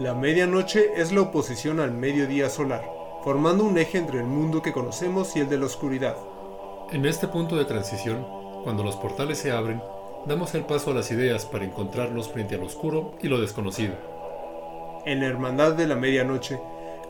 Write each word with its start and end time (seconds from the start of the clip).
La 0.00 0.14
medianoche 0.14 0.92
es 0.96 1.12
la 1.12 1.20
oposición 1.20 1.78
al 1.78 1.92
mediodía 1.92 2.48
solar, 2.48 2.90
formando 3.22 3.64
un 3.64 3.76
eje 3.76 3.98
entre 3.98 4.20
el 4.20 4.24
mundo 4.24 4.62
que 4.62 4.72
conocemos 4.72 5.36
y 5.36 5.40
el 5.40 5.50
de 5.50 5.58
la 5.58 5.66
oscuridad. 5.66 6.16
En 6.90 7.04
este 7.04 7.28
punto 7.28 7.54
de 7.54 7.66
transición, 7.66 8.26
cuando 8.64 8.82
los 8.82 8.96
portales 8.96 9.36
se 9.36 9.52
abren, 9.52 9.82
damos 10.24 10.54
el 10.54 10.64
paso 10.64 10.92
a 10.92 10.94
las 10.94 11.10
ideas 11.10 11.44
para 11.44 11.66
encontrarnos 11.66 12.30
frente 12.30 12.54
al 12.54 12.62
oscuro 12.62 13.12
y 13.20 13.28
lo 13.28 13.42
desconocido. 13.42 13.92
En 15.04 15.20
la 15.20 15.26
Hermandad 15.26 15.74
de 15.74 15.86
la 15.86 15.96
Medianoche, 15.96 16.58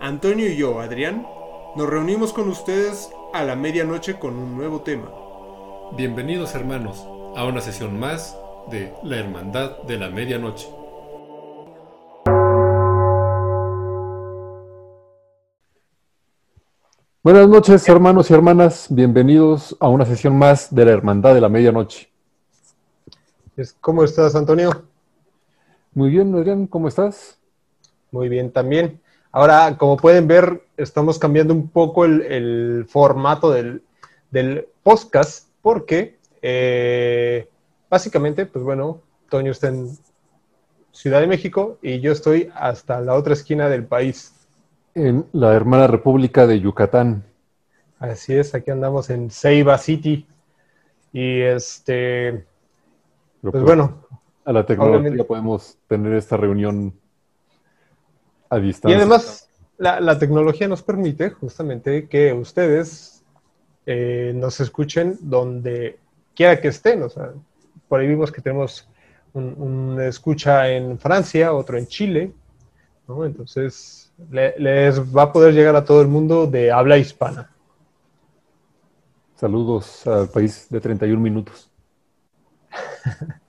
Antonio 0.01 0.49
y 0.49 0.57
yo, 0.57 0.81
Adrián, 0.81 1.29
nos 1.77 1.89
reunimos 1.89 2.33
con 2.33 2.49
ustedes 2.49 3.13
a 3.33 3.45
la 3.45 3.55
medianoche 3.55 4.19
con 4.19 4.37
un 4.37 4.57
nuevo 4.57 4.81
tema. 4.81 5.13
Bienvenidos 5.93 6.57
hermanos 6.57 7.07
a 7.37 7.45
una 7.45 7.61
sesión 7.61 8.01
más 8.01 8.37
de 8.69 8.93
La 9.05 9.19
Hermandad 9.19 9.79
de 9.83 9.97
la 9.97 10.11
Medianoche. 10.11 10.80
Buenas 17.23 17.51
noches 17.51 17.87
hermanos 17.87 18.31
y 18.31 18.33
hermanas, 18.33 18.87
bienvenidos 18.89 19.77
a 19.79 19.91
una 19.91 20.07
sesión 20.07 20.39
más 20.39 20.75
de 20.75 20.87
la 20.87 20.93
Hermandad 20.93 21.35
de 21.35 21.43
la 21.43 21.51
Medianoche. 21.51 22.09
¿Cómo 23.83 24.05
estás, 24.05 24.35
Antonio? 24.35 24.87
Muy 25.93 26.09
bien, 26.09 26.35
Adrián, 26.35 26.67
¿cómo 26.67 26.89
estás? 26.89 27.39
Muy 28.11 28.31
bien 28.31 28.51
también. 28.51 29.03
Ahora, 29.33 29.77
como 29.77 29.99
pueden 29.99 30.27
ver, 30.29 30.63
estamos 30.79 31.19
cambiando 31.19 31.53
un 31.53 31.69
poco 31.69 32.07
el, 32.07 32.87
formato 32.89 33.51
del, 33.51 33.83
podcast 34.83 35.47
porque 35.61 36.17
eh, 36.41 37.51
básicamente, 37.91 38.47
pues 38.47 38.65
bueno, 38.65 39.03
Toño 39.29 39.53
está 39.53 39.69
en 39.69 39.91
Ciudad 40.91 41.21
de 41.21 41.27
México 41.27 41.77
y 41.83 42.01
yo 42.01 42.13
estoy 42.13 42.51
hasta 42.55 43.03
la 43.03 43.13
otra 43.13 43.35
esquina 43.35 43.69
del 43.69 43.85
país. 43.85 44.40
En 44.95 45.27
la 45.33 45.55
hermana 45.55 45.87
República 45.87 46.47
de 46.47 46.61
Yucatán. 46.61 47.25
Así 47.99 48.35
es, 48.35 48.55
aquí 48.55 48.71
andamos 48.71 49.11
en 49.11 49.31
Ceiba 49.31 49.79
City. 49.79 50.27
Y 51.13 51.41
este, 51.41 52.45
pues, 53.41 53.53
pues, 53.53 53.63
bueno. 53.63 54.07
A 54.45 54.53
la 54.53 54.65
tecnología 54.65 55.25
podemos 55.25 55.79
tener 55.87 56.15
esta 56.15 56.37
reunión 56.37 56.95
a 58.49 58.59
distancia. 58.59 58.97
Y 58.97 59.01
además, 59.01 59.49
la, 59.77 60.19
tecnología 60.19 60.67
nos 60.67 60.83
permite 60.83 61.31
justamente 61.31 62.09
que 62.09 62.33
ustedes 62.33 63.23
eh, 63.87 64.33
nos 64.35 64.61
escuchen 64.61 65.19
donde 65.21 65.99
quiera 66.35 66.61
que 66.61 66.69
estén. 66.69 67.03
O 67.03 67.09
sea, 67.09 67.33
por 67.89 68.01
ahí 68.01 68.09
vimos 68.09 68.33
que 68.33 68.41
tenemos 68.41 68.89
un, 69.33 70.01
escucha 70.01 70.69
en 70.71 70.99
Francia, 70.99 71.53
otro 71.53 71.79
en 71.79 71.87
Chile. 71.87 72.33
Entonces, 73.09 74.00
les 74.31 75.01
va 75.01 75.23
a 75.23 75.33
poder 75.33 75.55
llegar 75.55 75.77
a 75.77 75.85
todo 75.85 76.03
el 76.03 76.09
mundo 76.09 76.47
de 76.47 76.71
habla 76.71 76.99
hispana. 76.99 77.51
Saludos 79.37 80.07
al 80.07 80.29
país 80.29 80.67
de 80.69 80.81
31 80.81 81.19
minutos. 81.19 81.71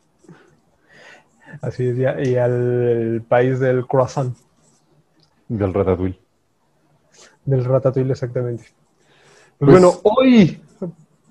Así 1.62 1.90
es, 1.90 1.98
y 2.28 2.38
al 2.38 3.24
país 3.28 3.60
del 3.60 3.86
croissant. 3.86 4.34
Del 5.50 5.74
ratatouille. 5.74 6.18
Del 7.44 7.66
ratatouille, 7.66 8.12
exactamente. 8.12 8.64
Pues, 9.58 9.72
bueno, 9.72 10.00
hoy, 10.04 10.62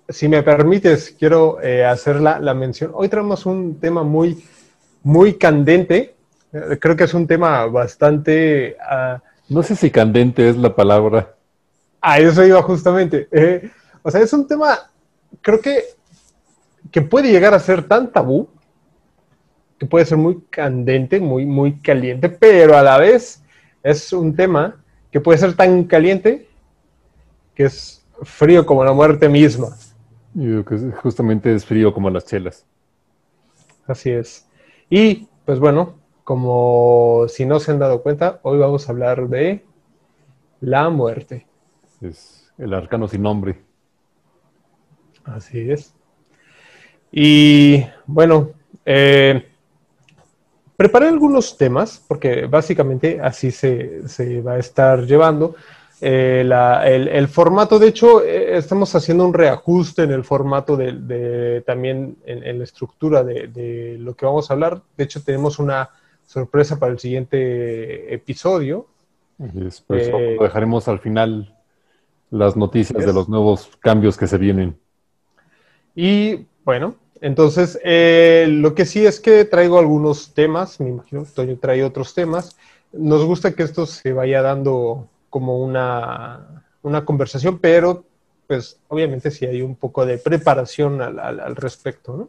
si 0.08 0.28
me 0.28 0.42
permites, 0.42 1.16
quiero 1.18 1.58
eh, 1.62 1.86
hacer 1.86 2.20
la, 2.20 2.52
mención. 2.52 2.90
Hoy 2.94 3.08
tenemos 3.08 3.46
un 3.46 3.80
tema 3.80 4.02
muy, 4.02 4.44
muy 5.02 5.38
candente. 5.38 6.16
Eh, 6.52 6.78
creo 6.78 6.96
que 6.96 7.04
es 7.04 7.14
un 7.14 7.26
tema 7.26 7.64
bastante... 7.64 8.76
Ah, 8.78 9.22
no 9.50 9.62
sé 9.62 9.76
si 9.76 9.90
candente 9.90 10.48
es 10.48 10.56
la 10.56 10.74
palabra. 10.74 11.34
A 12.00 12.18
eso 12.18 12.44
iba 12.46 12.62
justamente. 12.62 13.28
Eh, 13.30 13.70
o 14.02 14.10
sea, 14.10 14.22
es 14.22 14.32
un 14.32 14.46
tema, 14.46 14.78
creo 15.42 15.60
que, 15.60 15.82
que 16.90 17.02
puede 17.02 17.30
llegar 17.30 17.52
a 17.52 17.58
ser 17.58 17.86
tan 17.86 18.10
tabú 18.10 18.48
que 19.76 19.86
puede 19.86 20.04
ser 20.04 20.18
muy 20.18 20.42
candente, 20.50 21.20
muy, 21.20 21.46
muy 21.46 21.80
caliente, 21.80 22.28
pero 22.28 22.76
a 22.76 22.82
la 22.82 22.98
vez 22.98 23.42
es 23.82 24.12
un 24.12 24.36
tema 24.36 24.76
que 25.10 25.20
puede 25.20 25.38
ser 25.38 25.54
tan 25.54 25.84
caliente 25.84 26.48
que 27.54 27.64
es 27.64 28.06
frío 28.22 28.64
como 28.64 28.84
la 28.84 28.92
muerte 28.92 29.28
misma. 29.28 29.68
Yo 30.34 30.64
que 30.64 30.76
justamente 31.02 31.52
es 31.54 31.64
frío 31.64 31.92
como 31.92 32.08
las 32.08 32.24
chelas. 32.24 32.64
Así 33.86 34.10
es. 34.10 34.46
Y 34.88 35.28
pues 35.44 35.58
bueno, 35.58 35.99
como 36.30 37.26
si 37.26 37.44
no 37.44 37.58
se 37.58 37.72
han 37.72 37.80
dado 37.80 38.04
cuenta, 38.04 38.38
hoy 38.44 38.56
vamos 38.56 38.88
a 38.88 38.92
hablar 38.92 39.26
de 39.26 39.64
la 40.60 40.88
muerte. 40.88 41.48
Es 42.00 42.52
el 42.56 42.72
arcano 42.72 43.08
sin 43.08 43.22
nombre. 43.22 43.60
Así 45.24 45.72
es. 45.72 45.92
Y 47.10 47.84
bueno, 48.06 48.50
eh, 48.84 49.44
Preparé 50.76 51.08
algunos 51.08 51.58
temas, 51.58 52.02
porque 52.06 52.46
básicamente 52.46 53.20
así 53.20 53.50
se, 53.50 54.40
va 54.40 54.52
a 54.52 54.58
estar 54.58 55.04
llevando. 55.04 55.56
Eh, 56.00 56.48
el, 57.12 57.26
formato, 57.28 57.78
de 57.78 57.88
hecho, 57.88 58.24
eh, 58.24 58.56
estamos 58.56 58.94
haciendo 58.94 59.26
un 59.26 59.34
reajuste 59.34 60.04
en 60.04 60.12
el 60.12 60.24
formato 60.24 60.76
de, 60.76 61.62
también 61.66 62.16
en, 62.24 62.56
la 62.56 62.64
estructura 62.64 63.24
de, 63.24 63.96
lo 63.98 64.14
que 64.14 64.24
vamos 64.24 64.48
a 64.48 64.54
hablar. 64.54 64.80
De 64.96 65.04
hecho, 65.04 65.22
tenemos 65.22 65.58
una 65.58 65.90
sorpresa 66.30 66.78
para 66.78 66.92
el 66.92 67.00
siguiente 67.00 68.14
episodio. 68.14 68.86
Eh, 69.40 70.36
dejaremos 70.40 70.86
al 70.86 71.00
final 71.00 71.56
las 72.30 72.56
noticias 72.56 73.04
de 73.04 73.12
los 73.12 73.28
nuevos 73.28 73.70
cambios 73.80 74.16
que 74.16 74.28
se 74.28 74.38
vienen. 74.38 74.78
Y 75.96 76.46
bueno, 76.64 76.94
entonces, 77.20 77.80
eh, 77.82 78.46
lo 78.48 78.76
que 78.76 78.84
sí 78.84 79.04
es 79.04 79.18
que 79.18 79.44
traigo 79.44 79.80
algunos 79.80 80.32
temas, 80.32 80.78
me 80.78 80.90
imagino 80.90 81.24
que 81.24 81.30
Toño 81.32 81.58
trae 81.58 81.82
otros 81.82 82.14
temas. 82.14 82.56
Nos 82.92 83.24
gusta 83.24 83.52
que 83.52 83.64
esto 83.64 83.84
se 83.86 84.12
vaya 84.12 84.40
dando 84.40 85.08
como 85.30 85.58
una, 85.58 86.62
conversación, 87.04 87.58
pero 87.58 88.04
pues 88.46 88.78
obviamente 88.86 89.32
sí 89.32 89.46
hay 89.46 89.62
un 89.62 89.74
poco 89.74 90.06
de 90.06 90.18
preparación 90.18 91.02
al, 91.02 91.56
respecto, 91.56 92.16
¿no? 92.16 92.28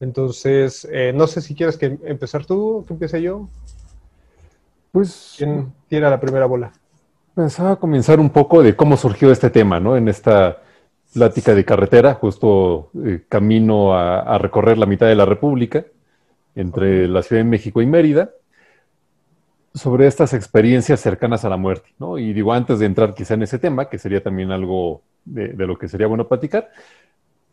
Entonces, 0.00 0.88
eh, 0.90 1.12
no 1.14 1.26
sé 1.26 1.40
si 1.42 1.54
quieres 1.54 1.76
que 1.76 1.98
empezar 2.04 2.46
tú 2.46 2.78
o 2.78 2.86
que 2.86 2.94
empiece 2.94 3.20
yo. 3.20 3.48
Pues. 4.92 5.34
¿Quién 5.38 5.72
tira 5.88 6.10
la 6.10 6.18
primera 6.18 6.46
bola? 6.46 6.72
Pensaba 7.34 7.76
comenzar 7.76 8.18
un 8.18 8.30
poco 8.30 8.62
de 8.62 8.74
cómo 8.74 8.96
surgió 8.96 9.30
este 9.30 9.50
tema, 9.50 9.78
¿no? 9.78 9.96
En 9.96 10.08
esta 10.08 10.58
plática 11.12 11.54
de 11.54 11.64
carretera, 11.64 12.14
justo 12.14 12.90
eh, 13.04 13.24
camino 13.28 13.94
a, 13.94 14.38
recorrer 14.38 14.78
la 14.78 14.86
mitad 14.86 15.06
de 15.06 15.14
la 15.14 15.24
República, 15.24 15.84
entre 16.54 17.08
la 17.08 17.22
Ciudad 17.22 17.42
de 17.42 17.48
México 17.48 17.82
y 17.82 17.86
Mérida, 17.86 18.30
sobre 19.74 20.06
estas 20.06 20.34
experiencias 20.34 21.00
cercanas 21.00 21.44
a 21.44 21.48
la 21.48 21.56
muerte, 21.56 21.90
¿no? 21.98 22.18
Y 22.18 22.32
digo, 22.32 22.52
antes 22.52 22.78
de 22.78 22.86
entrar 22.86 23.14
quizá 23.14 23.34
en 23.34 23.42
ese 23.42 23.58
tema, 23.58 23.88
que 23.88 23.98
sería 23.98 24.22
también 24.22 24.50
algo 24.50 25.02
de, 25.24 25.52
lo 25.54 25.78
que 25.78 25.88
sería 25.88 26.08
bueno 26.08 26.26
platicar, 26.26 26.70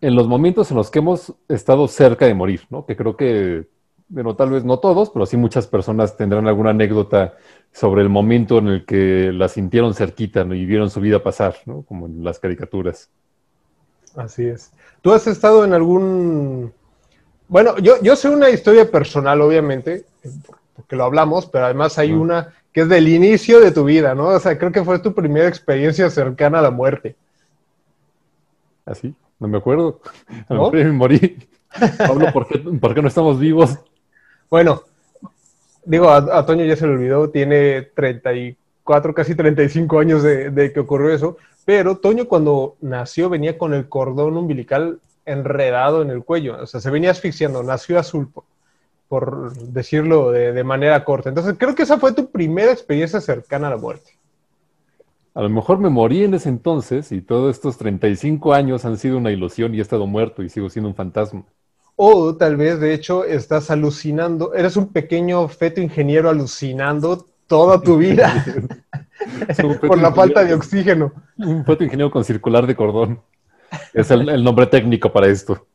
en 0.01 0.15
los 0.15 0.27
momentos 0.27 0.71
en 0.71 0.77
los 0.77 0.91
que 0.91 0.99
hemos 0.99 1.33
estado 1.47 1.87
cerca 1.87 2.25
de 2.25 2.33
morir, 2.33 2.61
¿no? 2.69 2.85
Que 2.85 2.95
creo 2.95 3.17
que, 3.17 3.67
bueno, 4.09 4.35
tal 4.35 4.51
vez 4.51 4.63
no 4.63 4.79
todos, 4.79 5.09
pero 5.09 5.25
sí 5.25 5.37
muchas 5.37 5.67
personas 5.67 6.15
tendrán 6.15 6.47
alguna 6.47 6.69
anécdota 6.71 7.35
sobre 7.71 8.01
el 8.01 8.09
momento 8.09 8.59
en 8.59 8.67
el 8.67 8.85
que 8.85 9.31
la 9.33 9.47
sintieron 9.47 9.93
cerquita 9.93 10.41
y 10.41 10.65
vieron 10.65 10.89
su 10.89 11.01
vida 11.01 11.23
pasar, 11.23 11.55
¿no? 11.65 11.81
Como 11.83 12.05
en 12.05 12.23
las 12.23 12.39
caricaturas. 12.39 13.09
Así 14.15 14.45
es. 14.45 14.71
¿Tú 15.01 15.11
has 15.11 15.27
estado 15.27 15.63
en 15.65 15.73
algún... 15.73 16.73
Bueno, 17.47 17.77
yo, 17.77 18.01
yo 18.01 18.15
sé 18.15 18.29
una 18.29 18.49
historia 18.49 18.89
personal, 18.89 19.41
obviamente, 19.41 20.05
porque 20.75 20.95
lo 20.95 21.05
hablamos, 21.05 21.45
pero 21.45 21.65
además 21.65 21.97
hay 21.97 22.11
una 22.11 22.53
que 22.73 22.81
es 22.81 22.89
del 22.89 23.07
inicio 23.07 23.59
de 23.59 23.71
tu 23.71 23.85
vida, 23.85 24.13
¿no? 24.13 24.27
O 24.27 24.39
sea, 24.39 24.57
creo 24.57 24.71
que 24.71 24.83
fue 24.83 24.99
tu 24.99 25.13
primera 25.13 25.47
experiencia 25.47 26.09
cercana 26.09 26.59
a 26.59 26.61
la 26.61 26.71
muerte. 26.71 27.15
¿Así? 28.85 29.15
¿Ah, 29.19 29.26
no 29.39 29.47
me 29.47 29.57
acuerdo. 29.57 30.01
A 30.49 30.53
¿No? 30.53 30.71
me 30.71 30.91
morí. 30.91 31.37
Pablo, 31.97 32.31
¿por 32.33 32.93
qué, 32.93 33.01
no 33.01 33.07
estamos 33.07 33.39
vivos? 33.39 33.77
Bueno, 34.49 34.83
digo, 35.85 36.09
a, 36.09 36.45
Toño 36.45 36.65
ya 36.65 36.75
se 36.75 36.87
le 36.87 36.93
olvidó, 36.93 37.29
tiene 37.29 37.81
34, 37.81 39.13
casi 39.13 39.35
35 39.35 39.99
años 39.99 40.23
de, 40.23 40.49
de 40.49 40.71
que 40.71 40.79
ocurrió 40.79 41.13
eso, 41.13 41.37
pero 41.65 41.97
Toño 41.97 42.27
cuando 42.27 42.77
nació 42.79 43.29
venía 43.29 43.57
con 43.57 43.73
el 43.73 43.89
cordón 43.89 44.37
umbilical 44.37 44.99
enredado 45.27 46.01
en 46.01 46.09
el 46.09 46.23
cuello, 46.23 46.57
o 46.61 46.65
sea, 46.65 46.79
se 46.79 46.89
venía 46.89 47.11
asfixiando, 47.11 47.61
nació 47.61 47.99
azul, 47.99 48.31
por, 49.07 49.53
decirlo 49.53 50.31
de, 50.31 50.63
manera 50.63 51.03
corta. 51.03 51.29
Entonces, 51.29 51.55
creo 51.57 51.75
que 51.75 51.83
esa 51.83 51.97
fue 51.97 52.13
tu 52.13 52.31
primera 52.31 52.71
experiencia 52.71 53.21
cercana 53.21 53.67
a 53.67 53.71
la 53.71 53.77
muerte. 53.77 54.16
A 55.37 55.43
lo 55.43 55.49
mejor 55.49 55.77
me 55.77 55.89
morí 55.89 56.23
en 56.23 56.33
ese 56.33 56.49
entonces 56.49 57.11
y 57.11 57.21
todos 57.21 57.55
estos 57.55 57.77
35 57.77 58.55
años 58.55 58.85
han 58.85 58.97
sido 58.97 59.19
una 59.19 59.29
ilusión 59.29 59.75
y 59.75 59.77
he 59.77 59.81
estado 59.83 60.07
muerto 60.07 60.41
y 60.41 60.49
sigo 60.49 60.67
siendo 60.67 60.89
un 60.89 60.95
fantasma. 60.95 61.43
O 61.95 62.35
tal 62.35 62.57
vez, 62.57 62.79
de 62.79 62.91
hecho, 62.95 63.23
estás 63.23 63.69
alucinando, 63.69 64.55
eres 64.55 64.77
un 64.77 64.87
pequeño 64.91 65.47
feto 65.47 65.79
ingeniero 65.79 66.31
alucinando 66.31 67.27
toda 67.45 67.79
tu 67.79 67.97
vida 67.97 68.43
por 69.87 69.99
la 69.99 70.11
falta 70.11 70.43
de 70.43 70.55
oxígeno. 70.55 71.11
Un 71.37 71.63
feto 71.63 71.83
ingeniero 71.83 72.09
con 72.09 72.23
circular 72.23 72.65
de 72.65 72.75
cordón. 72.75 73.21
Es 73.93 74.09
el, 74.09 74.43
nombre 74.43 74.65
técnico 74.65 75.13
para 75.13 75.27
esto. 75.27 75.67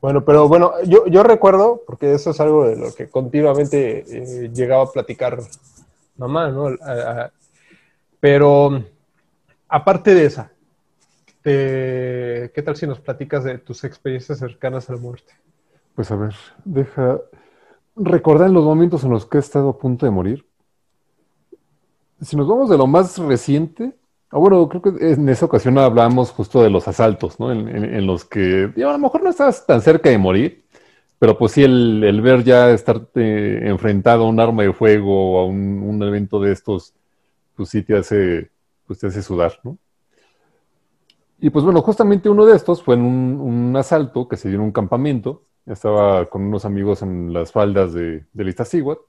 Bueno, 0.00 0.24
pero 0.24 0.48
bueno, 0.48 0.72
yo, 0.86 1.06
yo, 1.06 1.22
recuerdo, 1.22 1.82
porque 1.86 2.14
eso 2.14 2.30
es 2.30 2.40
algo 2.40 2.66
de 2.66 2.76
lo 2.76 2.94
que 2.94 3.10
continuamente 3.10 4.04
eh, 4.08 4.50
llegaba 4.54 4.84
a 4.84 4.90
platicar 4.90 5.38
mamá, 6.16 6.48
¿no? 6.50 6.68
pero 8.20 8.82
aparte 9.68 10.14
de 10.14 10.24
esa, 10.24 10.52
¿qué 11.42 12.62
tal 12.64 12.76
si 12.76 12.86
nos 12.86 13.00
platicas 13.00 13.44
de 13.44 13.58
tus 13.58 13.84
experiencias 13.84 14.38
cercanas 14.38 14.88
a 14.88 14.94
la 14.94 15.00
muerte? 15.00 15.34
Pues 15.94 16.10
a 16.10 16.16
ver, 16.16 16.34
deja 16.64 17.18
recordar 17.96 18.50
los 18.50 18.64
momentos 18.64 19.02
en 19.04 19.10
los 19.10 19.26
que 19.26 19.38
he 19.38 19.40
estado 19.40 19.70
a 19.70 19.78
punto 19.78 20.06
de 20.06 20.12
morir. 20.12 20.46
Si 22.20 22.36
nos 22.36 22.46
vamos 22.46 22.68
de 22.68 22.76
lo 22.76 22.86
más 22.86 23.18
reciente, 23.18 23.96
ah, 24.30 24.38
bueno, 24.38 24.68
creo 24.68 24.82
que 24.82 25.12
en 25.12 25.28
esa 25.28 25.46
ocasión 25.46 25.78
hablábamos 25.78 26.30
justo 26.30 26.62
de 26.62 26.70
los 26.70 26.86
asaltos, 26.86 27.40
¿no? 27.40 27.50
En, 27.50 28.06
los 28.06 28.24
que 28.24 28.72
a 28.76 28.92
lo 28.92 28.98
mejor 28.98 29.22
no 29.22 29.30
estabas 29.30 29.66
tan 29.66 29.80
cerca 29.80 30.10
de 30.10 30.18
morir, 30.18 30.65
pero 31.18 31.38
pues 31.38 31.52
sí 31.52 31.64
el, 31.64 32.20
ver 32.20 32.44
ya 32.44 32.70
estar 32.70 33.08
enfrentado 33.14 34.24
a 34.24 34.28
un 34.28 34.40
arma 34.40 34.62
de 34.62 34.72
fuego 34.72 35.34
o 35.34 35.40
a 35.40 35.46
un, 35.46 36.02
evento 36.02 36.40
de 36.40 36.52
estos, 36.52 36.94
pues 37.54 37.70
sí 37.70 37.82
te 37.82 37.96
hace, 37.96 38.50
pues 38.86 38.98
te 38.98 39.06
hace 39.06 39.22
sudar, 39.22 39.58
¿no? 39.62 39.78
Y 41.38 41.50
pues 41.50 41.64
bueno, 41.64 41.82
justamente 41.82 42.30
uno 42.30 42.46
de 42.46 42.56
estos 42.56 42.82
fue 42.82 42.94
en 42.94 43.02
un, 43.02 43.40
un 43.40 43.76
asalto 43.76 44.26
que 44.26 44.36
se 44.36 44.48
dio 44.48 44.56
en 44.56 44.64
un 44.64 44.72
campamento 44.72 45.42
estaba 45.66 46.26
con 46.26 46.42
unos 46.42 46.64
amigos 46.64 47.02
en 47.02 47.32
las 47.32 47.52
faldas 47.52 47.92
de, 47.92 48.24
de 48.32 48.48
Iztaccíhuatl, 48.48 49.02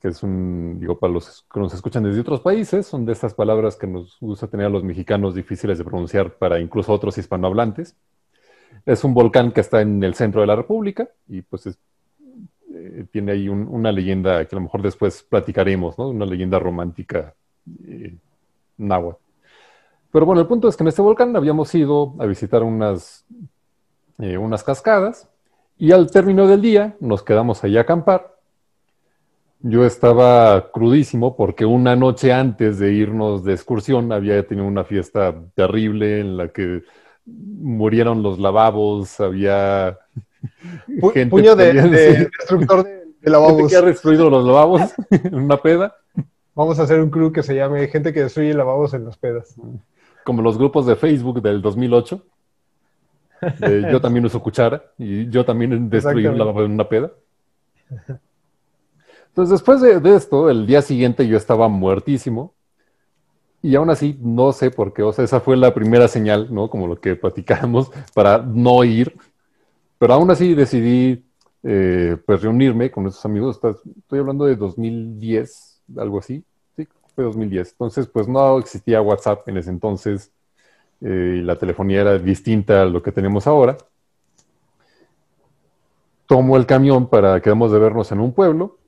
que 0.00 0.08
es 0.08 0.22
un, 0.22 0.78
digo, 0.80 0.98
para 0.98 1.12
los 1.12 1.46
que 1.52 1.60
nos 1.60 1.74
escuchan 1.74 2.04
desde 2.04 2.20
otros 2.20 2.40
países, 2.40 2.86
son 2.86 3.04
de 3.04 3.12
estas 3.12 3.34
palabras 3.34 3.76
que 3.76 3.86
nos 3.86 4.18
gusta 4.20 4.48
tener 4.48 4.66
a 4.66 4.70
los 4.70 4.84
mexicanos 4.84 5.34
difíciles 5.34 5.78
de 5.78 5.84
pronunciar 5.84 6.34
para 6.34 6.60
incluso 6.60 6.92
otros 6.92 7.18
hispanohablantes. 7.18 7.96
Es 8.88 9.04
un 9.04 9.12
volcán 9.12 9.52
que 9.52 9.60
está 9.60 9.82
en 9.82 10.02
el 10.02 10.14
centro 10.14 10.40
de 10.40 10.46
la 10.46 10.56
República 10.56 11.08
y 11.28 11.42
pues 11.42 11.66
eh, 11.66 13.06
tiene 13.12 13.32
ahí 13.32 13.48
una 13.48 13.92
leyenda 13.92 14.44
que 14.46 14.56
a 14.56 14.58
lo 14.58 14.62
mejor 14.62 14.80
después 14.80 15.22
platicaremos, 15.22 15.98
¿no? 15.98 16.08
Una 16.08 16.24
leyenda 16.24 16.58
romántica 16.58 17.34
eh, 17.86 18.16
náhuatl. 18.78 19.20
Pero 20.10 20.24
bueno, 20.24 20.40
el 20.40 20.46
punto 20.46 20.68
es 20.68 20.76
que 20.76 20.84
en 20.84 20.88
este 20.88 21.02
volcán 21.02 21.36
habíamos 21.36 21.74
ido 21.74 22.14
a 22.18 22.24
visitar 22.24 22.62
unas 22.62 23.26
eh, 24.20 24.38
unas 24.38 24.64
cascadas, 24.64 25.28
y 25.76 25.92
al 25.92 26.10
término 26.10 26.46
del 26.48 26.60
día 26.60 26.96
nos 26.98 27.22
quedamos 27.22 27.62
allá 27.62 27.80
a 27.80 27.82
acampar. 27.82 28.36
Yo 29.60 29.84
estaba 29.84 30.72
crudísimo 30.72 31.36
porque 31.36 31.64
una 31.66 31.94
noche 31.94 32.32
antes 32.32 32.78
de 32.78 32.92
irnos 32.94 33.44
de 33.44 33.52
excursión 33.52 34.12
había 34.12 34.44
tenido 34.46 34.66
una 34.66 34.84
fiesta 34.84 35.34
terrible 35.54 36.20
en 36.20 36.36
la 36.36 36.48
que 36.48 36.82
murieron 37.28 38.22
los 38.22 38.38
lavabos, 38.38 39.20
había 39.20 39.98
gente 40.86 41.26
puño 41.26 41.56
de, 41.56 41.72
destructor 41.72 42.84
de, 42.84 43.30
lavabos. 43.30 43.70
que 43.70 43.76
ha 43.76 43.82
destruido 43.82 44.30
los 44.30 44.44
lavabos 44.44 44.82
en 45.10 45.34
una 45.34 45.56
peda. 45.56 45.94
Vamos 46.54 46.78
a 46.78 46.82
hacer 46.82 47.00
un 47.00 47.10
club 47.10 47.32
que 47.32 47.42
se 47.42 47.54
llame 47.54 47.86
Gente 47.88 48.12
que 48.12 48.22
destruye 48.22 48.52
lavabos 48.52 48.92
en 48.94 49.04
las 49.04 49.16
pedas. 49.16 49.54
Como 50.24 50.42
los 50.42 50.58
grupos 50.58 50.86
de 50.86 50.96
Facebook 50.96 51.40
del 51.40 51.62
2008. 51.62 52.22
yo 53.92 54.00
también 54.00 54.24
uso 54.24 54.42
cuchara 54.42 54.82
y 54.98 55.28
yo 55.28 55.44
también 55.44 55.88
destruí 55.88 56.24
la, 56.24 56.44
una 56.44 56.88
peda. 56.88 57.12
Entonces, 59.28 59.52
después 59.52 59.80
de, 59.80 60.16
esto, 60.16 60.50
el 60.50 60.66
día 60.66 60.82
siguiente 60.82 61.26
yo 61.28 61.36
estaba 61.36 61.68
muertísimo. 61.68 62.54
Y 63.62 63.74
aún 63.74 63.90
así, 63.90 64.16
no 64.20 64.52
sé 64.52 64.70
por 64.70 64.92
qué. 64.92 65.02
O 65.02 65.12
sea, 65.12 65.24
esa 65.24 65.40
fue 65.40 65.56
la 65.56 65.74
primera 65.74 66.06
señal, 66.08 66.52
¿no? 66.54 66.70
Como 66.70 66.86
lo 66.86 67.00
que 67.00 67.16
platicamos, 67.16 67.90
para 68.14 68.38
no 68.38 68.84
ir. 68.84 69.16
Pero 69.98 70.14
aún 70.14 70.30
así 70.30 70.54
decidí, 70.54 71.24
eh, 71.64 72.16
pues, 72.24 72.42
reunirme 72.42 72.90
con 72.90 73.06
esos 73.06 73.24
amigos. 73.24 73.60
Estoy 73.62 74.18
hablando 74.20 74.44
de 74.44 74.56
2010, 74.56 75.82
algo 75.96 76.20
así. 76.20 76.44
Sí, 76.76 76.86
fue 77.14 77.24
2010. 77.24 77.72
Entonces, 77.72 78.06
pues, 78.06 78.28
no 78.28 78.58
existía 78.58 79.02
WhatsApp 79.02 79.48
en 79.48 79.56
ese 79.56 79.70
entonces. 79.70 80.30
Eh, 81.00 81.40
la 81.44 81.56
telefonía 81.56 82.00
era 82.00 82.18
distinta 82.18 82.82
a 82.82 82.84
lo 82.84 83.02
que 83.02 83.12
tenemos 83.12 83.46
ahora. 83.46 83.76
Tomo 86.26 86.56
el 86.56 86.66
camión 86.66 87.08
para 87.08 87.40
que 87.40 87.50
de 87.50 87.78
vernos 87.78 88.12
en 88.12 88.20
un 88.20 88.32
pueblo, 88.32 88.78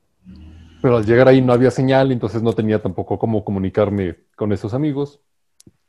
pero 0.81 0.97
al 0.97 1.05
llegar 1.05 1.27
ahí 1.27 1.41
no 1.41 1.53
había 1.53 1.71
señal, 1.71 2.11
entonces 2.11 2.41
no 2.41 2.53
tenía 2.53 2.81
tampoco 2.81 3.19
cómo 3.19 3.43
comunicarme 3.43 4.17
con 4.35 4.51
esos 4.51 4.73
amigos. 4.73 5.21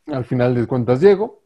Al 0.06 0.24
final 0.24 0.54
de 0.54 0.66
cuentas 0.66 1.00
llego, 1.00 1.42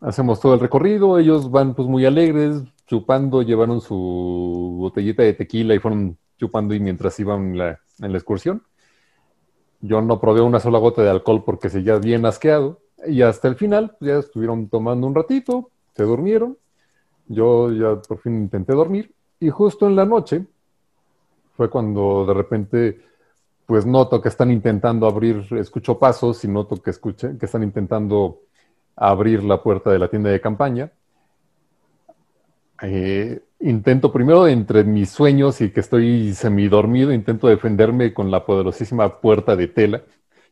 hacemos 0.00 0.40
todo 0.40 0.54
el 0.54 0.60
recorrido, 0.60 1.18
ellos 1.18 1.50
van 1.50 1.74
pues 1.74 1.88
muy 1.88 2.06
alegres, 2.06 2.62
chupando, 2.86 3.42
llevaron 3.42 3.80
su 3.80 4.76
botellita 4.78 5.22
de 5.22 5.34
tequila 5.34 5.74
y 5.74 5.78
fueron 5.78 6.16
chupando 6.38 6.74
y 6.74 6.80
mientras 6.80 7.18
iban 7.20 7.56
la, 7.56 7.80
en 8.00 8.12
la 8.12 8.18
excursión. 8.18 8.62
Yo 9.80 10.00
no 10.02 10.20
probé 10.20 10.40
una 10.40 10.60
sola 10.60 10.78
gota 10.78 11.02
de 11.02 11.10
alcohol 11.10 11.44
porque 11.44 11.70
seguía 11.70 11.98
bien 11.98 12.26
asqueado. 12.26 12.80
Y 13.06 13.22
hasta 13.22 13.46
el 13.46 13.54
final, 13.54 13.94
pues, 13.98 14.10
ya 14.10 14.18
estuvieron 14.18 14.68
tomando 14.68 15.06
un 15.06 15.14
ratito, 15.14 15.70
se 15.94 16.02
durmieron. 16.02 16.58
Yo 17.28 17.70
ya 17.72 18.00
por 18.02 18.18
fin 18.18 18.36
intenté 18.36 18.72
dormir. 18.72 19.14
Y 19.38 19.50
justo 19.50 19.86
en 19.86 19.94
la 19.94 20.04
noche 20.04 20.46
fue 21.58 21.68
cuando 21.68 22.24
de 22.24 22.34
repente, 22.34 23.00
pues 23.66 23.84
noto 23.84 24.22
que 24.22 24.28
están 24.28 24.52
intentando 24.52 25.08
abrir, 25.08 25.44
escucho 25.58 25.98
pasos 25.98 26.44
y 26.44 26.48
noto 26.48 26.80
que, 26.80 26.90
escuché, 26.90 27.36
que 27.36 27.46
están 27.46 27.64
intentando 27.64 28.42
abrir 28.94 29.42
la 29.42 29.60
puerta 29.60 29.90
de 29.90 29.98
la 29.98 30.06
tienda 30.06 30.30
de 30.30 30.40
campaña. 30.40 30.92
Eh, 32.80 33.40
intento 33.58 34.12
primero, 34.12 34.46
entre 34.46 34.84
mis 34.84 35.10
sueños 35.10 35.60
y 35.60 35.70
que 35.70 35.80
estoy 35.80 36.32
semidormido, 36.32 37.12
intento 37.12 37.48
defenderme 37.48 38.14
con 38.14 38.30
la 38.30 38.46
poderosísima 38.46 39.20
puerta 39.20 39.56
de 39.56 39.66
tela 39.66 40.02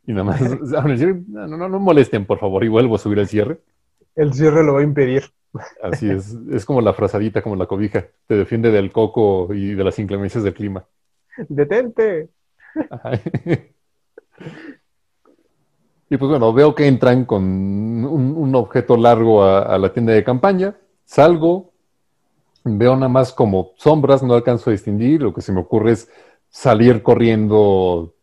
y 0.09 0.13
nada 0.13 0.25
más, 0.25 0.41
no, 1.29 1.47
no, 1.47 1.69
no 1.69 1.79
molesten, 1.79 2.27
por 2.27 2.41
favor, 2.41 2.65
y 2.65 2.69
vuelvo 2.69 2.97
a 2.97 2.99
subir 2.99 3.21
el 3.21 3.29
cierre. 3.29 3.61
El 4.17 4.35
cierre 4.35 4.65
lo 4.65 4.75
va 4.75 4.81
a 4.81 4.83
impedir. 4.85 5.23
Así 5.81 6.11
es, 6.11 6.37
es 6.51 6.65
como 6.65 6.81
la 6.81 6.95
frazadita, 6.95 7.43
como 7.43 7.55
la 7.55 7.67
cobija. 7.67 8.07
Te 8.27 8.35
defiende 8.35 8.73
del 8.73 8.91
coco 8.91 9.55
y 9.55 9.75
de 9.75 9.85
las 9.85 10.01
inclemencias 10.01 10.43
del 10.43 10.53
clima. 10.53 10.85
¡Detente! 11.49 12.29
Y 16.09 16.17
pues 16.17 16.31
bueno, 16.31 16.53
veo 16.53 16.75
que 16.75 16.87
entran 16.87 17.25
con 17.25 17.43
un, 17.43 18.55
objeto 18.55 18.97
largo 18.97 19.43
a, 19.43 19.77
la 19.77 19.93
tienda 19.93 20.13
de 20.13 20.23
campaña. 20.23 20.77
Salgo, 21.05 21.73
veo 22.63 22.95
nada 22.95 23.09
más 23.09 23.33
como 23.33 23.73
sombras, 23.77 24.23
no 24.23 24.35
alcanzo 24.35 24.71
a 24.71 24.73
distinguir. 24.73 25.23
Lo 25.23 25.35
que 25.35 25.41
se 25.41 25.53
me 25.53 25.61
ocurre 25.61 25.93
es 25.93 26.09
salir 26.49 27.03
corriendo 27.03 28.15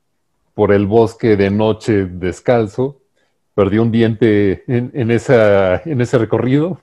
por 0.54 0.72
el 0.72 0.88
bosque 0.88 1.36
de 1.36 1.50
noche 1.50 2.06
descalzo. 2.06 3.02
Perdí 3.54 3.80
un 3.80 3.92
diente 3.92 4.64
en, 4.68 5.12
ese 5.12 6.18
recorrido. 6.18 6.80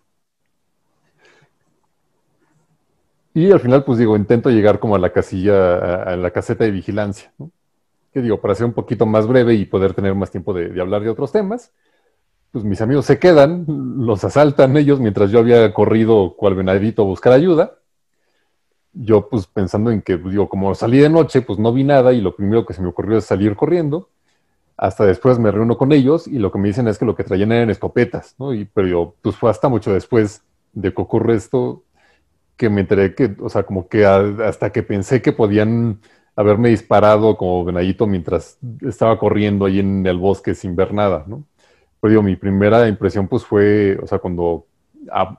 Y 3.40 3.52
al 3.52 3.60
final, 3.60 3.84
pues 3.84 3.98
digo, 3.98 4.16
intento 4.16 4.50
llegar 4.50 4.78
como 4.78 4.96
a 4.96 4.98
la 4.98 5.10
casilla, 5.10 6.02
a, 6.02 6.16
la 6.16 6.30
caseta 6.30 6.64
de 6.64 6.70
vigilancia, 6.70 7.32
¿no? 7.38 7.50
Que 8.12 8.20
digo, 8.20 8.40
para 8.40 8.54
ser 8.54 8.66
un 8.66 8.72
poquito 8.72 9.06
más 9.06 9.26
breve 9.26 9.54
y 9.54 9.64
poder 9.64 9.94
tener 9.94 10.14
más 10.14 10.30
tiempo 10.30 10.52
de, 10.52 10.80
hablar 10.80 11.02
de 11.02 11.10
otros 11.10 11.32
temas, 11.32 11.72
pues 12.50 12.64
mis 12.64 12.80
amigos 12.80 13.06
se 13.06 13.18
quedan, 13.18 13.64
los 13.66 14.24
asaltan 14.24 14.76
ellos 14.76 15.00
mientras 15.00 15.30
yo 15.30 15.38
había 15.38 15.72
corrido 15.72 16.34
cual 16.36 16.54
venadito 16.54 17.02
a 17.02 17.04
buscar 17.04 17.32
ayuda 17.32 17.80
yo 18.92 19.28
pues 19.28 19.46
pensando 19.46 19.90
en 19.90 20.02
que, 20.02 20.16
digo, 20.16 20.48
como 20.48 20.74
salí 20.74 20.98
de 20.98 21.08
noche, 21.08 21.42
pues 21.42 21.58
no 21.58 21.72
vi 21.72 21.84
nada 21.84 22.12
y 22.12 22.20
lo 22.20 22.34
primero 22.34 22.66
que 22.66 22.74
se 22.74 22.82
me 22.82 22.88
ocurrió 22.88 23.18
es 23.18 23.24
salir 23.24 23.54
corriendo. 23.56 24.08
Hasta 24.76 25.04
después 25.04 25.38
me 25.38 25.50
reúno 25.50 25.76
con 25.76 25.92
ellos 25.92 26.26
y 26.26 26.38
lo 26.38 26.50
que 26.50 26.58
me 26.58 26.68
dicen 26.68 26.88
es 26.88 26.98
que 26.98 27.04
lo 27.04 27.14
que 27.14 27.22
traían 27.22 27.52
eran 27.52 27.70
escopetas, 27.70 28.34
¿no? 28.38 28.54
Y, 28.54 28.64
pero 28.64 28.88
yo, 28.88 29.14
pues 29.22 29.36
fue 29.36 29.50
hasta 29.50 29.68
mucho 29.68 29.92
después 29.92 30.42
de 30.72 30.92
que 30.92 31.02
ocurre 31.02 31.34
esto 31.34 31.84
que 32.60 32.68
me 32.68 32.82
enteré 32.82 33.14
que, 33.14 33.34
o 33.40 33.48
sea, 33.48 33.62
como 33.62 33.88
que 33.88 34.04
hasta 34.04 34.70
que 34.70 34.82
pensé 34.82 35.22
que 35.22 35.32
podían 35.32 35.98
haberme 36.36 36.68
disparado 36.68 37.38
como 37.38 37.64
venadito 37.64 38.06
mientras 38.06 38.58
estaba 38.82 39.18
corriendo 39.18 39.64
ahí 39.64 39.80
en 39.80 40.06
el 40.06 40.18
bosque 40.18 40.54
sin 40.54 40.76
ver 40.76 40.92
nada, 40.92 41.24
¿no? 41.26 41.42
Pero 42.00 42.10
digo, 42.10 42.22
mi 42.22 42.36
primera 42.36 42.86
impresión 42.86 43.28
pues 43.28 43.46
fue, 43.46 43.98
o 44.02 44.06
sea, 44.06 44.18
cuando 44.18 44.66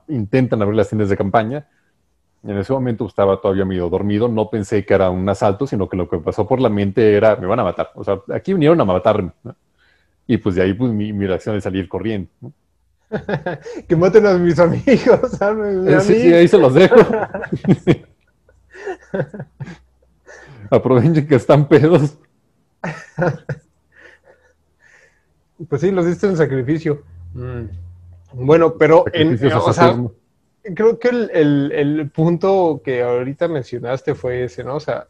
intentan 0.08 0.62
abrir 0.62 0.76
las 0.76 0.88
tiendas 0.88 1.10
de 1.10 1.16
campaña, 1.16 1.68
en 2.42 2.58
ese 2.58 2.72
momento 2.72 3.06
estaba 3.06 3.40
todavía 3.40 3.64
medio 3.64 3.88
dormido, 3.88 4.26
no 4.26 4.50
pensé 4.50 4.84
que 4.84 4.94
era 4.94 5.08
un 5.08 5.28
asalto, 5.28 5.64
sino 5.68 5.88
que 5.88 5.96
lo 5.96 6.08
que 6.08 6.18
pasó 6.18 6.48
por 6.48 6.60
la 6.60 6.70
mente 6.70 7.14
era, 7.14 7.36
me 7.36 7.46
van 7.46 7.60
a 7.60 7.64
matar. 7.64 7.90
O 7.94 8.02
sea, 8.02 8.20
aquí 8.34 8.52
vinieron 8.52 8.80
a 8.80 8.84
matarme. 8.84 9.30
Y 10.26 10.38
pues 10.38 10.56
de 10.56 10.62
ahí 10.62 10.74
pues 10.74 10.90
mi, 10.90 11.12
reacción 11.12 11.54
es 11.54 11.62
salir 11.62 11.88
corriendo. 11.88 12.30
que 13.88 13.96
maten 13.96 14.26
a 14.26 14.34
mis 14.34 14.58
amigos. 14.58 15.30
¿sabes? 15.38 16.04
Sí, 16.04 16.14
sí, 16.20 16.32
ahí 16.32 16.48
se 16.48 16.58
los 16.58 16.74
dejo. 16.74 16.96
Aprovechen 20.70 21.26
que 21.26 21.34
están 21.34 21.68
pedos. 21.68 22.16
Pues 25.68 25.80
sí, 25.80 25.90
los 25.90 26.06
diste 26.06 26.26
en 26.26 26.36
sacrificio. 26.36 27.02
Mm. 27.34 27.64
Bueno, 28.34 28.74
pero 28.78 29.04
en, 29.12 29.52
a 29.52 29.58
o 29.58 29.72
sea, 29.72 29.96
creo 30.74 30.98
que 30.98 31.08
el, 31.08 31.30
el- 31.32 31.72
el 31.72 32.10
punto 32.10 32.80
que 32.82 33.02
ahorita 33.02 33.46
mencionaste 33.48 34.14
fue 34.14 34.44
ese, 34.44 34.64
¿no? 34.64 34.76
O 34.76 34.80
sea, 34.80 35.06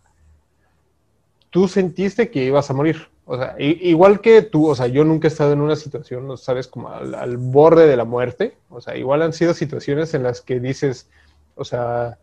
tú 1.51 1.69
sentiste 1.69 2.31
que 2.31 2.45
ibas 2.45 2.69
a 2.71 2.75
morir. 2.75 3.09
O 3.25 3.37
sea, 3.37 3.55
igual 3.59 4.21
que 4.21 4.43
tú, 4.43 4.69
o 4.69 4.75
sea, 4.75 4.89
yo 4.89 5.05
nunca 5.05 5.29
he 5.29 5.31
estado 5.31 5.53
en 5.53 5.61
una 5.61 5.77
situación, 5.77 6.27
¿no 6.27 6.37
sabes, 6.37 6.67
como 6.67 6.89
al, 6.91 7.15
al 7.15 7.37
borde 7.37 7.87
de 7.87 7.97
la 7.97 8.05
muerte. 8.05 8.57
O 8.69 8.81
sea, 8.81 8.97
igual 8.97 9.23
han 9.23 9.33
sido 9.33 9.55
situaciones 9.55 10.13
en 10.15 10.25
las 10.25 10.41
que 10.41 10.59
dices, 10.61 11.09
o 11.55 11.65
sea, 11.65 12.19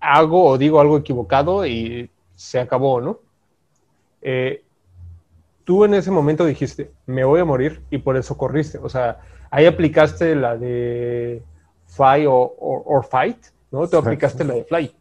hago 0.00 0.44
o 0.46 0.58
digo 0.58 0.80
algo 0.80 0.98
equivocado 0.98 1.66
y 1.66 2.10
se 2.36 2.60
acabó, 2.60 3.00
¿no? 3.00 3.20
Eh, 4.22 4.62
tú 5.64 5.84
en 5.84 5.94
ese 5.94 6.10
momento 6.10 6.44
dijiste, 6.44 6.90
me 7.06 7.24
voy 7.24 7.40
a 7.40 7.44
morir 7.44 7.82
y 7.90 7.98
por 7.98 8.16
eso 8.16 8.36
corriste. 8.36 8.78
O 8.78 8.88
sea, 8.88 9.20
ahí 9.50 9.66
aplicaste 9.66 10.34
la 10.34 10.56
de 10.56 11.42
fly 11.86 12.26
o, 12.26 12.34
o- 12.34 12.82
or 12.86 13.04
fight, 13.04 13.38
¿no? 13.70 13.86
Tú 13.88 13.96
aplicaste 13.96 14.44
la 14.44 14.54
de 14.54 14.64
fly. 14.64 14.94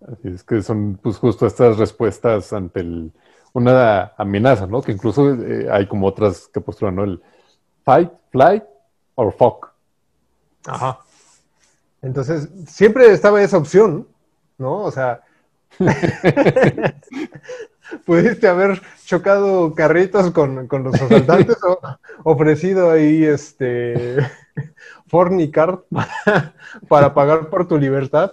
Así 0.00 0.28
es 0.28 0.42
que 0.44 0.62
son 0.62 0.98
pues 1.02 1.18
justo 1.18 1.46
estas 1.46 1.76
respuestas 1.76 2.52
ante 2.52 2.80
el- 2.80 3.12
una 3.52 4.12
amenaza, 4.16 4.66
¿no? 4.66 4.82
Que 4.82 4.92
incluso 4.92 5.34
eh, 5.34 5.68
hay 5.70 5.86
como 5.86 6.06
otras 6.06 6.48
que 6.52 6.60
postulan, 6.60 6.96
¿no? 6.96 7.04
El 7.04 7.22
fight, 7.84 8.10
flight 8.30 8.64
or 9.14 9.32
fuck. 9.32 9.68
Ajá. 10.66 11.00
Entonces, 12.02 12.48
siempre 12.66 13.12
estaba 13.12 13.42
esa 13.42 13.58
opción, 13.58 14.06
¿no? 14.58 14.82
O 14.82 14.90
sea, 14.90 15.20
pudiste 18.06 18.48
haber 18.48 18.80
chocado 19.04 19.74
carritos 19.74 20.30
con, 20.30 20.66
con 20.66 20.84
los 20.84 20.94
asaltantes 20.94 21.56
o 21.64 21.80
ofrecido 22.24 22.90
ahí 22.90 23.24
este 23.24 24.18
fornicar 25.06 25.82
para, 25.90 26.54
para 26.88 27.14
pagar 27.14 27.50
por 27.50 27.66
tu 27.66 27.78
libertad. 27.78 28.32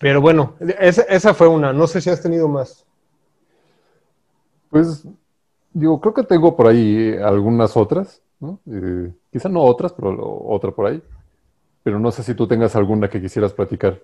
Pero 0.00 0.20
bueno, 0.20 0.54
esa, 0.80 1.02
esa 1.02 1.34
fue 1.34 1.46
una. 1.46 1.72
No 1.72 1.86
sé 1.86 2.00
si 2.00 2.10
has 2.10 2.22
tenido 2.22 2.48
más. 2.48 2.84
Pues, 4.70 5.04
digo, 5.72 6.00
creo 6.00 6.14
que 6.14 6.22
tengo 6.24 6.56
por 6.56 6.66
ahí 6.68 7.14
algunas 7.22 7.76
otras, 7.76 8.22
¿no? 8.40 8.58
Eh, 8.66 9.12
quizá 9.32 9.48
no 9.48 9.62
otras, 9.62 9.92
pero 9.92 10.16
otra 10.46 10.70
por 10.70 10.86
ahí. 10.86 11.02
Pero 11.82 11.98
no 11.98 12.10
sé 12.10 12.22
si 12.22 12.34
tú 12.34 12.46
tengas 12.48 12.76
alguna 12.76 13.08
que 13.08 13.20
quisieras 13.20 13.52
platicar. 13.52 14.00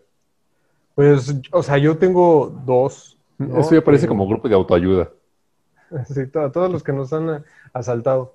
Pues, 0.94 1.34
o 1.52 1.62
sea, 1.62 1.78
yo 1.78 1.96
tengo 1.98 2.52
dos. 2.64 3.18
¿no? 3.38 3.60
Esto 3.60 3.74
ya 3.74 3.84
parece 3.84 4.06
Eh, 4.06 4.08
como 4.08 4.26
grupo 4.28 4.48
de 4.48 4.54
autoayuda. 4.54 5.10
Sí, 6.06 6.26
to- 6.26 6.50
todos 6.50 6.70
los 6.70 6.82
que 6.82 6.92
nos 6.92 7.12
han 7.12 7.30
eh, 7.30 7.42
asaltado. 7.72 8.34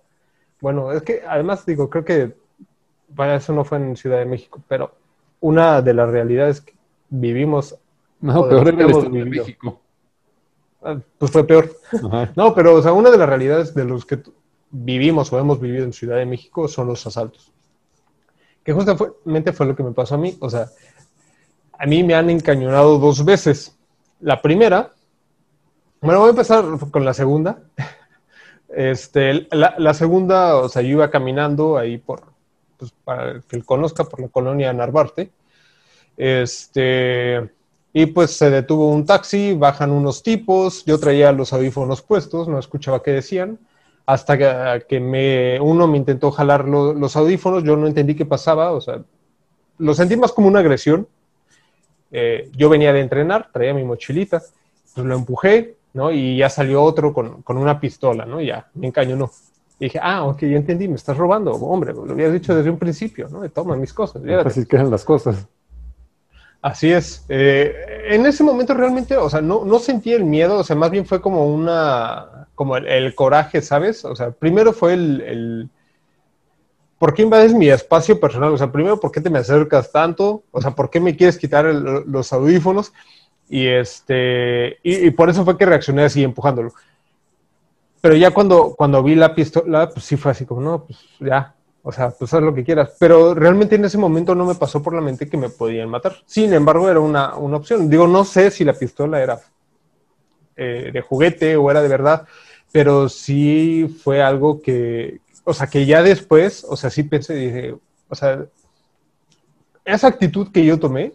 Bueno, 0.61 0.91
es 0.93 1.01
que 1.01 1.21
además 1.27 1.65
digo, 1.65 1.89
creo 1.89 2.05
que 2.05 2.33
para 3.15 3.35
eso 3.35 3.53
no 3.53 3.65
fue 3.65 3.77
en 3.79 3.97
Ciudad 3.97 4.19
de 4.19 4.25
México, 4.25 4.61
pero 4.67 4.91
una 5.41 5.81
de 5.81 5.93
las 5.93 6.09
realidades 6.09 6.61
que 6.61 6.73
vivimos, 7.11 7.75
No, 8.21 8.47
peor 8.49 8.67
era 8.69 8.77
el 8.77 8.81
hemos 8.81 8.97
Estado 8.97 9.13
de 9.15 9.23
vivido. 9.23 9.43
México. 9.45 9.81
ah, 10.81 10.97
pues 11.19 11.31
fue 11.31 11.43
peor. 11.45 11.69
Ajá. 12.03 12.31
No, 12.35 12.55
pero 12.55 12.75
o 12.75 12.81
sea, 12.81 12.93
una 12.93 13.11
de 13.11 13.17
las 13.17 13.29
realidades 13.29 13.75
de 13.75 13.85
los 13.85 14.05
que 14.05 14.23
vivimos 14.71 15.31
o 15.31 15.37
hemos 15.39 15.59
vivido 15.59 15.83
en 15.83 15.93
Ciudad 15.93 16.17
de 16.17 16.25
México 16.25 16.67
son 16.67 16.87
los 16.87 17.05
asaltos. 17.05 17.51
Que 18.63 18.73
justamente 18.73 19.53
fue 19.53 19.65
lo 19.65 19.75
que 19.75 19.83
me 19.83 19.91
pasó 19.91 20.15
a 20.15 20.17
mí. 20.17 20.37
O 20.39 20.49
sea, 20.49 20.67
a 21.77 21.85
mí 21.85 22.03
me 22.03 22.13
han 22.15 22.29
encañonado 22.29 22.97
dos 22.99 23.25
veces. 23.25 23.75
La 24.19 24.41
primera, 24.41 24.91
bueno, 25.99 26.19
voy 26.19 26.27
a 26.27 26.31
empezar 26.31 26.63
con 26.91 27.05
la 27.05 27.13
segunda. 27.13 27.59
Este, 28.73 29.49
la, 29.51 29.75
la 29.77 29.93
segunda, 29.93 30.55
o 30.55 30.69
sea, 30.69 30.81
yo 30.81 30.91
iba 30.91 31.11
caminando 31.11 31.77
ahí 31.77 31.97
por, 31.97 32.21
pues, 32.77 32.93
para 33.03 33.41
que 33.41 33.57
él 33.57 33.65
conozca, 33.65 34.05
por 34.05 34.21
la 34.21 34.29
colonia 34.29 34.71
Narvarte. 34.71 35.29
Este, 36.17 37.49
y 37.93 38.05
pues 38.07 38.31
se 38.31 38.49
detuvo 38.49 38.89
un 38.89 39.05
taxi, 39.05 39.53
bajan 39.53 39.91
unos 39.91 40.23
tipos, 40.23 40.85
yo 40.85 40.99
traía 40.99 41.31
los 41.31 41.53
audífonos 41.53 42.01
puestos, 42.01 42.47
no 42.47 42.59
escuchaba 42.59 43.01
qué 43.03 43.11
decían, 43.11 43.59
hasta 44.05 44.37
que, 44.37 44.85
que 44.87 44.99
me, 44.99 45.59
uno 45.59 45.87
me 45.87 45.97
intentó 45.97 46.31
jalar 46.31 46.67
lo- 46.67 46.93
los 46.93 47.15
audífonos, 47.15 47.63
yo 47.63 47.75
no 47.77 47.87
entendí 47.87 48.15
qué 48.15 48.25
pasaba, 48.25 48.71
o 48.71 48.81
sea, 48.81 49.01
lo 49.79 49.93
sentí 49.93 50.17
más 50.17 50.31
como 50.33 50.47
una 50.47 50.59
agresión. 50.59 51.07
Eh, 52.11 52.49
yo 52.55 52.69
venía 52.69 52.91
de 52.93 52.99
entrenar, 53.01 53.49
traía 53.53 53.73
mi 53.73 53.83
mochilita, 53.83 54.41
pues 54.93 55.05
lo 55.07 55.15
empujé, 55.15 55.75
¿no? 55.93 56.11
Y 56.11 56.37
ya 56.37 56.49
salió 56.49 56.83
otro 56.83 57.13
con, 57.13 57.41
con 57.41 57.57
una 57.57 57.79
pistola, 57.79 58.25
¿no? 58.25 58.41
Ya, 58.41 58.69
me 58.73 58.87
encañonó. 58.87 59.31
Y 59.79 59.85
dije, 59.85 59.99
ah, 60.01 60.25
ok, 60.25 60.41
ya 60.41 60.57
entendí, 60.57 60.87
me 60.87 60.95
estás 60.95 61.17
robando, 61.17 61.53
hombre, 61.53 61.93
lo 61.93 62.03
habías 62.11 62.33
dicho 62.33 62.53
desde 62.55 62.69
un 62.69 62.77
principio, 62.77 63.27
¿no? 63.29 63.47
Toma 63.49 63.75
mis 63.75 63.93
cosas. 63.93 64.21
Así 64.45 64.65
quedan 64.65 64.91
las 64.91 65.03
cosas. 65.05 65.47
Así 66.61 66.91
es. 66.91 67.25
Eh, 67.27 67.73
en 68.09 68.25
ese 68.25 68.43
momento 68.43 68.73
realmente, 68.73 69.17
o 69.17 69.29
sea, 69.29 69.41
no, 69.41 69.65
no 69.65 69.79
sentí 69.79 70.13
el 70.13 70.25
miedo, 70.25 70.57
o 70.57 70.63
sea, 70.63 70.75
más 70.75 70.91
bien 70.91 71.05
fue 71.05 71.19
como 71.19 71.47
una, 71.47 72.47
como 72.53 72.77
el, 72.77 73.15
coraje, 73.15 73.61
¿sabes? 73.61 74.05
O 74.05 74.15
sea, 74.15 74.31
primero 74.31 74.71
fue 74.71 74.93
el, 74.93 75.21
el, 75.21 75.69
¿por 76.99 77.15
qué 77.15 77.23
invades 77.23 77.53
mi 77.53 77.67
espacio 77.69 78.19
personal? 78.19 78.53
O 78.53 78.57
sea, 78.57 78.71
primero, 78.71 78.99
¿por 78.99 79.11
qué 79.11 79.21
te 79.21 79.31
me 79.31 79.39
acercas 79.39 79.91
tanto? 79.91 80.43
O 80.51 80.61
sea, 80.61 80.71
¿por 80.71 80.91
qué 80.91 80.99
me 80.99 81.15
quieres 81.15 81.37
quitar 81.39 81.65
los 81.65 82.31
audífonos? 82.31 82.93
Y 83.49 83.67
este, 83.67 84.77
y, 84.83 85.07
y 85.07 85.11
por 85.11 85.29
eso 85.29 85.43
fue 85.43 85.57
que 85.57 85.65
reaccioné 85.65 86.03
así, 86.03 86.23
empujándolo. 86.23 86.73
Pero 88.01 88.15
ya 88.15 88.31
cuando, 88.31 88.75
cuando 88.75 89.01
vi 89.03 89.15
la 89.15 89.33
pistola, 89.33 89.89
pues 89.89 90.05
sí 90.05 90.15
fue 90.15 90.31
así 90.31 90.45
como, 90.45 90.61
no, 90.61 90.85
pues 90.85 90.99
ya, 91.19 91.55
o 91.83 91.91
sea, 91.91 92.11
pues 92.11 92.33
haz 92.33 92.41
lo 92.41 92.53
que 92.53 92.63
quieras. 92.63 92.95
Pero 92.99 93.33
realmente 93.33 93.75
en 93.75 93.85
ese 93.85 93.97
momento 93.97 94.35
no 94.35 94.45
me 94.45 94.55
pasó 94.55 94.81
por 94.81 94.93
la 94.93 95.01
mente 95.01 95.27
que 95.27 95.37
me 95.37 95.49
podían 95.49 95.89
matar. 95.89 96.15
Sin 96.25 96.53
embargo, 96.53 96.89
era 96.89 96.99
una, 96.99 97.35
una 97.35 97.57
opción. 97.57 97.89
Digo, 97.89 98.07
no 98.07 98.23
sé 98.23 98.51
si 98.51 98.63
la 98.63 98.73
pistola 98.73 99.21
era 99.21 99.41
eh, 100.55 100.91
de 100.93 101.01
juguete 101.01 101.55
o 101.55 101.71
era 101.71 101.81
de 101.81 101.87
verdad, 101.87 102.27
pero 102.71 103.09
sí 103.09 103.99
fue 104.03 104.21
algo 104.21 104.61
que, 104.61 105.21
o 105.43 105.53
sea, 105.53 105.67
que 105.67 105.85
ya 105.85 106.03
después, 106.03 106.65
o 106.67 106.75
sea, 106.77 106.89
sí 106.89 107.03
pensé, 107.03 107.33
dije, 107.33 107.75
o 108.09 108.15
sea, 108.15 108.45
esa 109.83 110.07
actitud 110.07 110.51
que 110.51 110.63
yo 110.63 110.79
tomé, 110.79 111.13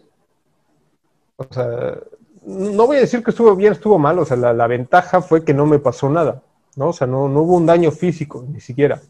o 1.37 1.45
sea, 1.49 1.97
no 2.45 2.87
voy 2.87 2.97
a 2.97 3.01
decir 3.01 3.23
que 3.23 3.31
estuvo 3.31 3.55
bien, 3.55 3.73
estuvo 3.73 3.97
mal, 3.97 4.19
o 4.19 4.25
sea, 4.25 4.37
la, 4.37 4.53
la 4.53 4.67
ventaja 4.67 5.21
fue 5.21 5.45
que 5.45 5.53
no 5.53 5.65
me 5.65 5.79
pasó 5.79 6.09
nada, 6.09 6.41
¿no? 6.75 6.89
O 6.89 6.93
sea, 6.93 7.07
no, 7.07 7.29
no 7.29 7.41
hubo 7.41 7.55
un 7.55 7.65
daño 7.65 7.91
físico, 7.91 8.45
ni 8.47 8.59
siquiera 8.59 9.01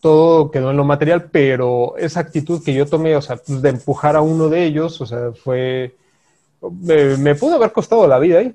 todo 0.00 0.50
quedó 0.50 0.70
en 0.70 0.76
lo 0.76 0.84
material, 0.84 1.28
pero 1.30 1.96
esa 1.96 2.20
actitud 2.20 2.62
que 2.62 2.74
yo 2.74 2.86
tomé, 2.86 3.16
o 3.16 3.22
sea, 3.22 3.36
pues, 3.36 3.60
de 3.62 3.70
empujar 3.70 4.16
a 4.16 4.20
uno 4.20 4.48
de 4.48 4.64
ellos, 4.64 5.00
o 5.00 5.06
sea, 5.06 5.32
fue. 5.32 5.96
Me, 6.82 7.16
me 7.16 7.34
pudo 7.34 7.56
haber 7.56 7.72
costado 7.72 8.06
la 8.06 8.18
vida 8.18 8.38
ahí. 8.38 8.54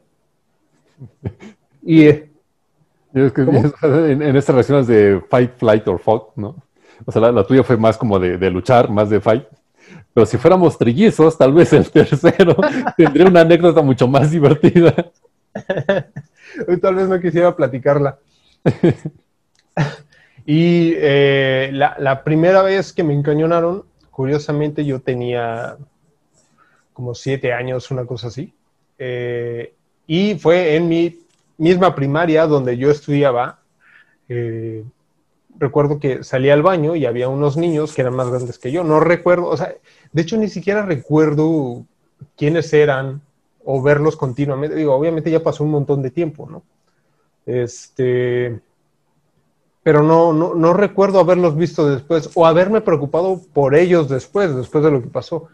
Y 1.84 2.08
eh, 2.08 2.30
Y 3.14 3.22
es 3.22 3.34
en, 3.84 4.22
en 4.22 4.36
estas 4.36 4.56
reacciones 4.56 4.88
de 4.88 5.22
fight, 5.30 5.58
flight 5.58 5.88
or 5.88 6.00
fuck, 6.00 6.36
¿no? 6.36 6.56
O 7.06 7.12
sea, 7.12 7.22
la, 7.22 7.32
la 7.32 7.44
tuya 7.46 7.64
fue 7.64 7.78
más 7.78 7.98
como 7.98 8.20
de, 8.20 8.38
de 8.38 8.52
luchar, 8.52 8.90
más 8.90 9.10
de 9.10 9.20
fight. 9.20 9.46
Pero 10.14 10.26
si 10.26 10.38
fuéramos 10.38 10.78
trillizos, 10.78 11.38
tal 11.38 11.54
vez 11.54 11.74
el 11.74 11.90
tercero 11.92 12.56
tendría 12.98 13.28
una 13.28 13.42
anécdota 13.42 13.82
mucho 13.82 14.08
más 14.08 14.32
divertida. 14.32 14.94
tal 16.82 16.96
vez 16.96 17.08
no 17.08 17.20
quisiera 17.20 17.56
platicarla. 17.56 18.18
Y 20.46 20.94
eh, 20.98 21.70
la, 21.74 21.96
la 22.00 22.24
primera 22.24 22.62
vez 22.62 22.94
que 22.94 23.04
me 23.04 23.14
encañonaron, 23.14 23.84
curiosamente 24.10 24.86
yo 24.86 25.00
tenía 25.00 25.78
como 26.94 27.16
siete 27.16 27.54
años, 27.54 27.90
una 27.92 28.06
cosa 28.06 28.28
así. 28.28 28.54
Eh, 29.00 29.74
y 30.06 30.36
fue 30.36 30.76
en 30.76 30.88
mi 30.88 31.20
misma 31.58 31.96
primaria 31.96 32.46
donde 32.46 32.78
yo 32.78 32.92
estudiaba. 32.92 33.60
Eh, 34.30 34.84
recuerdo 35.58 36.00
que 36.00 36.24
salí 36.24 36.50
al 36.50 36.62
baño 36.62 36.96
y 36.96 37.06
había 37.06 37.30
unos 37.30 37.58
niños 37.58 37.94
que 37.94 38.02
eran 38.02 38.16
más 38.16 38.30
grandes 38.30 38.60
que 38.60 38.72
yo. 38.72 38.84
No 38.84 39.00
recuerdo, 39.00 39.48
o 39.48 39.58
sea, 39.58 39.74
de 40.12 40.22
hecho 40.22 40.38
ni 40.38 40.50
siquiera 40.50 40.86
recuerdo 40.86 41.86
quiénes 42.38 42.72
eran 42.74 43.22
o 43.64 43.82
verlos 43.82 44.16
continuamente. 44.16 44.76
Digo, 44.76 44.94
obviamente 44.94 45.32
ya 45.32 45.42
pasó 45.42 45.64
un 45.64 45.72
montón 45.72 46.02
de 46.02 46.12
tiempo, 46.12 46.48
¿no? 46.50 46.64
Este, 47.46 48.60
pero 49.84 50.04
no, 50.04 50.34
no, 50.34 50.56
no 50.56 50.74
recuerdo 50.74 51.20
haberlos 51.20 51.56
visto 51.56 51.90
después 51.90 52.30
o 52.36 52.46
haberme 52.46 52.82
preocupado 52.82 53.42
por 53.54 53.76
ellos 53.76 54.10
después, 54.10 54.56
después 54.56 54.84
de 54.84 54.92
lo 54.92 55.02
que 55.02 55.08
pasó. 55.08 55.48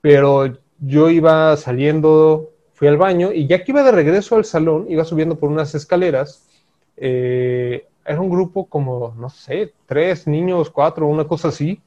Pero 0.00 0.58
yo 0.80 1.10
iba 1.10 1.56
saliendo, 1.56 2.50
fui 2.74 2.88
al 2.88 2.98
baño 2.98 3.32
y 3.32 3.46
ya 3.46 3.64
que 3.64 3.72
iba 3.72 3.82
de 3.82 3.92
regreso 3.92 4.36
al 4.36 4.44
salón, 4.44 4.86
iba 4.88 5.04
subiendo 5.04 5.36
por 5.38 5.50
unas 5.50 5.74
escaleras. 5.74 6.46
eh, 6.96 7.86
era 8.04 8.20
un 8.20 8.30
grupo 8.30 8.66
como, 8.66 9.14
no 9.18 9.30
sé, 9.30 9.72
tres 9.86 10.26
niños, 10.26 10.70
cuatro, 10.70 11.06
una 11.06 11.24
cosa 11.26 11.48
así. 11.48 11.80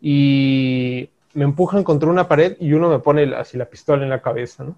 Y 0.00 1.10
me 1.34 1.44
empujan 1.44 1.84
contra 1.84 2.08
una 2.10 2.28
pared 2.28 2.56
y 2.60 2.72
uno 2.72 2.88
me 2.88 2.98
pone 3.00 3.34
así 3.34 3.58
la 3.58 3.66
pistola 3.66 4.02
en 4.04 4.10
la 4.10 4.22
cabeza, 4.22 4.64
¿no? 4.64 4.76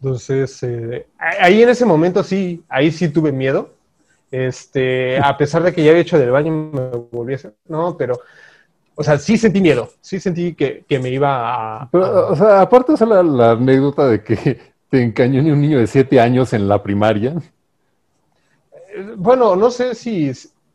Entonces, 0.00 0.62
eh, 0.62 1.06
ahí 1.18 1.62
en 1.62 1.68
ese 1.70 1.84
momento 1.84 2.22
sí, 2.22 2.62
ahí 2.68 2.90
sí 2.92 3.08
tuve 3.08 3.32
miedo. 3.32 3.74
Este, 4.30 5.18
a 5.18 5.36
pesar 5.36 5.62
de 5.62 5.72
que 5.72 5.82
ya 5.82 5.90
había 5.90 6.02
hecho 6.02 6.18
del 6.18 6.30
baño, 6.30 6.52
me 6.52 6.80
volví 7.10 7.32
a 7.32 7.36
hacer, 7.36 7.54
no, 7.66 7.96
pero, 7.96 8.20
o 8.94 9.02
sea, 9.02 9.18
sí 9.18 9.38
sentí 9.38 9.60
miedo, 9.60 9.90
sí 10.00 10.20
sentí 10.20 10.54
que, 10.54 10.84
me 11.00 11.08
iba 11.08 11.82
a, 11.82 11.88
O 11.92 12.36
sea, 12.36 12.60
aparte, 12.60 12.92
o 12.92 13.06
la, 13.06 13.22
la, 13.22 13.50
anécdota 13.52 14.06
de 14.06 14.22
que 14.22 14.60
te 14.90 15.02
encañó 15.02 15.40
un 15.40 15.60
niño 15.60 15.78
de 15.78 15.86
siete 15.86 16.20
años 16.20 16.52
en 16.52 16.68
la 16.68 16.82
primaria. 16.82 17.36
Eh, 18.72 19.14
bueno, 19.16 19.56
no 19.56 19.70
sé 19.70 19.94
si 19.94 20.30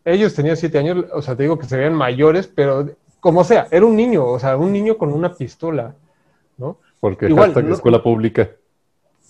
ellos 0.06 0.34
tenían 0.34 0.58
siete 0.58 0.80
años, 0.80 1.06
o 1.14 1.22
sea, 1.22 1.36
te 1.36 1.44
digo 1.44 1.60
que 1.60 1.68
se 1.68 1.78
veían 1.78 1.94
mayores, 1.94 2.48
pero 2.48 2.90
como 3.20 3.44
sea, 3.44 3.68
era 3.72 3.86
un 3.86 3.96
niño, 3.96 4.26
o 4.26 4.40
sea, 4.40 4.58
un 4.58 4.74
niño 4.74 4.98
con 4.98 5.14
una 5.14 5.34
pistola, 5.34 5.96
¿no? 6.58 6.78
Porque 7.00 7.28
Igual, 7.28 7.54
hashtag 7.54 7.72
escuela 7.72 8.04
pública. 8.04 8.50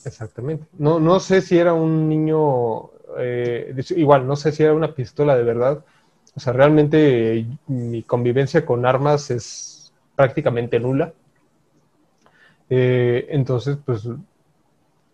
Exactamente. 0.05 0.65
No, 0.77 0.99
no 0.99 1.19
sé 1.19 1.41
si 1.41 1.57
era 1.57 1.73
un 1.73 2.09
niño, 2.09 2.89
eh, 3.17 3.75
igual, 3.95 4.27
no 4.27 4.35
sé 4.35 4.51
si 4.51 4.63
era 4.63 4.73
una 4.73 4.93
pistola 4.93 5.35
de 5.35 5.43
verdad. 5.43 5.83
O 6.35 6.39
sea, 6.39 6.53
realmente 6.53 7.45
mi 7.67 8.03
convivencia 8.03 8.65
con 8.65 8.85
armas 8.85 9.29
es 9.31 9.93
prácticamente 10.15 10.79
nula. 10.79 11.13
Eh, 12.69 13.27
entonces, 13.29 13.77
pues, 13.85 14.07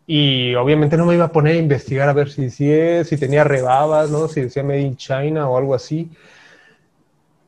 y 0.07 0.55
obviamente 0.55 0.97
no 0.97 1.05
me 1.05 1.15
iba 1.15 1.25
a 1.25 1.31
poner 1.31 1.55
a 1.55 1.59
investigar 1.59 2.09
a 2.09 2.13
ver 2.13 2.31
si, 2.31 2.49
si, 2.49 2.71
si 3.03 3.17
tenía 3.17 3.43
rebabas, 3.43 4.09
¿no? 4.09 4.27
Si 4.27 4.41
decía 4.41 4.63
Made 4.63 4.81
in 4.81 4.97
China 4.97 5.49
o 5.49 5.57
algo 5.57 5.75
así. 5.75 6.09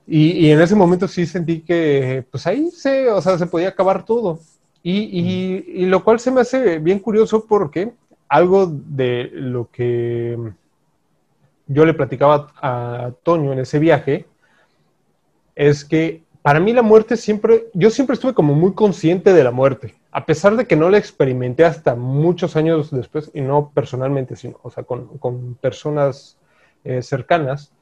Y, 0.08 0.50
en 0.52 0.60
ese 0.62 0.76
momento 0.76 1.08
sí 1.08 1.26
sentí 1.26 1.62
que, 1.62 2.26
pues 2.30 2.46
ahí 2.46 2.70
se, 2.72 3.10
o 3.10 3.22
sea, 3.22 3.38
se 3.38 3.46
podía 3.48 3.70
acabar 3.70 4.04
todo. 4.04 4.40
Y, 4.84 5.86
lo 5.86 6.04
cual 6.04 6.20
se 6.20 6.32
me 6.32 6.42
hace 6.42 6.80
bien 6.80 7.00
curioso 7.00 7.46
porque 7.48 7.94
algo 8.32 8.66
de 8.66 9.30
lo 9.34 9.70
que 9.72 10.38
yo 11.68 11.86
le 11.86 11.94
platicaba 11.94 12.48
a 12.62 13.12
Toño 13.24 13.52
en 13.52 13.60
ese 13.60 13.78
viaje 13.78 14.26
es 15.54 15.84
que 15.84 16.24
para 16.42 16.62
mí 16.62 16.72
la 16.72 16.82
muerte 16.82 17.18
siempre, 17.18 17.66
yo 17.74 17.90
siempre 17.90 18.14
estuve 18.14 18.34
como 18.34 18.54
muy 18.54 18.74
consciente 18.74 19.34
de 19.34 19.44
la 19.44 19.52
muerte, 19.52 19.96
a 20.14 20.26
pesar 20.26 20.56
de 20.56 20.66
que 20.66 20.78
no 20.78 20.90
la 20.90 20.98
experimenté 20.98 21.66
hasta 21.66 21.94
muchos 21.94 22.56
años 22.56 22.90
después, 22.90 23.30
y 23.34 23.42
no 23.42 23.70
personalmente, 23.74 24.38
sino, 24.38 24.58
o 24.64 24.72
sea, 24.72 24.86
con, 24.86 25.58
personas 25.60 26.38
eh, 26.86 27.02
cercanas. 27.02 27.74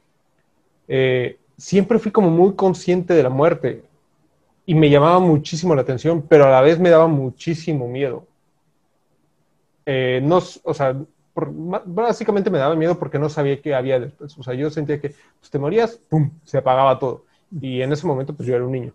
Eh, 0.88 1.38
siempre 1.56 2.00
fui 2.00 2.10
como 2.10 2.28
muy 2.28 2.56
consciente 2.56 3.14
de 3.14 3.22
la 3.22 3.30
muerte 3.30 3.84
y 4.66 4.74
me 4.74 4.90
llamaba 4.90 5.20
muchísimo 5.20 5.76
la 5.76 5.82
atención, 5.82 6.26
pero 6.28 6.46
a 6.46 6.50
la 6.50 6.60
vez 6.60 6.80
me 6.80 6.90
daba 6.90 7.06
muchísimo 7.06 7.86
miedo. 7.86 8.26
Eh, 9.86 10.20
no, 10.22 10.40
o 10.64 10.74
sea, 10.74 10.96
básicamente 11.34 12.50
me 12.50 12.58
daba 12.58 12.74
miedo 12.74 12.98
porque 12.98 13.18
no 13.18 13.28
sabía 13.28 13.60
qué 13.60 13.74
había 13.74 14.00
después. 14.00 14.36
O 14.38 14.42
sea, 14.42 14.54
yo 14.54 14.70
sentía 14.70 15.00
que 15.00 15.10
pues, 15.38 15.50
te 15.50 15.58
morías, 15.58 16.00
¡pum!, 16.08 16.30
se 16.44 16.58
apagaba 16.58 16.98
todo. 16.98 17.24
Y 17.60 17.82
en 17.82 17.92
ese 17.92 18.06
momento, 18.06 18.34
pues 18.34 18.48
yo 18.48 18.54
era 18.54 18.64
un 18.64 18.72
niño. 18.72 18.92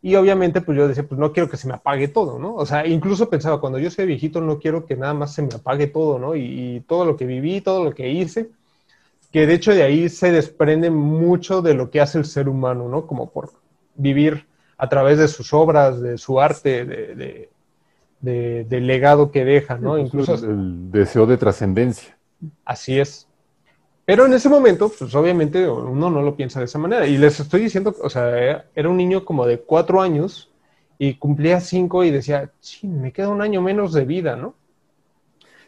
Y 0.00 0.16
obviamente, 0.16 0.60
pues 0.60 0.76
yo 0.76 0.88
decía, 0.88 1.06
pues 1.06 1.18
no 1.20 1.32
quiero 1.32 1.48
que 1.48 1.56
se 1.56 1.68
me 1.68 1.74
apague 1.74 2.08
todo, 2.08 2.38
¿no? 2.38 2.54
O 2.54 2.66
sea, 2.66 2.86
incluso 2.86 3.30
pensaba, 3.30 3.60
cuando 3.60 3.78
yo 3.78 3.88
sea 3.90 4.04
viejito, 4.04 4.40
no 4.40 4.58
quiero 4.58 4.84
que 4.84 4.96
nada 4.96 5.14
más 5.14 5.32
se 5.32 5.42
me 5.42 5.54
apague 5.54 5.86
todo, 5.86 6.18
¿no? 6.18 6.34
y 6.34 6.84
todo 6.88 7.04
lo 7.04 7.16
que 7.16 7.24
viví, 7.24 7.60
todo 7.60 7.84
lo 7.84 7.94
que 7.94 8.10
hice, 8.10 8.50
que 9.32 9.46
de 9.46 9.54
hecho 9.54 9.72
de 9.72 9.82
ahí 9.82 10.08
se 10.08 10.30
desprende 10.30 10.90
mucho 10.90 11.62
de 11.62 11.74
lo 11.74 11.90
que 11.90 12.00
hace 12.00 12.18
el 12.18 12.26
ser 12.26 12.48
humano, 12.48 12.88
¿no? 12.88 13.06
Como 13.06 13.30
por 13.30 13.50
vivir 13.94 14.46
a 14.76 14.88
través 14.88 15.18
de 15.18 15.26
sus 15.26 15.54
obras, 15.54 16.00
de 16.00 16.18
su 16.18 16.40
arte, 16.40 16.84
de, 16.84 17.48
del 18.22 18.86
legado 18.86 19.30
que 19.30 19.44
deja, 19.44 19.76
¿no? 19.76 19.90
Pues, 19.90 20.04
Incluso 20.04 20.34
el 20.34 20.90
deseo 20.90 21.26
de 21.26 21.36
trascendencia. 21.36 22.16
Así 22.64 22.98
es. 22.98 23.26
Pero 24.04 24.26
en 24.26 24.32
ese 24.32 24.48
momento, 24.48 24.90
pues 24.96 25.14
obviamente 25.14 25.68
uno 25.68 26.10
no 26.10 26.22
lo 26.22 26.34
piensa 26.34 26.58
de 26.58 26.66
esa 26.66 26.78
manera. 26.78 27.06
Y 27.06 27.18
les 27.18 27.38
estoy 27.38 27.62
diciendo, 27.62 27.94
o 28.00 28.10
sea, 28.10 28.64
era 28.74 28.88
un 28.88 28.96
niño 28.96 29.24
como 29.24 29.46
de 29.46 29.60
cuatro 29.60 30.00
años 30.00 30.50
y 30.98 31.14
cumplía 31.14 31.60
cinco 31.60 32.04
y 32.04 32.10
decía, 32.10 32.50
sí, 32.60 32.86
me 32.86 33.12
queda 33.12 33.28
un 33.28 33.42
año 33.42 33.60
menos 33.60 33.92
de 33.92 34.04
vida, 34.04 34.36
¿no? 34.36 34.54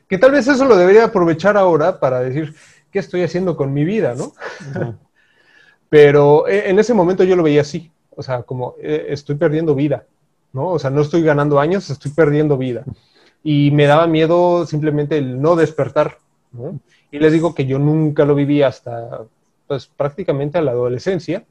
Que 0.08 0.18
tal 0.18 0.32
vez 0.32 0.46
eso 0.46 0.64
lo 0.64 0.76
debería 0.76 1.04
aprovechar 1.04 1.56
ahora 1.56 1.98
para 1.98 2.20
decir, 2.20 2.54
¿qué 2.90 2.98
estoy 2.98 3.22
haciendo 3.22 3.56
con 3.56 3.72
mi 3.72 3.84
vida, 3.84 4.14
no? 4.14 4.32
Pero 5.88 6.46
eh, 6.48 6.70
en 6.70 6.78
ese 6.78 6.94
momento 6.94 7.24
yo 7.24 7.36
lo 7.36 7.42
veía 7.42 7.62
así, 7.62 7.90
o 8.10 8.22
sea, 8.22 8.42
como 8.42 8.74
eh, 8.80 9.06
estoy 9.08 9.36
perdiendo 9.36 9.74
vida, 9.74 10.06
¿no? 10.54 10.70
O 10.70 10.78
sea, 10.78 10.88
no 10.88 11.02
estoy 11.02 11.22
ganando 11.22 11.60
años, 11.60 11.90
estoy 11.90 12.12
perdiendo 12.12 12.56
vida. 12.56 12.84
Y 13.42 13.70
me 13.72 13.86
daba 13.86 14.06
miedo 14.06 14.64
simplemente 14.66 15.18
el 15.18 15.42
no 15.42 15.56
despertar, 15.56 16.18
¿no? 16.52 16.80
Y 17.10 17.18
les 17.18 17.32
digo 17.32 17.54
que 17.54 17.66
yo 17.66 17.78
nunca 17.78 18.24
lo 18.24 18.34
viví 18.34 18.62
hasta, 18.62 19.24
pues, 19.66 19.86
prácticamente 19.86 20.56
a 20.56 20.62
la 20.62 20.70
adolescencia. 20.70 21.44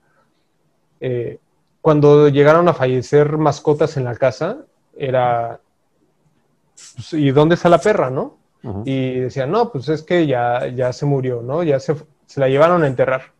Eh, 1.00 1.38
cuando 1.82 2.30
llegaron 2.30 2.68
a 2.70 2.74
fallecer 2.74 3.38
mascotas 3.38 3.98
en 3.98 4.06
la 4.06 4.16
casa, 4.16 4.66
era, 4.98 5.60
pues, 6.96 7.14
¿y 7.14 7.30
dónde 7.32 7.56
está 7.56 7.70
la 7.70 7.80
perra, 7.80 8.10
no? 8.10 8.38
Y 8.86 9.20
decían, 9.20 9.52
no, 9.52 9.74
pues 9.74 9.90
es 9.90 10.04
que 10.04 10.26
ya, 10.26 10.68
ya 10.68 10.94
se 10.94 11.06
murió, 11.06 11.42
¿no? 11.42 11.64
Ya 11.64 11.82
se, 11.82 11.96
se 12.26 12.40
la 12.40 12.48
llevaron 12.48 12.84
a 12.84 12.88
enterrar. 12.88 13.33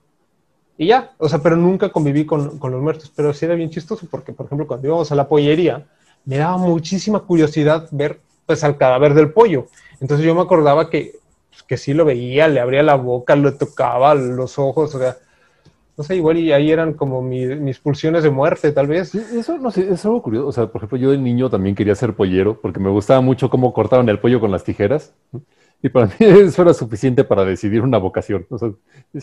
Y 0.78 0.88
ya, 0.88 1.12
o 1.18 1.30
sea, 1.30 1.40
pero 1.40 1.56
nunca 1.56 1.90
conviví 1.90 2.26
con, 2.26 2.58
con, 2.58 2.72
los 2.72 2.82
muertos. 2.82 3.12
Pero 3.16 3.34
sí 3.34 3.46
era 3.46 3.56
bien 3.56 3.70
chistoso 3.70 4.08
porque, 4.10 4.34
por 4.34 4.48
ejemplo, 4.48 4.68
cuando 4.68 4.88
íbamos 4.88 5.12
a 5.12 5.16
la 5.16 5.28
pollería, 5.28 5.86
me 6.26 6.38
daba 6.38 6.58
muchísima 6.58 7.20
curiosidad 7.20 7.88
ver 7.92 8.20
pues 8.46 8.64
al 8.64 8.78
cadáver 8.78 9.14
del 9.14 9.32
pollo. 9.32 9.68
Entonces 10.02 10.26
yo 10.26 10.36
me 10.36 10.42
acordaba 10.42 10.90
que, 10.90 11.14
pues, 11.50 11.64
que 11.64 11.78
sí 11.78 11.94
lo 11.94 12.06
veía, 12.06 12.48
le 12.48 12.60
abría 12.60 12.84
la 12.84 12.96
boca, 12.96 13.36
lo 13.36 13.54
tocaba 13.56 14.16
los 14.16 14.60
ojos, 14.60 14.94
o 14.96 15.00
sea, 15.00 15.18
no 15.96 16.04
sé, 16.04 16.16
igual 16.16 16.38
y 16.38 16.52
ahí 16.52 16.72
eran 16.72 16.94
como 16.94 17.22
mis 17.22 17.80
pulsiones 17.80 18.24
de 18.24 18.32
muerte, 18.32 18.72
tal 18.72 18.88
vez. 18.88 19.14
eso, 19.14 19.60
no 19.60 19.70
sé, 19.70 19.94
es 19.94 20.04
algo 20.06 20.24
curioso. 20.24 20.48
O 20.48 20.52
sea, 20.52 20.68
por 20.68 20.80
ejemplo, 20.80 20.98
yo 20.98 21.12
de 21.12 21.20
niño 21.20 21.50
también 21.50 21.76
quería 21.76 21.94
ser 21.94 22.16
pollero 22.16 22.60
porque 22.60 22.80
me 22.80 22.90
gustaba 22.90 23.22
mucho 23.22 23.50
cómo 23.50 23.74
cortaban 23.74 24.10
el 24.10 24.20
pollo 24.20 24.40
con 24.40 24.52
las 24.52 24.64
tijeras. 24.64 25.14
Y 25.84 25.90
para 25.90 26.08
mí 26.20 26.26
eso 26.26 26.64
era 26.64 26.74
suficiente 26.74 27.24
para 27.24 27.46
decidir 27.46 27.82
una 27.82 28.00
vocación. 28.00 28.48
O 28.50 28.58
sea, 28.58 28.72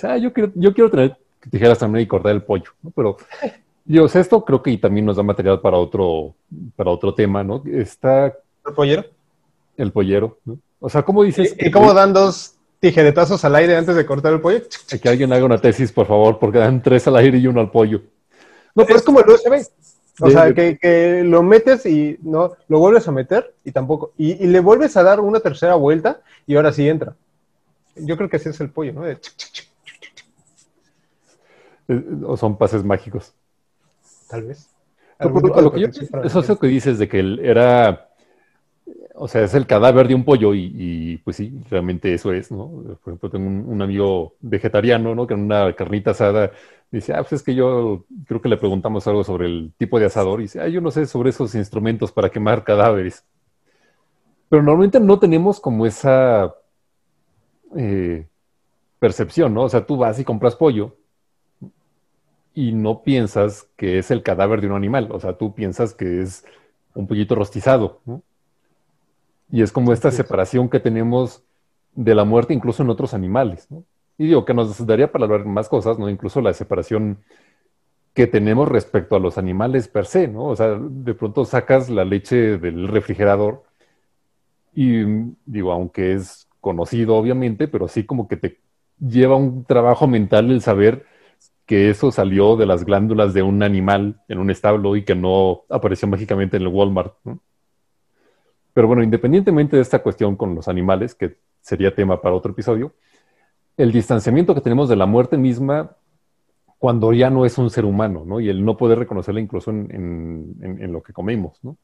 ah, 0.05 0.19
yo 0.19 0.33
quiero, 0.33 0.53
yo 0.55 0.73
quiero 0.73 0.91
tener 0.91 1.17
tijeras 1.49 1.79
también 1.79 2.05
y 2.05 2.07
cortar 2.07 2.33
el 2.33 2.43
pollo. 2.43 2.71
¿no? 2.83 2.91
Pero, 2.91 3.17
Dios, 3.85 4.15
esto 4.17 4.45
creo 4.45 4.63
que 4.63 4.77
también 4.79 5.07
nos 5.07 5.17
da 5.17 5.23
material 5.23 5.61
para 5.61 5.77
otro, 5.77 6.35
para 6.77 6.91
otro 6.91 7.15
tema, 7.15 7.43
¿no? 7.43 7.63
Está... 7.67 8.27
¿El 8.67 8.75
pollero? 8.75 9.05
El 9.77 9.93
pollero, 9.93 10.39
¿no? 10.45 10.59
O 10.81 10.89
sea, 10.89 11.03
¿cómo 11.03 11.23
dices? 11.23 11.55
¿Y, 11.59 11.71
cómo 11.71 11.93
dan 11.93 12.13
dos 12.13 12.57
tijeretazos 12.81 13.45
al 13.45 13.55
aire 13.55 13.77
antes 13.77 13.95
de 13.95 14.07
cortar 14.07 14.33
el 14.33 14.41
pollo. 14.41 14.63
Que 15.01 15.09
alguien 15.09 15.33
haga 15.33 15.45
una 15.45 15.59
tesis, 15.59 15.93
por 15.93 16.07
favor, 16.07 16.39
porque 16.39 16.59
dan 16.59 16.83
tres 16.83 17.07
al 17.07 17.17
aire 17.17 17.39
y 17.39 17.47
uno 17.47 17.61
al 17.61 17.71
pollo. 17.71 18.03
No, 18.75 18.85
pero 18.87 18.99
es 18.99 19.05
como 19.05 19.21
el 19.21 19.29
USB. 19.29 19.67
O 20.23 20.31
sea, 20.31 20.53
que, 20.53 21.23
lo 21.25 21.43
metes 21.43 21.87
y 21.87 22.19
no 22.23 22.57
lo 22.69 22.79
vuelves 22.79 23.07
a 23.09 23.13
meter 23.13 23.55
y 23.65 23.73
tampoco. 23.73 24.13
Y, 24.17 24.35
le 24.47 24.61
vuelves 24.61 24.97
a 24.97 25.03
dar 25.03 25.21
una 25.21 25.41
tercera 25.41 25.75
vuelta 25.75 26.21
y 26.47 26.57
ahora 26.57 26.73
sí 26.73 26.89
entra. 26.89 27.15
Yo 27.97 28.17
creo 28.17 28.29
que 28.29 28.37
ese 28.37 28.51
es 28.51 28.61
el 28.61 28.71
pollo, 28.71 28.93
¿no? 28.93 29.03
O 32.27 32.37
son 32.37 32.57
pases 32.57 32.85
mágicos. 32.85 33.35
Tal 34.29 34.45
vez. 34.45 34.69
eso 36.25 36.41
es 36.41 36.49
lo 36.49 36.59
que 36.59 36.67
dices 36.67 36.99
de 36.99 37.09
que 37.09 37.21
él 37.21 37.41
era 37.43 38.11
o 39.23 39.29
sea, 39.29 39.43
es 39.43 39.53
el 39.53 39.67
cadáver 39.67 40.09
de 40.09 40.15
un 40.15 40.25
pollo 40.25 40.55
y, 40.55 41.21
pues 41.25 41.37
sí, 41.37 41.63
realmente 41.69 42.15
eso 42.15 42.33
es, 42.33 42.51
¿no? 42.51 42.71
Por 43.05 43.13
ejemplo, 43.13 43.29
tengo 43.29 43.71
un, 43.71 43.83
amigo 43.83 44.33
vegetariano, 44.41 45.15
¿no? 45.15 45.27
Que 45.27 45.35
en 45.35 45.41
una 45.41 45.75
carnita 45.77 46.13
asada 46.13 46.53
dice, 46.91 47.13
ah, 47.13 47.19
pues 47.19 47.35
es 47.35 47.43
que 47.43 47.55
yo 47.55 48.07
creo 48.27 48.41
que 48.41 48.49
le 48.49 48.57
preguntamos 48.57 49.07
algo 49.07 49.23
sobre 49.23 49.47
el 49.47 49.73
tipo 49.77 49.99
de 49.99 50.07
asador 50.07 50.41
y 50.41 50.45
dice, 50.45 50.63
ah, 50.63 50.69
yo 50.69 50.81
no 50.81 50.91
sé 50.91 51.05
sobre 51.05 51.31
esos 51.31 51.55
instrumentos 51.55 52.13
para 52.13 52.31
quemar 52.31 52.65
cadáveres. 52.65 53.23
Pero 54.49 54.63
normalmente 54.63 54.99
no 54.99 55.19
tenemos 55.19 55.61
como 55.61 55.85
esa 55.85 56.55
eh, 57.77 58.27
percepción, 58.99 59.53
¿no? 59.53 59.65
O 59.65 59.69
sea, 59.69 59.85
tú 59.85 59.99
vas 59.99 60.19
y 60.19 60.25
compras 60.25 60.57
pollo 60.57 60.97
y 62.61 62.73
no 62.73 63.03
piensas 63.03 63.67
que 63.77 63.97
es 63.97 64.11
el 64.11 64.23
cadáver 64.23 64.61
de 64.61 64.67
un 64.67 64.75
animal, 64.75 65.09
o 65.13 65.19
sea, 65.19 65.33
tú 65.39 65.55
piensas 65.55 65.95
que 65.95 66.21
es 66.21 66.45
un 66.95 67.07
pollito 67.07 67.35
rostizado, 67.35 68.01
¿no? 68.05 68.23
Y 69.51 69.63
es 69.63 69.73
como 69.73 69.95
esta 69.95 70.11
separación 70.11 70.69
que 70.69 70.79
tenemos 70.79 71.43
de 71.95 72.15
la 72.15 72.25
muerte 72.25 72.53
incluso 72.53 72.83
en 72.83 72.91
otros 72.91 73.15
animales, 73.15 73.67
¿no? 73.71 73.83
Y 74.19 74.27
digo 74.27 74.45
que 74.45 74.53
nos 74.53 74.87
daría 74.87 75.11
para 75.11 75.25
hablar 75.25 75.47
más 75.47 75.71
cosas, 75.71 75.99
¿no? 75.99 76.11
Incluso 76.11 76.43
la 76.43 76.53
separación 76.53 77.21
que 78.13 78.27
tenemos 78.27 78.69
respecto 78.69 79.17
a 79.17 79.21
los 79.21 79.39
animales 79.39 79.89
per 79.89 80.05
se, 80.05 80.29
¿no? 80.29 80.45
O 80.45 80.55
sea, 80.55 80.79
de 80.79 81.15
pronto 81.15 81.47
sacas 81.47 81.89
la 81.89 82.05
leche 82.05 82.59
del 82.59 82.89
refrigerador 82.89 83.63
y 84.75 85.03
digo, 85.47 85.73
aunque 85.73 86.13
es 86.13 86.47
conocido 86.61 87.17
obviamente, 87.17 87.69
pero 87.69 87.89
sí 87.89 88.05
como 88.05 88.29
que 88.29 88.37
te 88.37 88.59
lleva 88.99 89.37
un 89.37 89.65
trabajo 89.65 90.07
mental 90.07 90.51
el 90.51 90.61
saber 90.61 91.07
que 91.71 91.89
eso 91.89 92.11
salió 92.11 92.57
de 92.57 92.67
las 92.67 92.85
glándulas 92.85 93.33
de 93.33 93.45
un 93.45 93.63
animal 93.63 94.21
en 94.27 94.41
un 94.41 94.51
establo 94.51 94.97
y 94.97 95.05
que 95.05 95.15
no 95.15 95.63
apareció 95.69 96.09
mágicamente 96.09 96.57
en 96.57 96.65
el 96.65 96.69
Walmart. 96.69 97.15
Pero 98.73 98.89
bueno, 98.89 99.05
independientemente 99.05 99.77
de 99.77 99.83
esta 99.83 100.01
cuestión 100.03 100.35
con 100.35 100.57
los 100.57 100.67
animales, 100.67 101.15
que 101.15 101.37
sería 101.61 101.95
tema 101.95 102.21
para 102.21 102.35
otro 102.35 102.51
episodio, 102.51 102.93
el 103.77 103.93
distanciamiento 103.93 104.53
que 104.53 104.63
tenemos 104.63 104.89
de 104.89 104.97
la 104.97 105.07
muerte 105.07 105.37
misma 105.37 105.95
cuando 106.81 107.13
ya 107.13 107.31
no 107.31 107.47
es 107.47 107.57
un 107.57 107.71
ser 107.71 107.85
humano, 107.85 108.25
¿no? 108.27 108.41
Y 108.41 108.49
el 108.49 108.65
no 108.65 108.77
poder 108.77 108.99
reconocerla 108.99 109.41
incluso 109.41 109.71
en, 109.71 110.57
en 110.61 110.93
lo 110.93 111.05
que 111.05 111.13
comemos, 111.13 111.63
¿no? 111.63 111.77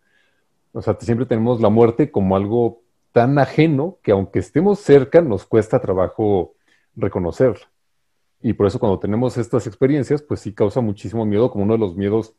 O 0.72 0.82
sea, 0.82 0.96
siempre 0.98 1.26
tenemos 1.26 1.60
la 1.60 1.68
muerte 1.68 2.10
como 2.10 2.34
algo 2.34 2.82
tan 3.12 3.38
ajeno 3.38 3.98
que 4.02 4.10
aunque 4.10 4.40
estemos 4.40 4.80
cerca, 4.80 5.20
nos 5.20 5.46
cuesta 5.46 5.78
trabajo 5.78 6.54
reconocerla. 6.96 7.68
Y 8.46 8.52
por 8.52 8.68
eso 8.68 8.78
cuando 8.78 9.00
tenemos 9.00 9.36
estas 9.38 9.66
experiencias, 9.66 10.22
pues 10.22 10.38
sí 10.38 10.52
causa 10.52 10.80
muchísimo 10.80 11.26
miedo 11.26 11.50
como 11.50 11.64
uno 11.64 11.72
de 11.72 11.80
los 11.80 11.96
miedos 11.96 12.32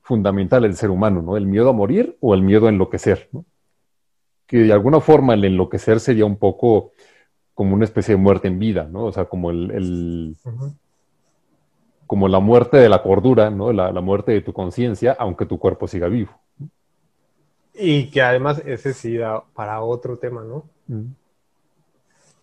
fundamentales 0.00 0.70
del 0.70 0.76
ser 0.78 0.88
humano, 0.88 1.20
¿no? 1.20 1.36
El 1.36 1.44
miedo 1.44 1.68
a 1.68 1.74
morir 1.74 2.16
o 2.22 2.32
el 2.32 2.40
miedo 2.40 2.64
a 2.64 2.70
enloquecer, 2.70 3.28
¿no? 3.30 3.44
Que 4.46 4.60
de 4.60 4.72
alguna 4.72 5.00
forma 5.00 5.34
el 5.34 5.44
enloquecer 5.44 6.00
sería 6.00 6.24
un 6.24 6.36
poco 6.36 6.92
como 7.52 7.74
una 7.74 7.84
especie 7.84 8.14
de 8.14 8.22
muerte 8.22 8.48
en 8.48 8.58
vida, 8.58 8.88
¿no? 8.90 9.04
O 9.04 9.12
sea, 9.12 9.26
como 9.26 9.50
el, 9.50 10.34
como 12.06 12.26
la 12.26 12.40
muerte 12.40 12.78
de 12.78 12.88
la 12.88 13.02
cordura, 13.02 13.50
¿no? 13.50 13.70
La, 13.70 14.00
muerte 14.00 14.32
de 14.32 14.40
tu 14.40 14.54
conciencia, 14.54 15.14
aunque 15.18 15.44
tu 15.44 15.58
cuerpo 15.58 15.86
siga 15.86 16.08
vivo. 16.08 16.32
Y 17.74 18.10
que 18.10 18.22
además 18.22 18.62
ese 18.64 18.94
sí 18.94 19.18
da 19.18 19.44
para 19.52 19.82
otro 19.82 20.16
tema, 20.16 20.42
¿no? 20.42 20.64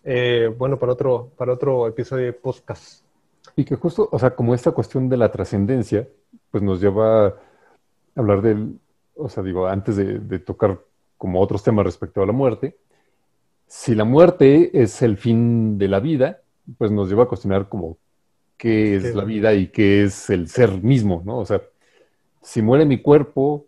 Eh, 0.04 0.52
bueno, 0.56 0.78
para 0.78 0.92
otro, 0.92 1.30
para 1.36 1.52
otro 1.52 1.86
episodio 1.86 2.26
de 2.26 2.32
podcast. 2.32 3.04
Y 3.56 3.64
que 3.64 3.76
justo, 3.76 4.08
o 4.10 4.18
sea, 4.18 4.34
como 4.34 4.54
esta 4.54 4.72
cuestión 4.72 5.08
de 5.08 5.16
la 5.16 5.30
trascendencia, 5.30 6.08
pues 6.50 6.62
nos 6.62 6.80
lleva 6.80 7.26
a 7.26 7.34
hablar 8.16 8.42
del, 8.42 8.78
o 9.16 9.28
sea, 9.28 9.42
digo, 9.42 9.66
antes 9.66 9.96
de, 9.96 10.38
tocar 10.38 10.80
como 11.18 11.40
otros 11.40 11.62
temas 11.62 11.84
respecto 11.84 12.22
a 12.22 12.26
la 12.26 12.32
muerte, 12.32 12.76
si 13.66 13.94
la 13.94 14.04
muerte 14.04 14.82
es 14.82 15.02
el 15.02 15.16
fin 15.16 15.78
de 15.78 15.88
la 15.88 16.00
vida, 16.00 16.40
pues 16.78 16.90
nos 16.90 17.08
lleva 17.08 17.24
a 17.24 17.28
cuestionar 17.28 17.68
como 17.68 17.98
qué 18.56 18.96
es 18.96 19.14
la 19.14 19.24
vida 19.24 19.54
y 19.54 19.68
qué 19.68 20.04
es 20.04 20.30
el 20.30 20.48
ser 20.48 20.82
mismo, 20.82 21.22
¿no? 21.24 21.38
O 21.38 21.46
sea, 21.46 21.62
si 22.42 22.60
muere 22.62 22.84
mi 22.84 23.00
cuerpo, 23.00 23.66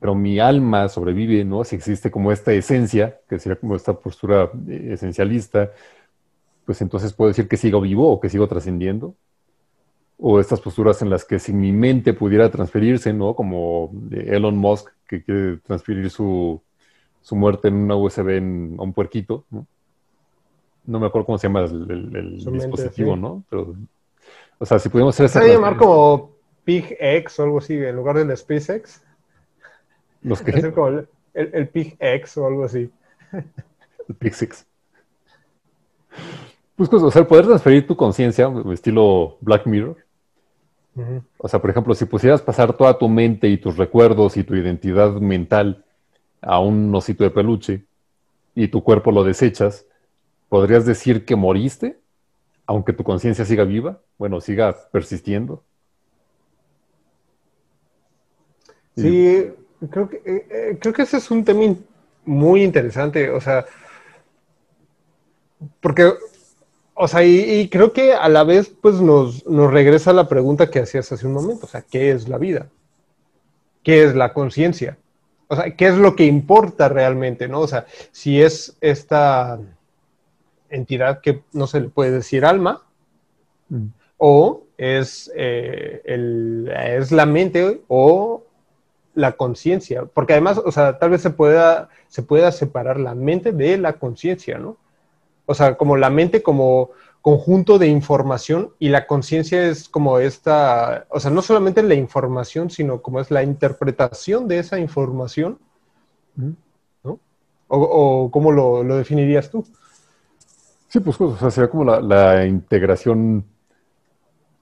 pero 0.00 0.14
mi 0.14 0.40
alma 0.40 0.88
sobrevive, 0.88 1.44
¿no? 1.44 1.62
Si 1.62 1.76
existe 1.76 2.10
como 2.10 2.32
esta 2.32 2.52
esencia, 2.52 3.20
que 3.28 3.38
sería 3.38 3.56
como 3.56 3.76
esta 3.76 3.92
postura 3.92 4.50
eh, 4.66 4.90
esencialista, 4.94 5.72
pues 6.64 6.80
entonces 6.80 7.12
puedo 7.12 7.28
decir 7.28 7.46
que 7.46 7.58
sigo 7.58 7.82
vivo 7.82 8.10
o 8.10 8.18
que 8.18 8.30
sigo 8.30 8.48
trascendiendo. 8.48 9.14
O 10.18 10.40
estas 10.40 10.60
posturas 10.60 11.00
en 11.02 11.10
las 11.10 11.24
que 11.24 11.38
si 11.38 11.52
mi 11.52 11.72
mente 11.72 12.14
pudiera 12.14 12.50
transferirse, 12.50 13.12
¿no? 13.12 13.34
Como 13.34 13.92
Elon 14.10 14.56
Musk, 14.56 14.88
que 15.06 15.22
quiere 15.22 15.58
transferir 15.58 16.08
su, 16.10 16.62
muerte 17.32 17.68
en 17.68 17.74
una 17.74 17.96
USB 17.96 18.30
en, 18.30 18.76
a 18.78 18.82
un 18.82 18.94
puerquito, 18.94 19.44
¿no? 19.50 19.66
No 20.86 20.98
me 20.98 21.06
acuerdo 21.06 21.26
cómo 21.26 21.38
se 21.38 21.46
llama 21.46 21.60
el, 21.60 22.42
dispositivo, 22.52 23.16
¿no? 23.16 23.44
Pero, 23.50 23.74
o 24.58 24.64
sea, 24.64 24.78
si 24.78 24.88
pudiéramos 24.88 25.14
hacer 25.14 25.26
esa... 25.26 25.42
Se 25.42 25.52
llamar 25.52 25.76
como 25.76 26.30
PigX 26.64 27.38
o 27.38 27.42
algo 27.42 27.58
así, 27.58 27.74
en 27.74 27.96
lugar 27.96 28.16
del 28.16 28.34
SpaceX. 28.36 29.02
¿Los 30.22 30.42
que 30.42 30.50
Es 30.50 30.66
como 30.72 30.88
el, 30.88 31.08
el, 31.34 31.68
Pig 31.68 31.96
X 31.98 32.36
o 32.38 32.46
algo 32.46 32.64
así. 32.64 32.90
El 34.08 34.14
Pig 34.16 34.34
Six. 34.34 34.66
Pues, 36.76 36.88
pues, 36.88 37.02
o 37.02 37.10
sea, 37.10 37.26
poder 37.26 37.46
transferir 37.46 37.86
tu 37.86 37.96
conciencia, 37.96 38.50
estilo 38.72 39.36
Black 39.40 39.66
Mirror. 39.66 39.96
O 41.38 41.48
sea, 41.48 41.60
por 41.60 41.70
ejemplo, 41.70 41.94
si 41.94 42.04
pusieras 42.04 42.42
pasar 42.42 42.76
toda 42.76 42.98
tu 42.98 43.08
mente 43.08 43.48
y 43.48 43.56
tus 43.56 43.76
recuerdos 43.76 44.36
y 44.36 44.44
tu 44.44 44.54
identidad 44.54 45.12
mental 45.12 45.84
a 46.40 46.60
un 46.60 46.94
osito 46.94 47.24
de 47.24 47.30
peluche 47.30 47.84
y 48.54 48.68
tu 48.68 48.82
cuerpo 48.82 49.12
lo 49.12 49.24
desechas, 49.24 49.86
¿podrías 50.48 50.84
decir 50.84 51.24
que 51.24 51.36
moriste? 51.36 51.98
Aunque 52.66 52.92
tu 52.92 53.04
conciencia 53.04 53.44
siga 53.44 53.64
viva, 53.64 54.00
bueno, 54.18 54.40
siga 54.40 54.76
persistiendo. 54.90 55.62
Sí, 58.96 59.52
Creo 59.88 60.08
que, 60.08 60.16
eh, 60.24 60.46
eh, 60.50 60.78
creo 60.78 60.92
que 60.92 61.02
ese 61.02 61.16
es 61.16 61.30
un 61.30 61.44
tema 61.44 61.74
muy 62.24 62.62
interesante, 62.62 63.30
o 63.30 63.40
sea, 63.40 63.64
porque, 65.80 66.12
o 66.94 67.08
sea, 67.08 67.24
y, 67.24 67.68
creo 67.68 67.92
que 67.92 68.12
a 68.12 68.28
la 68.28 68.44
vez, 68.44 68.68
pues 68.68 69.00
nos, 69.00 69.46
nos 69.46 69.72
regresa 69.72 70.12
la 70.12 70.28
pregunta 70.28 70.70
que 70.70 70.80
hacías 70.80 71.10
hace 71.12 71.26
un 71.26 71.32
momento, 71.32 71.66
o 71.66 71.68
sea, 71.68 71.82
¿qué 71.82 72.10
es 72.10 72.28
la 72.28 72.36
vida? 72.36 72.68
¿Qué 73.82 74.04
es 74.04 74.14
la 74.14 74.34
conciencia? 74.34 74.98
O 75.48 75.56
sea, 75.56 75.74
¿qué 75.74 75.88
es 75.88 75.96
lo 75.96 76.14
que 76.14 76.26
importa 76.26 76.88
realmente, 76.88 77.48
no? 77.48 77.60
O 77.60 77.66
sea, 77.66 77.86
si 78.12 78.40
es 78.40 78.76
esta 78.80 79.58
entidad 80.68 81.20
que 81.20 81.42
no 81.52 81.66
se 81.66 81.80
le 81.80 81.88
puede 81.88 82.12
decir 82.12 82.44
alma, 82.44 82.82
mm. 83.68 83.86
o 84.18 84.64
es, 84.76 85.30
eh, 85.34 86.02
el, 86.04 86.72
es 86.72 87.12
la 87.12 87.26
mente, 87.26 87.82
o 87.88 88.44
la 89.14 89.32
conciencia, 89.32 90.04
porque 90.04 90.34
además, 90.34 90.58
o 90.64 90.70
sea, 90.70 90.98
tal 90.98 91.10
vez 91.10 91.22
se 91.22 91.30
pueda, 91.30 91.88
se 92.08 92.22
pueda 92.22 92.52
separar 92.52 92.98
la 92.98 93.14
mente 93.14 93.52
de 93.52 93.76
la 93.78 93.94
conciencia, 93.94 94.58
¿no? 94.58 94.76
O 95.46 95.54
sea, 95.54 95.76
como 95.76 95.96
la 95.96 96.10
mente 96.10 96.42
como 96.42 96.90
conjunto 97.22 97.78
de 97.78 97.88
información 97.88 98.70
y 98.78 98.88
la 98.88 99.06
conciencia 99.06 99.66
es 99.66 99.88
como 99.88 100.18
esta, 100.18 101.06
o 101.10 101.20
sea, 101.20 101.30
no 101.30 101.42
solamente 101.42 101.82
la 101.82 101.94
información, 101.94 102.70
sino 102.70 103.02
como 103.02 103.20
es 103.20 103.30
la 103.30 103.42
interpretación 103.42 104.48
de 104.48 104.60
esa 104.60 104.78
información, 104.78 105.58
¿no? 107.02 107.18
¿O, 107.68 108.30
cómo 108.30 108.52
lo, 108.52 108.82
definirías 108.96 109.50
tú? 109.50 109.64
Sí, 110.88 111.00
pues, 111.00 111.20
o 111.20 111.36
sea, 111.36 111.50
sería 111.50 111.70
como 111.70 111.84
la, 111.84 112.00
la 112.00 112.46
integración 112.46 113.44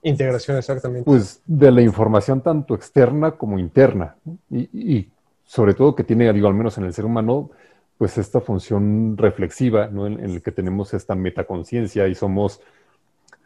Integración, 0.01 0.57
exactamente. 0.57 1.05
Pues 1.05 1.41
de 1.45 1.71
la 1.71 1.81
información 1.81 2.41
tanto 2.41 2.73
externa 2.73 3.31
como 3.31 3.59
interna. 3.59 4.15
Y, 4.49 5.09
sobre 5.45 5.73
todo 5.73 5.95
que 5.95 6.03
tiene, 6.03 6.31
digo, 6.31 6.47
al 6.47 6.53
menos 6.53 6.77
en 6.77 6.85
el 6.85 6.93
ser 6.93 7.05
humano, 7.05 7.49
pues 7.97 8.17
esta 8.17 8.39
función 8.39 9.17
reflexiva, 9.17 9.87
¿no? 9.87 10.07
En, 10.07 10.19
en 10.19 10.31
el 10.31 10.41
que 10.41 10.51
tenemos 10.51 10.93
esta 10.93 11.15
metaconciencia 11.15 12.07
y 12.07 12.15
somos 12.15 12.61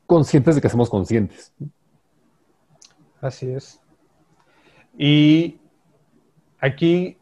conscientes 0.06 0.56
de 0.56 0.62
que 0.62 0.70
somos 0.70 0.90
conscientes. 0.90 1.54
Así 3.22 3.50
es. 3.50 3.80
Y 4.98 5.60
aquí 6.60 7.18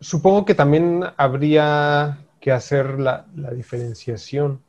supongo 0.00 0.44
que 0.44 0.54
también 0.54 1.04
habría 1.16 2.18
que 2.40 2.50
hacer 2.50 2.98
la, 2.98 3.26
la 3.36 3.50
diferenciación 3.52 4.60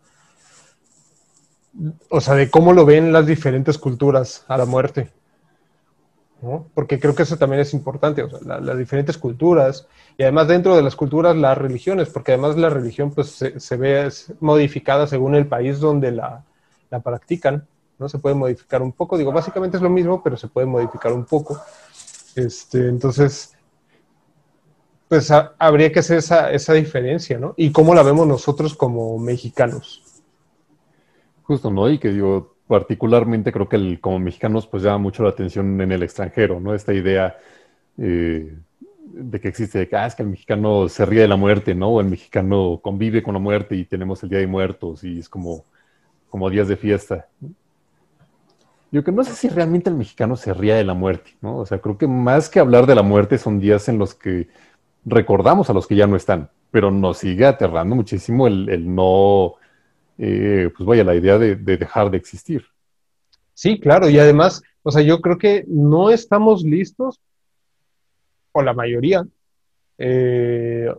o 2.09 2.21
sea, 2.21 2.35
de 2.35 2.49
cómo 2.49 2.73
lo 2.73 2.85
ven 2.85 3.11
las 3.11 3.25
diferentes 3.25 3.77
culturas 3.77 4.45
a 4.47 4.57
la 4.57 4.65
muerte. 4.65 5.11
¿no? 6.41 6.67
Porque 6.73 6.99
creo 6.99 7.15
que 7.15 7.23
eso 7.23 7.37
también 7.37 7.61
es 7.61 7.73
importante, 7.73 8.21
o 8.21 8.29
sea, 8.29 8.59
las 8.59 8.77
diferentes 8.77 9.17
culturas 9.17 9.87
y 10.17 10.23
además 10.23 10.49
dentro 10.49 10.75
de 10.75 10.83
las 10.83 10.95
culturas 10.95 11.35
las 11.37 11.57
religiones, 11.57 12.09
porque 12.09 12.33
además 12.33 12.57
la 12.57 12.69
religión 12.69 13.11
pues 13.11 13.29
se, 13.29 13.77
ve 13.77 14.09
modificada 14.41 15.07
según 15.07 15.35
el 15.35 15.47
país 15.47 15.79
donde 15.79 16.11
la, 16.11 16.43
practican, 17.03 17.65
¿no? 17.97 18.07
Se 18.07 18.19
puede 18.19 18.35
modificar 18.35 18.81
un 18.81 18.91
poco, 18.91 19.17
digo, 19.17 19.31
básicamente 19.31 19.77
es 19.77 19.83
lo 19.83 19.89
mismo, 19.89 20.21
pero 20.21 20.37
se 20.37 20.47
puede 20.47 20.67
modificar 20.67 21.11
un 21.11 21.25
poco. 21.25 21.59
Este, 22.35 22.87
entonces, 22.89 23.53
pues 25.07 25.31
habría 25.31 25.91
que 25.91 25.99
hacer 25.99 26.17
esa, 26.17 26.51
esa 26.51 26.73
diferencia, 26.73 27.39
¿no? 27.39 27.55
Y 27.57 27.71
cómo 27.71 27.95
la 27.95 28.03
vemos 28.03 28.27
nosotros 28.27 28.75
como 28.75 29.17
mexicanos. 29.17 30.02
Justo, 31.53 31.69
¿no? 31.69 31.87
Y 31.87 31.99
que 31.99 32.09
digo, 32.09 32.55
particularmente 32.65 33.51
creo 33.51 33.69
que 33.69 33.75
el, 33.75 33.99
como 34.01 34.17
mexicanos 34.17 34.65
pues 34.65 34.81
llama 34.81 34.97
mucho 34.97 35.21
la 35.21 35.29
atención 35.29 35.79
en 35.79 35.91
el 35.91 36.01
extranjero, 36.01 36.59
¿no? 36.59 36.73
Esta 36.73 36.95
idea 36.95 37.37
eh, 37.99 38.57
de 39.05 39.39
que 39.39 39.49
existe, 39.49 39.77
de 39.77 39.87
que, 39.87 39.95
ah, 39.95 40.07
es 40.07 40.15
que 40.15 40.23
el 40.23 40.29
mexicano 40.29 40.89
se 40.89 41.05
ríe 41.05 41.21
de 41.21 41.27
la 41.27 41.35
muerte, 41.35 41.75
¿no? 41.75 41.89
O 41.89 42.01
el 42.01 42.07
mexicano 42.07 42.79
convive 42.81 43.21
con 43.21 43.35
la 43.35 43.39
muerte 43.39 43.75
y 43.75 43.85
tenemos 43.85 44.23
el 44.23 44.29
Día 44.29 44.39
de 44.39 44.47
Muertos 44.47 45.03
y 45.03 45.19
es 45.19 45.29
como, 45.29 45.63
como 46.27 46.49
días 46.49 46.67
de 46.67 46.75
fiesta. 46.75 47.27
Yo 48.91 49.03
que 49.03 49.11
no 49.11 49.23
sé 49.23 49.35
si 49.35 49.47
realmente 49.47 49.91
el 49.91 49.95
mexicano 49.95 50.35
se 50.35 50.55
ría 50.55 50.75
de 50.75 50.85
la 50.85 50.95
muerte, 50.95 51.35
¿no? 51.39 51.57
O 51.57 51.67
sea, 51.67 51.77
creo 51.77 51.99
que 51.99 52.07
más 52.07 52.49
que 52.49 52.59
hablar 52.59 52.87
de 52.87 52.95
la 52.95 53.03
muerte 53.03 53.37
son 53.37 53.59
días 53.59 53.87
en 53.89 53.99
los 53.99 54.15
que 54.15 54.47
recordamos 55.05 55.69
a 55.69 55.73
los 55.73 55.85
que 55.85 55.95
ya 55.95 56.07
no 56.07 56.15
están, 56.15 56.49
pero 56.71 56.89
nos 56.89 57.19
sigue 57.19 57.45
aterrando 57.45 57.95
muchísimo 57.95 58.47
el 58.47 58.95
no 58.95 59.57
eh, 60.17 60.69
pues 60.75 60.87
vaya, 60.87 61.03
la 61.03 61.15
idea 61.15 61.37
de, 61.37 61.55
dejar 61.55 62.11
de 62.11 62.17
existir. 62.17 62.65
Sí, 63.53 63.79
claro, 63.79 64.09
y 64.09 64.19
además, 64.19 64.61
o 64.81 64.91
sea, 64.91 65.01
yo 65.01 65.21
creo 65.21 65.37
que 65.37 65.63
no 65.67 66.09
estamos 66.09 66.63
listos, 66.63 67.19
o 68.51 68.61
la 68.61 68.73
mayoría, 68.73 69.25
eh, 69.97 70.93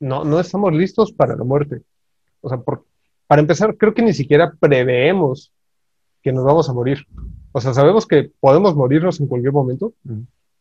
no, 0.00 0.24
no 0.24 0.40
estamos 0.40 0.72
listos 0.72 1.12
para 1.12 1.36
la 1.36 1.44
muerte. 1.44 1.82
O 2.40 2.48
sea, 2.48 2.60
para 3.26 3.40
empezar, 3.40 3.76
creo 3.76 3.94
que 3.94 4.02
ni 4.02 4.12
siquiera 4.12 4.52
preveemos 4.58 5.52
que 6.22 6.32
nos 6.32 6.44
vamos 6.44 6.68
a 6.68 6.72
morir. 6.72 7.06
O 7.52 7.60
sea, 7.60 7.74
sabemos 7.74 8.06
que 8.06 8.30
podemos 8.40 8.74
morirnos 8.74 9.20
en 9.20 9.26
cualquier 9.26 9.52
momento, 9.52 9.92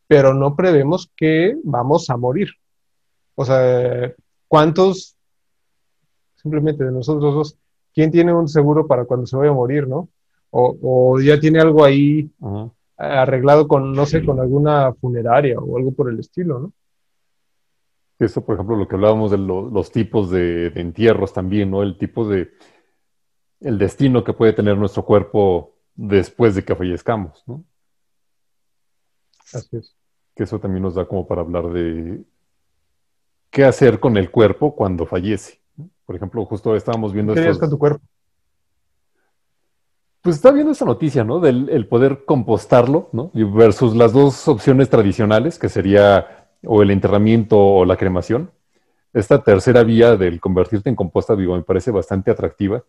pero 0.08 0.34
no 0.34 0.56
prevemos 0.56 1.10
que 1.16 1.56
vamos 1.64 2.10
a 2.10 2.18
morir. 2.18 2.50
O 3.36 3.46
sea, 3.46 4.14
¿cuántos, 4.48 5.16
simplemente 6.36 6.84
de 6.84 6.92
nosotros 6.92 7.34
dos, 7.34 7.58
quién 7.94 8.12
tiene 8.12 8.34
un 8.34 8.48
seguro 8.48 8.88
para 8.88 9.06
cuando 9.06 9.26
se 9.28 9.38
vaya 9.38 9.52
a 9.52 9.54
morir, 9.54 9.88
no? 9.88 10.10
O, 10.52 10.78
o 10.82 11.20
ya 11.22 11.40
tiene 11.40 11.60
algo 11.62 11.84
ahí 11.84 12.30
Ajá. 12.42 12.72
arreglado 12.98 13.68
con, 13.68 13.94
no 13.94 14.06
sé, 14.06 14.24
con 14.26 14.40
alguna 14.40 14.94
funeraria 14.94 15.60
o 15.60 15.78
algo 15.78 15.92
por 15.94 16.10
el 16.10 16.20
estilo, 16.20 16.60
¿no? 16.60 16.74
Eso, 18.20 18.46
por 18.46 18.56
ejemplo, 18.56 18.76
lo 18.78 18.88
que 18.88 18.96
hablábamos 18.96 19.32
de 19.32 19.38
lo- 19.38 19.70
los 19.70 19.92
tipos 19.92 20.30
de, 20.30 20.70
de 20.70 20.82
entierros 20.82 21.34
también, 21.34 21.72
¿no? 21.72 21.82
El 21.82 21.98
tipo 21.98 22.28
de, 22.28 22.52
el 23.62 23.78
destino 23.78 24.24
que 24.24 24.34
puede 24.34 24.54
tener 24.54 24.78
nuestro 24.78 25.06
cuerpo 25.06 25.76
después 25.96 26.54
de 26.56 26.64
que 26.66 26.76
fallezcamos, 26.76 27.44
¿no? 27.48 27.64
Así 29.54 29.78
es. 29.78 29.96
Que 30.36 30.44
eso 30.44 30.60
también 30.60 30.84
nos 30.84 30.96
da 30.96 31.08
como 31.08 31.26
para 31.28 31.42
hablar 31.42 31.70
de 31.70 32.26
qué 33.50 33.64
hacer 33.64 34.00
con 34.00 34.18
el 34.18 34.30
cuerpo 34.32 34.76
cuando 34.76 35.06
fallece. 35.06 35.61
Por 36.12 36.18
ejemplo, 36.18 36.44
justo 36.46 36.76
estábamos 36.76 37.14
viendo 37.14 37.34
¿Qué 37.34 37.40
estos- 37.40 37.58
con 37.58 37.70
tu 37.70 37.80
cuerpo? 37.80 38.02
Pues 40.22 40.36
está 40.36 40.52
viendo 40.52 40.74
esa 40.74 40.84
noticia, 40.84 41.24
¿no? 41.24 41.40
Del 41.40 41.70
el 41.70 41.88
poder 41.88 42.26
compostarlo, 42.26 43.08
¿no? 43.14 43.32
Versus 43.34 43.96
las 43.96 44.12
dos 44.12 44.46
opciones 44.50 44.90
tradicionales, 44.90 45.58
que 45.58 45.70
sería 45.70 46.50
o 46.66 46.82
el 46.82 46.92
enterramiento 46.92 47.58
o 47.58 47.86
la 47.86 47.96
cremación. 47.96 48.52
Esta 49.14 49.42
tercera 49.42 49.84
vía 49.84 50.18
del 50.18 50.42
convertirte 50.42 50.90
en 50.90 50.98
composta 50.98 51.34
vivo 51.34 51.56
me 51.56 51.64
parece 51.64 51.92
bastante 51.92 52.30
atractiva, 52.30 52.84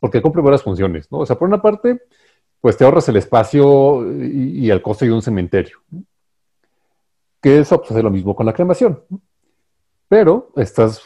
porque 0.00 0.20
cumple 0.20 0.42
varias 0.42 0.64
funciones, 0.64 1.06
¿no? 1.12 1.18
O 1.18 1.26
sea, 1.26 1.38
por 1.38 1.46
una 1.46 1.62
parte, 1.62 2.02
pues 2.60 2.76
te 2.76 2.84
ahorras 2.84 3.08
el 3.08 3.16
espacio 3.16 4.04
y, 4.12 4.66
y 4.66 4.70
el 4.72 4.82
costo 4.82 5.04
de 5.04 5.12
un 5.12 5.22
cementerio. 5.22 5.78
¿no? 5.92 6.02
Que 7.40 7.60
eso 7.60 7.78
pues, 7.78 7.92
hace 7.92 8.02
lo 8.02 8.10
mismo 8.10 8.34
con 8.34 8.44
la 8.44 8.52
cremación. 8.52 9.04
¿no? 9.08 9.20
Pero 10.08 10.50
estás 10.56 11.00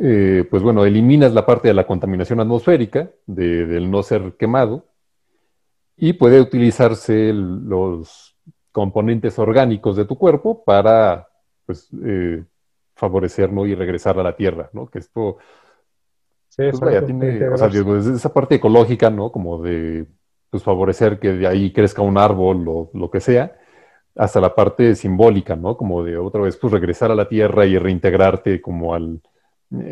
eh, 0.00 0.46
pues 0.50 0.62
bueno, 0.62 0.84
eliminas 0.84 1.32
la 1.34 1.46
parte 1.46 1.68
de 1.68 1.74
la 1.74 1.86
contaminación 1.86 2.40
atmosférica, 2.40 3.10
de- 3.26 3.66
del 3.66 3.90
no 3.90 4.02
ser 4.02 4.34
quemado, 4.38 4.84
y 5.96 6.14
puede 6.14 6.40
utilizarse 6.40 7.30
el- 7.30 7.68
los 7.68 8.36
componentes 8.72 9.38
orgánicos 9.38 9.96
de 9.96 10.04
tu 10.04 10.16
cuerpo 10.18 10.64
para 10.64 11.28
pues, 11.66 11.88
eh, 12.04 12.44
favorecer 12.96 13.52
¿no? 13.52 13.64
y 13.66 13.74
regresar 13.74 14.18
a 14.18 14.22
la 14.22 14.36
tierra, 14.36 14.68
¿no? 14.72 14.86
Que 14.86 14.98
esto, 14.98 15.38
Sí, 16.48 16.62
pues 16.70 16.80
vaya, 16.80 17.04
tiene, 17.04 17.48
o 17.48 17.56
sea, 17.56 17.68
esa 17.68 18.32
parte 18.32 18.56
ecológica, 18.56 19.10
¿no? 19.10 19.32
Como 19.32 19.60
de 19.62 20.06
pues, 20.50 20.62
favorecer 20.62 21.18
que 21.18 21.32
de 21.32 21.46
ahí 21.46 21.72
crezca 21.72 22.02
un 22.02 22.16
árbol 22.18 22.64
o 22.68 22.90
lo 22.94 23.10
que 23.10 23.20
sea, 23.20 23.56
hasta 24.16 24.40
la 24.40 24.54
parte 24.54 24.94
simbólica, 24.94 25.56
¿no? 25.56 25.76
Como 25.76 26.04
de 26.04 26.16
otra 26.18 26.42
vez, 26.42 26.56
pues 26.56 26.72
regresar 26.72 27.10
a 27.10 27.16
la 27.16 27.28
tierra 27.28 27.66
y 27.66 27.78
reintegrarte 27.78 28.60
como 28.60 28.94
al, 28.94 29.20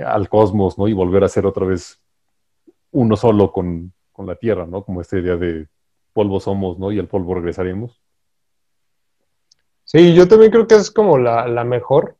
al 0.06 0.28
cosmos, 0.28 0.78
¿no? 0.78 0.88
Y 0.88 0.92
volver 0.92 1.24
a 1.24 1.28
ser 1.28 1.46
otra 1.46 1.66
vez 1.66 2.00
uno 2.90 3.16
solo 3.16 3.52
con, 3.52 3.92
con 4.12 4.26
la 4.26 4.36
tierra, 4.36 4.66
¿no? 4.66 4.84
Como 4.84 5.00
esta 5.00 5.18
idea 5.18 5.36
de 5.36 5.68
polvo 6.12 6.40
somos, 6.40 6.78
¿no? 6.78 6.92
Y 6.92 6.98
al 6.98 7.08
polvo 7.08 7.34
regresaremos. 7.34 8.00
Sí, 9.84 10.14
yo 10.14 10.28
también 10.28 10.50
creo 10.50 10.66
que 10.66 10.76
es 10.76 10.90
como 10.90 11.18
la, 11.18 11.46
la 11.48 11.64
mejor. 11.64 12.16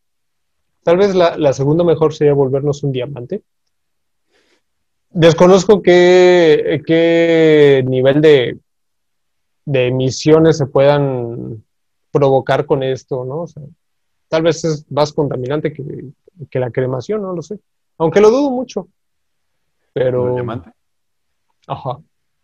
Tal 0.82 0.96
vez 0.96 1.14
la, 1.14 1.36
la 1.36 1.52
segunda 1.52 1.84
mejor 1.84 2.12
sería 2.12 2.34
volvernos 2.34 2.82
un 2.82 2.92
diamante. 2.92 3.42
Desconozco 5.10 5.82
qué, 5.82 6.82
qué 6.86 7.84
nivel 7.86 8.20
de, 8.20 8.58
de 9.64 9.86
emisiones 9.88 10.56
se 10.56 10.66
puedan 10.66 11.62
provocar 12.10 12.66
con 12.66 12.82
esto, 12.82 13.24
¿no? 13.24 13.42
O 13.42 13.46
sea, 13.46 13.62
tal 14.28 14.42
vez 14.42 14.64
es 14.64 14.90
más 14.90 15.12
contaminante 15.12 15.72
que, 15.72 15.82
que 16.50 16.58
la 16.58 16.70
cremación, 16.70 17.22
no 17.22 17.34
lo 17.34 17.42
sé. 17.42 17.58
Aunque 17.98 18.20
lo 18.20 18.30
dudo 18.30 18.50
mucho. 18.50 18.88
Pero. 19.92 20.28
¿El 20.28 20.34
diamante? 20.34 20.70
Ajá. 21.66 21.98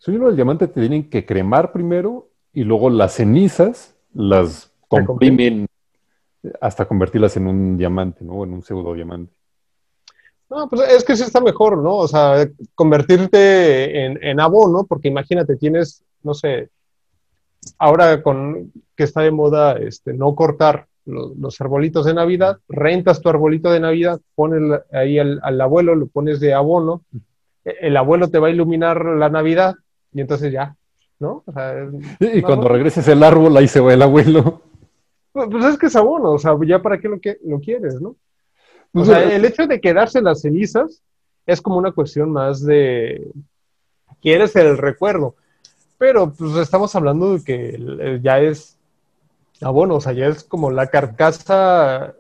No, 0.07 0.29
el 0.29 0.37
diamante 0.37 0.69
te 0.69 0.81
tienen 0.81 1.11
que 1.11 1.27
cremar 1.27 1.73
primero 1.73 2.31
y 2.53 2.65
luego 2.65 2.89
las 2.89 3.15
cenizas 3.15 3.97
las 4.15 4.73
comprimen 4.89 5.67
hasta 6.61 6.87
convertirlas 6.87 7.37
en 7.37 7.47
un 7.49 7.77
diamante, 7.77 8.25
¿no? 8.25 8.45
En 8.45 8.53
un 8.53 8.63
pseudo 8.63 8.95
diamante. 8.95 9.33
No, 10.49 10.69
pues 10.69 10.89
es 10.89 11.05
que 11.05 11.17
sí 11.17 11.25
está 11.25 11.41
mejor, 11.41 11.79
¿no? 11.79 11.97
O 11.97 12.09
sea, 12.09 12.49
convertirte 12.75 14.07
en, 14.07 14.23
en 14.25 14.41
abono, 14.41 14.85
porque 14.85 15.09
imagínate, 15.09 15.57
tienes, 15.57 16.05
no 16.23 16.33
sé, 16.33 16.71
ahora 17.79 18.23
con 18.23 18.73
que 18.97 19.05
está 19.05 19.21
de 19.23 19.31
moda 19.31 19.77
este, 19.79 20.15
no 20.15 20.35
cortar 20.35 20.87
lo- 21.09 21.35
los 21.35 21.61
arbolitos 21.61 22.05
de 22.07 22.15
Navidad, 22.15 22.59
rentas 22.69 23.21
tu 23.21 23.29
arbolito 23.29 23.71
de 23.73 23.81
Navidad, 23.81 24.21
pones 24.35 24.81
ahí 24.93 25.19
al, 25.19 25.41
al 25.43 25.61
abuelo, 25.61 25.95
lo 25.95 26.07
pones 26.07 26.39
de 26.41 26.55
abono, 26.55 27.03
e- 27.65 27.77
el 27.81 27.97
abuelo 27.97 28.29
te 28.29 28.39
va 28.39 28.49
a 28.49 28.51
iluminar 28.51 29.05
la 29.05 29.29
Navidad 29.29 29.75
y 30.13 30.21
entonces 30.21 30.53
ya, 30.53 30.77
¿no? 31.19 31.43
O 31.47 31.53
sea, 31.53 31.75
Y 32.21 32.43
cuando 32.43 32.69
regreses 32.69 33.07
el 33.09 33.23
árbol, 33.23 33.57
ahí 33.57 33.67
se 33.69 33.81
va 33.81 33.93
el 33.95 34.03
abuelo. 34.03 34.63
Pues 35.33 35.49
pues 35.51 35.65
es 35.65 35.79
que 35.79 35.87
es 35.87 35.97
abono, 35.97 36.33
o 36.33 36.39
sea, 36.39 36.57
ya 36.67 36.81
para 36.81 36.99
qué 36.99 37.09
lo, 37.09 37.21
que, 37.21 37.39
lo 37.45 37.61
quieres, 37.61 38.01
¿no? 38.01 38.17
O 38.95 39.05
sea, 39.05 39.23
el 39.23 39.45
hecho 39.45 39.67
de 39.67 39.81
quedarse 39.81 40.23
las 40.23 40.41
cenizas 40.41 41.03
es 41.47 41.61
como 41.61 41.77
una 41.77 41.93
cuestión 41.93 42.31
más 42.31 42.65
de 42.65 43.31
quieres 44.23 44.57
el 44.57 44.79
recuerdo, 44.79 45.35
pero 45.99 46.33
pues 46.33 46.57
estamos 46.57 46.95
hablando 46.97 47.37
de 47.37 47.45
que 47.45 48.21
ya 48.23 48.41
es 48.41 48.78
abono, 49.61 49.97
o 49.97 50.01
sea, 50.01 50.13
ya 50.13 50.27
es 50.27 50.45
como 50.45 50.71
la 50.71 50.87
carcasa 50.89 52.15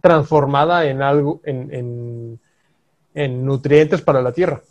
transformada 0.00 0.86
en 0.86 1.02
algo, 1.02 1.40
en, 1.44 1.72
en- 1.74 2.40
en 3.14 3.44
nutrientes 3.44 4.00
para 4.02 4.22
la 4.22 4.32
tierra. 4.32 4.62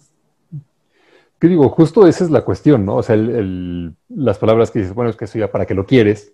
¿Qué 1.40 1.48
digo? 1.48 1.70
Justo 1.70 2.08
esa 2.08 2.24
es 2.24 2.30
la 2.32 2.44
cuestión, 2.44 2.86
¿no? 2.86 2.98
O 2.98 3.04
sea, 3.04 3.16
el- 3.16 3.96
las 4.10 4.38
palabras 4.38 4.70
que 4.72 4.80
dices, 4.80 4.94
bueno, 4.94 5.10
es 5.10 5.16
que 5.16 5.26
eso 5.26 5.40
ya 5.40 5.52
para 5.52 5.66
qué 5.66 5.74
lo 5.74 5.86
quieres. 5.86 6.34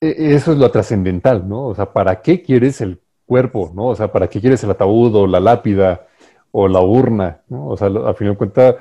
E- 0.00 0.34
Eso 0.34 0.52
es 0.52 0.58
lo 0.58 0.70
trascendental, 0.70 1.48
¿no? 1.48 1.66
O 1.66 1.74
sea, 1.74 1.92
¿para 1.92 2.22
qué 2.22 2.42
quieres 2.42 2.80
el 2.80 3.00
cuerpo, 3.26 3.70
¿no? 3.74 3.86
O 3.88 3.94
sea, 3.94 4.10
¿para 4.12 4.28
qué 4.28 4.40
quieres 4.40 4.62
el 4.64 4.70
ataúd 4.70 5.14
o 5.14 5.26
la 5.26 5.40
lápida 5.40 6.06
o 6.50 6.68
la 6.68 6.80
urna, 6.80 7.42
¿no? 7.48 7.68
O 7.68 7.76
sea, 7.76 7.88
lo- 7.88 8.06
a 8.08 8.14
fin 8.14 8.28
de 8.28 8.36
cuentas, 8.36 8.76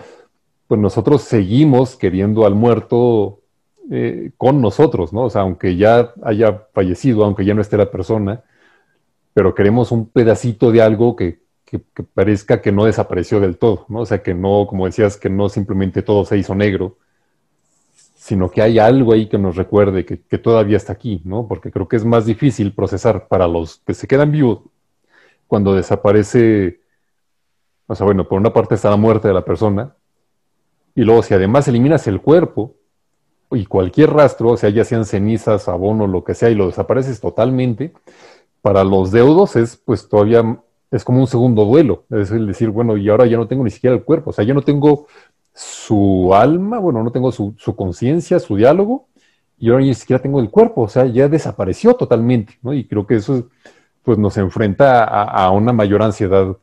pues 0.67 0.79
nosotros 0.79 1.21
seguimos 1.23 1.95
queriendo 1.95 2.45
al 2.45 2.55
muerto 2.55 3.40
eh, 3.89 4.31
con 4.37 4.61
nosotros, 4.61 5.13
¿no? 5.13 5.23
O 5.25 5.29
sea, 5.29 5.41
aunque 5.41 5.75
ya 5.75 6.13
haya 6.23 6.67
fallecido, 6.73 7.23
aunque 7.25 7.45
ya 7.45 7.53
no 7.53 7.61
esté 7.61 7.77
la 7.77 7.89
persona, 7.91 8.43
pero 9.33 9.55
queremos 9.55 9.91
un 9.91 10.07
pedacito 10.09 10.71
de 10.71 10.81
algo 10.81 11.15
que, 11.15 11.41
que- 11.65 11.79
parezca 12.13 12.61
que 12.61 12.71
no 12.71 12.85
desapareció 12.85 13.39
del 13.39 13.57
todo, 13.57 13.85
¿no? 13.89 14.01
O 14.01 14.05
sea, 14.05 14.21
que 14.23 14.33
no, 14.33 14.67
como 14.67 14.85
decías, 14.87 15.17
que 15.17 15.29
no 15.29 15.49
simplemente 15.49 16.01
todo 16.01 16.25
se 16.25 16.37
hizo 16.37 16.55
negro, 16.55 16.97
sino 18.15 18.49
que 18.51 18.61
hay 18.61 18.79
algo 18.79 19.13
ahí 19.13 19.27
que 19.27 19.37
nos 19.37 19.55
recuerde 19.55 20.05
que, 20.05 20.21
que 20.21 20.37
todavía 20.37 20.77
está 20.77 20.93
aquí, 20.93 21.21
¿no? 21.25 21.47
Porque 21.47 21.71
creo 21.71 21.87
que 21.87 21.95
es 21.95 22.05
más 22.05 22.25
difícil 22.25 22.73
procesar 22.73 23.27
para 23.27 23.47
los 23.47 23.77
que 23.85 23.93
se 23.93 24.07
quedan 24.07 24.31
vivos 24.31 24.61
cuando 25.47 25.75
desaparece, 25.75 26.81
o 27.87 27.95
sea, 27.95 28.05
bueno, 28.05 28.27
por 28.27 28.39
una 28.39 28.53
parte 28.53 28.75
está 28.75 28.89
la 28.89 28.95
muerte 28.97 29.27
de 29.27 29.33
la 29.33 29.45
persona, 29.45 29.95
y 30.95 31.03
luego 31.03 31.23
si 31.23 31.33
además 31.33 31.67
eliminas 31.67 32.07
el 32.07 32.21
cuerpo 32.21 32.75
y 33.51 33.65
cualquier 33.65 34.11
rastro, 34.11 34.51
o 34.51 34.57
sea, 34.57 34.69
ya 34.69 34.83
sean 34.85 35.05
cenizas, 35.05 35.67
abono, 35.67 36.07
lo 36.07 36.23
que 36.23 36.33
sea, 36.33 36.49
y 36.49 36.55
lo 36.55 36.67
desapareces 36.67 37.19
totalmente, 37.19 37.93
para 38.61 38.83
los 38.83 39.11
deudos 39.11 39.55
es 39.55 39.75
pues 39.77 40.07
todavía 40.07 40.59
es 40.91 41.03
como 41.03 41.21
un 41.21 41.27
segundo 41.27 41.65
duelo, 41.65 42.03
es 42.09 42.29
decir, 42.29 42.69
bueno, 42.69 42.97
y 42.97 43.07
ahora 43.09 43.25
ya 43.25 43.37
no 43.37 43.47
tengo 43.47 43.63
ni 43.63 43.69
siquiera 43.69 43.95
el 43.95 44.03
cuerpo, 44.03 44.31
o 44.31 44.33
sea, 44.33 44.43
ya 44.43 44.53
no 44.53 44.61
tengo 44.61 45.07
su 45.53 46.33
alma, 46.33 46.79
bueno, 46.79 47.03
no 47.03 47.11
tengo 47.11 47.31
su, 47.31 47.55
conciencia, 47.75 48.39
su 48.39 48.57
diálogo, 48.57 49.07
y 49.57 49.69
ahora 49.69 49.83
ni 49.83 49.93
siquiera 49.93 50.21
tengo 50.21 50.39
el 50.39 50.49
cuerpo, 50.49 50.81
o 50.81 50.87
sea, 50.89 51.05
ya 51.05 51.29
desapareció 51.29 51.93
totalmente, 51.93 52.57
¿no? 52.61 52.73
Y 52.73 52.85
creo 52.85 53.05
que 53.05 53.15
eso 53.15 53.49
pues 54.03 54.17
nos 54.17 54.35
enfrenta 54.37 55.03
a, 55.03 55.51
una 55.51 55.71
mayor 55.71 56.01
ansiedad 56.01 56.57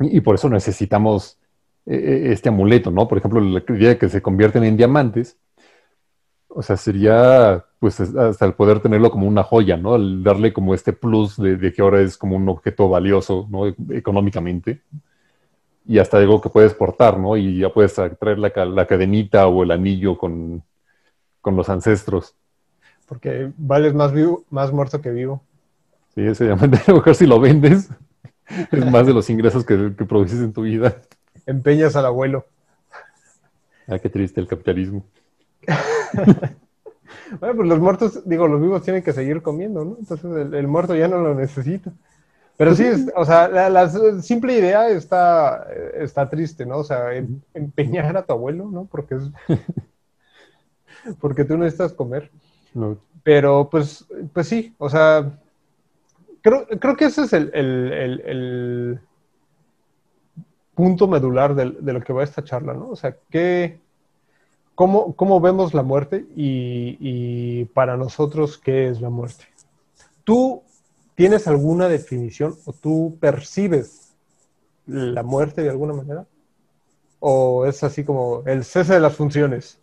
y, 0.00 0.20
por 0.22 0.36
eso 0.36 0.48
necesitamos 0.48 1.38
eh, 1.86 2.28
este 2.32 2.48
amuleto, 2.48 2.90
¿no? 2.90 3.06
Por 3.06 3.18
ejemplo, 3.18 3.40
la 3.40 3.62
idea 3.68 3.90
de 3.90 3.98
que 3.98 4.08
se 4.08 4.22
convierten 4.22 4.64
en 4.64 4.76
diamantes, 4.76 5.36
o 6.58 6.62
sea, 6.62 6.76
sería 6.76 7.64
pues 7.78 8.00
es- 8.00 8.14
hasta 8.16 8.44
el 8.46 8.54
poder 8.54 8.80
tenerlo 8.80 9.10
como 9.12 9.28
una 9.28 9.44
joya, 9.44 9.76
¿no? 9.76 9.94
El 9.96 10.24
darle 10.24 10.52
como 10.52 10.74
este 10.74 10.92
plus 10.92 11.36
de, 11.36 11.56
de 11.56 11.72
que 11.72 11.82
ahora 11.82 12.00
es 12.00 12.16
como 12.18 12.36
un 12.36 12.48
objeto 12.48 12.88
valioso, 12.88 13.46
¿no? 13.50 13.66
E- 13.68 13.76
Económicamente. 13.92 14.82
Y 15.86 15.98
hasta 15.98 16.18
algo 16.18 16.40
que 16.40 16.50
puedes 16.50 16.74
portar, 16.74 17.18
¿no? 17.18 17.36
Y 17.36 17.58
ya 17.60 17.70
puedes 17.72 17.94
traer 17.94 18.38
la, 18.38 18.52
la 18.66 18.86
cadenita 18.86 19.46
o 19.46 19.62
el 19.62 19.70
anillo 19.70 20.18
con, 20.18 20.62
con 21.40 21.56
los 21.56 21.68
ancestros. 21.68 22.34
Porque 23.08 23.52
vales 23.56 23.94
más 23.94 24.12
vivo, 24.12 24.44
más 24.50 24.72
muerto 24.72 25.00
que 25.00 25.10
vivo. 25.10 25.42
Sí, 26.14 26.22
ese 26.22 26.44
diamante, 26.44 26.78
a 26.86 26.90
lo 26.90 26.96
mejor 26.98 27.14
si 27.14 27.26
lo 27.26 27.40
vendes, 27.40 27.88
es 28.72 28.86
más 28.86 29.06
de 29.06 29.14
los 29.14 29.30
ingresos 29.30 29.64
que, 29.64 29.94
que 29.96 30.04
produces 30.04 30.40
en 30.40 30.52
tu 30.52 30.62
vida. 30.62 30.96
empeñas 31.46 31.96
al 31.96 32.06
abuelo. 32.06 32.46
Ah, 33.88 33.98
qué 33.98 34.08
triste 34.08 34.40
el 34.40 34.46
capitalismo. 34.46 35.04
bueno, 37.40 37.56
pues 37.56 37.68
los 37.68 37.78
muertos, 37.80 38.22
digo, 38.28 38.48
los 38.48 38.60
vivos 38.60 38.82
tienen 38.82 39.02
que 39.02 39.12
seguir 39.12 39.42
comiendo, 39.42 39.84
¿no? 39.84 39.96
Entonces 39.98 40.24
el, 40.30 40.54
el 40.54 40.68
muerto 40.68 40.94
ya 40.94 41.08
no 41.08 41.18
lo 41.18 41.34
necesita. 41.34 41.92
Pero 42.56 42.74
sí, 42.74 42.84
es- 42.84 43.06
o 43.16 43.24
sea, 43.26 43.48
la, 43.48 43.70
la 43.70 43.88
simple 44.22 44.54
idea 44.58 44.88
está, 44.90 45.66
está 45.94 46.28
triste, 46.28 46.66
¿no? 46.66 46.78
O 46.78 46.84
sea, 46.84 47.14
em- 47.14 47.40
empeñar 47.54 48.16
a 48.16 48.24
tu 48.26 48.32
abuelo, 48.34 48.70
¿no? 48.70 48.86
Porque 48.86 49.16
es... 49.16 49.24
Porque 51.20 51.44
tú 51.44 51.56
necesitas 51.56 51.92
comer. 51.92 52.30
No, 52.74 52.98
Pero 53.22 53.68
pues, 53.70 54.06
pues 54.32 54.48
sí, 54.48 54.74
o 54.78 54.88
sea, 54.88 55.38
creo, 56.42 56.66
creo 56.80 56.96
que 56.96 57.06
ese 57.06 57.22
es 57.22 57.32
el, 57.32 57.50
el- 57.54 57.92
el- 57.92 58.20
el 58.26 59.00
punto 60.74 61.08
medular 61.08 61.54
del- 61.54 61.84
de, 61.84 61.92
lo 61.92 62.00
que 62.02 62.12
va 62.12 62.22
esta 62.22 62.44
charla, 62.44 62.74
¿no? 62.74 62.88
O 62.90 62.96
sea, 62.96 63.16
¿qué, 63.30 63.80
cómo, 64.78 65.16
cómo 65.16 65.40
vemos 65.40 65.74
la 65.74 65.82
muerte 65.82 66.24
y, 66.36 67.64
para 67.74 67.96
nosotros 67.96 68.58
qué 68.58 68.88
es 68.88 69.00
la 69.00 69.10
muerte? 69.10 69.44
¿Tú 70.22 70.62
tienes 71.16 71.48
alguna 71.48 71.88
definición 71.88 72.54
o 72.64 72.72
tú 72.72 73.16
percibes 73.18 74.14
la 74.86 75.24
muerte 75.24 75.62
de 75.62 75.70
alguna 75.70 75.94
manera? 75.94 76.26
¿O 77.18 77.66
es 77.66 77.82
así 77.82 78.04
como 78.04 78.44
el 78.46 78.62
cese 78.62 78.94
de 78.94 79.00
las 79.00 79.16
funciones? 79.16 79.78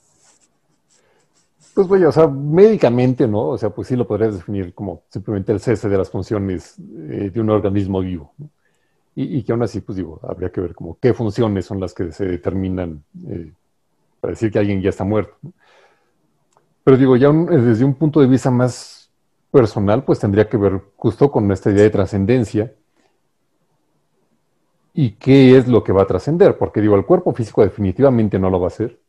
Pues 1.74 1.90
vaya, 1.90 2.08
o 2.08 2.14
sea, 2.14 2.28
médicamente, 2.28 3.28
¿no? 3.28 3.50
O 3.50 3.58
sea, 3.58 3.72
pues 3.72 3.90
sí 3.90 3.98
lo 3.98 4.08
podrías 4.08 4.36
definir 4.36 4.74
como 4.74 5.02
simplemente 5.10 5.52
el 5.52 5.60
cese 5.60 5.90
de 5.90 5.98
las 5.98 6.10
funciones 6.10 6.76
eh, 6.80 7.32
de 7.34 7.42
un 7.42 7.50
organismo 7.50 8.00
vivo. 8.00 8.32
y 9.14 9.44
que 9.44 9.52
aún 9.52 9.64
así, 9.64 9.82
pues 9.82 9.98
digo, 9.98 10.22
habría 10.24 10.54
que 10.54 10.62
ver 10.62 10.74
como 10.74 10.98
qué 11.02 11.14
funciones 11.14 11.66
son 11.66 11.82
las 11.82 11.94
que 11.94 12.14
se 12.14 12.26
determinan 12.26 13.04
eh, 13.28 13.52
decir 14.28 14.52
que 14.52 14.60
alguien 14.60 14.82
ya 14.82 14.90
está 14.90 15.04
muerto. 15.04 15.36
Pero 16.84 16.98
digo, 16.98 17.16
ya 17.18 17.30
un- 17.30 17.46
desde 17.48 17.84
un 17.86 17.96
punto 17.96 18.20
de 18.22 18.28
vista 18.28 18.52
más 18.52 19.10
personal, 19.52 20.04
pues 20.04 20.20
tendría 20.20 20.48
que 20.50 20.58
ver 20.58 20.82
justo 20.98 21.32
con 21.32 21.52
esta 21.52 21.72
idea 21.72 21.84
de 21.84 21.90
trascendencia 21.90 22.74
y 24.94 25.12
qué 25.12 25.58
es 25.58 25.68
lo 25.68 25.84
que 25.84 25.92
va 25.92 26.04
a 26.04 26.08
trascender, 26.08 26.58
porque 26.58 26.82
digo, 26.82 26.96
el 26.96 27.06
cuerpo 27.06 27.34
físico 27.34 27.62
definitivamente 27.64 28.40
no 28.40 28.50
lo 28.50 28.60
va 28.60 28.66
a 28.66 28.70
hacer 28.70 29.00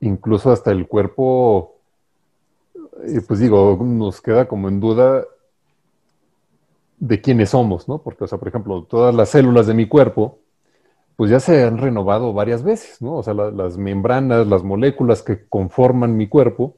incluso 0.00 0.50
hasta 0.50 0.70
el 0.72 0.86
cuerpo, 0.88 1.74
eh, 3.04 3.20
pues 3.26 3.40
digo, 3.40 3.78
nos 3.82 4.20
queda 4.20 4.46
como 4.48 4.68
en 4.68 4.80
duda 4.80 5.24
de 6.98 7.20
quiénes 7.20 7.50
somos, 7.50 7.88
¿no? 7.88 7.98
Porque, 7.98 8.24
o 8.24 8.26
sea, 8.26 8.38
por 8.38 8.48
ejemplo, 8.48 8.84
todas 8.84 9.14
las 9.14 9.28
células 9.30 9.66
de 9.66 9.74
mi 9.74 9.86
cuerpo, 9.86 10.38
pues 11.16 11.30
ya 11.30 11.40
se 11.40 11.64
han 11.64 11.78
renovado 11.78 12.32
varias 12.34 12.62
veces, 12.62 13.00
¿no? 13.02 13.16
O 13.16 13.22
sea, 13.22 13.34
la- 13.34 13.50
las 13.50 13.78
membranas, 13.78 14.46
las 14.46 14.62
moléculas 14.64 15.22
que 15.22 15.46
conforman 15.48 16.16
mi 16.16 16.28
cuerpo, 16.28 16.76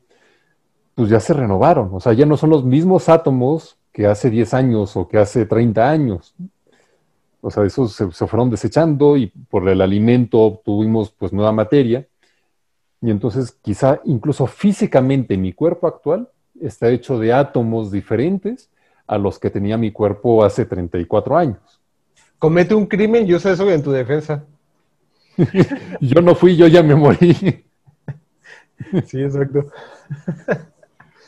pues 0.95 1.11
ya 1.11 1.21
se 1.21 1.33
renovaron, 1.35 1.91
o 1.93 2.01
sea, 2.01 2.13
ya 2.13 2.27
no 2.27 2.37
son 2.37 2.51
los 2.51 2.65
mismos 2.65 3.09
átomos 3.09 3.79
que 3.93 4.07
hace 4.07 4.31
10 4.31 4.55
años 4.55 4.97
o 4.97 5.09
que 5.09 5.19
hace 5.19 5.47
30 5.47 5.91
años. 5.91 6.35
O 7.41 7.51
sea, 7.51 7.65
esos 7.65 7.93
se, 7.93 8.11
se 8.11 8.27
fueron 8.27 8.51
desechando 8.51 9.17
y 9.17 9.29
por 9.29 9.69
el 9.69 9.81
alimento 9.81 10.41
obtuvimos 10.41 11.11
pues 11.13 11.33
nueva 11.33 11.53
materia. 11.53 12.07
Y 13.01 13.11
entonces 13.11 13.53
quizá 13.63 14.01
incluso 14.05 14.47
físicamente 14.47 15.37
mi 15.37 15.53
cuerpo 15.53 15.87
actual 15.87 16.29
está 16.61 16.91
hecho 16.91 17.19
de 17.19 17.33
átomos 17.33 17.93
diferentes 17.93 18.71
a 19.07 19.19
los 19.19 19.39
que 19.39 19.51
tenía 19.51 19.79
mi 19.79 19.93
cuerpo 19.93 20.45
hace 20.45 20.65
34 20.67 21.37
años. 21.39 21.78
Comete 22.39 22.75
un 22.75 22.87
crimen 22.87 23.27
y 23.29 23.35
usa 23.35 23.53
eso 23.53 23.71
en 23.71 23.83
tu 23.83 23.91
defensa. 23.93 24.45
Yo 26.01 26.21
no 26.21 26.35
fui, 26.35 26.57
yo 26.57 26.67
ya 26.67 26.83
me 26.83 26.95
morí. 26.95 27.65
Sí, 29.07 29.23
exacto. 29.23 29.67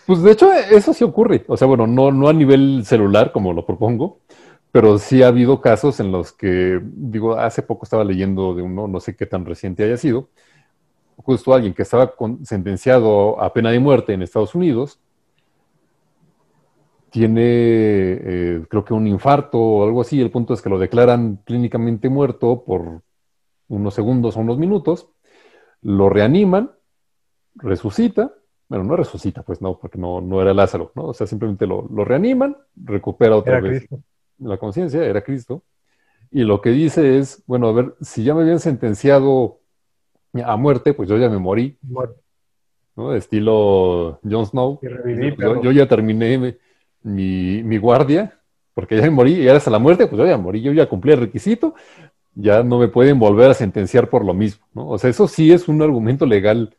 Pues 0.07 0.23
de 0.23 0.33
hecho 0.33 0.53
eso 0.53 0.93
sí 0.93 1.05
ocurre. 1.05 1.45
O 1.49 1.57
sea, 1.57 1.69
bueno, 1.69 1.87
no, 1.87 2.11
no 2.11 2.29
a 2.29 2.33
nivel 2.33 2.83
celular 2.85 3.33
como 3.33 3.53
lo 3.53 3.65
propongo, 3.65 4.19
pero 4.73 4.99
sí 4.99 5.23
ha 5.23 5.29
habido 5.29 5.61
casos 5.61 6.01
en 6.01 6.13
los 6.13 6.33
que, 6.33 6.81
digo, 6.83 7.39
hace 7.39 7.63
poco 7.63 7.85
estaba 7.85 8.05
leyendo 8.05 8.55
de 8.55 8.63
uno, 8.63 8.89
no 8.89 9.01
sé 9.01 9.17
qué 9.17 9.27
tan 9.27 9.47
reciente 9.47 9.85
haya 9.85 9.97
sido, 9.97 10.29
justo 11.17 11.55
alguien 11.55 11.75
que 11.75 11.83
estaba 11.83 12.15
con- 12.17 12.45
sentenciado 12.47 13.41
a 13.43 13.53
pena 13.53 13.71
de 13.71 13.81
muerte 13.81 14.13
en 14.15 14.23
Estados 14.23 14.55
Unidos, 14.55 15.01
tiene, 17.11 17.43
eh, 17.43 18.65
creo 18.69 18.85
que 18.85 18.95
un 18.95 19.07
infarto 19.07 19.59
o 19.59 19.85
algo 19.85 20.01
así, 20.01 20.21
el 20.21 20.31
punto 20.31 20.55
es 20.55 20.63
que 20.63 20.71
lo 20.71 20.79
declaran 20.79 21.41
clínicamente 21.45 22.09
muerto 22.09 22.65
por 22.65 23.03
unos 23.69 23.95
segundos 23.95 24.37
o 24.37 24.41
unos 24.41 24.59
minutos, 24.59 25.09
lo 25.83 26.09
reaniman, 26.09 26.73
resucita, 27.55 28.33
bueno, 28.69 28.85
no 28.85 28.97
resucita, 28.97 29.43
pues 29.43 29.61
no, 29.61 29.79
porque 29.79 29.99
no, 29.99 30.21
no 30.21 30.41
era 30.41 30.55
Lázaro, 30.55 30.93
¿no? 30.95 31.07
O 31.07 31.15
sea, 31.15 31.27
simplemente 31.27 31.67
lo, 31.67 31.89
lo 31.91 32.05
reaniman, 32.05 32.57
recupera 32.77 33.37
otra 33.37 33.59
Era 33.59 33.69
vez 33.69 33.79
Cristo. 33.81 34.03
la 34.39 34.59
conciencia, 34.59 35.05
era 35.05 35.23
Cristo, 35.23 35.65
y 36.31 36.45
lo 36.45 36.61
que 36.61 36.71
dice 36.71 37.19
es, 37.19 37.43
bueno, 37.47 37.69
a 37.69 37.73
ver, 37.73 37.95
si 38.01 38.23
ya 38.23 38.35
me 38.35 38.43
habían 38.43 38.61
sentenciado 38.61 39.59
a 40.45 40.57
muerte, 40.57 40.95
pues 40.95 41.09
yo 41.09 41.17
ya 41.19 41.29
me 41.29 41.39
morí. 41.39 41.77
¿no? 42.97 43.15
Estilo 43.15 44.21
Jon 44.23 44.47
Snow. 44.47 44.79
Reviví, 44.81 45.35
yo, 45.63 45.73
ya 45.73 45.89
terminé 45.89 46.57
mi, 47.03 47.79
guardia, 47.79 48.39
porque 48.75 48.97
ya 48.99 49.11
morí, 49.11 49.35
y 49.35 49.47
ahora 49.47 49.59
hasta 49.59 49.71
la 49.71 49.79
muerte, 49.79 50.07
pues 50.07 50.19
yo 50.19 50.27
ya 50.27 50.39
morí, 50.39 50.63
yo 50.63 50.73
ya 50.73 50.89
cumplí 50.89 51.13
el 51.13 51.21
requisito, 51.21 51.75
ya 52.35 52.63
no 52.63 52.79
me 52.79 52.89
pueden 52.89 53.19
volver 53.19 53.51
a 53.51 53.55
sentenciar 53.55 54.11
por 54.11 54.25
lo 54.25 54.35
mismo, 54.35 54.67
¿no? 54.75 54.89
O 54.89 54.99
sea, 54.99 55.11
eso 55.11 55.29
sí 55.29 55.53
es 55.53 55.69
un 55.69 55.83
argumento 55.83 56.27
legal 56.27 56.77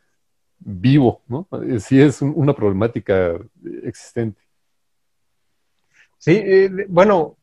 vivo, 0.59 1.21
¿no? 1.27 1.47
Eh, 1.67 1.79
Sí 1.79 2.01
es 2.01 2.21
un- 2.21 2.33
una 2.35 2.53
problemática 2.55 3.37
existente. 3.83 4.41
Sí, 6.17 6.31
eh, 6.43 6.69
bueno, 6.89 7.37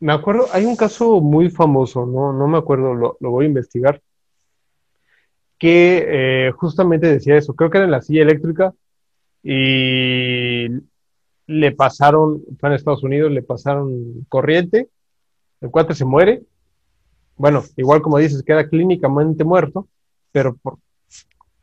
me 0.00 0.12
acuerdo, 0.12 0.46
hay 0.52 0.64
un 0.64 0.76
caso 0.76 1.20
muy 1.20 1.50
famoso, 1.50 2.06
no, 2.06 2.32
no 2.32 2.48
me 2.48 2.58
acuerdo, 2.58 2.94
lo, 2.94 3.16
lo 3.20 3.30
voy 3.30 3.44
a 3.46 3.48
investigar, 3.48 4.02
que 5.58 6.48
eh, 6.48 6.52
justamente 6.52 7.06
decía 7.06 7.36
eso, 7.36 7.54
creo 7.54 7.70
que 7.70 7.78
era 7.78 7.84
en 7.84 7.90
la 7.90 8.00
silla 8.02 8.22
eléctrica 8.22 8.74
y 9.42 10.68
le 11.50 11.72
pasaron, 11.72 12.42
fue 12.58 12.68
en 12.68 12.74
Estados 12.76 13.02
Unidos, 13.02 13.30
le 13.32 13.42
pasaron 13.42 14.24
corriente, 14.28 14.88
el 15.60 15.70
cuate 15.70 15.94
se 15.94 16.04
muere, 16.04 16.42
bueno, 17.36 17.62
igual 17.76 18.02
como 18.02 18.18
dices, 18.18 18.42
queda 18.42 18.68
clínicamente 18.68 19.44
muerto, 19.44 19.88
pero 20.32 20.56
por 20.56 20.78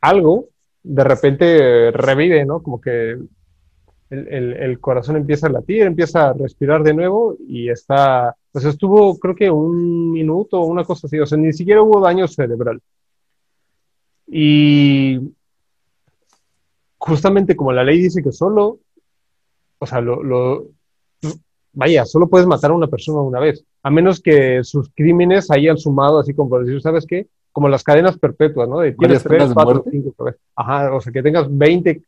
algo, 0.00 0.46
de 0.82 1.04
repente 1.04 1.90
revive, 1.92 2.44
¿no? 2.44 2.62
Como 2.62 2.80
que 2.80 3.12
el, 3.12 3.28
el- 4.10 4.54
el 4.54 4.80
corazón 4.80 5.16
empieza 5.16 5.46
a 5.48 5.50
latir, 5.50 5.82
empieza 5.82 6.28
a 6.30 6.32
respirar 6.34 6.82
de 6.82 6.94
nuevo 6.94 7.36
y 7.46 7.70
está, 7.70 8.34
pues 8.52 8.64
estuvo 8.64 9.18
creo 9.18 9.34
que 9.36 9.50
un 9.50 10.12
minuto 10.12 10.60
o 10.60 10.66
una 10.66 10.84
cosa 10.84 11.06
así, 11.06 11.18
o 11.18 11.26
sea, 11.26 11.38
ni 11.38 11.52
siquiera 11.52 11.82
hubo 11.82 12.00
daño 12.00 12.26
cerebral. 12.28 12.80
Y 14.30 15.18
justamente 16.98 17.56
como 17.56 17.72
la 17.72 17.84
ley 17.84 18.00
dice 18.00 18.22
que 18.22 18.32
solo, 18.32 18.78
o 19.78 19.86
sea, 19.86 20.00
lo, 20.00 20.22
lo- 20.22 20.66
vaya, 21.72 22.04
solo 22.04 22.28
puedes 22.28 22.46
matar 22.46 22.70
a 22.70 22.74
una 22.74 22.88
persona 22.88 23.20
una 23.20 23.40
vez, 23.40 23.64
a 23.82 23.90
menos 23.90 24.20
que 24.20 24.64
sus 24.64 24.90
crímenes 24.94 25.50
hayan 25.50 25.78
sumado 25.78 26.18
así 26.18 26.34
como 26.34 26.50
por 26.50 26.64
decir, 26.64 26.80
¿sabes 26.80 27.06
qué? 27.06 27.28
Como 27.52 27.68
las 27.68 27.82
cadenas 27.84 28.18
perpetuas, 28.18 28.68
¿no? 28.68 28.80
De 28.80 28.92
¿Varias 28.92 29.22
tienes 29.22 29.22
tres, 29.22 29.32
penas 29.36 29.48
de 29.50 29.54
cuatro, 29.54 29.74
muerte? 29.74 29.90
cinco 29.90 30.12
cabezas. 30.12 30.40
Ajá, 30.56 30.94
o 30.94 31.00
sea, 31.00 31.12
que 31.12 31.22
tengas 31.22 31.46
20 31.50 32.02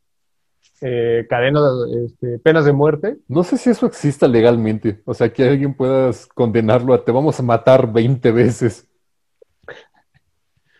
eh, 0.82 1.26
cadenas, 1.28 1.62
este, 2.04 2.38
penas 2.38 2.64
de 2.64 2.72
muerte. 2.72 3.16
No 3.28 3.44
sé 3.44 3.56
si 3.58 3.70
eso 3.70 3.86
exista 3.86 4.26
legalmente, 4.26 5.00
o 5.04 5.14
sea, 5.14 5.32
que 5.32 5.44
alguien 5.44 5.74
puedas 5.74 6.26
condenarlo 6.26 6.94
a 6.94 7.04
te 7.04 7.12
vamos 7.12 7.38
a 7.38 7.42
matar 7.42 7.92
20 7.92 8.32
veces. 8.32 8.86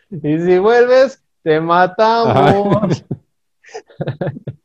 Y 0.09 0.39
si 0.39 0.57
vuelves, 0.59 1.23
te 1.43 1.59
matamos. 1.61 3.05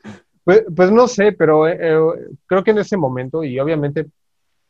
Pues, 0.47 0.65
pues 0.77 0.93
no 0.93 1.09
sé, 1.09 1.33
pero 1.33 1.67
eh, 1.67 1.77
eh, 1.81 1.99
creo 2.47 2.63
que 2.63 2.71
en 2.71 2.79
ese 2.79 2.97
momento, 2.97 3.43
y 3.43 3.59
obviamente, 3.59 4.07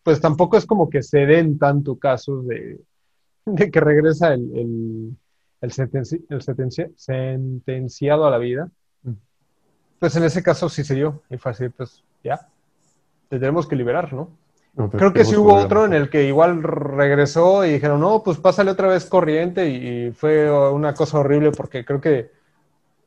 pues 0.02 0.22
tampoco 0.22 0.56
es 0.56 0.64
como 0.64 0.88
que 0.88 1.02
se 1.02 1.26
den 1.26 1.58
tanto 1.58 1.98
casos 1.98 2.46
de, 2.46 2.80
de 3.44 3.70
que 3.70 3.80
regresa 3.80 4.32
el, 4.32 4.50
el, 4.56 5.16
el, 5.60 5.70
sentenci- 5.70 6.24
el 6.30 6.40
sentencia- 6.40 6.90
sentenciado 6.96 8.26
a 8.26 8.30
la 8.30 8.38
vida. 8.38 8.70
Pues 9.98 10.16
en 10.16 10.24
ese 10.24 10.42
caso 10.42 10.70
sí 10.70 10.82
se 10.82 10.94
dio, 10.94 11.22
y 11.28 11.36
fue 11.36 11.52
así, 11.52 11.68
pues 11.68 12.02
ya, 12.24 12.48
te 13.28 13.38
tenemos 13.38 13.66
que 13.66 13.76
liberar, 13.76 14.14
¿no? 14.14 14.30
Creo 14.92 15.12
que 15.12 15.24
sí 15.26 15.36
hubo 15.36 15.54
otro 15.66 15.84
en 15.84 15.92
el 15.92 16.08
que 16.08 16.24
igual 16.24 16.62
regresó 16.62 17.66
y 17.66 17.72
dijeron, 17.72 18.00
no, 18.00 18.22
pues 18.22 18.38
pásale 18.38 18.70
otra 18.70 18.88
vez 18.88 19.04
corriente 19.04 19.68
y, 19.68 20.06
y 20.08 20.12
fue 20.12 20.50
una 20.70 20.94
cosa 20.94 21.18
horrible 21.18 21.50
porque 21.52 21.84
creo 21.84 22.00
que 22.00 22.30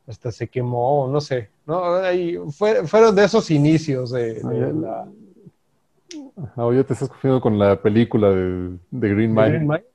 hasta 0.08 0.32
se 0.32 0.48
quemó, 0.48 1.08
no 1.12 1.22
sé, 1.22 1.50
¿no? 1.70 2.52
Fue- 2.52 2.86
fueron 2.88 3.16
de 3.16 3.24
esos 3.26 3.50
inicios 3.52 4.12
de, 4.12 4.34
de 4.36 4.42
ya. 4.42 4.74
la 4.74 5.08
Ah, 6.56 6.66
oye, 6.66 6.84
te 6.84 6.94
estás 6.94 7.10
confundiendo 7.10 7.42
con 7.42 7.60
la 7.60 7.82
película 7.82 8.30
de, 8.30 8.78
de 8.92 9.10
Green 9.10 9.34
Mile. 9.34 9.50
Green 9.50 9.68
Mile. 9.68 9.86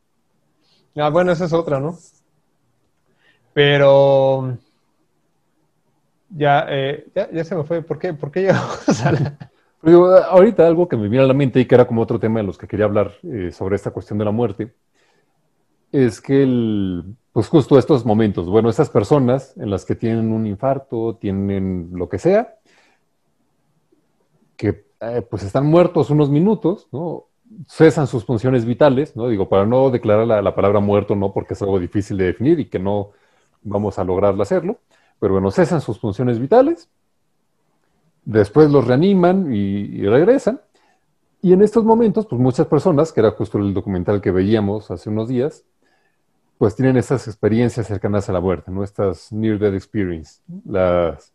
Ah, 0.97 1.09
bueno, 1.11 1.33
esa 1.33 1.47
es 1.47 1.53
otra, 1.53 1.81
¿no? 1.81 1.99
Pero 3.53 4.59
ya, 6.31 6.67
eh, 6.69 7.07
ya, 7.15 7.31
ya, 7.31 7.45
se 7.45 7.55
me 7.55 7.65
fue. 7.65 7.83
¿Por 7.83 7.99
qué? 7.99 8.13
¿Por 8.15 8.31
qué 8.31 8.41
llegamos 8.43 9.05
a 9.05 9.13
la... 9.13 9.39
ahorita 10.31 10.67
algo 10.67 10.89
que 10.89 10.97
me 10.97 11.09
viene 11.09 11.25
a 11.25 11.29
la 11.29 11.35
mente 11.35 11.61
y 11.61 11.67
que 11.67 11.75
era 11.75 11.87
como 11.87 12.03
otro 12.03 12.19
tema 12.19 12.41
de 12.41 12.47
los 12.47 12.59
que 12.59 12.67
quería 12.67 12.87
hablar 12.87 13.13
eh, 13.23 13.51
sobre 13.53 13.77
esta 13.77 13.91
cuestión 13.91 14.19
de 14.19 14.25
la 14.25 14.31
muerte, 14.31 14.73
es 15.93 16.21
que 16.21 16.43
el, 16.43 17.17
pues 17.35 17.49
justo 17.49 17.79
estos 17.79 18.07
momentos, 18.07 18.49
bueno, 18.49 18.71
estas 18.71 18.89
personas 18.89 19.55
en 19.59 19.69
las 19.69 19.85
que 19.85 19.95
tienen 19.95 20.33
un 20.33 20.47
infarto, 20.47 21.17
tienen 21.21 21.91
lo 21.93 22.09
que 22.09 22.19
sea, 22.19 22.55
que 24.57 24.87
eh, 25.01 25.23
pues 25.29 25.43
están 25.43 25.67
muertos 25.67 26.09
unos 26.09 26.31
minutos, 26.31 26.89
¿no? 26.93 27.27
Cesan 27.69 28.07
sus 28.07 28.25
funciones 28.25 28.65
vitales, 28.65 29.15
¿no? 29.15 29.29
Digo, 29.29 29.51
para 29.51 29.67
no 29.67 29.91
declarar 29.91 30.27
la, 30.27 30.41
la 30.41 30.55
palabra 30.55 30.81
muerto, 30.81 31.15
¿no? 31.15 31.35
Porque 31.35 31.53
es 31.53 31.61
algo 31.61 31.79
difícil 31.79 32.17
de 32.17 32.25
definir 32.25 32.59
y 32.59 32.71
que 32.71 32.79
no 32.79 33.11
vamos 33.63 33.99
a 33.99 34.05
lograr 34.05 34.41
hacerlo 34.41 34.79
pero 35.25 35.35
bueno, 35.35 35.51
cesan 35.51 35.81
sus 35.81 35.99
funciones 35.99 36.39
vitales, 36.39 36.89
después 38.25 38.71
los 38.71 38.87
reaniman 38.87 39.55
y, 39.55 40.03
regresan. 40.07 40.61
Y 41.41 41.53
en 41.53 41.63
estos 41.63 41.85
momentos, 41.85 42.27
pues 42.27 42.41
muchas 42.41 42.67
personas, 42.67 43.13
que 43.13 43.21
era 43.21 43.31
justo 43.31 43.59
el 43.59 43.75
documental 43.75 44.21
que 44.21 44.31
veíamos 44.31 44.91
hace 44.91 45.11
unos 45.11 45.29
días, 45.29 45.65
pues 46.59 46.77
tienen 46.77 46.97
estas 46.97 47.27
experiencias 47.27 47.87
cercanas 47.87 48.29
a 48.29 48.33
la 48.33 48.41
muerte, 48.41 48.71
¿no? 48.71 48.85
Estas 48.85 49.33
near 49.33 49.59
death 49.59 49.75
experience, 49.75 50.41
las 50.65 51.33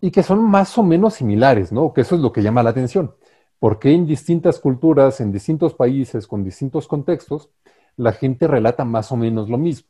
y, 0.00 0.10
que 0.10 0.22
son 0.22 0.42
más 0.48 0.76
o 0.78 0.82
menos 0.82 1.14
similares, 1.14 1.72
¿no? 1.72 1.92
Que 1.92 2.02
eso 2.02 2.14
es 2.14 2.20
lo 2.20 2.32
que 2.32 2.42
llama 2.42 2.62
la 2.62 2.70
atención, 2.70 3.14
porque 3.58 3.92
en 3.92 4.06
distintas 4.06 4.60
culturas, 4.60 5.20
en 5.20 5.32
distintos 5.32 5.74
países, 5.74 6.26
con 6.26 6.44
distintos 6.44 6.86
contextos, 6.86 7.50
la 7.96 8.12
gente 8.12 8.46
relata 8.46 8.84
más 8.84 9.10
o 9.12 9.16
menos 9.16 9.48
lo 9.48 9.58
mismo. 9.58 9.88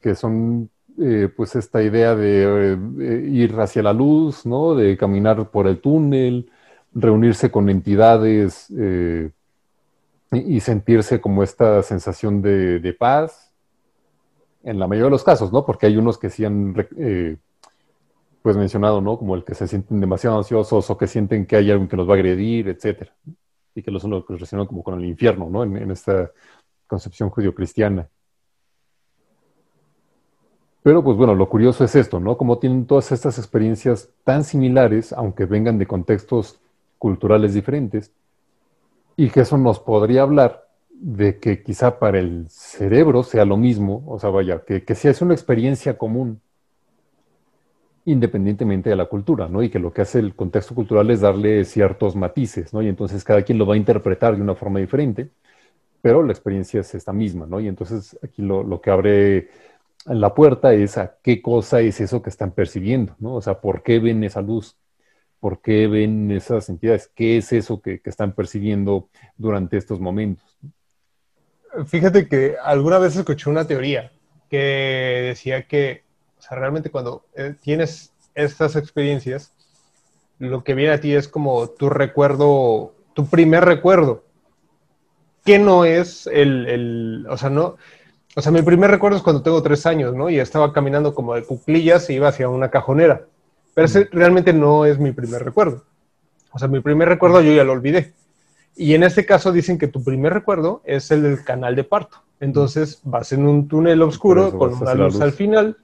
Que 0.00 0.14
son 0.14 0.70
eh, 1.00 1.28
pues 1.34 1.56
esta 1.56 1.82
idea 1.82 2.14
de 2.14 2.74
eh, 3.00 3.28
ir 3.30 3.58
hacia 3.58 3.82
la 3.82 3.92
luz, 3.92 4.44
¿no? 4.46 4.74
De 4.74 4.96
caminar 4.96 5.50
por 5.50 5.66
el 5.66 5.80
túnel, 5.80 6.50
reunirse 6.94 7.50
con 7.50 7.70
entidades 7.70 8.66
eh, 8.78 9.30
y, 10.32 10.60
sentirse 10.60 11.20
como 11.20 11.42
esta 11.42 11.82
sensación 11.82 12.42
de, 12.42 12.96
paz, 12.98 13.52
en 14.62 14.78
la 14.78 14.86
mayoría 14.86 15.06
de 15.06 15.10
los 15.10 15.24
casos, 15.24 15.52
¿no? 15.52 15.66
Porque 15.66 15.86
hay 15.86 15.96
unos 15.96 16.18
que 16.18 16.30
sí 16.30 16.44
han, 16.44 16.74
pues 18.42 18.56
mencionado, 18.56 19.00
¿no? 19.00 19.18
Como 19.18 19.34
el 19.34 19.44
que 19.44 19.54
se 19.54 19.68
sienten 19.68 20.00
demasiado 20.00 20.38
ansiosos 20.38 20.88
o 20.88 20.98
que 20.98 21.06
sienten 21.06 21.46
que 21.46 21.56
hay 21.56 21.70
alguien 21.70 21.88
que 21.88 21.96
los 21.96 22.08
va 22.08 22.12
a 22.12 22.16
agredir, 22.16 22.68
etcétera. 22.68 23.14
Y 23.74 23.82
que 23.82 23.90
los 23.90 24.04
los 24.04 24.26
relacionan 24.26 24.66
como 24.66 24.82
con 24.82 24.98
el 24.98 25.04
infierno, 25.04 25.48
¿no? 25.50 25.62
En, 25.62 25.76
en 25.76 25.90
esta 25.90 26.30
concepción 26.86 27.30
judio-cristiana. 27.30 28.08
Pero 30.82 31.04
pues 31.04 31.16
bueno, 31.16 31.34
lo 31.34 31.48
curioso 31.48 31.84
es 31.84 31.94
esto, 31.94 32.18
¿no? 32.18 32.36
Como 32.36 32.58
tienen 32.58 32.86
todas 32.86 33.12
estas 33.12 33.38
experiencias 33.38 34.10
tan 34.24 34.42
similares, 34.42 35.12
aunque 35.12 35.46
vengan 35.46 35.78
de 35.78 35.86
contextos 35.86 36.60
culturales 36.98 37.54
diferentes, 37.54 38.12
y 39.16 39.30
que 39.30 39.40
eso 39.40 39.58
nos 39.58 39.80
podría 39.80 40.22
hablar 40.22 40.66
de 40.90 41.38
que 41.40 41.62
quizá 41.62 41.98
para 41.98 42.18
el 42.18 42.46
cerebro 42.48 43.22
sea 43.22 43.44
lo 43.44 43.56
mismo, 43.56 44.04
o 44.06 44.18
sea, 44.18 44.30
vaya, 44.30 44.64
que, 44.64 44.84
que 44.84 44.94
sea 44.94 45.10
es 45.10 45.22
una 45.22 45.34
experiencia 45.34 45.98
común, 45.98 46.40
independientemente 48.04 48.90
de 48.90 48.96
la 48.96 49.06
cultura, 49.06 49.48
¿no? 49.48 49.62
Y 49.62 49.70
que 49.70 49.78
lo 49.78 49.92
que 49.92 50.02
hace 50.02 50.18
el 50.18 50.34
contexto 50.34 50.74
cultural 50.74 51.10
es 51.10 51.20
darle 51.20 51.64
ciertos 51.64 52.16
matices, 52.16 52.72
¿no? 52.74 52.82
Y 52.82 52.88
entonces 52.88 53.22
cada 53.24 53.42
quien 53.42 53.58
lo 53.58 53.66
va 53.66 53.74
a 53.74 53.76
interpretar 53.76 54.34
de 54.36 54.42
una 54.42 54.54
forma 54.56 54.80
diferente, 54.80 55.30
pero 56.02 56.22
la 56.24 56.32
experiencia 56.32 56.80
es 56.80 56.94
esta 56.94 57.12
misma, 57.12 57.46
¿no? 57.46 57.60
Y 57.60 57.68
entonces 57.68 58.18
aquí 58.22 58.42
lo, 58.42 58.64
lo 58.64 58.80
que 58.80 58.90
abre 58.90 59.50
la 60.06 60.34
puerta 60.34 60.74
es 60.74 60.98
a 60.98 61.16
qué 61.22 61.42
cosa 61.42 61.80
es 61.80 62.00
eso 62.00 62.22
que 62.22 62.30
están 62.30 62.52
percibiendo, 62.52 63.16
¿no? 63.20 63.36
O 63.36 63.42
sea, 63.42 63.60
¿por 63.60 63.82
qué 63.82 64.00
ven 64.00 64.24
esa 64.24 64.42
luz? 64.42 64.76
¿Por 65.42 65.60
qué 65.60 65.88
ven 65.88 66.30
esas 66.30 66.68
entidades? 66.68 67.10
¿Qué 67.16 67.36
es 67.36 67.52
eso 67.52 67.82
que, 67.82 68.00
están 68.04 68.30
percibiendo 68.30 69.08
durante 69.36 69.76
estos 69.76 69.98
momentos? 69.98 70.56
Fíjate 71.86 72.28
que 72.28 72.54
alguna 72.62 73.00
vez 73.00 73.16
escuché 73.16 73.50
una 73.50 73.66
teoría 73.66 74.12
que 74.48 75.24
decía 75.26 75.66
que, 75.66 76.04
o 76.38 76.42
sea, 76.42 76.56
realmente 76.56 76.90
cuando 76.90 77.24
eh, 77.34 77.56
tienes 77.60 78.12
estas 78.36 78.76
experiencias, 78.76 79.52
lo 80.38 80.62
que 80.62 80.74
viene 80.74 80.92
a 80.92 81.00
ti 81.00 81.12
es 81.12 81.26
como 81.26 81.70
tu 81.70 81.90
recuerdo, 81.90 82.94
tu 83.12 83.26
primer 83.26 83.64
recuerdo, 83.64 84.22
que 85.44 85.58
no 85.58 85.84
es 85.84 86.28
el, 86.28 86.68
el 86.68 87.26
o 87.28 87.36
sea, 87.36 87.50
no, 87.50 87.78
o 88.36 88.40
sea, 88.40 88.52
mi 88.52 88.62
primer 88.62 88.92
recuerdo 88.92 89.16
es 89.16 89.24
cuando 89.24 89.42
tengo 89.42 89.60
tres 89.60 89.86
años, 89.86 90.14
¿no? 90.14 90.30
Y 90.30 90.38
estaba 90.38 90.72
caminando 90.72 91.16
como 91.16 91.34
de 91.34 91.42
cuclillas 91.42 92.08
y 92.10 92.14
iba 92.14 92.28
hacia 92.28 92.48
una 92.48 92.70
cajonera. 92.70 93.26
Pero 93.74 93.86
ese 93.86 94.08
realmente 94.12 94.52
no 94.52 94.84
es 94.84 94.98
mi 94.98 95.12
primer 95.12 95.44
recuerdo. 95.44 95.84
O 96.52 96.58
sea, 96.58 96.68
mi 96.68 96.80
primer 96.80 97.08
recuerdo 97.08 97.40
yo 97.40 97.52
ya 97.52 97.64
lo 97.64 97.72
olvidé. 97.72 98.12
Y 98.76 98.94
en 98.94 99.02
este 99.02 99.26
caso 99.26 99.52
dicen 99.52 99.78
que 99.78 99.88
tu 99.88 100.02
primer 100.02 100.32
recuerdo 100.32 100.82
es 100.84 101.10
el 101.10 101.22
del 101.22 101.44
canal 101.44 101.76
de 101.76 101.84
parto. 101.84 102.18
Entonces 102.40 103.00
vas 103.04 103.32
en 103.32 103.46
un 103.46 103.68
túnel 103.68 104.02
oscuro 104.02 104.56
con 104.58 104.74
una 104.74 104.94
luz, 104.94 105.20
al 105.20 105.32
final. 105.32 105.76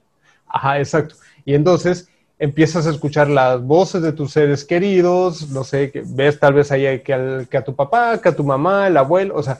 Ajá, 0.47 0.79
exacto. 0.79 1.15
Y 1.45 1.53
entonces 1.53 2.09
empiezas 2.37 2.87
a 2.87 2.91
escuchar 2.91 3.29
las 3.29 3.61
voces 3.61 4.01
de 4.01 4.13
tus 4.13 4.31
seres 4.31 4.65
queridos, 4.65 5.49
no 5.49 5.63
sé, 5.63 5.91
que 5.91 6.03
ves 6.05 6.39
tal 6.39 6.53
vez 6.53 6.71
ahí 6.71 7.01
que, 7.01 7.47
que 7.49 7.57
a 7.57 7.63
tu 7.63 7.75
papá, 7.75 8.19
que 8.21 8.29
a 8.29 8.35
tu 8.35 8.43
mamá, 8.43 8.87
el 8.87 8.97
abuelo, 8.97 9.35
o 9.35 9.43
sea, 9.43 9.59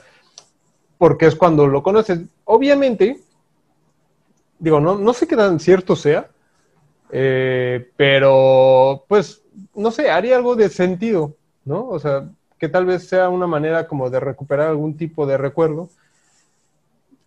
porque 0.98 1.26
es 1.26 1.34
cuando 1.34 1.66
lo 1.66 1.82
conoces. 1.82 2.20
Obviamente, 2.44 3.20
digo, 4.58 4.80
no, 4.80 4.98
no 4.98 5.12
sé 5.12 5.26
qué 5.26 5.36
tan 5.36 5.60
cierto 5.60 5.94
sea, 5.96 6.28
eh, 7.12 7.90
pero 7.96 9.04
pues, 9.08 9.42
no 9.74 9.90
sé, 9.90 10.10
haría 10.10 10.36
algo 10.36 10.56
de 10.56 10.68
sentido, 10.68 11.36
¿no? 11.64 11.88
O 11.88 11.98
sea, 11.98 12.28
que 12.58 12.68
tal 12.68 12.84
vez 12.84 13.08
sea 13.08 13.28
una 13.28 13.46
manera 13.46 13.88
como 13.88 14.10
de 14.10 14.20
recuperar 14.20 14.68
algún 14.68 14.96
tipo 14.96 15.26
de 15.26 15.38
recuerdo. 15.38 15.88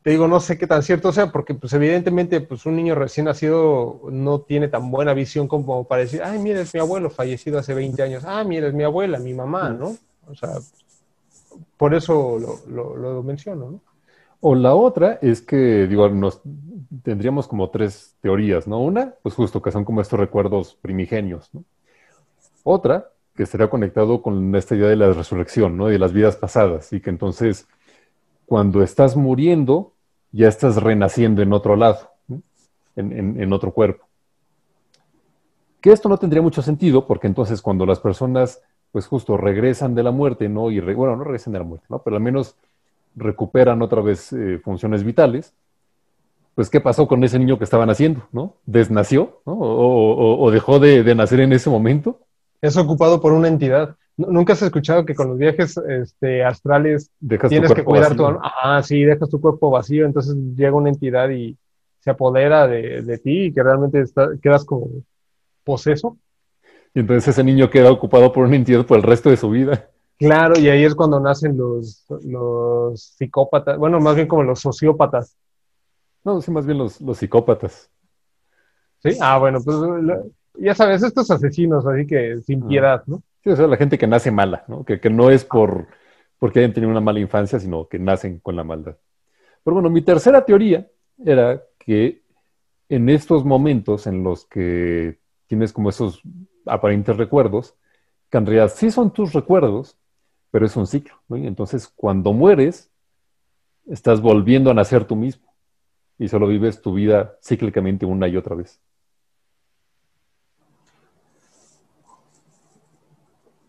Te 0.03 0.11
digo, 0.11 0.27
no 0.27 0.39
sé 0.39 0.57
qué 0.57 0.67
tan 0.67 0.83
cierto 0.83 1.11
sea, 1.11 1.31
porque 1.31 1.55
pues 1.55 1.73
evidentemente 1.73 2.41
pues 2.41 2.65
un 2.65 2.75
niño 2.75 2.93
recién 2.93 3.25
nacido 3.25 4.01
no 4.11 4.41
tiene 4.41 4.67
tan 4.67 4.91
buena 4.91 5.13
visión 5.13 5.47
como 5.47 5.85
para 5.85 6.01
decir, 6.01 6.21
ay, 6.23 6.39
mira, 6.39 6.59
es 6.59 6.73
mi 6.73 6.81
abuelo 6.81 7.09
fallecido 7.09 7.57
hace 7.57 7.73
20 7.73 8.03
años, 8.03 8.23
ah, 8.25 8.43
mira, 8.43 8.67
es 8.67 8.73
mi 8.73 8.83
abuela, 8.83 9.17
mi 9.17 9.33
mamá, 9.33 9.69
¿no? 9.69 9.95
O 10.27 10.35
sea, 10.35 10.59
por 11.77 11.93
eso 11.93 12.37
lo, 12.67 13.23
menciono, 13.23 13.71
¿no? 13.71 13.79
O 14.41 14.55
la 14.55 14.75
otra 14.75 15.19
es 15.21 15.41
que, 15.41 15.87
digo, 15.87 16.09
nos 16.09 16.41
tendríamos 17.01 17.47
como 17.47 17.69
tres 17.69 18.15
teorías, 18.21 18.67
¿no? 18.67 18.79
Una, 18.79 19.15
pues 19.23 19.35
justo 19.35 19.61
que 19.61 19.71
son 19.71 19.85
como 19.85 20.01
estos 20.01 20.19
recuerdos 20.19 20.75
primigenios, 20.81 21.49
¿no? 21.53 21.63
Otra, 22.63 23.09
que 23.35 23.43
estaría 23.43 23.69
conectado 23.69 24.21
con 24.21 24.55
esta 24.55 24.75
idea 24.75 24.89
de 24.89 24.95
la 24.95 25.11
resurrección, 25.11 25.77
¿no? 25.77 25.87
De 25.87 25.97
las 25.97 26.13
vidas 26.13 26.35
pasadas, 26.35 26.93
y 26.93 27.01
que 27.01 27.09
entonces, 27.09 27.67
cuando 28.45 28.83
estás 28.83 29.15
muriendo, 29.15 29.93
ya 30.31 30.47
estás 30.47 30.81
renaciendo 30.81 31.41
en 31.41 31.53
otro 31.53 31.75
lado, 31.75 32.11
en, 32.95 33.41
en 33.41 33.53
otro 33.53 33.71
cuerpo. 33.71 34.05
Que 35.81 35.91
esto 35.91 36.07
no 36.09 36.17
tendría 36.17 36.41
mucho 36.41 36.61
sentido, 36.61 37.07
porque 37.07 37.27
entonces 37.27 37.61
cuando 37.61 37.85
las 37.85 37.99
personas 37.99 38.61
pues 38.93 39.07
justo 39.07 39.37
regresan 39.37 39.95
de 39.95 40.03
la 40.03 40.11
muerte, 40.11 40.47
¿no? 40.47 40.69
Y 40.69 40.79
bueno, 40.79 41.15
no 41.15 41.23
regresan 41.23 41.51
de 41.51 41.59
la 41.59 41.65
muerte, 41.65 41.87
¿no? 41.89 41.99
Pero 42.03 42.15
al 42.15 42.21
menos 42.21 42.55
recuperan 43.15 43.81
otra 43.81 44.01
vez 44.01 44.31
eh, 44.33 44.59
funciones 44.63 45.03
vitales. 45.03 45.51
Pues, 46.55 46.69
¿qué 46.69 46.79
pasó 46.79 47.07
con 47.07 47.23
ese 47.23 47.39
niño 47.39 47.57
que 47.57 47.63
estaban 47.63 47.89
haciendo, 47.89 48.27
¿no? 48.31 48.57
¿Desnació, 48.65 49.41
¿no? 49.45 49.57
O, 49.59 50.51
dejó 50.51 50.79
de, 50.79 51.15
nacer 51.15 51.39
en 51.39 51.53
ese 51.53 51.69
momento? 51.69 52.19
Es 52.61 52.77
ocupado 52.77 53.19
por 53.19 53.33
una 53.33 53.47
entidad. 53.47 53.95
¿Nunca 54.15 54.53
has 54.53 54.61
escuchado 54.61 55.05
que 55.05 55.15
con 55.15 55.29
los 55.29 55.37
viajes 55.39 55.75
este, 55.77 56.43
astrales 56.43 57.09
tienes 57.49 57.73
que 57.73 57.83
cuidar 57.83 58.15
tu 58.15 58.25
Ah, 58.43 58.81
sí, 58.83 59.03
dejas 59.03 59.29
tu 59.29 59.41
cuerpo 59.41 59.71
vacío, 59.71 60.05
entonces 60.05 60.35
llega 60.55 60.73
una 60.73 60.89
entidad 60.89 61.29
y 61.29 61.57
se 61.99 62.11
apodera 62.11 62.67
de, 62.67 63.19
ti 63.23 63.45
y 63.45 63.53
que 63.53 63.63
realmente 63.63 64.03
quedas 64.41 64.65
como 64.65 64.89
poseso? 65.63 66.17
Y 66.93 66.99
entonces 66.99 67.29
ese 67.29 67.43
niño 67.43 67.71
queda 67.71 67.91
ocupado 67.91 68.31
por 68.31 68.45
un 68.45 68.53
entidad 68.53 68.85
por 68.85 68.97
el 68.97 69.03
resto 69.03 69.31
de 69.31 69.37
su 69.37 69.49
vida. 69.49 69.89
Claro, 70.19 70.59
y 70.59 70.69
ahí 70.69 70.83
es 70.83 70.93
cuando 70.93 71.19
nacen 71.19 71.57
los, 71.57 72.05
los 72.23 73.01
psicópatas, 73.01 73.79
bueno, 73.79 73.99
más 73.99 74.15
bien 74.15 74.27
como 74.27 74.43
los 74.43 74.59
sociópatas. 74.59 75.35
No, 76.23 76.41
sí, 76.41 76.51
más 76.51 76.65
bien 76.65 76.77
los, 76.77 77.01
los 77.01 77.17
psicópatas. 77.17 77.89
Sí, 78.99 79.17
ah, 79.19 79.37
bueno, 79.37 79.59
pues 79.63 79.77
ya 80.55 80.73
sabes, 80.73 81.03
estos 81.03 81.29
asesinos, 81.29 81.85
así 81.85 82.07
que 82.07 82.41
sin 82.41 82.63
ah. 82.63 82.67
piedad, 82.67 83.03
¿no? 83.05 83.21
Sí, 83.43 83.49
o 83.49 83.55
sea, 83.55 83.67
la 83.67 83.75
gente 83.75 83.97
que 83.97 84.07
nace 84.07 84.31
mala, 84.31 84.63
¿no? 84.67 84.85
Que, 84.85 84.99
que 84.99 85.09
no 85.09 85.29
es 85.29 85.43
por 85.43 85.87
porque 86.39 86.59
hayan 86.59 86.73
tenido 86.73 86.91
una 86.91 86.99
mala 86.99 87.21
infancia, 87.21 87.57
sino 87.57 87.87
que 87.87 87.99
nacen 87.99 88.39
con 88.39 88.57
la 88.57 88.65
maldad. 88.65 88.97
Pero 89.63 89.75
bueno, 89.75 89.89
mi 89.89 90.01
tercera 90.01 90.43
teoría 90.43 90.85
era 91.25 91.63
que 91.79 92.21
en 92.89 93.07
estos 93.07 93.45
momentos 93.45 94.07
en 94.07 94.23
los 94.23 94.45
que 94.45 95.19
tienes 95.47 95.71
como 95.71 95.89
esos 95.89 96.21
aparentes 96.65 97.15
recuerdos, 97.15 97.75
que 98.29 98.37
en 98.37 98.45
realidad 98.45 98.73
sí 98.75 98.91
son 98.91 99.13
tus 99.13 99.31
recuerdos, 99.31 99.97
pero 100.51 100.65
es 100.65 100.75
un 100.75 100.85
ciclo. 100.85 101.15
¿no? 101.29 101.37
Y 101.37 101.47
entonces, 101.47 101.87
cuando 101.87 102.33
mueres, 102.33 102.91
estás 103.87 104.19
volviendo 104.19 104.69
a 104.69 104.73
nacer 104.73 105.05
tú 105.05 105.15
mismo 105.15 105.42
y 106.17 106.27
solo 106.27 106.47
vives 106.47 106.81
tu 106.81 106.93
vida 106.93 107.37
cíclicamente 107.41 108.05
una 108.05 108.27
y 108.27 108.37
otra 108.37 108.55
vez. 108.55 108.79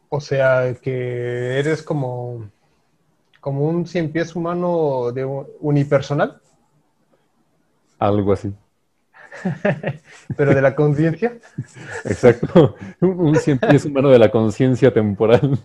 O 0.08 0.20
sea, 0.20 0.74
que 0.80 1.58
eres 1.58 1.82
como, 1.82 2.48
como 3.40 3.66
un 3.66 3.84
cien 3.86 4.12
pies 4.12 4.36
humano 4.36 5.10
de 5.12 5.24
unipersonal. 5.24 6.40
Algo 7.98 8.32
así. 8.32 8.54
Pero 10.36 10.54
de 10.54 10.62
la 10.62 10.76
conciencia. 10.76 11.36
Exacto. 12.04 12.76
Un 13.00 13.34
cien 13.36 13.58
pies 13.58 13.84
humano 13.84 14.08
de 14.10 14.18
la 14.18 14.30
conciencia 14.30 14.92
temporal. 14.92 15.58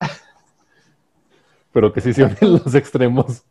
Pero 1.72 1.92
que 1.92 2.00
sí 2.00 2.12
se 2.12 2.24
unen 2.24 2.52
los 2.52 2.74
extremos. 2.74 3.42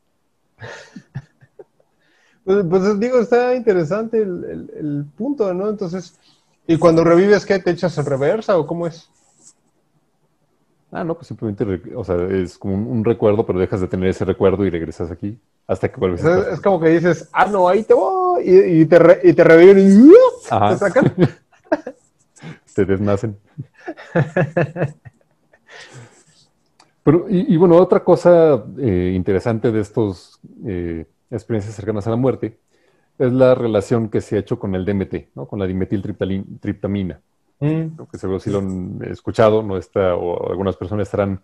Pues, 2.50 2.66
pues, 2.68 3.00
digo, 3.00 3.20
está 3.20 3.54
interesante 3.54 4.20
el, 4.20 5.06
punto, 5.16 5.54
¿no? 5.54 5.70
Entonces, 5.70 6.20
¿y 6.66 6.80
cuando 6.80 7.04
revives 7.04 7.46
qué? 7.46 7.60
¿Te 7.60 7.70
echas 7.70 7.96
en 8.00 8.08
reversa 8.08 8.58
o 8.58 8.66
cómo 8.66 8.88
es? 8.88 9.08
Ah, 10.92 11.04
no, 11.04 11.14
pues 11.14 11.28
simplemente, 11.28 11.94
o 11.96 12.04
sea, 12.04 12.16
es 12.16 12.58
como 12.58 12.74
un, 12.74 13.06
recuerdo, 13.06 13.46
pero 13.46 13.60
dejas 13.60 13.82
de 13.82 13.88
tener 13.88 14.10
ese 14.10 14.26
recuerdo 14.26 14.66
y 14.66 14.72
regresas 14.72 15.12
aquí 15.12 15.40
hasta 15.68 15.92
que 15.92 16.00
vuelves. 16.00 16.26
a 16.26 16.54
es 16.54 16.60
como 16.60 16.80
que 16.80 16.90
dices, 16.90 17.30
ah, 17.34 17.46
no, 17.46 17.70
ahí 17.70 17.84
te 17.84 17.94
voy, 17.94 18.44
y, 18.44 18.84
te, 18.86 18.98
y 19.26 19.34
te 19.34 19.44
reviven 19.44 19.78
y 19.78 20.10
te 20.50 20.78
sacan. 20.78 21.14
te 22.74 22.84
desnacen. 22.84 23.38
Pero, 27.04 27.28
y, 27.30 27.56
bueno, 27.58 27.76
otra 27.76 28.04
cosa 28.04 28.66
eh, 28.80 29.14
interesante 29.16 29.72
de 29.72 29.82
estos 29.82 30.40
eh, 30.66 31.06
experiencias 31.32 31.76
cercanas 31.76 32.08
a 32.08 32.12
la 32.12 32.16
muerte 32.16 32.60
es 33.18 33.34
la 33.34 33.54
relación 33.54 34.10
que 34.10 34.22
se 34.22 34.38
ha 34.38 34.40
hecho 34.40 34.58
con 34.58 34.76
el 34.76 34.86
DMT, 34.86 35.36
¿no? 35.36 35.46
con 35.46 35.60
la 35.60 35.68
dimetiltriptamina. 35.68 37.20
Mm. 37.60 37.88
Que 38.10 38.18
seguro 38.18 38.40
si 38.40 38.50
lo 38.50 38.60
han 38.60 39.00
escuchado, 39.04 39.62
¿no? 39.62 39.76
Está, 39.76 40.16
o 40.16 40.50
algunas 40.50 40.78
personas 40.78 41.08
estarán 41.08 41.42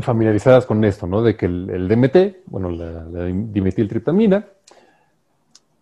familiarizadas 0.00 0.64
con 0.64 0.82
esto, 0.84 1.06
¿no? 1.06 1.22
De 1.22 1.36
que 1.36 1.44
el, 1.44 1.88
DMT, 1.88 2.46
bueno, 2.46 2.70
la, 2.70 3.24
dimetiltriptamina, 3.26 4.46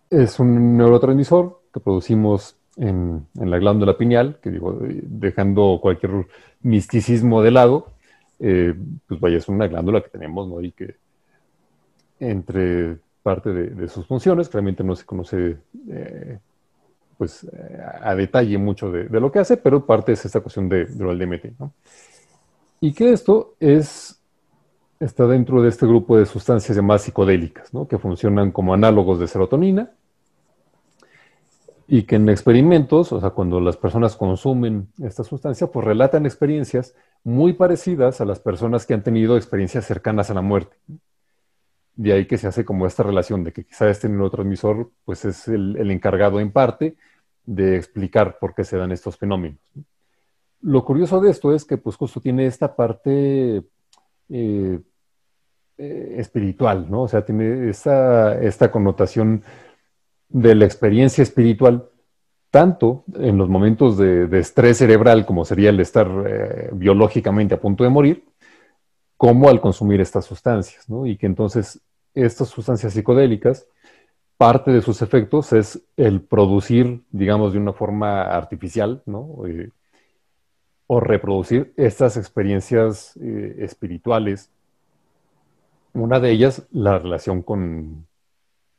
es 0.09 0.39
un 0.39 0.75
neurotransmisor 0.75 1.61
que 1.73 1.79
producimos 1.79 2.57
en, 2.75 3.27
la 3.35 3.57
glándula 3.59 3.97
pineal, 3.97 4.39
que 4.41 4.49
digo, 4.49 4.77
dejando 4.81 5.79
cualquier 5.81 6.27
misticismo 6.61 7.41
de 7.41 7.51
lado, 7.51 7.87
eh, 8.39 8.73
pues 9.07 9.19
vaya, 9.21 9.37
es 9.37 9.47
una 9.47 9.67
glándula 9.67 10.01
que 10.01 10.09
tenemos, 10.09 10.49
¿no? 10.49 10.59
Y 10.61 10.71
que 10.71 10.95
entre 12.19 12.97
parte 13.23 13.51
de, 13.51 13.87
sus 13.87 14.07
funciones, 14.07 14.51
realmente 14.51 14.83
no 14.83 14.95
se 14.95 15.05
conoce 15.05 15.57
eh, 15.89 16.39
pues 17.17 17.45
a 18.01 18.15
detalle 18.15 18.57
mucho 18.57 18.89
de, 18.91 19.07
lo 19.19 19.31
que 19.31 19.39
hace, 19.39 19.57
pero 19.57 19.85
parte 19.85 20.13
es 20.13 20.25
esta 20.25 20.39
cuestión 20.39 20.69
de, 20.69 20.87
lo 20.97 21.13
DMT. 21.15 21.59
¿no? 21.59 21.73
Y 22.79 22.93
que 22.93 23.11
esto 23.11 23.55
es, 23.59 24.21
está 24.99 25.27
dentro 25.27 25.61
de 25.61 25.69
este 25.69 25.85
grupo 25.85 26.17
de 26.17 26.25
sustancias 26.25 26.75
llamadas 26.77 27.01
psicodélicas, 27.01 27.73
¿no? 27.73 27.87
que 27.87 27.97
funcionan 27.97 28.51
como 28.51 28.73
análogos 28.73 29.19
de 29.19 29.27
serotonina 29.27 29.91
y 31.87 32.03
que 32.03 32.15
en 32.15 32.29
experimentos, 32.29 33.11
o 33.11 33.19
sea, 33.19 33.31
cuando 33.31 33.59
las 33.59 33.75
personas 33.75 34.15
consumen 34.15 34.87
esta 35.03 35.23
sustancia, 35.23 35.67
pues 35.67 35.85
relatan 35.85 36.25
experiencias 36.25 36.95
muy 37.23 37.53
parecidas 37.53 38.21
a 38.21 38.25
las 38.25 38.39
personas 38.39 38.85
que 38.85 38.93
han 38.93 39.03
tenido 39.03 39.35
experiencias 39.35 39.85
cercanas 39.85 40.29
a 40.29 40.35
la 40.35 40.41
muerte. 40.41 40.77
De 41.99 42.13
ahí 42.13 42.25
que 42.27 42.37
se 42.37 42.47
hace 42.47 42.63
como 42.63 42.87
esta 42.87 43.03
relación 43.03 43.43
de 43.43 43.51
que 43.51 43.65
quizá 43.65 43.89
este 43.89 44.07
neurotransmisor 44.07 44.89
pues 45.03 45.25
es 45.25 45.49
el, 45.49 45.91
encargado 45.91 46.39
en 46.39 46.49
parte 46.49 46.95
de 47.45 47.75
explicar 47.75 48.39
por 48.39 48.55
qué 48.55 48.63
se 48.63 48.77
dan 48.77 48.93
estos 48.93 49.17
fenómenos. 49.17 49.59
Lo 50.61 50.85
curioso 50.85 51.19
de 51.19 51.29
esto 51.29 51.53
es 51.53 51.65
que 51.65 51.75
pues 51.75 51.97
justo 51.97 52.21
tiene 52.21 52.45
esta 52.45 52.73
parte 52.73 53.65
eh, 54.29 54.79
eh, 55.77 56.15
espiritual, 56.17 56.89
¿no? 56.89 57.01
O 57.01 57.07
sea, 57.09 57.25
tiene 57.25 57.69
esta, 57.69 58.39
esta 58.39 58.71
connotación 58.71 59.43
de 60.29 60.55
la 60.55 60.63
experiencia 60.63 61.21
espiritual, 61.21 61.89
tanto 62.49 63.03
en 63.15 63.37
los 63.37 63.49
momentos 63.49 63.97
de, 63.97 64.39
estrés 64.39 64.77
cerebral, 64.77 65.25
como 65.25 65.43
sería 65.43 65.71
el 65.71 65.81
estar 65.81 66.07
eh, 66.25 66.69
biológicamente 66.71 67.55
a 67.55 67.59
punto 67.59 67.83
de 67.83 67.89
morir, 67.89 68.23
como 69.17 69.49
al 69.49 69.59
consumir 69.59 69.99
estas 69.99 70.23
sustancias, 70.23 70.89
¿no? 70.89 71.05
Y 71.05 71.17
que 71.17 71.25
entonces 71.25 71.81
estas 72.13 72.49
sustancias 72.49 72.93
psicodélicas 72.93 73.67
parte 74.39 74.71
de 74.71 74.81
sus 74.81 75.01
efectos 75.01 75.51
es 75.51 75.83
el 75.97 76.21
producir, 76.21 77.01
digamos, 77.11 77.51
de 77.51 77.59
una 77.59 77.73
forma 77.73 78.21
artificial, 78.21 79.03
¿no? 79.05 79.45
Eh, 79.45 79.69
o 80.87 81.01
reproducir 81.01 81.73
estas 81.75 82.15
experiencias 82.15 83.17
eh, 83.21 83.57
espirituales. 83.59 84.49
Una 85.91 86.21
de 86.21 86.31
ellas, 86.31 86.65
la 86.71 86.99
relación 86.99 87.41
con, 87.41 88.07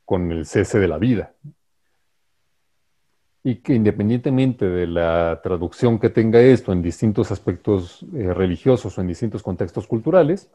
el 0.09 0.47
cese 0.47 0.79
de 0.79 0.87
la 0.87 0.97
vida. 0.97 1.35
Y 3.43 3.57
que 3.57 3.75
independientemente 3.75 4.67
de 4.67 4.87
la 4.87 5.41
traducción 5.43 5.99
que 5.99 6.09
tenga 6.09 6.41
esto 6.41 6.73
en 6.73 6.81
distintos 6.81 7.31
aspectos 7.31 8.03
eh, 8.15 8.33
religiosos 8.33 8.97
o 8.97 9.01
en 9.01 9.07
distintos 9.07 9.43
contextos 9.43 9.85
culturales, 9.85 10.49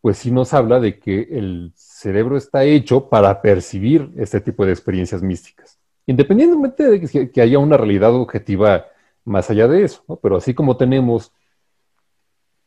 pues 0.00 0.18
sí 0.18 0.30
nos 0.30 0.54
habla 0.54 0.80
de 0.80 0.98
que 0.98 1.28
el 1.30 1.72
cerebro 1.74 2.36
está 2.36 2.64
hecho 2.64 3.08
para 3.08 3.42
percibir 3.42 4.10
este 4.16 4.40
tipo 4.40 4.64
de 4.64 4.72
experiencias 4.72 5.22
místicas, 5.22 5.78
independientemente 6.06 6.84
de 6.84 7.30
que, 7.30 7.40
haya 7.42 7.58
una 7.58 7.76
realidad 7.76 8.14
objetiva 8.14 8.86
más 9.24 9.50
allá 9.50 9.68
de 9.68 9.84
eso, 9.84 10.02
pero 10.22 10.36
así 10.38 10.54
como 10.54 10.76
tenemos 10.76 11.32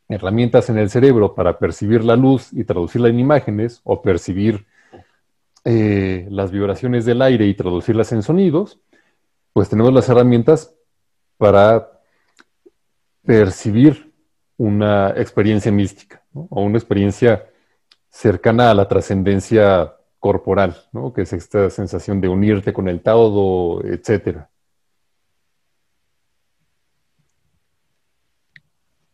herramientas 0.07 0.69
en 0.69 0.77
el 0.77 0.89
cerebro 0.89 1.33
para 1.33 1.57
percibir 1.57 2.03
la 2.03 2.15
luz 2.15 2.53
y 2.53 2.63
traducirla 2.65 3.09
en 3.09 3.19
imágenes, 3.19 3.81
o 3.83 4.01
percibir 4.01 4.67
eh, 5.65 6.27
las 6.29 6.51
vibraciones 6.51 7.05
del 7.05 7.21
aire 7.21 7.47
y 7.47 7.55
traducirlas 7.55 8.11
en 8.11 8.21
sonidos, 8.21 8.79
pues 9.53 9.69
tenemos 9.69 9.93
las 9.93 10.07
herramientas 10.09 10.75
para 11.37 11.89
percibir 13.25 14.12
una 14.57 15.09
experiencia 15.11 15.71
mística 15.71 16.21
o 16.33 16.61
una 16.61 16.77
experiencia 16.77 17.49
cercana 18.09 18.71
a 18.71 18.73
la 18.73 18.87
trascendencia 18.87 19.95
corporal, 20.19 20.87
¿no? 20.91 21.11
que 21.13 21.23
es 21.23 21.33
esta 21.33 21.69
sensación 21.69 22.21
de 22.21 22.29
unirte 22.29 22.71
con 22.71 22.87
el 22.87 23.01
todo, 23.01 23.83
etcétera. 23.83 24.49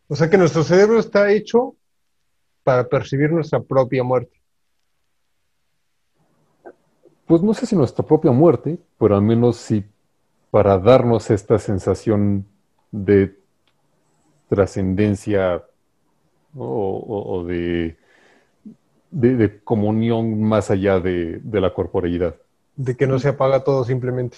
O 0.07 0.15
sea 0.15 0.29
que 0.29 0.37
nuestro 0.37 0.63
cerebro 0.63 0.99
está 0.99 1.31
hecho 1.31 1.75
para 2.63 2.87
percibir 2.87 3.31
nuestra 3.31 3.59
propia 3.61 4.03
muerte. 4.03 4.39
Pues 7.25 7.43
no 7.43 7.53
sé 7.53 7.67
si 7.67 7.75
nuestra 7.75 8.03
propia 8.03 8.31
muerte, 8.31 8.79
pero 8.97 9.15
al 9.15 9.21
menos 9.21 9.57
sí 9.57 9.85
para 10.51 10.77
darnos 10.79 11.29
esta 11.29 11.59
sensación 11.59 12.45
de 12.91 13.38
trascendencia 14.49 15.63
o, 16.57 17.45
de, 17.47 17.97
de, 19.11 19.59
comunión 19.63 20.43
más 20.43 20.71
allá 20.71 20.99
de, 20.99 21.41
la 21.51 21.73
corporeidad. 21.73 22.35
De 22.75 22.97
que 22.97 23.07
no 23.07 23.19
se 23.19 23.29
apaga 23.29 23.63
todo 23.63 23.83
simplemente. 23.83 24.37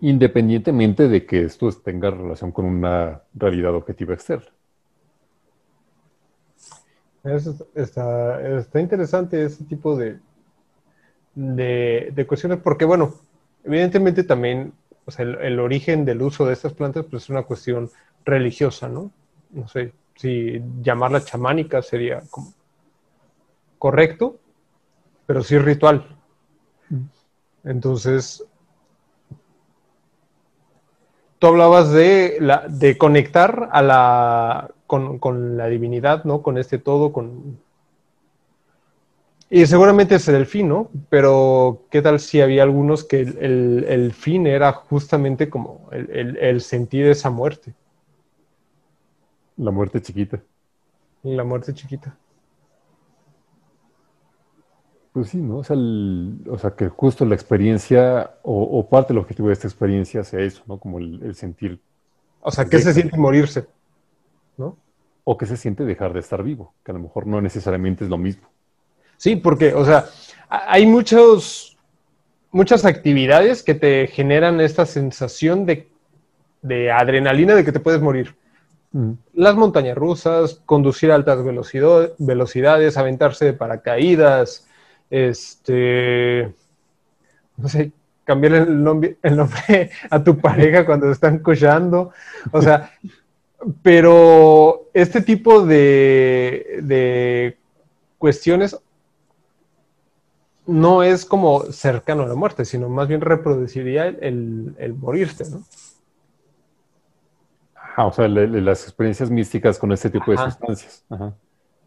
Independientemente 0.00 1.08
de 1.08 1.26
que 1.26 1.44
esto 1.44 1.70
tenga 1.72 2.10
relación 2.10 2.52
con 2.52 2.64
una 2.64 3.22
realidad 3.34 3.74
objetiva 3.74 4.14
externa. 4.14 4.48
está, 7.74 8.58
está, 8.58 8.80
interesante 8.80 9.44
ese 9.44 9.64
tipo 9.64 9.96
de, 9.96 10.18
de, 11.34 12.26
cuestiones, 12.26 12.60
porque 12.60 12.84
bueno, 12.84 13.14
evidentemente 13.64 14.24
también 14.24 14.72
el, 15.18 15.34
el, 15.40 15.58
origen 15.58 16.04
del 16.04 16.22
uso 16.22 16.46
de 16.46 16.52
estas 16.52 16.72
plantas 16.72 17.04
pues, 17.10 17.24
es 17.24 17.30
una 17.30 17.42
cuestión 17.42 17.90
religiosa, 18.24 18.88
¿no? 18.88 19.10
No 19.50 19.68
sé 19.68 19.92
si 20.14 20.62
llamarla 20.82 21.24
chamánica 21.24 21.80
sería 21.80 22.22
como 22.30 22.52
correcto, 23.78 24.38
pero 25.26 25.42
sí 25.42 25.58
ritual. 25.58 26.06
Entonces, 27.64 28.44
tú 31.38 31.46
hablabas 31.46 31.90
de, 31.90 32.36
la, 32.40 32.66
de 32.68 32.98
conectar 32.98 33.70
a 33.72 33.80
la, 33.80 34.70
con, 34.86 35.56
la 35.56 35.66
divinidad, 35.66 36.24
¿no? 36.24 36.42
Con 36.42 36.58
este 36.58 36.78
todo, 36.78 37.12
con... 37.12 37.58
Y 39.48 39.66
seguramente 39.66 40.16
era 40.16 40.38
el 40.38 40.46
fin, 40.46 40.68
¿no? 40.68 40.90
Pero 41.08 41.86
¿qué 41.90 42.02
tal 42.02 42.20
si 42.20 42.40
había 42.40 42.62
algunos 42.62 43.04
que 43.04 43.22
el, 43.22 44.12
fin 44.12 44.46
era 44.46 44.72
justamente 44.72 45.48
como 45.48 45.88
el, 45.90 46.36
el 46.36 46.60
sentir 46.60 47.06
esa 47.06 47.30
muerte? 47.30 47.74
La 49.60 49.70
muerte 49.70 50.02
chiquita. 50.02 50.42
La 51.22 51.44
muerte 51.44 51.72
chiquita. 51.72 52.14
Pues 55.12 55.30
sí, 55.30 55.38
¿no? 55.38 55.58
O 55.58 55.64
sea, 55.64 55.74
el- 55.76 56.40
o 56.48 56.56
sea, 56.58 56.70
que 56.76 56.88
justo 56.88 57.24
la 57.24 57.34
experiencia 57.34 58.34
o, 58.42 58.62
o 58.62 58.88
parte 58.88 59.12
del 59.12 59.18
objetivo 59.18 59.48
de 59.48 59.54
esta 59.54 59.66
experiencia 59.66 60.22
sea 60.24 60.40
eso, 60.40 60.62
¿no? 60.66 60.78
Como 60.78 60.98
el, 60.98 61.20
el 61.24 61.34
sentir 61.34 61.80
O 62.40 62.50
sea, 62.50 62.64
¿qué 62.66 62.78
se 62.80 62.92
siente 62.94 63.16
morirse? 63.16 63.66
¿No? 64.56 64.76
o 65.24 65.36
que 65.36 65.46
se 65.46 65.56
siente 65.56 65.84
dejar 65.84 66.12
de 66.12 66.20
estar 66.20 66.42
vivo, 66.42 66.74
que 66.84 66.90
a 66.92 66.94
lo 66.94 67.00
mejor 67.00 67.26
no 67.26 67.40
necesariamente 67.40 68.04
es 68.04 68.10
lo 68.10 68.18
mismo. 68.18 68.48
Sí, 69.16 69.36
porque, 69.36 69.74
o 69.74 69.84
sea, 69.84 70.06
hay 70.48 70.86
muchos, 70.86 71.78
muchas 72.52 72.84
actividades 72.84 73.62
que 73.62 73.74
te 73.74 74.06
generan 74.08 74.60
esta 74.60 74.86
sensación 74.86 75.66
de, 75.66 75.88
de 76.62 76.90
adrenalina 76.92 77.54
de 77.54 77.64
que 77.64 77.72
te 77.72 77.80
puedes 77.80 78.00
morir. 78.02 78.36
Las 79.34 79.54
montañas 79.54 79.96
rusas, 79.96 80.60
conducir 80.66 81.12
a 81.12 81.14
altas 81.14 81.38
velocidades, 82.18 82.96
aventarse 82.96 83.44
de 83.44 83.52
paracaídas, 83.52 84.66
este, 85.10 86.52
no 87.56 87.68
sé, 87.68 87.92
cambiar 88.24 88.54
el 88.54 88.82
nombre, 88.82 89.16
el 89.22 89.36
nombre 89.36 89.90
a 90.10 90.22
tu 90.22 90.38
pareja 90.38 90.84
cuando 90.86 91.10
están 91.10 91.38
cochando. 91.38 92.12
O 92.52 92.62
sea, 92.62 92.90
pero 93.82 94.88
este 94.94 95.20
tipo 95.22 95.66
de, 95.66 96.80
de 96.82 97.56
cuestiones 98.18 98.76
no 100.66 101.02
es 101.02 101.24
como 101.24 101.64
cercano 101.72 102.22
a 102.22 102.26
la 102.28 102.34
muerte, 102.34 102.64
sino 102.64 102.88
más 102.88 103.08
bien 103.08 103.20
reproduciría 103.20 104.06
el, 104.06 104.18
el- 104.22 104.74
el 104.78 104.94
morirte, 104.94 105.44
¿no? 105.50 105.62
Ajá, 107.92 108.06
o 108.06 108.12
sea, 108.12 108.28
le- 108.28 108.46
le- 108.46 108.60
las 108.60 108.84
experiencias 108.84 109.30
místicas 109.30 109.78
con 109.78 109.92
este 109.92 110.10
tipo 110.10 110.32
Ajá. 110.32 110.44
de 110.44 110.50
sustancias. 110.50 111.04
Ajá. 111.10 111.34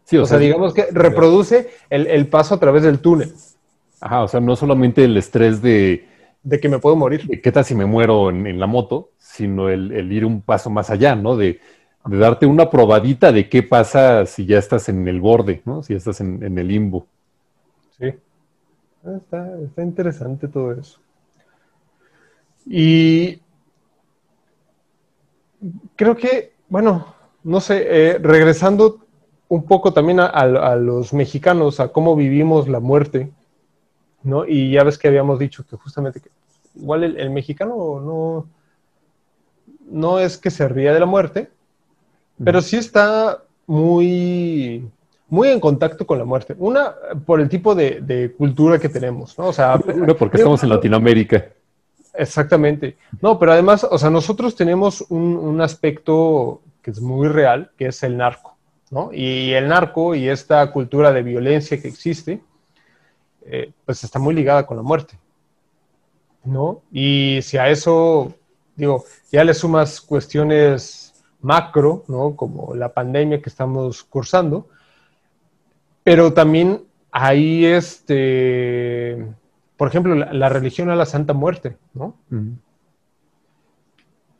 Sí, 0.04 0.18
O, 0.18 0.26
sea, 0.26 0.38
digamos 0.38 0.74
que 0.74 0.86
reproduce 0.92 1.70
el, 1.88 2.06
el 2.06 2.28
paso 2.28 2.54
a 2.54 2.60
través 2.60 2.82
del 2.82 2.98
túnel, 3.00 3.32
Ajá, 4.00 4.22
o 4.22 4.28
sea, 4.28 4.38
no 4.40 4.54
solamente 4.54 5.02
el 5.04 5.16
estrés 5.16 5.62
de, 5.62 6.06
de 6.42 6.60
que 6.60 6.68
me 6.68 6.78
puedo 6.78 6.94
morir. 6.94 7.26
de 7.26 7.40
qué 7.40 7.50
tal 7.50 7.64
si 7.64 7.74
me 7.74 7.86
muero 7.86 8.28
en, 8.28 8.46
en 8.46 8.60
la 8.60 8.66
moto, 8.66 9.12
sino 9.18 9.70
el, 9.70 9.92
el 9.92 10.12
ir 10.12 10.26
un 10.26 10.42
paso 10.42 10.68
más 10.68 10.90
allá, 10.90 11.16
¿no? 11.16 11.36
De, 11.36 11.58
de 12.04 12.18
darte 12.18 12.44
una 12.44 12.68
probadita 12.68 13.32
de 13.32 13.48
qué 13.48 13.62
pasa 13.62 14.26
si 14.26 14.44
ya 14.44 14.58
estás 14.58 14.90
en 14.90 15.08
el 15.08 15.22
borde, 15.22 15.62
¿no? 15.64 15.82
Si 15.82 15.94
ya 15.94 15.96
estás 15.98 16.20
en, 16.20 16.42
en 16.42 16.58
el 16.58 16.68
limbo. 16.68 17.06
Sí. 17.98 18.12
Ah, 19.06 19.16
Está, 19.16 19.58
está 19.64 19.82
interesante 19.82 20.48
todo 20.48 20.72
eso. 20.72 20.98
Y 22.66 23.40
creo 25.96 26.16
que, 26.16 26.52
bueno, 26.68 27.14
no 27.42 27.60
sé, 27.60 27.84
eh, 27.88 28.18
regresando 28.18 28.98
un 29.48 29.64
poco 29.64 29.92
también 29.92 30.20
a, 30.20 30.26
a- 30.26 30.72
a 30.72 30.76
los 30.76 31.12
mexicanos, 31.12 31.80
a 31.80 31.88
cómo 31.88 32.16
vivimos 32.16 32.68
la 32.68 32.80
muerte, 32.80 33.30
¿no? 34.22 34.46
Y 34.46 34.70
ya 34.72 34.82
ves 34.84 34.98
que 34.98 35.08
habíamos 35.08 35.38
dicho 35.38 35.64
que 35.68 35.76
justamente 35.76 36.20
que 36.20 36.30
igual 36.76 37.04
el, 37.04 37.16
el 37.18 37.30
mexicano 37.30 37.74
no, 38.00 38.46
no 39.90 40.18
es 40.18 40.38
que 40.38 40.50
se 40.50 40.66
ría 40.68 40.92
de 40.92 41.00
la 41.00 41.06
muerte, 41.06 41.50
pero 42.42 42.60
sí 42.62 42.76
está 42.76 43.42
muy, 43.66 44.88
muy 45.28 45.48
en 45.48 45.60
contacto 45.60 46.06
con 46.06 46.18
la 46.18 46.24
muerte. 46.24 46.54
Una, 46.58 46.94
por 47.26 47.40
el 47.40 47.48
tipo 47.48 47.74
de, 47.74 48.00
de 48.00 48.32
cultura 48.32 48.78
que 48.78 48.88
tenemos, 48.88 49.38
¿no? 49.38 49.46
O 49.48 49.52
sea, 49.52 49.78
porque 50.18 50.36
estamos 50.38 50.62
en 50.62 50.70
Latinoamérica. 50.70 51.46
Exactamente. 52.14 52.96
No, 53.20 53.38
pero 53.38 53.52
además, 53.52 53.84
o 53.88 53.98
sea, 53.98 54.10
nosotros 54.10 54.54
tenemos 54.54 55.04
un, 55.08 55.60
aspecto 55.60 56.62
que 56.82 56.90
es 56.90 57.00
muy 57.00 57.28
real, 57.28 57.70
que 57.76 57.86
es 57.86 58.02
el 58.02 58.16
narco, 58.16 58.56
¿no? 58.90 59.10
Y 59.12 59.52
el 59.52 59.68
narco 59.68 60.14
y 60.14 60.28
esta 60.28 60.70
cultura 60.70 61.12
de 61.12 61.22
violencia 61.22 61.80
que 61.80 61.88
existe, 61.88 62.40
eh, 63.46 63.72
pues 63.84 64.04
está 64.04 64.18
muy 64.18 64.34
ligada 64.34 64.66
con 64.66 64.76
la 64.76 64.82
muerte, 64.82 65.18
¿no? 66.44 66.82
Y 66.92 67.40
si 67.42 67.58
a 67.58 67.68
eso, 67.68 68.34
digo, 68.76 69.04
ya 69.32 69.42
le 69.44 69.54
sumas 69.54 70.00
cuestiones 70.00 71.14
macro, 71.40 72.04
¿no? 72.08 72.36
Como 72.36 72.74
la 72.74 72.92
pandemia 72.92 73.42
que 73.42 73.50
estamos 73.50 74.04
cursando, 74.04 74.68
pero 76.04 76.32
también 76.32 76.84
hay 77.10 77.64
este, 77.64 79.26
por 79.84 79.90
ejemplo, 79.90 80.14
la, 80.14 80.32
la 80.32 80.48
religión 80.48 80.88
a 80.88 80.96
la 80.96 81.04
Santa 81.04 81.34
Muerte, 81.34 81.76
¿no? 81.92 82.14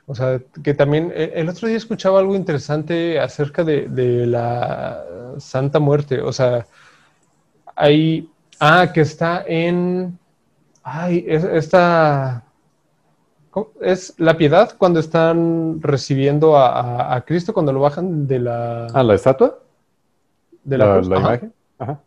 O 0.06 0.14
sea, 0.14 0.40
que 0.62 0.72
también 0.72 1.12
eh, 1.14 1.32
el 1.34 1.50
otro 1.50 1.68
día 1.68 1.76
escuchaba 1.76 2.18
algo 2.18 2.34
interesante 2.34 3.20
acerca 3.20 3.62
de, 3.62 3.88
de 3.88 4.26
la 4.26 5.04
Santa 5.36 5.80
Muerte. 5.80 6.22
O 6.22 6.32
sea, 6.32 6.66
hay. 7.76 8.30
Ah, 8.58 8.90
que 8.90 9.02
está 9.02 9.44
en. 9.46 10.18
Ay, 10.82 11.26
es, 11.28 11.44
esta. 11.44 12.44
Es 13.82 14.14
la 14.16 14.38
piedad 14.38 14.74
cuando 14.78 15.00
están 15.00 15.82
recibiendo 15.82 16.56
a, 16.56 16.68
a- 16.80 17.16
a 17.16 17.20
Cristo, 17.20 17.52
cuando 17.52 17.70
lo 17.74 17.80
bajan 17.80 18.26
de 18.26 18.38
la, 18.38 18.86
Ah, 18.94 19.02
la 19.02 19.14
estatua, 19.14 19.58
de 20.64 20.78
la, 20.78 20.86
la, 20.86 20.94
cruz. 20.94 21.08
la 21.08 21.16
Ajá. 21.18 21.26
imagen. 21.28 21.52
Ajá. 21.78 22.00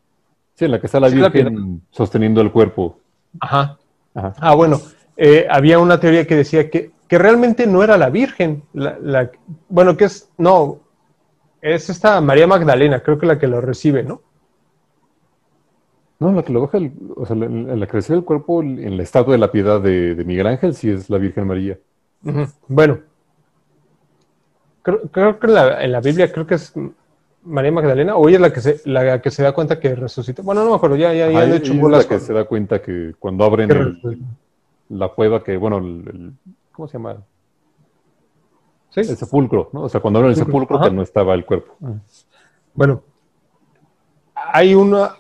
Sí, 0.55 0.65
en 0.65 0.71
la 0.71 0.79
que 0.79 0.87
está 0.87 0.99
la 0.99 1.09
Sí, 1.11 1.15
la 1.17 1.29
Virgen 1.29 1.83
sosteniendo 1.91 2.41
el 2.41 2.51
cuerpo. 2.51 2.97
Ajá. 3.39 3.77
Ajá. 4.13 4.33
Ah, 4.39 4.55
bueno, 4.55 4.79
eh, 5.15 5.47
había 5.49 5.79
una 5.79 5.99
teoría 5.99 6.25
que 6.25 6.35
decía 6.35 6.69
que, 6.69 6.91
que 7.07 7.17
realmente 7.17 7.67
no 7.67 7.83
era 7.83 7.97
la 7.97 8.09
Virgen. 8.09 8.63
La, 8.73 8.97
la- 9.01 9.31
bueno, 9.69 9.95
que 9.97 10.05
es, 10.05 10.29
no, 10.37 10.79
es 11.61 11.89
esta 11.89 12.19
María 12.21 12.47
Magdalena, 12.47 13.01
creo 13.01 13.17
que 13.17 13.25
la 13.25 13.39
que 13.39 13.47
lo 13.47 13.61
recibe, 13.61 14.03
¿no? 14.03 14.21
No, 16.19 16.31
la 16.31 16.41
que 16.43 16.51
lo 16.51 16.61
baja, 16.61 16.79
el- 16.79 16.93
o 17.15 17.25
sea, 17.25 17.35
la, 17.35 17.47
la 17.47 17.85
que 17.85 17.93
recibe 17.93 18.17
el 18.17 18.23
cuerpo 18.25 18.61
en 18.63 18.97
la 18.97 19.03
estatua 19.03 19.33
de 19.33 19.37
la 19.39 19.51
piedad 19.51 19.79
de, 19.79 20.15
de 20.15 20.23
Miguel 20.23 20.47
Ángel, 20.47 20.73
sí 20.73 20.89
es 20.89 21.09
la 21.09 21.19
Virgen 21.19 21.45
María. 21.45 21.77
Bueno, 22.67 22.99
creo, 24.81 25.01
creo 25.11 25.39
que 25.39 25.47
en 25.47 25.53
la, 25.53 25.83
en 25.83 25.91
la 25.91 26.01
Biblia 26.01 26.31
creo 26.31 26.47
que 26.47 26.55
es 26.55 26.73
María 27.47 27.71
Magdalena, 27.71 28.15
o 28.15 28.27
ella 28.27 28.37
es 28.37 28.41
la 28.41 28.53
que 28.53 28.61
se, 28.61 28.81
la 28.85 29.21
que 29.21 29.31
se 29.31 29.41
da 29.43 29.53
cuenta 29.53 29.79
que 29.79 29.95
resucitó. 29.95 30.43
Bueno, 30.43 30.63
no 30.63 30.71
me 30.71 30.75
acuerdo, 30.75 30.95
ya, 30.97 31.13
ya, 31.13 31.29
ya 31.31 31.43
ella 31.43 31.55
hecho 31.55 31.73
es 31.73 31.79
la 31.81 32.03
que 32.07 32.19
se 32.19 32.33
da 32.33 32.45
cuenta 32.45 32.81
que 32.81 33.15
cuando 33.17 33.43
abren 33.45 33.71
el- 33.71 34.19
la 34.89 35.09
cueva, 35.09 35.43
que 35.43 35.57
bueno, 35.57 35.77
el, 35.77 35.85
el- 36.07 36.33
¿cómo 36.71 36.87
se 36.87 36.93
llama? 36.97 37.17
¿Sí? 38.89 39.01
El 39.01 39.17
sepulcro, 39.17 39.69
¿no? 39.73 39.83
O 39.83 39.89
sea, 39.89 40.01
cuando 40.01 40.19
abren 40.19 40.31
el 40.31 40.37
Sepulcro, 40.37 40.79
que 40.81 40.91
no 40.91 41.01
estaba 41.01 41.33
el 41.33 41.45
cuerpo. 41.45 41.75
Bueno, 42.73 43.01
hay 44.35 44.75
una, 44.75 45.15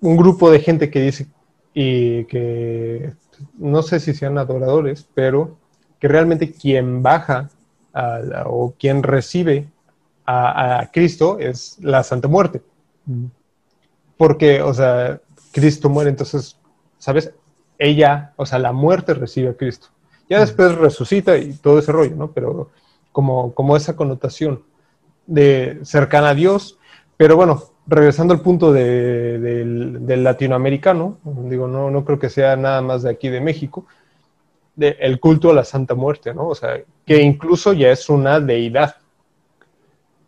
un 0.00 0.16
grupo 0.16 0.50
de 0.50 0.60
gente 0.60 0.90
que 0.90 1.00
dice 1.00 1.26
y 1.74 2.24
que 2.24 3.12
no 3.58 3.82
sé 3.82 4.00
si 4.00 4.14
sean 4.14 4.38
adoradores, 4.38 5.06
pero 5.14 5.56
que 6.00 6.08
realmente 6.08 6.52
quien 6.52 7.02
baja 7.02 7.50
a 7.92 8.18
la- 8.18 8.44
o 8.46 8.74
quien 8.78 9.02
recibe 9.02 9.68
a, 10.26 10.80
a 10.80 10.90
Cristo 10.90 11.38
es 11.38 11.78
la 11.80 12.02
Santa 12.02 12.28
Muerte. 12.28 12.62
Porque, 14.16 14.62
o 14.62 14.72
sea, 14.74 15.20
Cristo 15.52 15.88
muere, 15.88 16.10
entonces, 16.10 16.58
¿sabes? 16.98 17.32
Ella, 17.78 18.32
o 18.36 18.46
sea, 18.46 18.58
la 18.58 18.72
muerte 18.72 19.14
recibe 19.14 19.50
a 19.50 19.54
Cristo. 19.56 19.88
Ya 20.28 20.40
después 20.40 20.74
resucita 20.74 21.36
y 21.38 21.52
todo 21.52 21.78
ese 21.78 21.92
rollo, 21.92 22.16
¿no? 22.16 22.32
Pero 22.32 22.70
como, 23.12 23.54
como 23.54 23.76
esa 23.76 23.94
connotación 23.94 24.62
de 25.26 25.78
cercana 25.82 26.30
a 26.30 26.34
Dios. 26.34 26.78
Pero 27.16 27.36
bueno, 27.36 27.62
regresando 27.86 28.34
al 28.34 28.40
punto 28.40 28.72
de- 28.72 29.38
del, 29.38 30.04
del 30.06 30.24
latinoamericano, 30.24 31.18
digo, 31.24 31.68
no, 31.68 31.90
no 31.90 32.04
creo 32.04 32.18
que 32.18 32.28
sea 32.30 32.56
nada 32.56 32.80
más 32.82 33.02
de 33.02 33.10
aquí 33.10 33.28
de 33.28 33.40
México, 33.40 33.86
de 34.74 34.96
el 35.00 35.20
culto 35.20 35.50
a 35.50 35.54
la 35.54 35.64
Santa 35.64 35.94
Muerte, 35.94 36.34
¿no? 36.34 36.48
O 36.48 36.54
sea, 36.54 36.80
que 37.06 37.22
incluso 37.22 37.72
ya 37.72 37.90
es 37.90 38.08
una 38.08 38.40
deidad. 38.40 38.96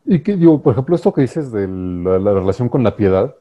Y 0.08 0.20
que, 0.22 0.36
digo, 0.36 0.60
por 0.62 0.72
ejemplo, 0.72 0.96
esto 0.96 1.12
que 1.12 1.20
dices 1.20 1.52
de 1.52 1.68
la, 1.68 2.18
la 2.18 2.32
relación 2.34 2.68
con 2.68 2.82
la 2.82 2.96
piedad, 2.96 3.34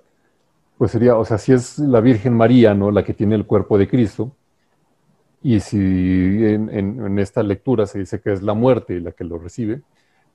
pues 0.77 0.91
sería, 0.91 1.17
o 1.17 1.25
sea, 1.25 1.37
si 1.37 1.53
es 1.53 1.79
la 1.79 2.01
Virgen 2.01 2.33
María, 2.35 2.73
¿no? 2.75 2.91
La 2.91 3.03
que 3.03 3.13
tiene 3.13 3.35
el 3.35 3.45
cuerpo 3.47 3.77
de 3.77 3.87
Cristo, 3.87 4.31
y 5.41 5.59
si 5.59 5.77
en, 5.77 6.69
en- 6.69 7.05
en 7.05 7.19
esta 7.19 7.43
lectura 7.43 7.85
se 7.85 7.99
dice 7.99 8.19
que 8.21 8.33
es 8.33 8.41
la 8.41 8.53
muerte 8.53 8.99
la 8.99 9.11
que 9.11 9.23
lo 9.23 9.37
recibe, 9.37 9.81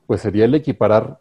pues 0.07 0.21
sería 0.21 0.45
el 0.45 0.55
equiparar 0.55 1.19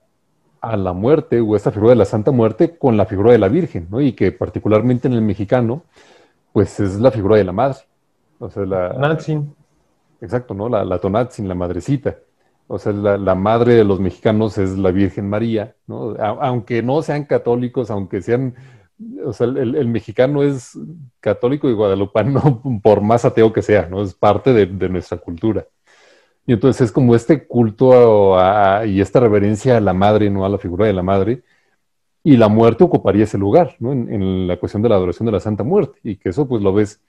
a 0.60 0.76
la 0.76 0.92
muerte 0.92 1.40
o 1.40 1.56
esta 1.56 1.72
figura 1.72 1.90
de 1.92 1.96
la 1.96 2.04
Santa 2.04 2.30
Muerte 2.30 2.76
con 2.78 2.96
la 2.96 3.06
figura 3.06 3.32
de 3.32 3.38
la 3.38 3.48
Virgen, 3.48 3.88
¿no? 3.90 4.00
Y 4.00 4.12
que 4.12 4.32
particularmente 4.32 5.08
en 5.08 5.14
el 5.14 5.22
mexicano, 5.22 5.82
pues 6.52 6.80
es 6.80 7.00
la 7.00 7.10
figura 7.12 7.36
de 7.36 7.44
la 7.44 7.52
madre. 7.52 7.78
O 8.40 8.50
sea, 8.50 8.64
la, 8.66 8.94
Nantzin. 8.94 9.54
Exacto, 10.20 10.54
¿no? 10.54 10.68
La, 10.68 10.84
la 10.84 10.98
Tonatzin, 10.98 11.48
la 11.48 11.54
madrecita. 11.56 12.16
O 12.72 12.78
sea, 12.78 12.92
la, 12.92 13.34
madre 13.34 13.74
de 13.74 13.84
los 13.84 14.00
mexicanos 14.00 14.56
es 14.56 14.78
la 14.78 14.92
Virgen 14.92 15.28
María, 15.28 15.76
¿no? 15.86 16.16
Aunque 16.18 16.82
no 16.82 17.02
sean 17.02 17.26
católicos, 17.26 17.90
aunque 17.90 18.22
sean, 18.22 18.54
o 19.26 19.34
sea, 19.34 19.46
el, 19.46 19.88
mexicano 19.88 20.42
es 20.42 20.78
católico 21.20 21.68
y 21.68 21.74
guadalupano 21.74 22.62
por 22.82 23.02
más 23.02 23.26
ateo 23.26 23.52
que 23.52 23.60
sea, 23.60 23.88
¿no? 23.90 24.02
Es 24.02 24.14
parte 24.14 24.54
de, 24.54 24.88
nuestra 24.88 25.18
cultura. 25.18 25.66
Y 26.46 26.54
entonces 26.54 26.86
es 26.86 26.92
como 26.92 27.14
este 27.14 27.46
culto 27.46 28.38
a- 28.38 28.86
y 28.86 29.02
esta 29.02 29.20
reverencia 29.20 29.76
a 29.76 29.80
la 29.80 29.92
madre, 29.92 30.30
¿no? 30.30 30.46
A 30.46 30.48
la 30.48 30.56
figura 30.56 30.86
de 30.86 30.94
la 30.94 31.02
madre, 31.02 31.42
y 32.24 32.38
la 32.38 32.48
muerte 32.48 32.84
ocuparía 32.84 33.24
ese 33.24 33.36
lugar, 33.36 33.76
¿no? 33.80 33.92
En, 33.92 34.46
la 34.48 34.58
cuestión 34.58 34.82
de 34.82 34.88
la 34.88 34.96
adoración 34.96 35.26
de 35.26 35.32
la 35.32 35.40
Santa 35.40 35.62
Muerte, 35.62 35.98
y 36.04 36.16
que 36.16 36.30
eso 36.30 36.48
pues 36.48 36.62
lo 36.62 36.72
ves 36.72 37.02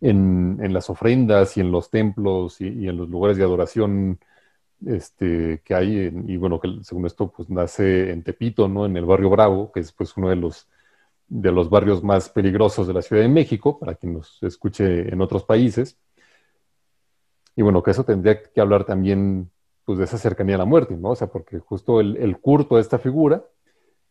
en, 0.00 0.72
las 0.72 0.88
ofrendas 0.90 1.56
y 1.56 1.60
en 1.60 1.72
los 1.72 1.90
templos 1.90 2.60
y, 2.60 2.88
en 2.88 2.96
los 2.96 3.08
lugares 3.08 3.36
de 3.36 3.44
adoración 3.44 4.20
este, 4.84 5.62
que 5.64 5.74
hay, 5.74 6.12
y 6.26 6.36
bueno, 6.36 6.60
que 6.60 6.68
según 6.82 7.06
esto 7.06 7.30
pues 7.30 7.48
nace 7.48 8.10
en 8.10 8.22
Tepito, 8.22 8.68
¿no? 8.68 8.86
En 8.86 8.96
el 8.96 9.04
barrio 9.04 9.30
Bravo, 9.30 9.72
que 9.72 9.80
es 9.80 9.92
pues 9.92 10.16
uno 10.16 10.28
de 10.28 10.36
los, 10.36 10.68
de 11.28 11.52
los 11.52 11.70
barrios 11.70 12.02
más 12.02 12.28
peligrosos 12.28 12.86
de 12.86 12.94
la 12.94 13.02
Ciudad 13.02 13.22
de 13.22 13.28
México, 13.28 13.78
para 13.78 13.94
quien 13.94 14.14
nos 14.14 14.42
escuche 14.42 15.12
en 15.12 15.20
otros 15.20 15.44
países. 15.44 15.98
Y 17.54 17.62
bueno, 17.62 17.82
que 17.82 17.92
eso 17.92 18.04
tendría 18.04 18.42
que 18.42 18.60
hablar 18.60 18.84
también 18.84 19.50
pues 19.84 19.98
de 19.98 20.04
esa 20.04 20.18
cercanía 20.18 20.56
a 20.56 20.58
la 20.58 20.64
muerte, 20.64 20.96
¿no? 20.96 21.10
O 21.10 21.16
sea, 21.16 21.28
porque 21.28 21.58
justo 21.60 22.00
el, 22.00 22.16
el 22.16 22.38
culto 22.38 22.76
a 22.76 22.80
esta 22.80 22.98
figura, 22.98 23.44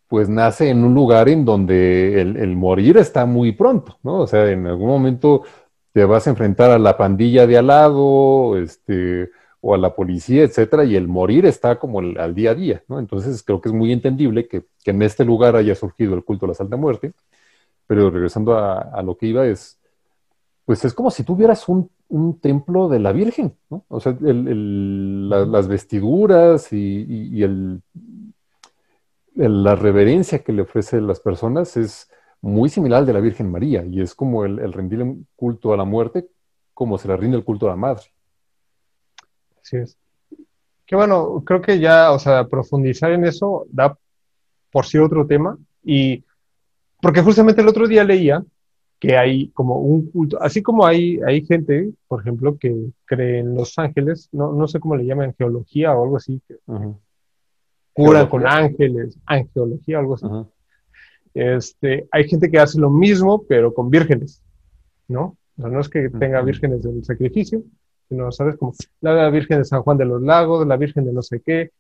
pues 0.08 0.30
nace 0.30 0.70
en 0.70 0.84
un 0.84 0.94
lugar 0.94 1.30
en 1.30 1.46
donde 1.46 2.22
el, 2.22 2.56
morir 2.56 2.98
está 2.98 3.26
muy 3.26 3.52
pronto, 3.54 3.98
¿no? 4.04 4.20
O 4.20 4.28
sea, 4.28 4.50
en 4.50 4.68
algún 4.68 4.88
momento 4.88 5.44
te 5.92 6.06
vas 6.06 6.28
a 6.28 6.30
enfrentar 6.30 6.72
a 6.72 6.80
la 6.80 6.98
pandilla 6.98 7.48
de 7.48 7.58
al 7.58 7.68
lado, 7.68 8.58
este, 8.58 9.32
o 9.66 9.74
a 9.74 9.78
la 9.78 9.96
policía, 9.96 10.44
etcétera, 10.44 10.84
y 10.86 10.96
el 10.96 11.08
morir 11.08 11.46
está 11.46 11.80
como 11.80 12.00
al 12.00 12.36
día 12.36 12.52
a 12.52 12.56
día, 12.56 12.84
¿no? 12.88 13.00
Entonces 13.00 13.42
creo 13.44 13.62
que 13.62 13.70
es 13.70 13.76
muy 13.76 13.92
entendible 13.92 14.48
que, 14.48 14.66
en 14.86 15.02
este 15.02 15.26
lugar 15.26 15.56
haya 15.56 15.74
surgido 15.74 16.14
el 16.14 16.24
culto 16.24 16.46
a 16.46 16.50
la 16.50 16.54
Santa 16.54 16.78
Muerte, 16.78 17.14
pero 17.88 18.12
regresando 18.12 18.58
a, 18.58 19.02
lo 19.02 19.18
que 19.18 19.28
iba 19.28 19.48
es, 19.48 19.80
pues 20.66 20.86
es 20.86 20.94
como 20.94 21.10
si 21.12 21.24
tuvieras 21.24 21.68
un, 21.68 21.90
templo 22.40 22.88
de 22.88 23.00
la 23.00 23.12
Virgen, 23.12 23.56
¿no? 23.70 23.84
O 23.88 24.00
sea, 24.00 24.16
las 24.22 25.68
vestiduras 25.68 26.72
y 26.72 27.42
el 27.42 27.82
la 29.36 29.76
reverencia 29.76 30.40
que 30.40 30.54
le 30.54 30.62
ofrece 30.62 30.98
a 30.98 31.02
las 31.02 31.20
personas 31.20 31.76
es 31.78 32.10
muy 32.42 32.70
similar 32.70 33.00
al 33.00 33.06
de 33.06 33.14
la 33.14 33.20
Virgen 33.20 33.52
María 33.52 33.84
y 33.86 34.02
es 34.02 34.16
como 34.16 34.46
el, 34.46 34.72
rendir 34.72 35.02
un 35.02 35.28
culto 35.36 35.74
a 35.74 35.78
la 35.78 35.84
muerte 35.84 36.28
como 36.74 36.98
se 36.98 37.08
le 37.08 37.18
rinde 37.18 37.38
el 37.38 37.44
culto 37.44 37.68
a 37.68 37.72
la 37.72 37.76
madre. 37.76 38.04
Así 39.66 39.78
es. 39.78 39.98
Que 40.86 40.96
bueno, 40.96 41.44
creo 41.44 41.60
que 41.62 41.80
ya, 41.80 42.12
o 42.12 42.20
sea, 42.20 42.48
profundizar 42.48 43.12
en 43.12 43.26
eso 43.26 43.66
da 43.72 43.98
por 44.72 44.86
sí 44.86 45.00
otro 45.00 45.26
tema 45.26 45.58
y 45.84 46.24
porque 47.02 47.24
justamente 47.24 47.62
el 47.62 47.68
otro 47.68 47.88
día 47.88 48.04
leía 48.04 48.44
que 49.00 49.18
hay 49.18 49.50
como 49.50 49.80
un 49.80 50.12
culto, 50.12 50.42
así 50.42 50.62
como 50.62 50.86
hay, 50.86 51.20
hay 51.26 51.44
gente, 51.46 51.92
por 52.08 52.22
ejemplo, 52.22 52.58
que 52.58 52.92
cree 53.06 53.40
en 53.40 53.56
los 53.56 53.78
ángeles, 53.80 54.30
no, 54.32 54.54
no 54.54 54.68
sé 54.68 54.80
cómo 54.80 54.96
le 54.96 55.06
llaman, 55.06 55.34
geología 55.36 55.94
o 55.94 56.04
algo 56.04 56.18
así, 56.18 56.42
que, 56.48 56.58
cura 57.94 58.30
con 58.30 58.48
ángeles, 58.48 59.18
angeología, 59.26 60.00
algo 60.00 60.16
así. 60.16 60.28
Este, 61.34 62.08
hay 62.12 62.28
gente 62.28 62.50
que 62.50 62.60
hace 62.60 62.80
lo 62.80 62.90
mismo, 62.90 63.44
pero 63.48 63.74
con 63.74 63.90
vírgenes, 63.90 64.44
¿no? 65.08 65.38
O 65.58 65.62
sea, 65.62 65.70
no 65.70 65.80
es 65.80 65.90
que 65.90 66.10
tenga 66.10 66.42
vírgenes 66.42 66.84
del 66.84 67.04
sacrificio, 67.04 67.64
sino, 68.10 68.32
¿sabes? 68.32 68.58
Como 68.58 68.74
la 69.02 69.30
Virgen 69.30 69.60
de 69.60 69.66
San 69.66 69.82
Juan 69.82 69.98
de 69.98 70.06
los 70.06 70.22
Lagos, 70.22 70.66
la 70.68 70.78
Virgen 70.78 71.06
de 71.06 71.14
no 71.14 71.22
sé 71.22 71.42
qué. 71.42 71.72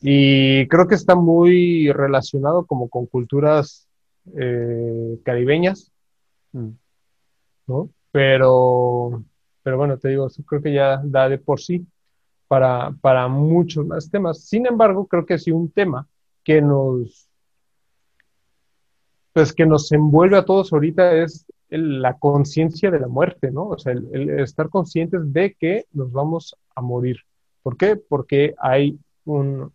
Y 0.00 0.68
creo 0.68 0.86
que 0.86 0.94
está 0.94 1.14
muy 1.14 1.90
relacionado 1.92 2.66
como 2.66 2.88
con 2.88 3.06
culturas 3.06 3.88
eh, 4.36 5.18
caribeñas, 5.24 5.92
mm. 6.52 6.68
¿no? 7.66 7.90
Pero, 8.12 9.24
pero 9.62 9.76
bueno, 9.76 9.98
te 9.98 10.08
digo, 10.10 10.28
creo 10.46 10.62
que 10.62 10.72
ya 10.72 11.00
da 11.04 11.28
de 11.28 11.38
por 11.38 11.60
sí 11.60 11.86
para, 12.48 13.28
muchos 13.28 13.86
más 13.86 14.10
temas. 14.10 14.44
Sin 14.44 14.66
embargo, 14.66 15.06
creo 15.06 15.26
que 15.26 15.38
sí 15.38 15.50
un 15.50 15.70
tema 15.70 16.06
que 16.42 16.60
nos, 16.60 17.28
pues 19.32 19.52
que 19.52 19.66
nos 19.66 19.90
envuelve 19.92 20.36
a 20.36 20.44
todos 20.44 20.72
ahorita 20.72 21.12
es 21.16 21.46
la 21.68 22.18
conciencia 22.18 22.90
de 22.90 23.00
la 23.00 23.08
muerte, 23.08 23.50
¿no? 23.50 23.68
O 23.68 23.78
sea, 23.78 23.92
el, 23.92 24.30
estar 24.40 24.68
conscientes 24.68 25.32
de 25.32 25.54
que 25.54 25.86
nos 25.92 26.12
vamos 26.12 26.56
a 26.74 26.80
morir. 26.80 27.18
¿Por 27.62 27.76
qué? 27.76 27.96
Porque 27.96 28.54
hay 28.58 28.98
un, 29.24 29.72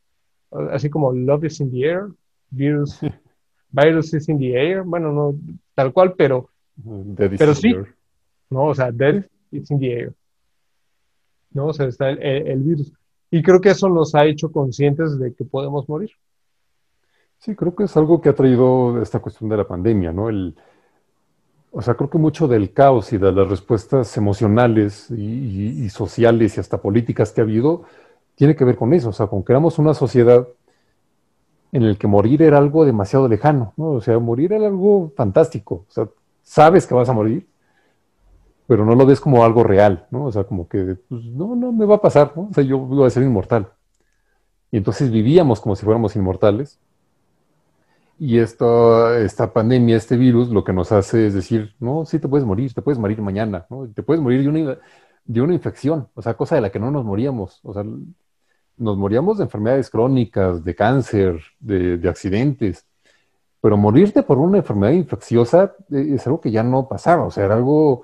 así 0.71 0.89
como 0.89 1.11
love 1.11 1.45
is 1.45 1.59
in 1.59 1.71
the 1.71 1.85
air, 1.85 2.07
virus, 2.49 2.99
virus 3.71 4.13
is 4.13 4.29
in 4.29 4.39
the 4.39 4.53
air, 4.53 4.83
bueno, 4.83 5.11
no 5.11 5.35
tal 5.73 5.91
cual, 5.93 6.13
pero, 6.17 6.49
pero 7.15 7.55
sí, 7.55 7.73
¿no? 8.49 8.65
O 8.65 8.75
sea, 8.75 8.91
death 8.91 9.25
is 9.51 9.69
in 9.71 9.79
the 9.79 9.91
air. 9.91 10.13
¿no? 11.51 11.67
O 11.67 11.73
sea, 11.73 11.87
está 11.87 12.09
el, 12.09 12.63
virus. 12.63 12.93
Y 13.31 13.41
creo 13.41 13.61
que 13.61 13.69
eso 13.69 13.89
nos 13.89 14.15
ha 14.15 14.25
hecho 14.25 14.51
conscientes 14.51 15.19
de 15.19 15.33
que 15.33 15.45
podemos 15.45 15.87
morir. 15.87 16.11
Sí, 17.37 17.55
creo 17.55 17.75
que 17.75 17.83
es 17.83 17.95
algo 17.95 18.19
que 18.19 18.29
ha 18.29 18.35
traído 18.35 19.01
esta 19.01 19.19
cuestión 19.19 19.49
de 19.49 19.57
la 19.57 19.67
pandemia, 19.67 20.11
¿no? 20.11 20.29
El, 20.29 20.55
o 21.72 21.82
sea, 21.82 21.93
creo 21.95 22.09
que 22.09 22.17
mucho 22.17 22.47
del 22.47 22.74
caos 22.74 23.13
y 23.13 23.17
de 23.17 23.32
las 23.32 23.47
respuestas 23.47 24.15
emocionales 24.17 25.09
y, 25.11 25.89
sociales 25.89 26.57
y 26.57 26.59
hasta 26.59 26.82
políticas 26.82 27.32
que 27.32 27.41
ha 27.41 27.43
habido 27.43 27.84
tiene 28.36 28.55
que 28.55 28.65
ver 28.65 28.76
con 28.78 28.93
eso, 28.93 29.09
o 29.09 29.13
sea, 29.13 29.28
con 29.28 29.43
que 29.43 29.51
éramos 29.51 29.80
una 29.80 29.93
sociedad 29.93 30.47
en 31.72 31.84
el 31.84 31.97
que 31.97 32.07
morir 32.07 32.41
era 32.41 32.57
algo 32.57 32.86
demasiado 32.86 33.28
lejano, 33.28 33.74
¿no? 33.78 33.91
O 33.91 34.01
sea, 34.01 34.17
morir 34.17 34.53
era 34.53 34.67
algo 34.67 35.11
fantástico, 35.15 35.86
o 35.88 35.91
sea, 35.91 36.09
sabes 36.41 36.88
que 36.88 36.95
vas 36.95 37.09
a 37.09 37.13
morir, 37.13 37.47
pero 38.65 38.86
no 38.86 38.95
lo 38.95 39.05
ves 39.05 39.20
como 39.20 39.43
algo 39.43 39.63
real, 39.63 40.07
¿no? 40.09 40.26
O 40.26 40.32
sea, 40.32 40.45
como 40.45 40.67
que, 40.67 40.95
pues, 41.09 41.26
no, 41.26 41.55
no 41.55 41.72
me 41.72 41.86
va 41.86 41.95
a 41.95 42.01
pasar, 42.01 42.34
¿no? 42.36 42.47
O 42.49 42.53
sea, 42.53 42.63
yo 42.63 42.78
voy 42.80 43.05
a 43.05 43.09
ser 43.09 43.24
inmortal. 43.24 43.67
Y 44.72 44.78
entonces 44.78 45.11
vivíamos 45.11 45.59
como 45.59 45.76
si 45.76 45.84
fuéramos 45.84 46.15
inmortales. 46.15 46.80
Y 48.20 48.39
esto, 48.39 49.15
esta 49.15 49.53
pandemia, 49.53 49.95
este 49.95 50.17
virus, 50.17 50.49
lo 50.49 50.63
que 50.63 50.74
nos 50.74 50.91
hace 50.91 51.28
es 51.28 51.34
decir, 51.34 51.74
no, 51.80 52.05
sí 52.05 52.20
te 52.20 52.28
puedes 52.28 52.45
morir, 52.45 52.74
te 52.74 52.82
puedes 52.82 52.99
morir 52.99 53.22
mañana, 53.22 53.65
¿no? 53.70 53.88
Te 53.88 54.03
puedes 54.03 54.22
morir 54.22 54.41
de 54.43 54.49
una, 54.49 54.78
de 55.24 55.41
una 55.41 55.53
infección, 55.53 56.09
o 56.13 56.22
sea, 56.22 56.34
cosa 56.34 56.55
de 56.55 56.61
la 56.61 56.70
que 56.70 56.80
no 56.80 56.91
nos 56.91 57.05
moríamos. 57.05 57.61
O 57.63 57.74
sea, 57.74 57.84
nos 58.78 58.97
moríamos 58.97 59.38
de 59.38 59.45
enfermedades 59.45 59.89
crónicas, 59.89 60.63
de 60.63 60.76
cáncer, 60.76 61.41
de, 61.59 61.97
de 61.97 62.09
accidentes. 62.09 62.86
Pero 63.61 63.78
morirte 63.78 64.24
por 64.24 64.38
una 64.38 64.57
enfermedad 64.57 64.93
infecciosa 64.93 65.76
eh, 65.91 66.11
es 66.15 66.28
algo 66.28 66.41
que 66.41 66.51
ya 66.51 66.63
no 66.63 66.88
pasaba, 66.88 67.26
o 67.26 67.32
sea, 67.32 67.45
era 67.45 67.55
algo 67.55 68.03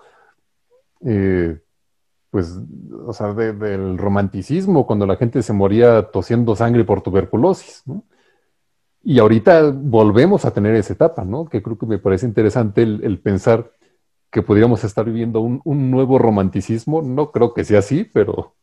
eh, 1.05 1.59
pues, 2.29 2.57
o 3.05 3.13
sea, 3.13 3.33
del 3.33 3.97
romanticismo, 3.97 4.85
cuando 4.85 5.05
la 5.05 5.15
gente 5.15 5.41
se 5.41 5.53
moría 5.53 6.03
tosiendo 6.11 6.55
sangre 6.55 6.83
por 6.83 7.01
tuberculosis, 7.01 7.83
¿no? 7.85 8.03
Y 9.07 9.19
ahorita 9.19 9.71
volvemos 9.71 10.45
a 10.45 10.51
tener 10.51 10.73
esa 10.73 10.93
etapa, 10.93 11.23
¿no? 11.23 11.45
Que 11.45 11.61
creo 11.61 11.77
que 11.77 11.85
me 11.85 11.99
parece 11.99 12.25
interesante 12.25 12.81
el, 12.81 13.19
pensar 13.19 13.71
que 14.31 14.41
podríamos 14.41 14.83
estar 14.83 15.05
viviendo 15.05 15.41
un, 15.41 15.91
nuevo 15.91 16.17
romanticismo. 16.17 17.03
No 17.03 17.31
creo 17.31 17.53
que 17.53 17.63
sea 17.63 17.79
así, 17.79 18.03
pero, 18.03 18.55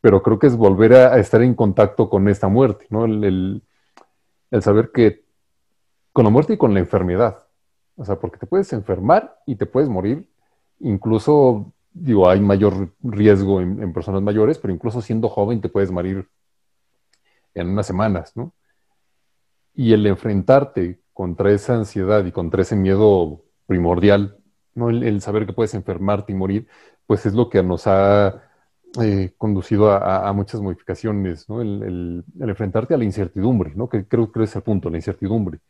pero 0.00 0.20
creo 0.20 0.40
que 0.40 0.48
es 0.48 0.56
volver 0.56 0.94
a, 0.94 1.16
estar 1.20 1.42
en 1.42 1.54
contacto 1.54 2.10
con 2.10 2.28
esta 2.28 2.48
muerte, 2.48 2.86
¿no? 2.90 3.04
El, 3.04 3.62
el, 4.50 4.62
saber 4.62 4.90
que 4.92 5.24
con 6.12 6.24
la 6.24 6.30
muerte 6.30 6.54
y 6.54 6.56
con 6.56 6.74
la 6.74 6.80
enfermedad, 6.80 7.46
o 7.94 8.04
sea, 8.04 8.18
porque 8.18 8.38
te 8.38 8.46
puedes 8.46 8.72
enfermar 8.72 9.38
y 9.46 9.54
te 9.54 9.66
puedes 9.66 9.88
morir 9.88 10.28
incluso, 10.80 11.72
digo, 11.92 12.28
hay 12.28 12.40
mayor 12.40 12.92
riesgo 13.00 13.60
en, 13.60 13.92
personas 13.92 14.22
mayores, 14.22 14.58
pero 14.58 14.74
incluso 14.74 15.00
siendo 15.00 15.28
joven 15.28 15.60
te 15.60 15.68
puedes 15.68 15.92
morir 15.92 16.28
en 17.54 17.68
unas 17.68 17.86
semanas, 17.86 18.32
¿no? 18.36 18.52
Y 19.74 19.92
el 19.92 20.06
enfrentarte 20.06 21.00
contra 21.12 21.50
esa 21.52 21.74
ansiedad 21.74 22.24
y 22.24 22.32
contra 22.32 22.62
ese 22.62 22.76
miedo 22.76 23.42
primordial, 23.66 24.38
¿no? 24.74 24.90
El, 24.90 25.20
saber 25.20 25.46
que 25.46 25.52
puedes 25.52 25.74
enfermarte 25.74 26.32
y 26.32 26.34
morir, 26.34 26.66
pues 27.06 27.26
es 27.26 27.34
lo 27.34 27.48
que 27.48 27.62
nos 27.62 27.86
ha 27.86 28.42
eh, 29.02 29.32
conducido 29.38 29.90
a, 29.90 30.32
muchas 30.32 30.60
modificaciones, 30.60 31.48
¿no? 31.48 31.60
El, 31.62 32.24
enfrentarte 32.40 32.94
a 32.94 32.98
la 32.98 33.04
incertidumbre, 33.04 33.72
¿no? 33.74 33.88
Que 33.88 34.06
creo 34.06 34.30
que 34.30 34.42
es 34.42 34.56
el 34.56 34.62
punto, 34.62 34.90
la 34.90 34.98
incertidumbre. 34.98 35.60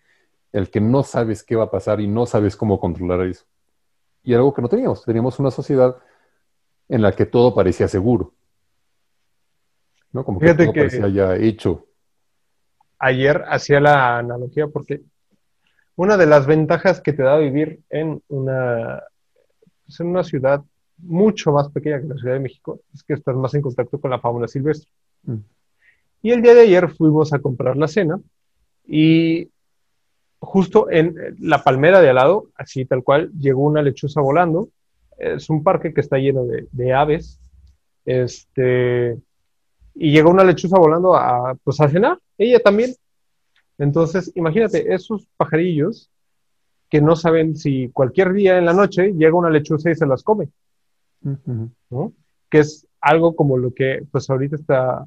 El 0.53 0.71
que 0.71 0.81
no 0.81 1.03
sabes 1.03 1.43
qué 1.43 1.57
va 1.57 1.65
a 1.65 1.71
pasar 1.71 2.01
y 2.01 2.09
no 2.09 2.27
sabes 2.27 2.57
cómo 2.57 2.79
controlar 2.79 3.23
eso 3.23 3.45
y 4.25 4.35
algo 4.35 4.53
que 4.55 4.63
no 4.63 4.69
teníamos. 4.69 5.05
Teníamos 5.05 5.39
una 5.39 5.51
sociedad 5.51 5.97
en 6.89 7.03
la 7.03 7.13
que 7.13 7.27
todo 7.27 7.55
parecía 7.55 7.89
seguro. 7.89 8.35
¿no? 10.13 10.25
Como 10.25 10.39
que 10.39 10.55
todo 10.55 10.73
parecía 10.73 11.09
ya 11.09 11.37
hecho. 11.37 11.87
Ayer 13.05 13.43
hacía 13.49 13.81
la 13.81 14.19
analogía 14.19 14.69
porque 14.69 15.01
una 15.97 16.17
de 16.17 16.27
las 16.27 16.47
ventajas 16.47 17.01
que 17.01 17.13
te 17.13 17.25
da 17.25 17.37
vivir 17.37 17.81
en 17.91 18.23
una, 18.29 19.03
pues, 19.85 19.99
en 19.99 20.07
una 20.07 20.23
ciudad 20.23 20.63
mucho 20.99 21.51
más 21.51 21.69
pequeña 21.71 22.01
que 22.01 22.07
la 22.07 22.15
Ciudad 22.15 22.35
de 22.35 22.41
México 22.41 22.79
es 22.95 23.03
que 23.03 23.15
estás 23.15 23.35
más 23.35 23.55
en 23.55 23.63
contacto 23.63 24.01
con 24.01 24.13
la 24.13 24.21
fauna 24.21 24.47
silvestre. 24.47 24.89
Mm. 25.25 25.39
Y 26.23 26.31
el 26.31 26.43
día 26.43 26.55
de 26.55 26.61
ayer 26.61 26.89
fuimos 26.91 27.33
a 27.33 27.41
comprar 27.41 27.77
la 27.77 27.89
cena 27.89 28.21
y 28.87 29.51
justo 30.39 30.89
en 30.89 31.37
la 31.41 31.65
palmera 31.65 32.01
de 32.01 32.11
al 32.11 32.15
lado, 32.15 32.51
así 32.55 32.85
tal 32.85 33.03
cual, 33.03 33.33
llegó 33.33 33.63
una 33.63 33.83
lechuza 33.83 34.21
volando. 34.21 34.69
Es 35.19 35.51
un 35.51 35.65
parque 35.65 35.93
que 35.93 36.01
está 36.01 36.19
lleno 36.19 36.45
de, 36.45 36.93
aves. 36.93 37.41
Este, 38.05 39.17
y 39.95 40.13
llegó 40.13 40.31
una 40.31 40.45
lechuza 40.45 40.79
volando 40.79 41.15
a, 41.15 41.55
pues, 41.63 41.81
a 41.81 41.89
cenar, 41.89 42.19
ella 42.39 42.61
también. 42.61 42.95
Entonces, 43.79 44.33
imagínate, 44.35 44.93
esos 44.95 45.27
pajarillos 45.37 46.11
que 46.89 47.01
no 47.01 47.17
saben 47.17 47.57
si 47.57 47.89
cualquier 47.89 48.33
día 48.33 48.59
en 48.59 48.67
la 48.67 48.75
noche 48.75 49.13
llega 49.13 49.35
una 49.35 49.51
lechuza 49.51 49.91
y 49.91 49.95
se 49.95 50.07
las 50.07 50.23
come, 50.23 50.51
¿no? 51.89 52.13
Que 52.51 52.59
es 52.59 52.87
algo 53.01 53.35
como 53.35 53.57
lo 53.57 53.73
que, 53.73 54.05
pues 54.11 54.29
ahorita 54.29 54.57
está, 54.57 55.07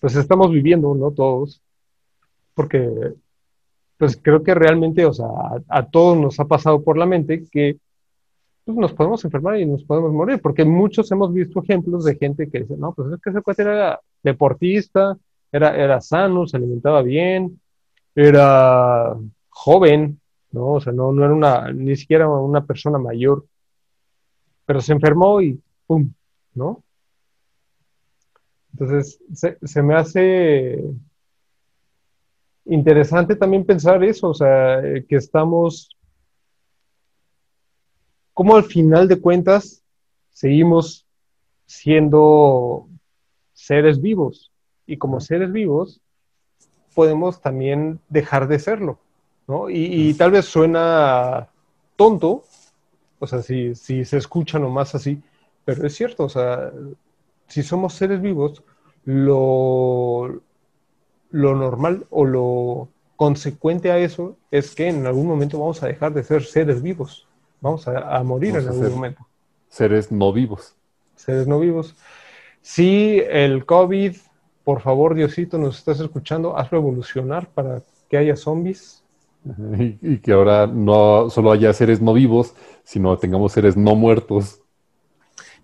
pues 0.00 0.16
estamos 0.16 0.50
viviendo, 0.50 0.94
¿no? 0.94 1.10
Todos, 1.10 1.62
porque, 2.54 3.14
pues 3.96 4.18
creo 4.20 4.42
que 4.42 4.54
realmente, 4.54 5.06
o 5.06 5.12
sea, 5.12 5.28
a, 5.68 5.86
todos 5.86 6.18
nos 6.18 6.38
ha 6.40 6.44
pasado 6.44 6.82
por 6.82 6.98
la 6.98 7.06
mente 7.06 7.44
que 7.50 7.78
nos 8.74 8.92
podemos 8.92 9.24
enfermar 9.24 9.58
y 9.58 9.66
nos 9.66 9.84
podemos 9.84 10.12
morir, 10.12 10.40
porque 10.40 10.64
muchos 10.64 11.10
hemos 11.12 11.32
visto 11.32 11.62
ejemplos 11.62 12.04
de 12.04 12.16
gente 12.16 12.50
que 12.50 12.60
dice, 12.60 12.76
no, 12.76 12.92
pues 12.94 13.12
es 13.12 13.20
que 13.20 13.30
ese 13.30 13.42
cuate 13.42 13.62
era 13.62 14.00
deportista, 14.22 15.16
era, 15.50 15.76
era 15.76 16.00
sano, 16.00 16.46
se 16.46 16.56
alimentaba 16.56 17.02
bien, 17.02 17.60
era 18.14 19.16
joven, 19.48 20.20
¿no? 20.50 20.74
O 20.74 20.80
sea, 20.80 20.92
no, 20.92 21.12
no 21.12 21.24
era 21.24 21.34
una, 21.34 21.72
ni 21.72 21.96
siquiera 21.96 22.28
una 22.28 22.64
persona 22.64 22.98
mayor, 22.98 23.44
pero 24.64 24.80
se 24.80 24.92
enfermó 24.92 25.40
y 25.40 25.60
¡pum! 25.86 26.12
¿no? 26.54 26.82
Entonces, 28.72 29.20
se, 29.62 29.82
me 29.82 29.94
hace 29.94 30.82
interesante 32.64 33.36
también 33.36 33.66
pensar 33.66 34.02
eso, 34.02 34.30
o 34.30 34.34
sea, 34.34 34.80
eh, 34.80 35.04
que 35.06 35.16
estamos, 35.16 35.96
como 38.34 38.56
al 38.56 38.64
final 38.64 39.08
de 39.08 39.20
cuentas 39.20 39.82
seguimos 40.30 41.06
siendo 41.66 42.88
seres 43.52 44.00
vivos. 44.00 44.50
Y 44.86 44.96
como 44.96 45.20
seres 45.20 45.52
vivos 45.52 46.00
podemos 46.94 47.40
también 47.40 48.00
dejar 48.08 48.48
de 48.48 48.58
serlo. 48.58 48.98
Y, 49.68 50.14
tal 50.14 50.30
vez 50.30 50.46
suena 50.46 51.48
tonto, 51.96 52.44
o 53.18 53.26
sea, 53.26 53.42
si, 53.42 53.74
si 53.74 54.04
se 54.04 54.16
escucha 54.16 54.58
nomás 54.58 54.94
así, 54.94 55.20
pero 55.64 55.86
es 55.86 55.94
cierto, 55.94 56.24
o 56.24 56.28
sea, 56.28 56.72
si 57.48 57.62
somos 57.62 57.94
seres 57.94 58.22
vivos, 58.22 58.62
lo, 59.04 60.40
lo 61.30 61.54
normal 61.54 62.06
o 62.10 62.24
lo 62.24 62.88
consecuente 63.16 63.90
a 63.90 63.98
eso 63.98 64.36
es 64.50 64.74
que 64.74 64.88
en 64.88 65.06
algún 65.06 65.26
momento 65.26 65.58
vamos 65.58 65.82
a 65.82 65.86
dejar 65.86 66.14
de 66.14 66.24
ser 66.24 66.44
seres 66.44 66.82
vivos, 66.82 67.28
vamos 67.62 67.88
a, 67.88 68.22
morir 68.22 68.56
en 68.56 68.68
algún 68.68 68.90
momento. 68.90 69.26
Seres 69.68 70.12
no 70.12 70.32
vivos. 70.32 70.74
Seres 71.16 71.46
no 71.46 71.58
vivos. 71.58 71.94
Si 72.60 73.22
el 73.30 73.64
COVID, 73.64 74.16
por 74.64 74.82
favor, 74.82 75.14
Diosito, 75.14 75.56
nos 75.56 75.78
estás 75.78 76.00
escuchando, 76.00 76.58
hazlo 76.58 76.78
evolucionar 76.78 77.48
para 77.48 77.82
que 78.10 78.18
haya 78.18 78.36
zombies 78.36 79.02
y, 80.02 80.18
que 80.18 80.32
ahora 80.32 80.66
no 80.66 81.30
solo 81.30 81.52
haya 81.52 81.72
seres 81.72 82.02
no 82.02 82.12
vivos, 82.12 82.54
sino 82.84 83.16
tengamos 83.16 83.52
seres 83.52 83.76
no 83.76 83.94
muertos. 83.94 84.60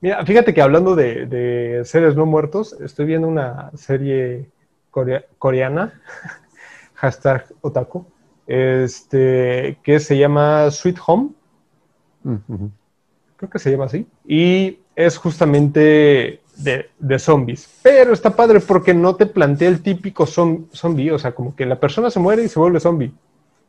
Mira, 0.00 0.24
fíjate 0.24 0.54
que 0.54 0.62
hablando 0.62 0.94
de, 0.94 1.82
seres 1.84 2.14
no 2.14 2.24
muertos, 2.24 2.72
estoy 2.80 3.06
viendo 3.06 3.26
una 3.26 3.70
serie 3.74 4.50
coreana, 5.38 6.00
hashtag 6.94 7.46
otaku, 7.60 8.06
este, 8.46 9.78
que 9.82 10.00
se 10.00 10.16
llama 10.16 10.70
Sweet 10.70 10.98
Home. 11.06 11.30
Creo 13.36 13.50
que 13.50 13.58
se 13.58 13.70
llama 13.70 13.84
así. 13.84 14.06
Y 14.26 14.78
es 14.96 15.16
justamente 15.16 16.40
de, 16.56 16.90
de, 16.98 17.18
zombies. 17.18 17.68
Pero 17.82 18.12
está 18.12 18.34
padre 18.34 18.60
porque 18.60 18.92
no 18.94 19.14
te 19.14 19.26
plantea 19.26 19.68
el 19.68 19.82
típico 19.82 20.26
zombie, 20.26 21.12
o 21.12 21.18
sea, 21.18 21.32
como 21.34 21.54
que 21.54 21.66
la 21.66 21.78
persona 21.78 22.10
se 22.10 22.18
muere 22.18 22.44
y 22.44 22.48
se 22.48 22.58
vuelve 22.58 22.80
zombie. 22.80 23.12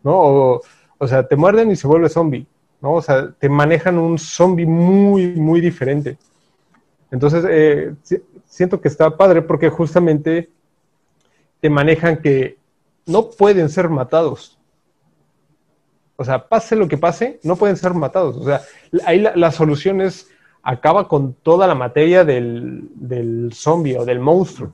¿no? 0.04 0.62
O, 0.98 1.08
sea, 1.08 1.28
te 1.28 1.36
muerden 1.36 1.72
y 1.72 1.76
se 1.76 1.88
vuelve 1.88 2.10
zombie, 2.10 2.46
¿no? 2.82 2.94
O 2.94 3.02
sea, 3.02 3.32
te 3.32 3.50
manejan 3.50 3.98
un 3.98 4.18
zombie 4.18 4.66
muy, 4.66 5.28
muy 5.34 5.62
diferente. 5.62 6.18
Entonces, 7.12 7.46
eh, 7.50 7.94
siento 8.46 8.82
que 8.82 8.88
está 8.88 9.16
padre 9.18 9.42
porque 9.42 9.70
justamente 9.70 10.50
te 11.60 11.70
manejan 11.70 12.22
que 12.22 12.58
no 13.06 13.30
pueden 13.30 13.70
ser 13.70 13.90
matados. 13.90 14.59
O 16.20 16.26
sea, 16.26 16.50
pase 16.50 16.76
lo 16.76 16.90
que 16.90 16.98
pase, 16.98 17.40
no 17.44 17.56
pueden 17.56 17.78
ser 17.78 17.94
matados. 17.94 18.36
O 18.36 18.44
sea, 18.44 18.62
ahí 19.06 19.20
la, 19.22 19.52
solución 19.54 20.02
es 20.02 20.28
acaba 20.62 21.08
con 21.08 21.34
toda 21.34 21.66
la 21.66 21.76
materia 21.76 22.26
del, 22.26 22.90
del 22.96 23.52
zombie 23.54 23.98
o 23.98 24.04
del 24.04 24.20
monstruo, 24.20 24.74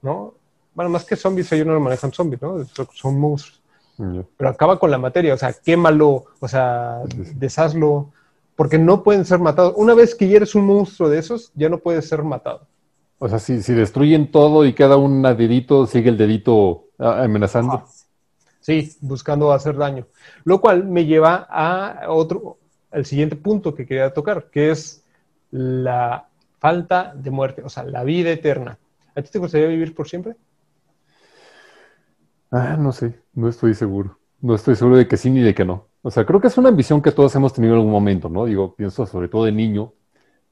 ¿no? 0.00 0.32
Bueno, 0.74 0.90
más 0.90 1.04
que 1.04 1.16
zombies, 1.16 1.52
ellos 1.52 1.66
no 1.66 1.74
lo 1.74 1.80
manejan 1.80 2.12
zombies, 2.12 2.40
¿no? 2.40 2.64
Son 2.94 3.20
monstruos. 3.20 3.60
Pero 4.38 4.48
acaba 4.48 4.78
con 4.78 4.90
la 4.90 4.96
materia, 4.96 5.34
o 5.34 5.36
sea, 5.36 5.52
quémalo, 5.52 6.24
o 6.40 6.48
sea, 6.48 7.02
deshazlo, 7.34 8.10
porque 8.56 8.78
no 8.78 9.02
pueden 9.02 9.26
ser 9.26 9.40
matados. 9.40 9.74
Una 9.76 9.92
vez 9.92 10.14
que 10.14 10.26
ya 10.28 10.36
eres 10.36 10.54
un 10.54 10.64
monstruo 10.64 11.10
de 11.10 11.18
esos, 11.18 11.52
ya 11.54 11.68
no 11.68 11.76
puedes 11.76 12.08
ser 12.08 12.22
matado. 12.22 12.66
O 13.18 13.28
sea, 13.28 13.38
si, 13.38 13.62
si 13.62 13.74
destruyen 13.74 14.30
todo 14.30 14.64
y 14.64 14.72
cada 14.72 14.96
un 14.96 15.20
dedito, 15.20 15.86
sigue 15.86 16.08
el 16.08 16.16
dedito 16.16 16.86
ah, 16.98 17.22
amenazando. 17.24 17.84
Sí, 18.64 18.96
buscando 19.02 19.52
hacer 19.52 19.76
daño. 19.76 20.06
Lo 20.44 20.58
cual 20.58 20.84
me 20.84 21.04
lleva 21.04 21.46
a 21.50 22.08
otro, 22.08 22.56
el 22.92 23.04
siguiente 23.04 23.36
punto 23.36 23.74
que 23.74 23.84
quería 23.84 24.14
tocar, 24.14 24.48
que 24.50 24.70
es 24.70 25.04
la 25.50 26.28
falta 26.58 27.12
de 27.14 27.30
muerte, 27.30 27.60
o 27.62 27.68
sea, 27.68 27.84
la 27.84 28.04
vida 28.04 28.30
eterna. 28.30 28.78
¿A 29.14 29.20
ti 29.20 29.28
te 29.30 29.38
gustaría 29.38 29.66
vivir 29.66 29.94
por 29.94 30.08
siempre? 30.08 30.34
Ah, 32.50 32.78
no 32.78 32.92
sé, 32.92 33.20
no 33.34 33.50
estoy 33.50 33.74
seguro. 33.74 34.18
No 34.40 34.54
estoy 34.54 34.76
seguro 34.76 34.96
de 34.96 35.06
que 35.06 35.18
sí 35.18 35.28
ni 35.28 35.42
de 35.42 35.54
que 35.54 35.66
no. 35.66 35.88
O 36.00 36.10
sea, 36.10 36.24
creo 36.24 36.40
que 36.40 36.46
es 36.46 36.56
una 36.56 36.70
ambición 36.70 37.02
que 37.02 37.12
todos 37.12 37.34
hemos 37.34 37.52
tenido 37.52 37.74
en 37.74 37.80
algún 37.80 37.92
momento, 37.92 38.30
¿no? 38.30 38.46
Digo, 38.46 38.74
pienso 38.74 39.04
sobre 39.04 39.28
todo 39.28 39.44
de 39.44 39.52
niño, 39.52 39.92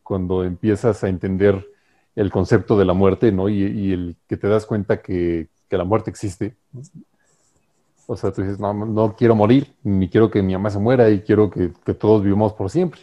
cuando 0.03 0.45
empiezas 0.45 1.03
a 1.03 1.09
entender 1.09 1.67
el 2.15 2.31
concepto 2.31 2.77
de 2.77 2.85
la 2.85 2.93
muerte, 2.93 3.33
¿no? 3.33 3.49
Y, 3.49 3.91
el 3.93 4.17
que 4.29 4.37
te 4.37 4.49
das 4.49 4.67
cuenta 4.67 5.01
que, 5.01 5.49
la 5.71 5.85
muerte 5.85 6.11
existe. 6.11 6.57
O 8.07 8.17
sea, 8.17 8.33
tú 8.33 8.43
dices, 8.43 8.59
no, 8.59 8.73
no 8.73 9.15
quiero 9.17 9.35
morir, 9.35 9.75
ni 9.83 10.09
quiero 10.09 10.31
que 10.31 10.43
mi 10.43 10.53
mamá 10.55 10.71
se 10.71 10.79
muera 10.79 11.09
y 11.11 11.21
quiero 11.21 11.51
que, 11.51 11.69
todos 11.95 12.23
vivamos 12.23 12.53
por 12.53 12.71
siempre. 12.71 13.03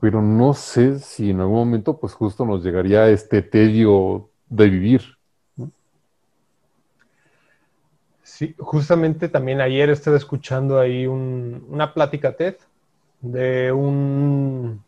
Pero 0.00 0.22
no 0.22 0.54
sé 0.54 0.98
si 0.98 1.30
en 1.30 1.40
algún 1.40 1.56
momento, 1.56 1.98
pues 1.98 2.12
justo 2.12 2.44
nos 2.44 2.62
llegaría 2.62 3.08
este 3.08 3.42
tedio 3.42 4.30
de 4.48 4.68
vivir. 4.68 5.02
Sí, 8.22 8.54
justamente 8.58 9.28
también 9.28 9.60
ayer 9.60 9.88
estaba 9.90 10.16
escuchando 10.16 10.78
ahí 10.78 11.06
una 11.06 11.94
plática 11.94 12.36
TED 12.36 12.56
de 13.20 13.72
un, 13.72 14.82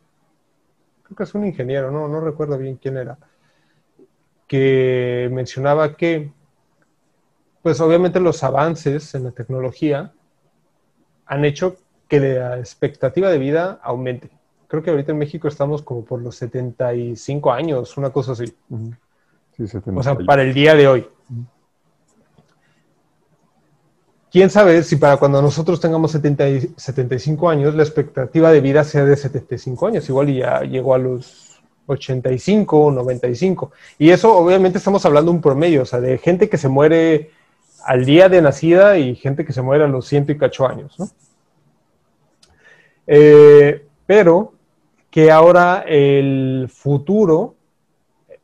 creo 1.03 1.17
que 1.17 1.23
es 1.23 1.35
un 1.35 1.47
ingeniero, 1.47 1.91
no, 1.91 2.09
no 2.09 2.21
recuerdo 2.21 2.59
bien 2.59 2.77
quién 2.77 2.99
era, 2.99 3.17
que 4.47 5.29
mencionaba 5.33 5.97
que, 5.97 6.31
pues 7.69 7.83
obviamente 7.83 8.19
los 8.19 8.43
avances 8.45 9.15
en 9.15 9.25
la 9.25 9.31
tecnología 9.31 10.11
han 11.27 11.45
hecho 11.45 11.77
que 12.09 12.19
la 12.19 12.59
expectativa 12.59 13.29
de 13.29 13.37
vida 13.37 13.79
aumente. 13.83 14.31
Creo 14.69 14.83
que 14.83 14.89
ahorita 14.89 15.13
en 15.13 15.19
México 15.19 15.49
estamos 15.49 15.83
como 15.83 16.03
por 16.03 16.23
los 16.23 16.35
75 16.37 17.53
años, 17.53 17.95
una 17.99 18.09
cosa 18.09 18.33
así. 18.33 18.47
o 19.95 20.03
sea, 20.03 20.15
para 20.15 20.45
el 20.45 20.55
día 20.55 20.75
de 20.75 20.89
hoy 20.89 21.07
quién 24.33 24.49
sabe 24.49 24.83
si 24.83 24.97
para 24.97 25.19
cuando 25.19 25.43
nosotros 25.43 25.79
tengamos 25.79 26.13
75 26.13 27.51
años, 27.51 27.75
la 27.75 27.83
expectativa 27.83 28.51
de 28.51 28.63
vida 28.63 28.83
sea 28.83 29.05
de 29.05 29.15
75 29.15 29.89
años, 29.89 30.09
igual 30.09 30.33
ya 30.33 30.63
llegó 30.63 30.95
a 30.95 30.99
los 30.99 31.61
85 31.85 32.79
o 32.79 32.91
95. 32.91 33.73
Y 33.99 34.09
eso 34.09 34.35
obviamente 34.35 34.79
estamos 34.79 35.05
hablando 35.05 35.31
un 35.31 35.43
promedio, 35.43 35.83
o 35.83 35.85
sea, 35.85 36.01
de 36.01 36.17
gente 36.17 36.49
que 36.49 36.57
se 36.57 36.69
muere 36.69 37.37
al 37.85 38.05
día 38.05 38.29
de 38.29 38.43
nacida 38.43 38.99
y 38.99 39.15
gente 39.15 39.45
que 39.45 39.53
se 39.53 39.63
muere 39.63 39.85
a 39.85 39.89
los 39.89 40.07
ciento 40.07 40.33
y 40.33 40.39
cacho 40.39 40.67
años, 40.67 40.99
¿no? 40.99 41.09
Eh, 43.07 43.87
pero 44.07 44.53
que 45.11 45.31
ahora 45.31 45.85
el 45.87 46.69
futuro, 46.73 47.55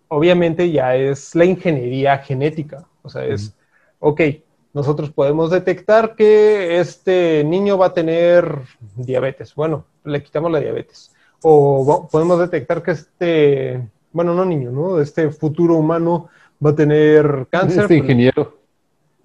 obviamente 0.08 0.70
ya 0.70 0.96
es 0.96 1.34
la 1.34 1.44
ingeniería 1.44 2.18
genética, 2.18 2.86
o 3.02 3.08
sea, 3.10 3.24
es, 3.26 3.54
ok, 4.00 4.20
nosotros 4.72 5.10
podemos 5.10 5.50
detectar 5.50 6.16
que 6.16 6.80
este 6.80 7.44
niño 7.44 7.78
va 7.78 7.86
a 7.86 7.94
tener 7.94 8.58
diabetes. 8.96 9.54
Bueno, 9.54 9.84
le 10.02 10.22
quitamos 10.22 10.50
la 10.50 10.58
diabetes. 10.58 11.14
O 11.42 12.08
podemos 12.10 12.40
detectar 12.40 12.82
que 12.82 12.90
este, 12.90 13.88
bueno, 14.12 14.34
no 14.34 14.44
niño, 14.44 14.72
¿no? 14.72 15.00
Este 15.00 15.30
futuro 15.30 15.74
humano 15.74 16.28
va 16.64 16.70
a 16.70 16.74
tener 16.74 17.46
cáncer. 17.50 17.82
Este 17.82 17.96
ingeniero. 17.98 18.63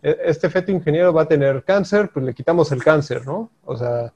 E, 0.02 0.18
este 0.26 0.50
feto 0.50 0.72
ingeniero 0.72 1.14
va 1.14 1.24
a 1.24 1.28
tener 1.28 1.64
cáncer, 1.64 2.10
pues 2.14 2.26
le 2.26 2.34
quitamos 2.34 2.72
el 2.72 2.84
cáncer, 2.84 3.26
¿no? 3.26 3.50
O 3.66 3.76
sea, 3.76 4.14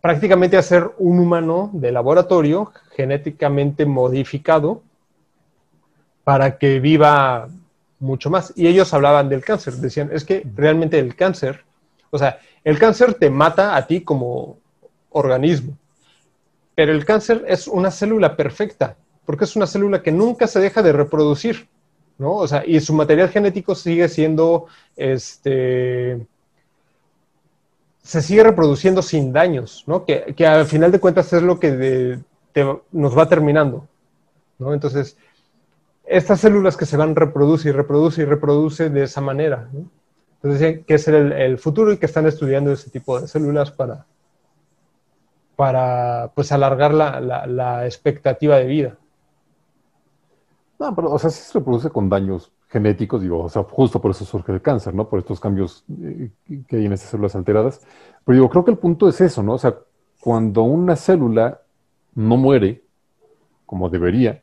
prácticamente 0.00 0.56
hacer 0.56 0.90
un 0.98 1.18
humano 1.18 1.70
de 1.72 1.92
laboratorio 1.92 2.72
genéticamente 2.94 3.84
modificado 3.86 4.82
para 6.24 6.58
que 6.58 6.80
viva 6.80 7.48
mucho 8.00 8.30
más. 8.30 8.52
Y 8.56 8.66
ellos 8.66 8.92
hablaban 8.94 9.28
del 9.28 9.44
cáncer, 9.44 9.74
decían, 9.74 10.10
es 10.12 10.24
que 10.24 10.46
realmente 10.54 10.98
el 10.98 11.16
cáncer, 11.16 11.64
o 12.10 12.18
sea, 12.18 12.38
el 12.64 12.78
cáncer 12.78 13.14
te 13.14 13.30
mata 13.30 13.76
a 13.76 13.86
ti 13.86 14.02
como 14.02 14.58
organismo, 15.10 15.76
pero 16.74 16.92
el 16.92 17.04
cáncer 17.04 17.44
es 17.48 17.66
una 17.66 17.90
célula 17.90 18.36
perfecta, 18.36 18.96
porque 19.24 19.44
es 19.44 19.56
una 19.56 19.66
célula 19.66 20.02
que 20.02 20.12
nunca 20.12 20.46
se 20.46 20.60
deja 20.60 20.82
de 20.82 20.92
reproducir, 20.92 21.68
¿no? 22.18 22.34
O 22.34 22.48
sea, 22.48 22.64
y 22.66 22.80
su 22.80 22.92
material 22.92 23.28
genético 23.28 23.74
sigue 23.74 24.08
siendo, 24.08 24.66
este, 24.96 26.26
se 28.02 28.22
sigue 28.22 28.42
reproduciendo 28.42 29.02
sin 29.02 29.32
daños, 29.32 29.84
¿no? 29.86 30.04
Que, 30.04 30.34
al 30.46 30.66
final 30.66 30.92
de 30.92 31.00
cuentas 31.00 31.32
es 31.32 31.42
lo 31.42 31.58
que 31.58 32.18
nos 32.92 33.16
va 33.16 33.28
terminando. 33.28 33.86
¿no? 34.58 34.74
Entonces, 34.74 35.16
estas 36.04 36.40
células 36.40 36.76
que 36.76 36.86
se 36.86 36.96
van 36.96 37.14
reproduce 37.14 37.68
y 37.68 37.72
reproduce 37.72 38.22
y 38.22 38.24
reproduce 38.24 38.90
de 38.90 39.04
esa 39.04 39.20
manera. 39.20 39.68
Entonces, 40.42 40.84
que 40.86 40.94
es 40.94 41.08
el, 41.08 41.58
futuro 41.58 41.92
y 41.92 41.98
que 41.98 42.06
están 42.06 42.26
estudiando 42.26 42.72
ese 42.72 42.90
tipo 42.90 43.20
de 43.20 43.28
células 43.28 43.70
para, 43.70 44.06
para 45.56 46.30
pues, 46.34 46.52
alargar 46.52 46.94
la, 46.94 47.86
expectativa 47.86 48.56
de 48.56 48.66
vida. 48.66 48.96
No, 50.78 50.94
pero, 50.94 51.10
o 51.12 51.18
sea, 51.18 51.30
sí 51.30 51.42
se 51.42 51.58
reproduce 51.58 51.90
con 51.90 52.08
daños 52.08 52.52
genéticos, 52.68 53.22
digo, 53.22 53.42
o 53.42 53.48
sea, 53.48 53.64
justo 53.64 54.00
por 54.00 54.12
eso 54.12 54.24
surge 54.24 54.52
el 54.52 54.62
cáncer, 54.62 54.94
¿no? 54.94 55.08
Por 55.08 55.18
estos 55.18 55.40
cambios 55.40 55.84
eh, 56.02 56.30
que 56.68 56.76
hay 56.76 56.86
en 56.86 56.92
estas 56.92 57.10
células 57.10 57.34
alteradas. 57.34 57.80
Pero 58.24 58.36
digo, 58.36 58.50
creo 58.50 58.64
que 58.64 58.70
el 58.70 58.78
punto 58.78 59.08
es 59.08 59.20
eso, 59.20 59.42
¿no? 59.42 59.54
O 59.54 59.58
sea, 59.58 59.76
cuando 60.20 60.62
una 60.62 60.94
célula 60.96 61.62
no 62.14 62.36
muere 62.36 62.84
como 63.66 63.90
debería, 63.90 64.42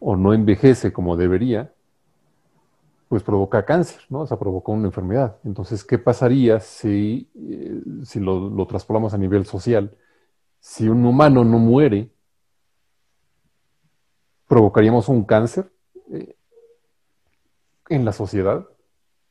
o 0.00 0.16
no 0.16 0.34
envejece 0.34 0.92
como 0.92 1.16
debería, 1.16 1.72
pues 3.08 3.22
provoca 3.22 3.64
cáncer, 3.64 4.00
¿no? 4.08 4.20
O 4.20 4.26
sea, 4.26 4.38
provoca 4.38 4.72
una 4.72 4.86
enfermedad. 4.86 5.36
Entonces, 5.44 5.84
¿qué 5.84 5.98
pasaría 5.98 6.60
si, 6.60 7.30
eh, 7.34 7.82
si 8.04 8.20
lo, 8.20 8.50
lo, 8.50 8.66
traspolamos 8.66 9.14
a 9.14 9.18
nivel 9.18 9.46
social? 9.46 9.96
Si 10.60 10.88
un 10.88 11.04
humano 11.06 11.44
no 11.44 11.58
muere, 11.58 12.10
¿provocaríamos 14.46 15.08
un 15.08 15.24
cáncer 15.24 15.70
eh, 16.12 16.36
en 17.88 18.04
la 18.04 18.12
sociedad? 18.12 18.66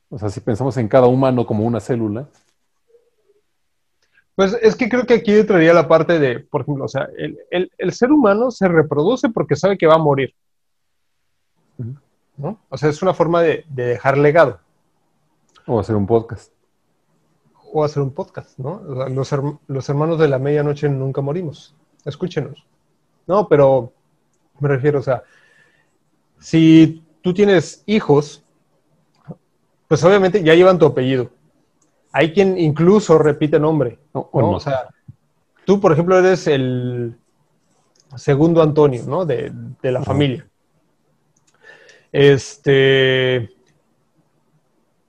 O 0.08 0.18
sea, 0.18 0.30
si 0.30 0.40
pensamos 0.40 0.76
en 0.76 0.88
cada 0.88 1.06
humano 1.06 1.46
como 1.46 1.64
una 1.64 1.80
célula, 1.80 2.28
pues 4.36 4.52
es 4.60 4.76
que 4.76 4.88
creo 4.90 5.06
que 5.06 5.14
aquí 5.14 5.32
entraría 5.32 5.72
la 5.72 5.88
parte 5.88 6.18
de, 6.18 6.40
por 6.40 6.60
ejemplo, 6.60 6.84
o 6.84 6.88
sea, 6.88 7.08
el, 7.50 7.92
ser 7.92 8.12
humano 8.12 8.50
se 8.50 8.68
reproduce 8.68 9.30
porque 9.30 9.56
sabe 9.56 9.78
que 9.78 9.86
va 9.86 9.94
a 9.94 9.98
morir. 9.98 10.34
¿no? 12.36 12.60
O 12.68 12.76
sea, 12.76 12.90
es 12.90 13.00
una 13.00 13.14
forma 13.14 13.40
de, 13.40 13.64
dejar 13.68 14.18
legado. 14.18 14.60
O 15.66 15.80
hacer 15.80 15.96
un 15.96 16.06
podcast. 16.06 16.52
O 17.72 17.82
hacer 17.82 18.02
un 18.02 18.12
podcast, 18.12 18.58
¿no? 18.58 18.82
los, 19.08 19.34
los 19.66 19.88
hermanos 19.88 20.18
de 20.18 20.28
la 20.28 20.38
medianoche 20.38 20.86
nunca 20.90 21.22
morimos. 21.22 21.74
Escúchenos. 22.04 22.66
No, 23.26 23.48
pero 23.48 23.94
me 24.60 24.68
refiero, 24.68 25.00
o 25.00 25.02
sea, 25.02 25.22
si 26.38 27.04
tú 27.22 27.34
tienes 27.34 27.82
hijos, 27.86 28.44
pues 29.88 30.02
obviamente 30.04 30.42
ya 30.42 30.54
llevan 30.54 30.78
tu 30.78 30.86
apellido. 30.86 31.30
Hay 32.12 32.32
quien 32.32 32.58
incluso 32.58 33.18
repite 33.18 33.58
nombre. 33.58 33.98
O 34.12 34.60
sea, 34.60 34.88
tú, 35.64 35.80
por 35.80 35.92
ejemplo, 35.92 36.18
eres 36.18 36.46
el 36.46 37.16
segundo 38.16 38.62
Antonio, 38.62 39.02
¿no? 39.06 39.26
De, 39.26 39.52
la 39.82 40.02
familia. 40.02 40.48
Este. 42.12 43.50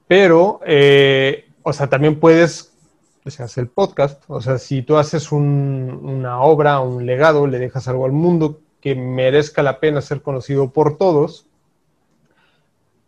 Pero, 0.07 0.59
eh, 0.65 1.49
o 1.63 1.71
sea, 1.71 1.87
también 1.87 2.19
puedes 2.19 2.73
hacer 3.25 3.63
el 3.63 3.69
podcast. 3.69 4.23
O 4.27 4.41
sea, 4.41 4.57
si 4.57 4.81
tú 4.81 4.97
haces 4.97 5.31
una 5.31 6.41
obra, 6.41 6.79
un 6.79 7.05
legado, 7.05 7.47
le 7.47 7.59
dejas 7.59 7.87
algo 7.87 8.05
al 8.05 8.11
mundo 8.11 8.61
que 8.81 8.95
merezca 8.95 9.63
la 9.63 9.79
pena 9.79 10.01
ser 10.01 10.21
conocido 10.21 10.71
por 10.71 10.97
todos, 10.97 11.47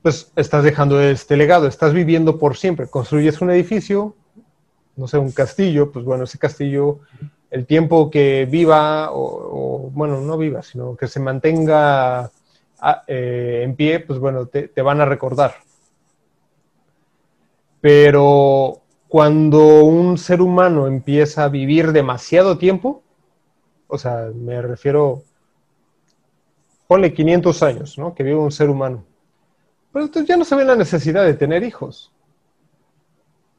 pues 0.01 0.32
estás 0.36 0.63
dejando 0.63 1.01
este 1.01 1.36
legado, 1.38 1.67
estás 1.67 1.93
viviendo 1.93 2.38
por 2.38 2.55
siempre. 2.55 2.88
Construyes 2.88 3.41
un 3.41 3.51
edificio, 3.51 4.15
no 4.95 5.07
sé, 5.07 5.17
un 5.17 5.32
castillo, 5.32 5.91
pues 5.91 6.05
bueno, 6.05 6.24
ese 6.24 6.38
castillo, 6.38 6.99
el 7.49 7.65
tiempo 7.65 8.09
que 8.09 8.47
viva, 8.49 9.09
o, 9.11 9.89
bueno, 9.93 10.22
no 10.22 10.38
viva, 10.38 10.61
sino 10.61 10.95
que 10.95 11.07
se 11.07 11.20
mantenga 11.20 12.32
ah, 12.80 13.03
eh, 13.07 13.61
en 13.63 13.76
pie, 13.76 13.99
pues 13.99 14.20
bueno, 14.20 14.45
te, 14.47 14.82
van 14.82 15.01
a 15.01 15.05
recordar. 15.05 15.55
Pero 17.82 18.82
cuando 19.07 19.84
un 19.84 20.17
ser 20.17 20.41
humano 20.41 20.88
empieza 20.88 21.45
a 21.45 21.49
vivir 21.49 21.91
demasiado 21.91 22.57
tiempo, 22.57 23.03
o 23.88 23.97
sea, 23.97 24.30
me 24.34 24.61
refiero, 24.61 25.24
ponle 26.89 27.13
500 27.13 27.63
años, 27.63 27.97
¿no? 27.97 28.13
Que 28.13 28.23
vive 28.23 28.35
un 28.35 28.51
ser 28.51 28.69
humano 28.69 29.05
pero 29.91 30.05
entonces 30.05 30.27
ya 30.27 30.37
no 30.37 30.45
se 30.45 30.55
ve 30.55 30.65
la 30.65 30.75
necesidad 30.75 31.25
de 31.25 31.33
tener 31.33 31.63
hijos. 31.63 32.11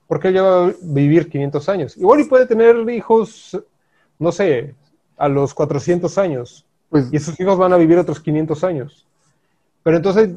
Porque 0.06 0.28
él 0.28 0.34
ya 0.34 0.42
va 0.42 0.66
a 0.66 0.72
vivir 0.80 1.28
500 1.28 1.68
años. 1.68 1.96
Igual 1.96 2.20
y 2.20 2.24
puede 2.24 2.46
tener 2.46 2.88
hijos, 2.90 3.60
no 4.18 4.32
sé, 4.32 4.74
a 5.16 5.28
los 5.28 5.54
400 5.54 6.18
años. 6.18 6.66
Pues, 6.88 7.12
y 7.12 7.16
esos 7.16 7.38
hijos 7.38 7.58
van 7.58 7.72
a 7.72 7.76
vivir 7.76 7.98
otros 7.98 8.20
500 8.20 8.64
años. 8.64 9.06
Pero 9.82 9.96
entonces, 9.96 10.30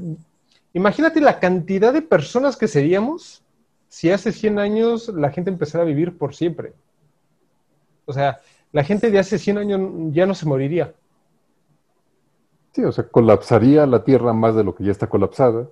imagínate 0.73 1.21
la 1.21 1.39
cantidad 1.39 1.93
de 1.93 2.01
personas 2.01 2.55
que 2.55 2.67
seríamos 2.67 3.43
si 3.87 4.09
hace 4.09 4.31
100 4.31 4.59
años 4.59 5.09
la 5.09 5.29
gente 5.29 5.51
empezara 5.51 5.83
a 5.83 5.87
vivir 5.87 6.17
por 6.17 6.33
siempre. 6.33 6.73
O 8.05 8.13
sea, 8.13 8.41
la 8.71 8.83
gente 8.83 9.11
de 9.11 9.19
hace 9.19 9.37
100 9.37 9.57
años 9.59 9.81
ya 10.11 10.25
no 10.25 10.33
se 10.33 10.47
moriría. 10.47 10.93
Sí, 12.74 12.84
o 12.84 12.91
sea, 12.91 13.07
colapsaría 13.07 13.86
la 13.86 14.03
Tierra 14.03 14.34
más 14.34 14.55
de 14.55 14.63
lo 14.63 14.74
que 14.74 14.84
ya 14.84 14.91
está 14.91 15.07
colapsada. 15.07 15.67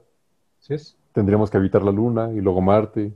Tendríamos 1.13 1.49
que 1.49 1.57
habitar 1.57 1.81
la 1.83 1.91
Luna 1.91 2.31
y 2.31 2.39
luego 2.39 2.61
Marte 2.61 3.11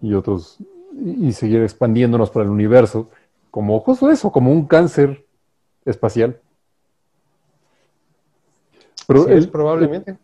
y 0.00 0.14
otros, 0.14 0.58
y, 0.94 1.32
seguir 1.32 1.62
expandiéndonos 1.62 2.30
por 2.30 2.42
el 2.42 2.50
universo, 2.50 3.10
como 3.50 3.80
justo 3.80 4.10
eso, 4.10 4.30
como 4.30 4.52
un 4.52 4.66
cáncer 4.66 5.24
espacial. 5.84 6.38
Pero 9.06 9.26
es 9.26 9.46
probablemente. 9.46 10.18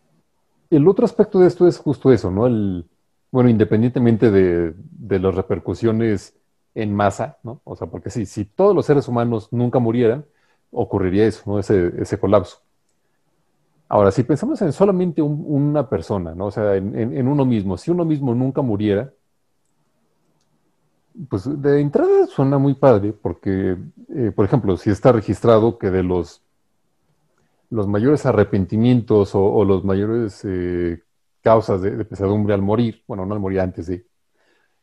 El, 0.71 0.87
otro 0.87 1.07
aspecto 1.07 1.41
de 1.41 1.49
esto 1.49 1.67
es 1.67 1.79
justo 1.79 2.13
eso, 2.13 2.31
¿no? 2.31 2.47
El, 2.47 2.85
bueno, 3.33 3.49
independientemente 3.49 4.31
de, 4.31 4.75
de 4.77 5.19
las 5.19 5.35
repercusiones 5.35 6.37
en 6.75 6.95
masa, 6.95 7.39
¿no? 7.43 7.63
O 7.65 7.75
sea, 7.75 7.89
porque 7.89 8.11
si 8.11 8.45
todos 8.45 8.77
los 8.77 8.85
seres 8.85 9.09
humanos 9.09 9.49
nunca 9.51 9.79
murieran, 9.79 10.27
ocurriría 10.75 11.27
eso, 11.27 11.43
¿no? 11.47 11.59
Ese, 11.59 12.19
colapso. 12.19 12.59
Ahora, 13.89 14.11
si 14.11 14.23
pensamos 14.25 14.61
en 14.63 14.73
solamente 14.73 15.23
una 15.23 15.89
persona, 15.89 16.35
¿no? 16.35 16.47
O 16.47 16.51
sea, 16.51 16.75
en, 16.77 17.29
uno 17.29 17.45
mismo, 17.45 17.77
si 17.77 17.91
uno 17.91 18.05
mismo 18.05 18.35
nunca 18.35 18.63
muriera, 18.63 19.13
pues 21.29 21.45
de 21.63 21.81
entrada 21.81 22.27
suena 22.27 22.59
muy 22.59 22.75
padre, 22.75 23.13
porque, 23.13 23.77
eh, 24.09 24.33
por 24.35 24.45
ejemplo, 24.45 24.77
si 24.77 24.91
está 24.91 25.13
registrado 25.13 25.79
que 25.79 25.91
de 25.91 26.03
los, 26.03 26.43
los 27.71 27.87
mayores 27.87 28.27
arrepentimientos 28.27 29.31
o, 29.35 29.65
los 29.65 29.85
mayores 29.85 30.45
eh, 30.45 31.03
causas 31.43 31.83
de, 31.83 32.05
pesadumbre 32.05 32.55
al 32.55 32.63
morir, 32.63 33.03
bueno, 33.07 33.27
no 33.27 33.35
al 33.35 33.41
morir 33.41 33.61
antes 33.61 33.87
de, 33.87 34.07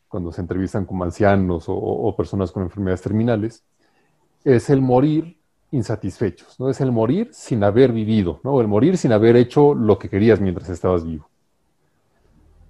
cuando 0.07 0.31
se 0.31 0.41
entrevistan 0.41 0.85
con 0.85 1.01
ancianos 1.03 1.65
o 1.67 2.13
personas 2.15 2.51
con 2.51 2.63
enfermedades 2.63 3.01
terminales, 3.01 3.65
es 4.43 4.69
el 4.69 4.81
morir 4.81 5.40
insatisfechos, 5.72 6.59
¿no? 6.59 6.69
Es 6.69 6.82
el 6.82 6.91
morir 6.91 7.30
sin 7.32 7.63
haber 7.63 7.91
vivido, 7.93 8.41
¿no? 8.43 8.59
El 8.59 8.67
morir 8.67 8.97
sin 8.97 9.13
haber 9.13 9.36
hecho 9.38 9.74
lo 9.74 9.97
que 9.97 10.09
querías 10.09 10.39
mientras 10.41 10.69
estabas 10.69 11.05
vivo. 11.05 11.30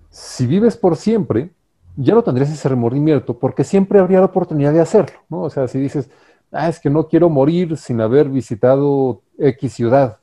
Si 0.09 0.45
vives 0.45 0.77
por 0.77 0.95
siempre, 0.95 1.51
ya 1.95 2.13
no 2.13 2.23
tendrías 2.23 2.51
ese 2.51 2.69
remordimiento 2.69 3.37
porque 3.37 3.63
siempre 3.63 3.99
habría 3.99 4.19
la 4.19 4.25
oportunidad 4.25 4.71
de 4.71 4.81
hacerlo, 4.81 5.19
¿no? 5.29 5.41
O 5.41 5.49
sea, 5.49 5.67
si 5.67 5.79
dices, 5.79 6.09
ah, 6.51 6.69
es 6.69 6.79
que 6.79 6.89
no 6.89 7.07
quiero 7.07 7.29
morir 7.29 7.75
sin 7.77 8.01
haber 8.01 8.29
visitado 8.29 9.21
X 9.37 9.73
ciudad, 9.73 10.19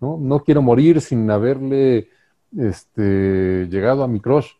¿no? 0.00 0.16
No 0.20 0.40
quiero 0.44 0.62
morir 0.62 1.00
sin 1.00 1.28
haberle 1.30 2.08
este, 2.56 3.66
llegado 3.68 4.04
a 4.04 4.08
mi 4.08 4.20
crush. 4.20 4.52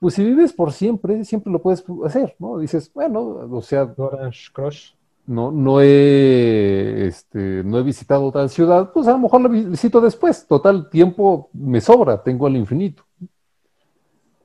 Pues 0.00 0.14
si 0.14 0.24
vives 0.24 0.52
por 0.52 0.72
siempre, 0.72 1.24
siempre 1.24 1.52
lo 1.52 1.60
puedes 1.60 1.82
hacer, 2.04 2.36
¿no? 2.38 2.58
Dices, 2.58 2.92
bueno, 2.92 3.20
o 3.50 3.62
sea... 3.62 3.92
Orange 3.96 4.50
Crush 4.52 4.92
no, 5.28 5.52
no, 5.52 5.82
he, 5.82 7.06
este, 7.06 7.62
no 7.62 7.78
he 7.78 7.82
visitado 7.82 8.32
tal 8.32 8.48
ciudad, 8.48 8.90
pues 8.92 9.06
a 9.06 9.12
lo 9.12 9.18
mejor 9.18 9.42
la 9.42 9.48
visito 9.48 10.00
después. 10.00 10.46
Total, 10.46 10.88
tiempo 10.88 11.50
me 11.52 11.82
sobra, 11.82 12.22
tengo 12.22 12.46
al 12.46 12.56
infinito. 12.56 13.04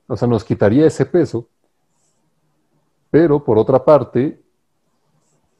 O 0.06 0.14
sea, 0.14 0.28
nos 0.28 0.44
quitaría 0.44 0.86
ese 0.86 1.06
peso. 1.06 1.48
Pero 3.10 3.42
por 3.42 3.56
otra 3.56 3.82
parte, 3.82 4.42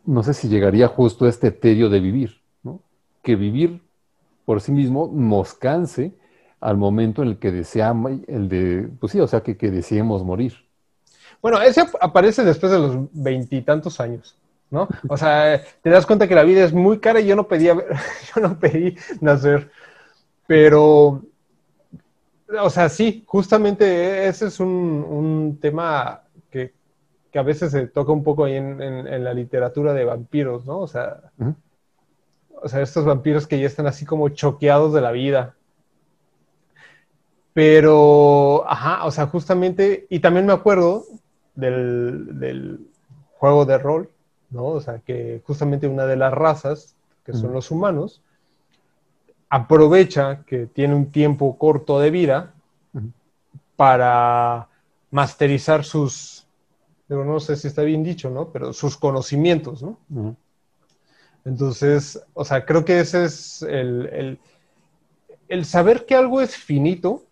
no 0.05 0.23
sé 0.23 0.35
si 0.35 0.47
llegaría 0.47 0.89
justo 0.89 1.25
a 1.25 1.31
este 1.31 1.51
tedio 1.51 1.89
de 1.89 2.01
vivir, 2.01 2.43
¿no? 2.63 2.83
Que 3.23 3.35
vivir 3.35 3.81
por 4.45 4.61
sí 4.61 4.73
mismo 4.73 5.11
nos 5.11 5.55
canse 5.55 6.13
al 6.61 6.77
momento 6.77 7.23
en 7.23 7.29
el 7.29 7.39
que 7.39 7.51
deseamos, 7.51 8.13
el 8.27 8.51
de, 8.51 8.91
pues 9.01 9.13
sí, 9.13 9.21
o 9.21 9.27
sea, 9.27 9.43
que, 9.43 9.57
que 9.57 9.71
deseemos 9.71 10.23
morir. 10.23 10.53
Bueno, 11.41 11.63
ese 11.63 11.83
aparece 12.01 12.45
después 12.45 12.71
de 12.73 12.79
los 12.79 12.97
veintitantos 13.13 14.01
años, 14.01 14.37
¿no? 14.75 14.89
O 15.09 15.17
sea, 15.17 15.63
te 15.81 15.89
das 15.89 16.05
cuenta 16.05 16.29
que 16.29 16.35
la 16.35 16.43
vida 16.43 16.65
es 16.65 16.73
muy 16.75 16.99
cara 16.99 17.21
y 17.21 17.27
yo 17.27 17.37
no 17.37 17.49
pedí, 17.49 17.67
yo 18.35 18.43
no 18.43 18.59
pedí 18.59 18.97
nacer, 19.21 19.71
pero, 20.47 21.23
o 22.61 22.71
sea, 22.71 22.89
sí, 22.91 23.25
justamente 23.27 24.27
ese 24.29 24.49
es 24.49 24.61
un, 24.61 25.59
tema 25.63 26.23
que, 26.51 26.75
a 27.35 27.43
veces 27.43 27.73
se 27.73 27.87
toca 27.87 28.13
un 28.13 28.23
poco 28.23 28.45
ahí 28.45 28.57
en, 28.57 29.25
la 29.25 29.33
literatura 29.33 29.93
de 29.93 30.05
vampiros, 30.05 30.67
¿no? 30.67 30.81
O 30.81 30.87
sea, 30.87 31.33
o 32.63 32.69
sea, 32.69 32.83
estos 32.83 33.05
vampiros 33.05 33.47
que 33.47 33.59
ya 33.59 33.67
están 33.67 33.87
así 33.87 34.05
como 34.05 34.29
choqueados 34.29 34.93
de 34.93 35.01
la 35.01 35.11
vida, 35.11 35.55
pero, 37.55 38.69
ajá, 38.69 39.05
o 39.05 39.13
sea, 39.13 39.27
justamente, 39.29 40.07
y 40.11 40.19
también 40.19 40.45
me 40.45 40.53
acuerdo 40.53 41.05
del, 41.55 42.81
juego 43.39 43.65
de 43.65 43.79
rol, 43.79 44.11
¿no? 44.55 44.67
O 44.67 44.81
sea, 44.81 45.01
que 45.01 45.43
justamente 45.47 45.87
una 45.87 46.07
de 46.07 46.17
las 46.17 46.33
razas, 46.33 46.97
que 47.25 47.33
son 47.33 47.53
los 47.53 47.71
humanos, 47.71 48.23
aprovecha 49.49 50.45
que 50.47 50.67
tiene 50.67 50.95
un 50.95 51.11
tiempo 51.11 51.59
corto 51.59 52.01
de 52.01 52.11
vida 52.11 52.55
para 53.77 54.69
masterizar 55.11 55.85
sus, 55.85 56.47
no 57.09 57.41
sé 57.41 57.57
si 57.57 57.69
está 57.69 57.83
bien 57.83 58.03
dicho, 58.03 58.31
¿no? 58.31 58.49
Pero 58.51 58.73
sus 58.73 58.97
conocimientos, 58.97 59.83
¿no? 59.83 59.99
Entonces, 61.45 62.23
o 62.33 62.45
sea, 62.45 62.65
creo 62.65 62.85
que 62.85 63.01
ese 63.01 63.25
es 63.25 63.63
el, 63.63 64.39
el 65.49 65.65
saber 65.65 66.07
que 66.07 66.15
algo 66.15 66.41
es 66.41 66.57
finito 66.57 67.23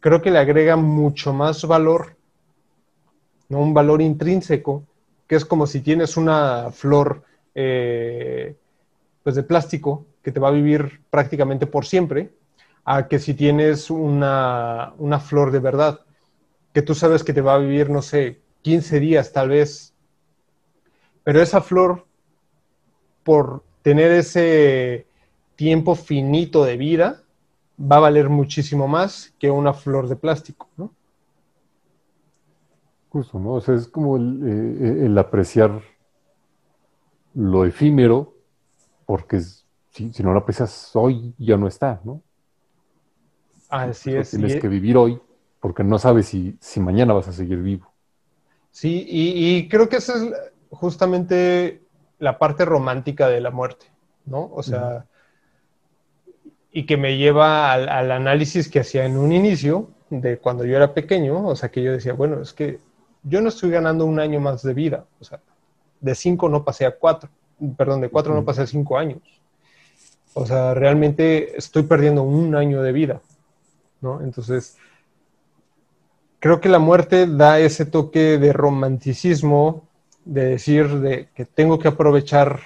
creo 0.00 0.22
que 0.22 0.30
le 0.30 0.38
agrega 0.38 0.76
mucho 0.76 1.32
más 1.32 1.64
valor, 1.64 2.16
¿no? 3.48 3.60
un 3.60 3.74
valor 3.74 4.02
intrínseco, 4.02 4.84
que 5.30 5.36
es 5.36 5.44
como 5.44 5.68
si 5.68 5.80
tienes 5.80 6.16
una 6.16 6.72
flor 6.72 7.22
eh, 7.54 8.56
pues 9.22 9.36
de 9.36 9.44
plástico 9.44 10.04
que 10.24 10.32
te 10.32 10.40
va 10.40 10.48
a 10.48 10.50
vivir 10.50 11.02
prácticamente 11.08 11.68
por 11.68 11.86
siempre, 11.86 12.32
a 12.84 13.06
que 13.06 13.20
si 13.20 13.34
tienes 13.34 13.90
una, 13.90 14.92
una 14.98 15.20
flor 15.20 15.52
de 15.52 15.60
verdad, 15.60 16.00
que 16.74 16.82
tú 16.82 16.96
sabes 16.96 17.22
que 17.22 17.32
te 17.32 17.42
va 17.42 17.54
a 17.54 17.58
vivir, 17.58 17.90
no 17.90 18.02
sé, 18.02 18.40
15 18.62 18.98
días 18.98 19.32
tal 19.32 19.50
vez, 19.50 19.94
pero 21.22 21.40
esa 21.40 21.60
flor, 21.60 22.06
por 23.22 23.62
tener 23.82 24.10
ese 24.10 25.06
tiempo 25.54 25.94
finito 25.94 26.64
de 26.64 26.76
vida, 26.76 27.22
va 27.80 27.98
a 27.98 28.00
valer 28.00 28.30
muchísimo 28.30 28.88
más 28.88 29.32
que 29.38 29.48
una 29.48 29.74
flor 29.74 30.08
de 30.08 30.16
plástico, 30.16 30.68
¿no? 30.76 30.92
Justo, 33.10 33.40
¿no? 33.40 33.54
O 33.54 33.60
sea, 33.60 33.74
es 33.74 33.88
como 33.88 34.16
el, 34.16 35.16
eh, 35.16 35.20
apreciar 35.20 35.82
lo 37.34 37.64
efímero, 37.64 38.34
porque 39.04 39.40
si, 39.90 40.12
no 40.22 40.32
lo 40.32 40.38
aprecias 40.40 40.94
hoy, 40.94 41.34
ya 41.36 41.56
no 41.56 41.66
está, 41.66 42.00
¿no? 42.04 42.22
Así 43.68 44.14
es. 44.14 44.30
Tienes 44.30 44.56
que 44.56 44.68
vivir 44.68 44.96
hoy, 44.96 45.20
porque 45.60 45.82
no 45.82 45.98
sabes 45.98 46.26
si, 46.26 46.56
si 46.60 46.78
mañana 46.78 47.12
vas 47.12 47.26
a 47.26 47.32
seguir 47.32 47.58
vivo. 47.58 47.92
Sí, 48.70 49.04
y, 49.08 49.68
creo 49.68 49.88
que 49.88 49.96
esa 49.96 50.14
es 50.14 50.32
justamente 50.70 51.82
la 52.20 52.38
parte 52.38 52.64
romántica 52.64 53.28
de 53.28 53.40
la 53.40 53.50
muerte, 53.50 53.86
¿no? 54.24 54.50
O 54.52 54.62
sea, 54.62 55.06
y 56.70 56.86
que 56.86 56.96
me 56.96 57.16
lleva 57.16 57.72
al, 57.72 58.12
análisis 58.12 58.68
que 58.68 58.80
hacía 58.80 59.04
en 59.04 59.16
un 59.16 59.32
inicio 59.32 59.90
de 60.10 60.38
cuando 60.38 60.64
yo 60.64 60.76
era 60.76 60.94
pequeño, 60.94 61.46
o 61.46 61.56
sea, 61.56 61.70
que 61.70 61.82
yo 61.82 61.90
decía, 61.90 62.12
bueno, 62.12 62.40
es 62.40 62.52
que 62.52 62.78
yo 63.22 63.40
no 63.40 63.48
estoy 63.48 63.70
ganando 63.70 64.04
un 64.04 64.18
año 64.18 64.40
más 64.40 64.62
de 64.62 64.74
vida, 64.74 65.04
o 65.20 65.24
sea, 65.24 65.40
de 66.00 66.14
cinco 66.14 66.48
no 66.48 66.64
pasé 66.64 66.86
a 66.86 66.96
cuatro, 66.96 67.30
perdón, 67.76 68.00
de 68.00 68.08
cuatro 68.08 68.34
no 68.34 68.44
pasé 68.44 68.62
a 68.62 68.66
cinco 68.66 68.96
años. 68.96 69.20
O 70.32 70.46
sea, 70.46 70.74
realmente 70.74 71.56
estoy 71.56 71.82
perdiendo 71.82 72.22
un 72.22 72.54
año 72.54 72.82
de 72.82 72.92
vida, 72.92 73.20
¿no? 74.00 74.20
Entonces, 74.22 74.76
creo 76.38 76.60
que 76.60 76.68
la 76.68 76.78
muerte 76.78 77.26
da 77.26 77.58
ese 77.58 77.84
toque 77.84 78.38
de 78.38 78.52
romanticismo, 78.52 79.88
de 80.24 80.44
decir 80.44 81.00
de 81.00 81.28
que 81.34 81.44
tengo 81.44 81.78
que 81.78 81.88
aprovechar 81.88 82.60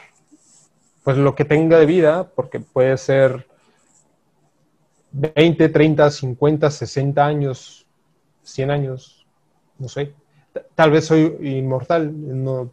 pues 1.02 1.16
lo 1.16 1.34
que 1.34 1.44
tenga 1.44 1.78
de 1.78 1.86
vida, 1.86 2.30
porque 2.34 2.60
puede 2.60 2.96
ser 2.96 3.46
20, 5.12 5.68
30, 5.68 6.10
50, 6.10 6.70
60 6.70 7.24
años, 7.24 7.86
100 8.42 8.70
años, 8.70 9.26
no 9.78 9.88
sé. 9.88 10.14
Tal 10.74 10.90
vez 10.90 11.06
soy 11.06 11.36
inmortal, 11.40 12.12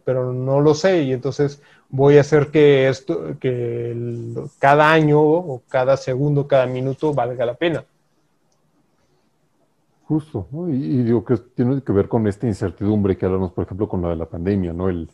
pero 0.04 0.32
no 0.32 0.60
lo 0.60 0.74
sé 0.74 1.02
y 1.02 1.12
entonces 1.12 1.60
voy 1.88 2.16
a 2.16 2.20
hacer 2.22 2.50
que 2.50 2.88
esto, 2.88 3.38
que 3.38 3.94
cada 4.58 4.92
año 4.92 5.20
o 5.20 5.62
cada 5.68 5.96
segundo, 5.96 6.46
cada 6.46 6.66
minuto 6.66 7.12
valga 7.12 7.44
la 7.44 7.54
pena. 7.54 7.84
Justo, 10.06 10.46
y, 10.68 11.02
digo 11.02 11.24
que 11.24 11.36
tiene 11.36 11.82
que 11.82 11.92
ver 11.92 12.08
con 12.08 12.26
esta 12.26 12.46
incertidumbre 12.46 13.16
que 13.16 13.26
hablamos, 13.26 13.52
por 13.52 13.64
ejemplo, 13.64 13.88
con 13.88 14.02
la 14.02 14.10
de 14.10 14.16
la 14.16 14.26
pandemia, 14.26 14.72
¿no? 14.72 14.88
El, 14.88 15.08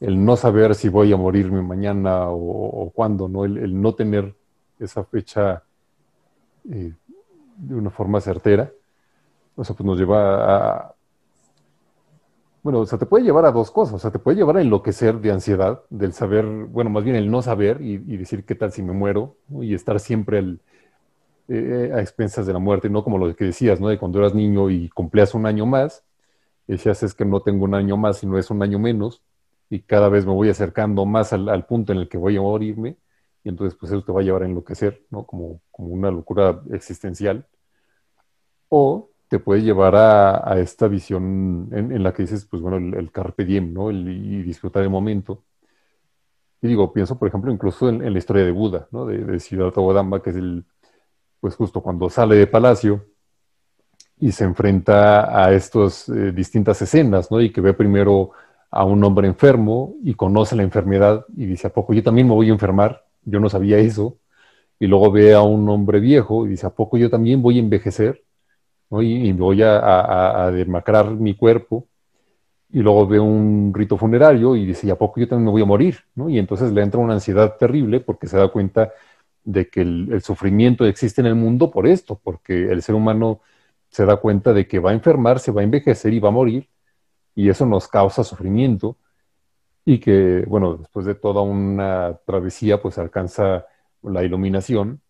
no 0.00 0.36
saber 0.36 0.74
si 0.74 0.88
voy 0.88 1.12
a 1.12 1.16
morirme 1.16 1.62
mañana 1.62 2.26
o, 2.28 2.90
cuándo, 2.94 3.28
¿no? 3.28 3.44
el, 3.44 3.80
no 3.80 3.94
tener 3.94 4.34
esa 4.80 5.04
fecha 5.04 5.62
eh, 6.68 6.92
de 7.56 7.74
una 7.74 7.90
forma 7.90 8.20
certera, 8.20 8.70
o 9.54 9.64
sea, 9.64 9.76
pues 9.76 9.86
nos 9.86 9.98
lleva 9.98 10.56
a... 10.56 10.94
Bueno, 12.62 12.80
o 12.80 12.86
sea, 12.86 12.96
te 12.98 13.06
puede 13.06 13.24
llevar 13.24 13.44
a 13.44 13.50
dos 13.50 13.72
cosas, 13.72 13.94
o 13.94 13.98
sea, 13.98 14.12
te 14.12 14.20
puede 14.20 14.36
llevar 14.36 14.56
a 14.56 14.60
enloquecer 14.62 15.20
de 15.20 15.32
ansiedad, 15.32 15.82
del 15.90 16.12
saber, 16.12 16.44
bueno, 16.46 16.90
más 16.90 17.02
bien 17.02 17.16
el 17.16 17.28
no 17.28 17.42
saber 17.42 17.80
y, 17.80 17.98
decir 17.98 18.44
qué 18.44 18.54
tal 18.54 18.70
si 18.72 18.82
me 18.82 18.92
muero, 18.92 19.36
y 19.60 19.74
estar 19.74 19.98
siempre 19.98 20.58
eh, 21.48 21.90
a 21.94 22.00
expensas 22.00 22.46
de 22.46 22.52
la 22.52 22.60
muerte, 22.60 22.88
no 22.88 23.02
como 23.02 23.18
lo 23.18 23.34
que 23.34 23.46
decías, 23.46 23.80
¿no? 23.80 23.88
De 23.88 23.98
cuando 23.98 24.20
eras 24.20 24.34
niño 24.34 24.70
y 24.70 24.88
cumplías 24.90 25.34
un 25.34 25.46
año 25.46 25.66
más, 25.66 26.04
decías 26.68 27.02
es 27.02 27.14
que 27.14 27.24
no 27.24 27.42
tengo 27.42 27.64
un 27.64 27.74
año 27.74 27.96
más, 27.96 28.18
sino 28.18 28.38
es 28.38 28.50
un 28.50 28.62
año 28.62 28.78
menos, 28.78 29.22
y 29.70 29.82
cada 29.82 30.08
vez 30.08 30.26
me 30.26 30.32
voy 30.32 30.48
acercando 30.50 31.04
más 31.06 31.32
al, 31.32 31.48
al 31.48 31.66
punto 31.66 31.92
en 31.92 31.98
el 32.00 32.08
que 32.08 32.18
voy 32.18 32.36
a 32.36 32.42
morirme, 32.42 32.96
y 33.44 33.48
entonces 33.50 33.78
pues 33.78 33.92
eso 33.92 34.04
te 34.04 34.12
va 34.12 34.20
a 34.20 34.24
llevar 34.24 34.42
a 34.42 34.46
enloquecer, 34.46 35.04
¿no? 35.10 35.26
Como, 35.26 35.60
como 35.72 35.88
una 35.88 36.10
locura 36.10 36.62
existencial. 36.72 37.46
O 38.68 39.11
te 39.32 39.38
puede 39.38 39.62
llevar 39.62 39.96
a, 39.96 40.60
esta 40.60 40.88
visión 40.88 41.70
en, 41.72 42.02
la 42.02 42.12
que 42.12 42.24
dices, 42.24 42.44
pues 42.44 42.60
bueno, 42.60 42.76
el, 42.98 43.10
carpe 43.10 43.46
diem, 43.46 43.72
¿no? 43.72 43.90
Y 43.90 44.42
disfrutar 44.42 44.82
el 44.82 44.90
momento. 44.90 45.42
Y 46.60 46.68
digo, 46.68 46.92
pienso, 46.92 47.18
por 47.18 47.28
ejemplo, 47.28 47.50
incluso 47.50 47.88
en, 47.88 48.12
la 48.12 48.18
historia 48.18 48.44
de 48.44 48.50
Buda, 48.50 48.88
¿no? 48.90 49.06
De, 49.06 49.24
de 49.24 49.40
Siddhartha 49.40 49.80
Gautama, 49.80 50.20
que 50.20 50.28
es 50.28 50.36
el, 50.36 50.66
pues 51.40 51.56
justo 51.56 51.80
cuando 51.80 52.10
sale 52.10 52.36
de 52.36 52.46
palacio 52.46 53.06
y 54.20 54.32
se 54.32 54.44
enfrenta 54.44 55.42
a 55.42 55.50
estas 55.54 56.10
eh, 56.10 56.32
distintas 56.32 56.82
escenas, 56.82 57.30
¿no? 57.30 57.40
Y 57.40 57.50
que 57.50 57.62
ve 57.62 57.72
primero 57.72 58.32
a 58.70 58.84
un 58.84 59.02
hombre 59.02 59.28
enfermo 59.28 59.94
y 60.04 60.12
conoce 60.12 60.56
la 60.56 60.62
enfermedad 60.62 61.24
y 61.34 61.46
dice, 61.46 61.68
¿a 61.68 61.72
poco 61.72 61.94
yo 61.94 62.02
también 62.02 62.28
me 62.28 62.34
voy 62.34 62.50
a 62.50 62.52
enfermar? 62.52 63.02
yo 63.24 63.40
no 63.40 63.48
sabía 63.48 63.78
eso, 63.78 64.18
y 64.78 64.86
luego 64.88 65.10
ve 65.10 65.32
a 65.32 65.40
un 65.40 65.68
hombre 65.70 66.00
viejo 66.00 66.44
y 66.44 66.50
dice, 66.50 66.66
¿a 66.66 66.70
poco 66.70 66.98
yo 66.98 67.08
también 67.08 67.40
voy 67.40 67.56
a 67.56 67.60
envejecer? 67.60 68.24
Y, 69.00 69.32
voy 69.32 69.62
a, 69.62 70.50
demacrar 70.52 71.10
mi 71.12 71.34
cuerpo, 71.34 71.86
y 72.70 72.80
luego 72.80 73.06
ve 73.06 73.20
un 73.20 73.72
rito 73.74 73.96
funerario 73.98 74.56
y 74.56 74.66
dice, 74.66 74.86
¿y 74.86 74.90
a 74.90 74.96
poco 74.96 75.20
yo 75.20 75.28
también 75.28 75.46
me 75.46 75.50
voy 75.52 75.62
a 75.62 75.66
morir? 75.66 75.98
Y 76.28 76.38
entonces 76.38 76.72
le 76.72 76.82
entra 76.82 77.00
una 77.00 77.14
ansiedad 77.14 77.56
terrible 77.58 78.00
porque 78.00 78.26
se 78.26 78.38
da 78.38 78.48
cuenta 78.48 78.92
de 79.44 79.68
que 79.68 79.82
el, 79.82 80.22
sufrimiento 80.22 80.86
existe 80.86 81.20
en 81.20 81.26
el 81.26 81.34
mundo 81.34 81.70
por 81.70 81.86
esto, 81.86 82.20
porque 82.22 82.70
el 82.72 82.82
ser 82.82 82.94
humano 82.94 83.40
se 83.90 84.06
da 84.06 84.16
cuenta 84.16 84.52
de 84.54 84.66
que 84.66 84.78
va 84.78 84.90
a 84.90 84.94
enfermar, 84.94 85.38
se 85.38 85.52
va 85.52 85.60
a 85.62 85.64
envejecer 85.64 86.14
y 86.14 86.20
va 86.20 86.28
a 86.30 86.32
morir, 86.32 86.68
y 87.34 87.48
eso 87.50 87.66
nos 87.66 87.88
causa 87.88 88.24
sufrimiento, 88.24 88.96
y 89.84 89.98
que, 90.00 90.44
bueno, 90.48 90.76
después 90.76 91.06
de 91.06 91.14
toda 91.14 91.42
una 91.42 92.18
travesía, 92.26 92.80
pues 92.80 92.98
alcanza 92.98 93.66
la 94.02 94.24
iluminación. 94.24 95.01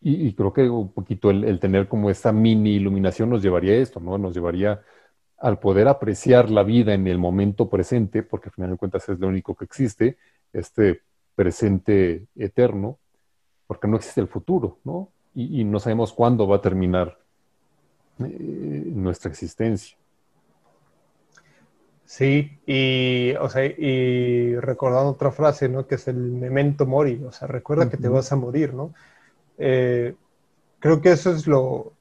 Y, 0.00 0.32
creo 0.34 0.52
que 0.52 0.68
un 0.68 0.92
poquito 0.92 1.30
el, 1.30 1.58
tener 1.58 1.88
como 1.88 2.08
esta 2.08 2.32
mini 2.32 2.74
iluminación 2.76 3.30
nos 3.30 3.42
llevaría 3.42 3.72
a 3.72 3.76
esto, 3.78 3.98
¿no? 3.98 4.16
Nos 4.16 4.32
llevaría 4.32 4.80
al 5.38 5.58
poder 5.58 5.88
apreciar 5.88 6.50
la 6.50 6.62
vida 6.62 6.94
en 6.94 7.06
el 7.08 7.18
momento 7.18 7.68
presente, 7.68 8.22
porque 8.22 8.48
al 8.48 8.54
final 8.54 8.70
de 8.70 8.76
cuentas 8.76 9.08
es 9.08 9.18
lo 9.18 9.26
único 9.26 9.56
que 9.56 9.64
existe, 9.64 10.16
este 10.52 11.02
presente 11.34 12.26
eterno, 12.36 12.98
porque 13.66 13.88
no 13.88 13.96
existe 13.96 14.20
el 14.20 14.28
futuro, 14.28 14.78
¿no? 14.84 15.10
Y, 15.34 15.64
no 15.64 15.78
sabemos 15.78 16.12
cuándo 16.12 16.48
va 16.48 16.56
a 16.56 16.60
terminar 16.60 17.18
eh, 18.20 18.24
nuestra 18.86 19.30
existencia. 19.30 19.96
Sí, 22.04 22.58
y, 22.66 23.34
o 23.38 23.48
sea, 23.48 23.64
y 23.66 24.56
recordando 24.56 25.10
otra 25.10 25.30
frase, 25.30 25.68
¿no? 25.68 25.86
Que 25.86 25.96
es 25.96 26.08
el 26.08 26.16
memento 26.16 26.86
mori, 26.86 27.22
o 27.22 27.30
sea, 27.30 27.46
recuerda 27.46 27.90
que 27.90 27.98
te 27.98 28.08
vas 28.08 28.32
a 28.32 28.36
morir, 28.36 28.74
¿no? 28.74 28.94
Eh, 29.58 30.14
creo 30.78 31.00
que 31.00 31.12
eso 31.12 31.32
es 31.32 31.46
lo, 31.46 31.92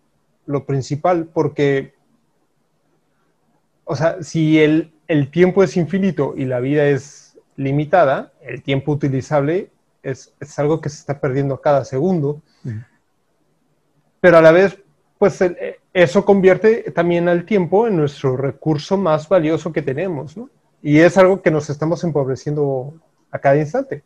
lo, 0.45 0.65
principal, 0.65 1.27
porque, 1.33 1.93
o 3.83 3.95
sea, 3.95 4.21
si 4.21 4.59
el, 4.59 4.93
el, 5.07 5.31
tiempo 5.31 5.63
es 5.63 5.75
infinito 5.75 6.33
y 6.37 6.45
la 6.45 6.59
vida 6.59 6.85
es 6.85 7.37
limitada, 7.55 8.31
el 8.41 8.61
tiempo 8.61 8.91
utilizable 8.91 9.71
es, 10.03 10.33
es 10.39 10.59
algo 10.59 10.79
que 10.79 10.89
se 10.89 10.99
está 10.99 11.19
perdiendo 11.19 11.59
cada 11.59 11.83
segundo, 11.83 12.41
pero 14.21 14.37
a 14.37 14.41
la 14.41 14.51
vez, 14.51 14.79
pues 15.17 15.39
eso 15.93 16.25
convierte 16.25 16.91
también 16.91 17.27
al 17.27 17.45
tiempo 17.45 17.87
en 17.87 17.97
nuestro 17.97 18.37
recurso 18.37 18.97
más 18.97 19.27
valioso 19.27 19.73
que 19.73 19.81
tenemos, 19.81 20.37
¿no? 20.37 20.49
Y 20.81 20.99
es 20.99 21.17
algo 21.17 21.41
que 21.41 21.49
nos 21.49 21.69
estamos 21.69 22.03
empobreciendo 22.03 22.93
a 23.31 23.39
cada 23.39 23.57
instante. 23.57 24.03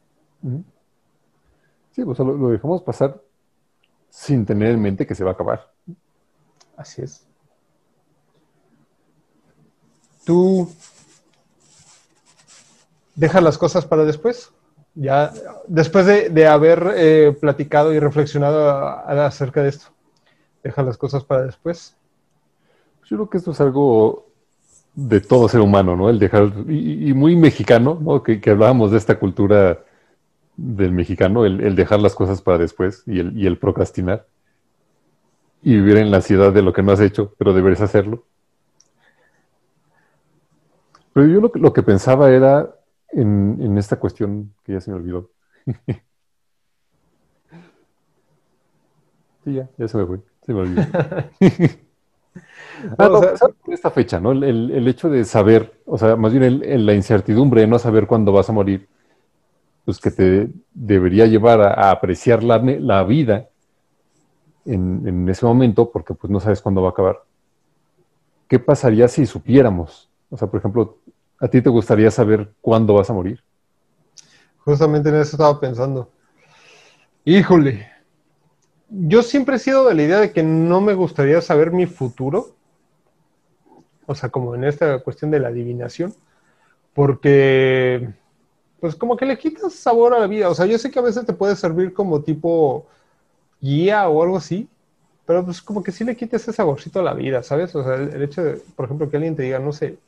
Sí, 1.91 2.06
pues 2.06 2.18
lo, 2.19 2.38
lo, 2.38 2.49
dejamos 2.49 2.82
pasar 2.82 3.22
sin 4.12 4.46
tener 4.46 4.74
en 4.74 4.82
mente 4.84 5.08
que 5.08 5.16
se 5.16 5.24
va 5.24 5.32
a 5.32 5.34
acabar. 5.34 5.72
Así 6.78 7.02
es. 7.02 7.26
¿Tú 10.24 10.72
dejas 13.16 13.42
las 13.42 13.58
cosas 13.58 13.88
para 13.88 14.06
después? 14.06 14.52
Ya, 14.94 15.34
después 15.66 16.06
de, 16.06 16.30
de 16.30 16.46
haber 16.46 16.94
eh, 16.96 17.36
platicado 17.42 17.92
y 17.92 18.00
reflexionado 18.00 18.70
acerca 18.70 19.64
de 19.64 19.70
esto 19.70 19.92
deja 20.64 20.84
las 20.84 20.98
cosas 20.98 21.24
para 21.24 21.44
después. 21.44 21.96
Yo 23.06 23.18
creo 23.18 23.30
que 23.30 23.38
esto 23.38 23.52
es 23.52 23.62
algo 23.62 24.28
de 24.94 25.22
todo 25.22 25.48
ser 25.48 25.62
humano, 25.62 25.96
¿no? 25.96 26.10
El 26.10 26.20
dejar, 26.20 26.52
y, 26.68 27.14
muy 27.14 27.36
mexicano, 27.36 27.98
¿no? 28.02 28.24
Que, 28.24 28.42
hablábamos 28.50 28.92
de 28.92 28.98
esta 28.98 29.20
cultura 29.20 29.80
del 30.57 30.91
mexicano, 30.91 31.45
el, 31.45 31.76
dejar 31.76 31.99
las 31.99 32.15
cosas 32.15 32.41
para 32.41 32.57
después 32.57 33.03
y 33.07 33.19
el, 33.19 33.38
y 33.38 33.48
el, 33.48 33.57
procrastinar. 33.57 34.28
Y 35.64 35.76
vivir 35.76 35.98
en 35.98 36.11
la 36.11 36.18
ansiedad 36.18 36.52
de 36.52 36.61
lo 36.61 36.73
que 36.73 36.84
no 36.84 36.91
has 36.91 36.99
hecho, 36.99 37.34
pero 37.38 37.53
deberías 37.53 37.82
hacerlo. 37.82 38.26
Pero 41.14 41.28
yo 41.28 41.41
lo, 41.41 41.52
lo 41.53 41.73
que 41.73 41.84
pensaba 41.84 42.32
era 42.32 42.73
en, 43.10 43.57
en 43.61 43.78
esta 43.78 43.98
cuestión 43.98 44.53
que 44.64 44.73
ya 44.73 44.82
se 44.82 44.91
me 44.91 44.98
olvidó. 44.98 45.30
sí, 49.44 49.53
ya, 49.53 49.69
ya 49.78 49.88
se 49.88 49.98
me 49.98 50.06
fue. 50.06 50.19
Se 50.45 50.53
me 50.53 50.61
olvidó. 50.61 50.82
ah, 52.98 53.34
esta 53.68 53.91
fecha, 53.91 54.19
¿no? 54.19 54.32
El, 54.32 54.88
hecho 54.88 55.10
de 55.10 55.26
saber, 55.26 55.73
o 55.86 55.98
sea, 55.98 56.15
más 56.15 56.34
bien 56.34 56.86
la 56.86 56.94
incertidumbre 56.94 57.61
de 57.61 57.68
no 57.68 57.80
saber 57.80 58.07
cuándo 58.07 58.32
vas 58.32 58.49
a 58.49 58.53
morir, 58.53 58.88
pues 59.92 60.00
que 60.00 60.12
te 60.12 60.50
debería 60.74 61.26
llevar 61.26 61.60
a, 61.62 61.92
apreciar 61.92 62.44
la, 62.44 63.04
vida 63.04 63.50
en, 64.66 65.06
en, 65.06 65.28
ese 65.28 65.46
momento, 65.46 65.92
porque 65.92 66.14
pues 66.14 66.32
no 66.32 66.40
sabes 66.40 66.62
cuándo 66.62 66.82
va 66.82 66.90
a 66.90 66.92
acabar. 66.92 67.24
¿Qué 68.48 68.58
pasaría 68.58 69.10
si 69.10 69.26
supiéramos? 69.26 70.10
O 70.30 70.38
sea, 70.38 70.48
por 70.48 70.60
ejemplo, 70.60 71.00
¿a 71.40 71.48
ti 71.50 71.62
te 71.62 71.70
gustaría 71.70 72.10
saber 72.10 72.54
cuándo 72.62 72.94
vas 72.94 73.10
a 73.10 73.14
morir? 73.14 73.44
Justamente 74.60 75.10
en 75.10 75.16
eso 75.16 75.36
estaba 75.36 75.60
pensando. 75.60 76.10
Híjole, 77.26 77.90
yo 78.88 79.24
siempre 79.24 79.58
he 79.58 79.60
sido 79.60 79.90
de 79.90 79.96
la 79.96 80.04
idea 80.04 80.20
de 80.22 80.32
que 80.32 80.44
no 80.44 80.80
me 80.80 80.94
gustaría 80.94 81.42
saber 81.42 81.72
mi 81.72 81.86
futuro, 81.86 82.56
o 84.06 84.16
sea, 84.16 84.30
como 84.30 84.56
en 84.56 84.64
esta 84.64 85.00
cuestión 85.00 85.32
de 85.32 85.42
la 85.42 85.50
adivinación, 85.50 86.14
porque, 86.94 88.14
pues 88.82 88.95
como 88.95 89.16
que 89.16 89.28
le 89.28 89.38
quitas 89.38 89.74
sabor 89.74 90.16
a 90.16 90.20
la 90.20 90.28
vida, 90.28 90.49
o 90.49 90.56
sea, 90.56 90.66
yo 90.66 90.78
sé 90.80 90.90
que 90.90 90.98
a 90.98 91.03
veces 91.03 91.24
te 91.24 91.34
puede 91.34 91.56
servir 91.56 91.94
como 91.94 92.22
tipo 92.22 92.88
guía 93.62 94.10
o 94.10 94.24
algo 94.24 94.38
así, 94.38 94.68
pero 95.24 95.45
pues 95.45 95.62
como 95.62 95.84
que 95.84 95.91
sí 95.91 96.03
le 96.03 96.16
quites 96.16 96.41
ese 96.41 96.52
saborcito 96.52 96.99
a 96.99 97.03
la 97.03 97.14
vida, 97.14 97.44
¿sabes? 97.44 97.76
O 97.76 97.84
sea, 97.84 97.94
el, 97.94 98.24
hecho 98.24 98.44
de, 98.44 98.53
por 98.76 98.86
ejemplo, 98.86 99.08
que 99.08 99.18
alguien 99.18 99.36
te 99.36 99.44
diga, 99.44 99.60
no 99.60 99.72
sé, 99.72 99.99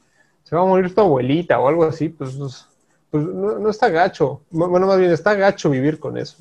se 0.43 0.55
va 0.55 0.63
a 0.63 0.65
morir 0.65 0.93
tu 0.93 1.01
abuelita 1.01 1.59
o 1.59 1.67
algo 1.67 1.83
así, 1.83 2.09
pues, 2.09 2.31
pues, 2.31 2.67
pues 3.11 3.23
no, 3.23 3.59
no, 3.59 3.69
está 3.69 3.89
gacho, 3.89 4.41
bueno, 4.49 4.87
más 4.87 4.97
bien 4.97 5.11
está 5.11 5.35
gacho 5.35 5.69
vivir 5.69 5.99
con 5.99 6.17
eso. 6.17 6.37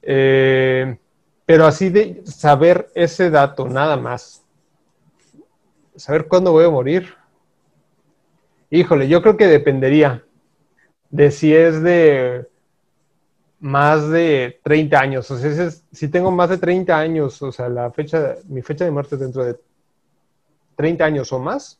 Eh, 0.00 0.96
pero 1.44 1.66
así 1.66 1.90
de 1.90 2.22
saber 2.24 2.90
ese 2.94 3.28
dato, 3.28 3.68
nada 3.68 3.98
más. 3.98 4.42
Saber 5.94 6.26
cuándo 6.26 6.52
voy 6.52 6.64
a 6.64 6.70
morir. 6.70 7.14
Híjole, 8.70 9.08
yo 9.08 9.20
creo 9.20 9.36
que 9.36 9.46
dependería 9.46 10.24
de 11.10 11.30
si 11.30 11.54
es 11.54 11.82
de 11.82 12.46
más 13.60 14.08
de 14.08 14.60
30 14.62 14.98
años. 14.98 15.30
O 15.30 15.36
sea, 15.36 15.70
si, 15.92 16.08
tengo 16.08 16.30
más 16.30 16.50
de 16.50 16.58
30 16.58 16.98
años, 16.98 17.40
o 17.42 17.52
sea, 17.52 17.68
la 17.68 17.90
fecha, 17.90 18.36
mi 18.48 18.62
fecha 18.62 18.84
de 18.84 18.90
muerte 18.90 19.16
dentro 19.16 19.44
de 19.44 19.58
30 20.76 21.04
años 21.04 21.32
o 21.32 21.38
más, 21.38 21.78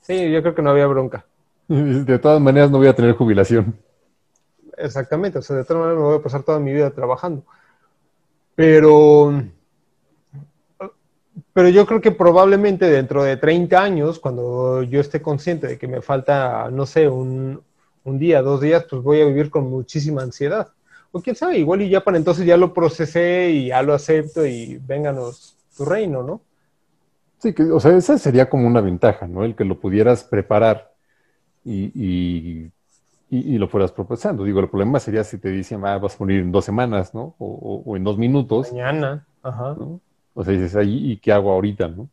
sí, 0.00 0.30
yo 0.30 0.42
creo 0.42 0.54
que 0.54 0.62
no 0.62 0.70
había 0.70 0.86
bronca. 0.86 1.24
De 1.68 2.18
todas 2.18 2.40
maneras 2.40 2.70
no 2.70 2.78
voy 2.78 2.88
a 2.88 2.94
tener 2.94 3.14
jubilación. 3.14 3.74
Exactamente, 4.76 5.38
o 5.38 5.42
sea, 5.42 5.56
de 5.56 5.64
todas 5.64 5.80
maneras 5.80 5.98
me 5.98 6.08
voy 6.08 6.18
a 6.18 6.22
pasar 6.22 6.42
toda 6.42 6.58
mi 6.58 6.72
vida 6.72 6.90
trabajando. 6.90 7.44
Pero, 8.56 9.42
pero 11.52 11.68
yo 11.68 11.86
creo 11.86 12.00
que 12.00 12.10
probablemente 12.10 12.90
dentro 12.90 13.22
de 13.22 13.36
30 13.36 13.80
años, 13.80 14.18
cuando 14.18 14.82
yo 14.82 15.00
esté 15.00 15.22
consciente 15.22 15.68
de 15.68 15.78
que 15.78 15.86
me 15.86 16.02
falta, 16.02 16.70
no 16.72 16.86
sé, 16.86 17.08
un, 17.08 17.62
día, 18.04 18.42
dos 18.42 18.60
días, 18.60 18.84
pues 18.88 19.02
voy 19.02 19.20
a 19.20 19.26
vivir 19.26 19.50
con 19.50 19.68
muchísima 19.68 20.22
ansiedad. 20.22 20.68
O 21.12 21.20
quién 21.20 21.36
sabe, 21.36 21.58
igual 21.58 21.82
y 21.82 21.88
ya 21.88 22.02
para 22.02 22.16
entonces 22.16 22.44
ya 22.44 22.56
lo 22.56 22.72
procesé 22.74 23.50
y 23.50 23.68
ya 23.68 23.82
lo 23.82 23.94
acepto 23.94 24.44
y 24.46 24.78
vénganos 24.78 25.56
tu 25.76 25.84
reino, 25.84 26.22
¿no? 26.22 26.40
Sí, 27.38 27.52
que, 27.52 27.62
o 27.64 27.80
sea, 27.80 27.96
esa 27.96 28.18
sería 28.18 28.48
como 28.48 28.66
una 28.66 28.80
ventaja, 28.80 29.26
¿no? 29.26 29.44
El 29.44 29.54
que 29.54 29.64
lo 29.64 29.78
pudieras 29.78 30.24
preparar 30.24 30.92
y 31.64 32.70
y, 33.30 33.58
lo 33.58 33.68
fueras 33.68 33.92
proposando. 33.92 34.44
Digo, 34.44 34.60
el 34.60 34.68
problema 34.68 35.00
sería 35.00 35.24
si 35.24 35.38
te 35.38 35.50
dicen, 35.50 35.84
ah, 35.84 35.98
vas 35.98 36.14
a 36.14 36.18
morir 36.20 36.40
en 36.40 36.52
dos 36.52 36.64
semanas, 36.64 37.14
¿no? 37.14 37.34
O, 37.38 37.96
en 37.96 38.04
dos 38.04 38.18
minutos. 38.18 38.70
Mañana, 38.72 39.26
ajá. 39.42 39.76
O 40.34 40.44
sea, 40.44 40.52
dices, 40.52 40.76
ahí, 40.76 41.12
¿y 41.12 41.16
qué 41.16 41.32
hago 41.32 41.52
ahorita, 41.52 41.88
no? 41.88 42.08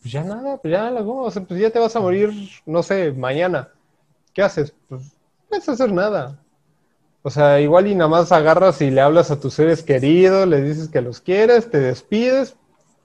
Pues 0.00 0.12
ya 0.12 0.22
nada, 0.22 0.58
pues 0.58 0.72
ya, 0.72 0.92
o 0.92 1.30
sea, 1.30 1.42
pues 1.42 1.60
ya 1.60 1.70
te 1.70 1.78
vas 1.78 1.94
a 1.96 2.00
morir, 2.00 2.30
no 2.64 2.82
sé, 2.82 3.12
mañana. 3.12 3.68
¿Qué 4.36 4.42
haces? 4.42 4.74
Pues 4.86 5.00
no 5.00 5.08
puedes 5.48 5.66
hacer 5.66 5.90
nada. 5.90 6.38
O 7.22 7.30
sea, 7.30 7.58
igual 7.58 7.86
y 7.86 7.94
nada 7.94 8.10
más 8.10 8.32
agarras 8.32 8.82
y 8.82 8.90
le 8.90 9.00
hablas 9.00 9.30
a 9.30 9.40
tus 9.40 9.54
seres 9.54 9.82
queridos, 9.82 10.46
le 10.46 10.60
dices 10.60 10.90
que 10.90 11.00
los 11.00 11.22
quieres, 11.22 11.70
te 11.70 11.80
despides, 11.80 12.54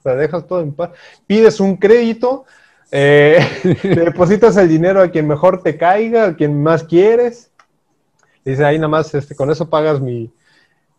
te 0.02 0.14
dejas 0.14 0.46
todo 0.46 0.60
en 0.60 0.74
paz, 0.74 0.90
pides 1.26 1.58
un 1.58 1.78
crédito, 1.78 2.44
eh, 2.90 3.38
depositas 3.82 4.58
el 4.58 4.68
dinero 4.68 5.00
a 5.00 5.10
quien 5.10 5.26
mejor 5.26 5.62
te 5.62 5.78
caiga, 5.78 6.26
a 6.26 6.36
quien 6.36 6.62
más 6.62 6.84
quieres. 6.84 7.50
Dice 8.44 8.66
ahí 8.66 8.76
nada 8.76 8.88
más, 8.88 9.14
este, 9.14 9.34
con 9.34 9.50
eso 9.50 9.70
pagas 9.70 10.02
mi, 10.02 10.30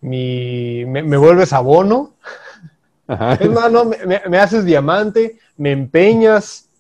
mi 0.02 0.84
me, 0.88 1.16
vuelves 1.18 1.54
abono. 1.54 2.16
Es 3.40 3.50
más, 3.52 3.72
no, 3.72 3.86
me, 3.86 4.38
haces 4.40 4.66
diamante, 4.66 5.38
me 5.58 5.74
empeñas 5.74 6.72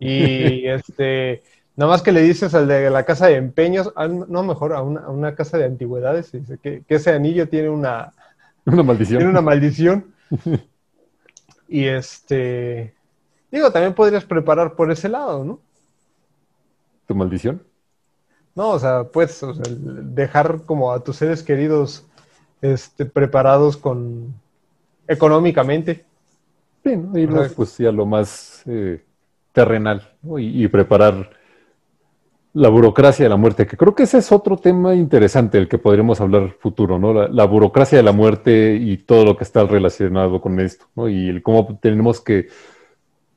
y 0.00 0.66
este, 0.66 1.44
nada 1.78 1.92
más 1.92 2.02
que 2.02 2.12
le 2.12 2.20
dices 2.20 2.54
al 2.54 2.68
de 2.68 2.90
la 2.90 3.04
casa 3.04 3.28
de 3.28 3.36
empeños, 3.36 3.90
ah, 3.96 4.06
no 4.06 4.42
mejor 4.42 4.74
a 4.74 4.82
una, 4.82 5.00
a 5.00 5.08
una 5.08 5.34
casa 5.34 5.56
de 5.56 5.64
antigüedades, 5.64 6.32
dice 6.32 6.58
que, 6.62 6.82
que, 6.86 6.94
ese 6.96 7.12
anillo 7.12 7.48
tiene 7.48 7.70
una, 7.70 8.12
una 8.66 8.82
maldición. 8.82 9.18
Tiene 9.18 9.30
una 9.30 9.40
maldición. 9.40 10.12
y 11.68 11.86
este, 11.86 12.92
Digo, 13.50 13.72
también 13.72 13.94
podrías 13.94 14.24
preparar 14.24 14.74
por 14.74 14.90
ese 14.90 15.08
lado, 15.08 15.44
¿no? 15.44 15.60
¿Tu 17.06 17.14
maldición? 17.14 17.62
No, 18.54 18.70
o 18.70 18.78
sea, 18.78 19.04
pues 19.04 19.40
dejar 19.70 20.62
como 20.66 20.92
a 20.92 21.02
tus 21.02 21.16
seres 21.16 21.42
queridos 21.42 22.06
este, 22.60 23.06
preparados 23.06 23.76
con 23.76 24.34
económicamente. 25.06 26.04
Sí, 26.84 26.96
¿no? 26.96 27.16
irnos 27.18 27.52
pues 27.54 27.70
sí 27.70 27.86
a 27.86 27.92
lo 27.92 28.04
más 28.04 28.62
eh, 28.66 29.02
terrenal 29.52 30.12
¿no? 30.22 30.38
y, 30.38 30.66
preparar 30.68 31.30
la 32.58 32.68
burocracia 32.68 33.24
de 33.24 33.28
la 33.28 33.36
muerte, 33.36 33.68
que 33.68 33.76
creo 33.76 33.94
que 33.94 34.02
ese 34.02 34.18
es 34.18 34.32
otro 34.32 34.56
tema 34.56 34.96
interesante 34.96 35.58
el 35.58 35.68
que 35.68 35.78
podremos 35.78 36.20
hablar 36.20 36.56
futuro, 36.58 36.98
¿no? 36.98 37.14
La, 37.14 37.28
la, 37.28 37.44
burocracia 37.44 37.98
de 37.98 38.02
la 38.02 38.10
muerte 38.10 38.74
y 38.74 38.96
todo 38.96 39.24
lo 39.24 39.36
que 39.36 39.44
está 39.44 39.62
relacionado 39.62 40.40
con 40.40 40.58
esto, 40.58 40.86
¿no? 40.96 41.08
Y 41.08 41.28
el 41.28 41.40
cómo 41.40 41.78
tenemos 41.80 42.20
que 42.20 42.48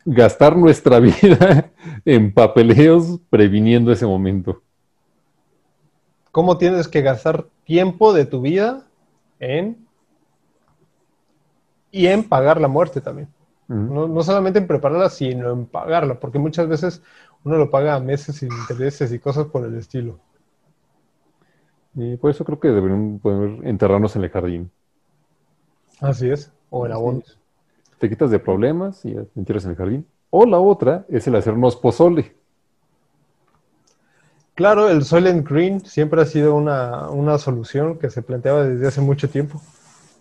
gastar 0.06 0.58
nuestra 0.58 1.00
vida 1.00 1.72
en 2.04 2.34
papeleos 2.34 3.20
previniendo 3.30 3.92
ese 3.92 4.08
momento. 4.08 4.64
¿Cómo 6.32 6.58
tienes 6.58 6.88
que 6.88 7.02
gastar 7.02 7.46
tiempo 7.64 8.14
de 8.14 8.26
tu 8.26 8.42
vida 8.42 8.88
en 9.40 9.86
y 11.92 12.08
en 12.08 12.24
pagar 12.24 12.60
la 12.60 12.68
muerte 12.68 13.02
también? 13.02 13.28
no, 13.68 14.22
solamente 14.22 14.60
en 14.60 14.68
prepararla, 14.68 15.10
sino 15.10 15.52
en 15.52 15.66
pagarla, 15.66 16.20
porque 16.20 16.40
muchas 16.40 16.68
veces 16.68 17.02
Uno 17.44 17.58
lo 17.58 17.70
paga 17.70 17.96
a 17.96 18.00
meses 18.00 18.36
sin 18.36 18.52
intereses 18.52 19.12
y 19.12 19.20
cosas 19.20 19.48
por 19.48 19.66
el 19.66 19.76
estilo. 19.78 20.20
Y 21.96 22.16
por 22.18 22.32
eso 22.32 22.46
creo 22.46 22.60
que 22.60 22.70
deberían 22.70 23.20
poder 23.20 23.68
enterrarnos 23.68 24.16
en 24.16 24.24
el 24.24 24.30
jardín. 24.30 24.72
Así 26.00 26.30
es, 26.30 26.52
o 26.70 26.86
en 26.86 26.94
abonos. 26.94 27.38
Te 28.00 28.10
quitas 28.10 28.32
de 28.32 28.40
problemas 28.40 29.04
y 29.06 29.14
te 29.14 29.28
entierras 29.36 29.66
en 29.66 29.72
el 29.72 29.78
jardín. 29.78 30.08
O 30.30 30.46
la 30.46 30.60
otra 30.60 31.06
es 31.10 31.28
el 31.28 31.36
hacernos 31.36 31.76
pozole. 31.76 32.36
Claro, 34.56 34.90
el 34.90 35.04
Soylent 35.04 35.48
Green 35.48 35.82
siempre 35.82 36.22
ha 36.22 36.26
sido 36.26 36.56
una, 36.56 37.10
una 37.10 37.38
solución 37.38 37.98
que 37.98 38.10
se 38.10 38.22
planteaba 38.22 38.64
desde 38.64 38.88
hace 38.88 39.02
mucho 39.02 39.30
tiempo. 39.30 39.62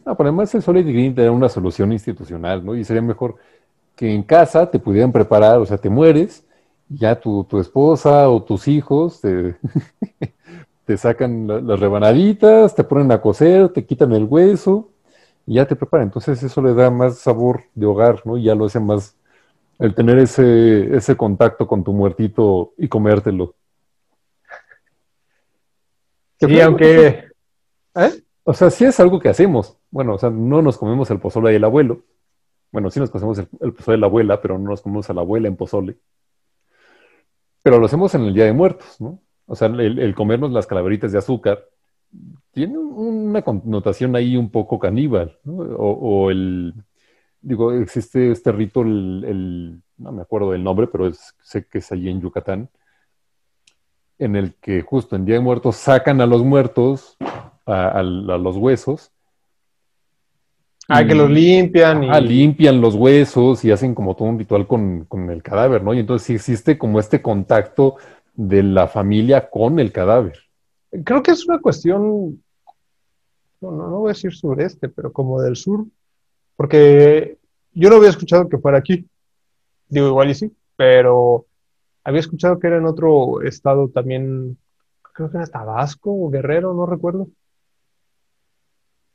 Ah, 0.05 0.17
pero 0.17 0.29
además 0.29 0.55
el 0.55 0.63
Solid 0.63 0.87
Green 0.87 1.15
era 1.17 1.31
una 1.31 1.49
solución 1.49 1.93
institucional, 1.93 2.65
¿no? 2.65 2.75
Y 2.75 2.85
sería 2.85 3.03
mejor 3.03 3.37
que 3.95 4.13
en 4.13 4.23
casa 4.23 4.71
te 4.71 4.79
pudieran 4.79 5.13
preparar, 5.13 5.59
o 5.59 5.67
sea, 5.67 5.77
te 5.77 5.91
mueres, 5.91 6.45
ya 6.91 7.21
tu, 7.21 7.45
tu 7.45 7.61
esposa 7.61 8.29
o 8.31 8.43
tus 8.45 8.69
hijos 8.69 9.21
te, 9.23 9.57
te 10.87 10.97
sacan 10.97 11.47
la- 11.47 11.61
las 11.61 11.81
rebanaditas, 11.81 12.75
te 12.75 12.85
ponen 12.85 13.13
a 13.13 13.21
cocer, 13.23 13.71
te 13.71 13.87
quitan 13.87 14.13
el 14.13 14.25
hueso 14.25 14.91
y 15.47 15.55
ya 15.55 15.67
te 15.67 15.77
preparan. 15.77 16.09
Entonces 16.09 16.43
eso 16.43 16.63
le 16.63 16.75
da 16.75 16.91
más 16.91 17.19
sabor 17.19 17.63
de 17.75 17.87
hogar, 17.87 18.23
¿no? 18.27 18.37
Y 18.39 18.45
ya 18.45 18.55
lo 18.55 18.67
hace 18.67 18.81
más 18.81 19.17
el 19.81 19.95
tener 19.95 20.19
ese, 20.19 20.97
ese 20.97 21.17
contacto 21.17 21.67
con 21.69 21.85
tu 21.85 21.93
muertito 21.95 22.73
y 22.79 22.89
comértelo. 22.89 23.55
Sí, 26.41 26.61
aunque... 26.61 27.25
¿Eh? 27.97 28.25
o 28.45 28.55
sea, 28.55 28.71
sí 28.71 28.85
es 28.85 29.01
algo 29.01 29.21
que 29.21 29.29
hacemos. 29.31 29.79
Bueno, 29.91 30.15
o 30.15 30.19
sea, 30.19 30.31
no 30.31 30.63
nos 30.63 30.79
comemos 30.79 31.11
el 31.11 31.21
pozole 31.21 31.53
del 31.53 31.65
abuelo. 31.65 32.05
Bueno, 32.73 32.91
sí 32.91 33.01
nos 33.01 33.11
comemos 33.11 33.39
el, 33.39 33.49
el 33.61 33.75
pozole 33.75 33.97
de 33.97 34.01
la 34.03 34.07
abuela, 34.09 34.43
pero 34.43 34.59
no 34.59 34.71
nos 34.71 34.83
comemos 34.83 35.11
a 35.11 35.15
la 35.15 35.23
abuela 35.23 35.49
en 35.49 35.57
pozole. 35.57 35.99
Pero 37.63 37.79
lo 37.79 37.87
hacemos 37.87 38.15
en 38.15 38.23
el 38.23 38.35
Día 38.35 38.45
de 38.45 38.53
Muertos, 38.53 39.01
¿no? 39.01 39.21
O 39.47 39.55
sea, 39.57 39.69
el, 39.69 40.15
comernos 40.15 40.51
las 40.53 40.67
calaveritas 40.67 41.13
de 41.13 41.19
azúcar 41.19 41.65
tiene 42.53 42.79
un- 42.79 43.29
una 43.31 43.43
connotación 43.43 44.15
ahí 44.17 44.37
un 44.37 44.51
poco 44.51 44.79
caníbal, 44.79 45.39
¿no? 45.45 45.55
O, 45.77 46.31
el, 46.31 46.75
digo, 47.41 47.73
existe 47.73 48.31
este 48.31 48.53
rito, 48.53 48.85
no 48.85 50.13
me 50.13 50.23
acuerdo 50.23 50.53
del 50.53 50.65
nombre, 50.65 50.87
pero 50.87 51.11
sé 51.43 51.67
que 51.67 51.79
es 51.79 51.93
allí 51.93 52.09
en 52.09 52.21
Yucatán, 52.21 52.69
en 54.19 54.37
el 54.37 54.55
que 54.55 54.83
justo 54.83 55.17
en 55.17 55.25
Día 55.25 55.37
de 55.37 55.41
Muertos 55.41 55.77
sacan 55.77 56.21
a 56.21 56.27
los 56.27 56.45
muertos, 56.45 57.17
a 57.67 58.03
los 58.03 58.57
huesos, 58.57 59.13
Ah, 60.93 61.07
que 61.07 61.15
los 61.15 61.31
limpian 61.31 62.03
y... 62.03 62.11
Ah, 62.11 62.21
limpian 62.21 62.81
los 62.81 62.97
huesos 62.97 63.65
y 63.65 63.71
hacen 63.71 63.95
como 63.95 64.17
todo 64.17 64.29
un 64.29 64.39
ritual 64.39 64.67
con, 64.67 65.05
con 65.05 65.31
el 65.31 65.41
cadáver, 65.41 65.85
¿no? 65.85 65.95
Y 65.95 66.01
entonces 66.01 66.27
sí 66.27 66.35
existe 66.35 66.77
como 66.77 66.99
este 66.99 67.23
contacto 67.23 67.97
de 68.35 68.65
la 68.65 68.89
familia 68.89 69.49
con 69.49 69.79
el 69.79 69.93
cadáver. 69.93 70.39
Creo 71.05 71.23
que 71.23 71.31
es 71.31 71.47
una 71.47 71.61
cuestión, 71.61 72.43
no, 73.61 73.71
no, 73.71 73.89
no 73.89 74.01
voy 74.01 74.11
a 74.11 74.15
decir 74.15 74.35
sureste, 74.35 74.89
pero 74.89 75.13
como 75.13 75.41
del 75.41 75.55
sur, 75.55 75.87
porque 76.57 77.39
yo 77.73 77.89
no 77.89 77.97
había 77.97 78.11
escuchado 78.11 78.49
que 78.49 78.59
fuera 78.59 78.79
aquí, 78.79 79.07
digo 79.89 80.09
igual 80.09 80.31
y 80.31 80.35
sí, 80.35 80.53
pero 80.75 81.47
había 82.03 82.21
escuchado 82.21 82.59
que 82.59 82.67
era 82.67 82.79
en 82.79 82.87
otro 82.87 83.43
estado 83.43 83.89
también, 83.89 84.59
creo 85.15 85.31
que 85.31 85.37
era 85.37 85.47
Tabasco 85.47 86.11
o 86.11 86.31
Guerrero, 86.31 86.75
no 86.75 86.87
recuerdo. 86.87 87.29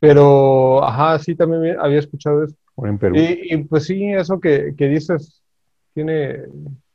Pero, 0.07 0.84
ajá, 0.84 1.19
sí, 1.19 1.36
también 1.36 1.77
había- 1.80 1.99
escuchado 1.99 2.44
eso. 2.44 2.56
En 2.77 2.98
Perú. 2.98 3.15
Y, 3.15 3.53
y, 3.53 3.64
pues 3.64 3.86
sí, 3.86 4.11
eso 4.11 4.40
que, 4.40 4.73
que 4.77 4.88
dices 4.88 5.41
tiene, 5.94 6.44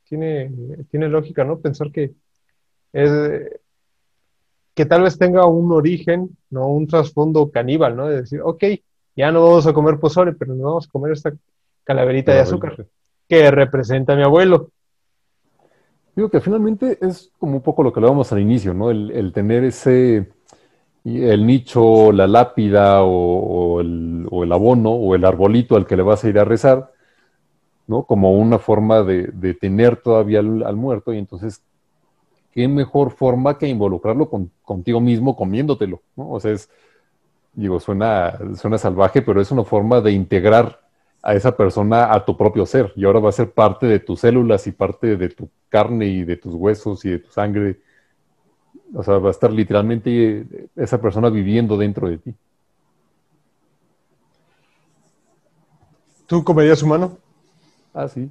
tiene, 0.07 0.51
tiene 0.89 1.09
lógica, 1.09 1.43
¿no? 1.43 1.59
Pensar 1.59 1.91
que 1.91 2.11
es, 2.93 3.11
que 4.73 4.85
tal 4.85 5.03
vez 5.03 5.17
tenga 5.17 5.45
un 5.45 5.71
origen, 5.71 6.37
¿no? 6.49 6.67
Un 6.67 6.87
trasfondo 6.87 7.49
caníbal, 7.51 7.95
¿no? 7.95 8.07
De 8.07 8.21
decir, 8.21 8.41
ok, 8.43 8.63
ya 9.15 9.31
no 9.31 9.43
vamos 9.43 9.67
a 9.67 9.73
comer 9.73 9.99
pozole, 9.99 10.33
pero 10.33 10.53
nos 10.53 10.63
vamos 10.63 10.87
a 10.87 10.91
comer 10.91 11.11
esta 11.13 11.33
calaverita 11.83 12.33
de 12.33 12.39
azúcar 12.39 12.85
que 13.27 13.51
representa 13.51 14.13
a 14.13 14.15
mi 14.15 14.23
abuelo. 14.23 14.69
Digo 16.15 16.29
que 16.29 16.41
finalmente 16.41 16.97
es 17.01 17.31
como 17.39 17.55
un 17.55 17.61
poco 17.61 17.83
lo 17.83 17.91
que 17.93 17.99
hablábamos 17.99 18.31
al 18.31 18.39
inicio, 18.39 18.73
¿no? 18.73 18.91
El, 18.91 19.11
el 19.11 19.31
tener 19.31 19.63
ese, 19.63 20.29
el 21.03 21.45
nicho, 21.45 22.11
la 22.11 22.27
lápida 22.27 23.03
o, 23.03 23.09
o 23.77 23.81
el, 23.81 24.27
o 24.29 24.43
el 24.43 24.51
abono 24.51 24.91
o 24.91 25.15
el 25.15 25.25
arbolito 25.25 25.75
al 25.75 25.85
que 25.87 25.95
le 25.97 26.03
vas 26.03 26.23
a 26.23 26.29
ir 26.29 26.39
a 26.39 26.43
rezar, 26.45 26.91
¿no? 27.87 28.03
Como 28.05 28.33
una 28.33 28.59
forma 28.59 29.03
de, 29.03 29.27
de 29.33 29.53
tener 29.53 29.97
todavía 29.97 30.39
al, 30.39 30.63
al 30.63 30.75
muerto 30.75 31.13
y 31.13 31.17
entonces, 31.19 31.61
¿qué 32.53 32.67
mejor 32.67 33.11
forma 33.11 33.57
que 33.57 33.67
involucrarlo 33.67 34.29
con- 34.29 34.51
contigo 34.63 35.01
mismo 35.01 35.35
comiéndotelo, 35.35 36.01
¿no? 36.15 36.31
O 36.31 36.39
sea, 36.39 36.51
es, 36.53 36.69
digo, 37.53 37.79
suena, 37.79 38.37
suena 38.55 38.77
salvaje, 38.77 39.21
pero 39.21 39.41
es 39.41 39.51
una 39.51 39.63
forma 39.63 40.01
de 40.01 40.11
integrar 40.11 40.79
a 41.23 41.35
esa 41.35 41.55
persona 41.55 42.13
a 42.13 42.25
tu 42.25 42.37
propio 42.37 42.65
ser 42.65 42.93
y 42.95 43.05
ahora 43.05 43.19
va 43.19 43.29
a 43.29 43.33
ser 43.33 43.51
parte 43.51 43.85
de 43.87 43.99
tus 43.99 44.21
células 44.21 44.67
y 44.67 44.71
parte 44.71 45.17
de 45.17 45.29
tu 45.29 45.49
carne 45.69 46.07
y 46.07 46.23
de 46.23 46.37
tus 46.37 46.55
huesos 46.55 47.05
y 47.05 47.11
de 47.11 47.19
tu 47.19 47.31
sangre. 47.31 47.79
O 48.93 49.03
sea, 49.03 49.17
va 49.19 49.29
a 49.29 49.31
estar 49.31 49.51
literalmente 49.51 50.45
esa 50.75 50.99
persona 50.99 51.29
viviendo 51.29 51.77
dentro 51.77 52.09
de 52.09 52.17
ti. 52.17 52.33
¿Tú 56.27 56.43
comerías 56.43 56.81
humano? 56.81 57.17
Ah, 57.93 58.07
sí. 58.07 58.29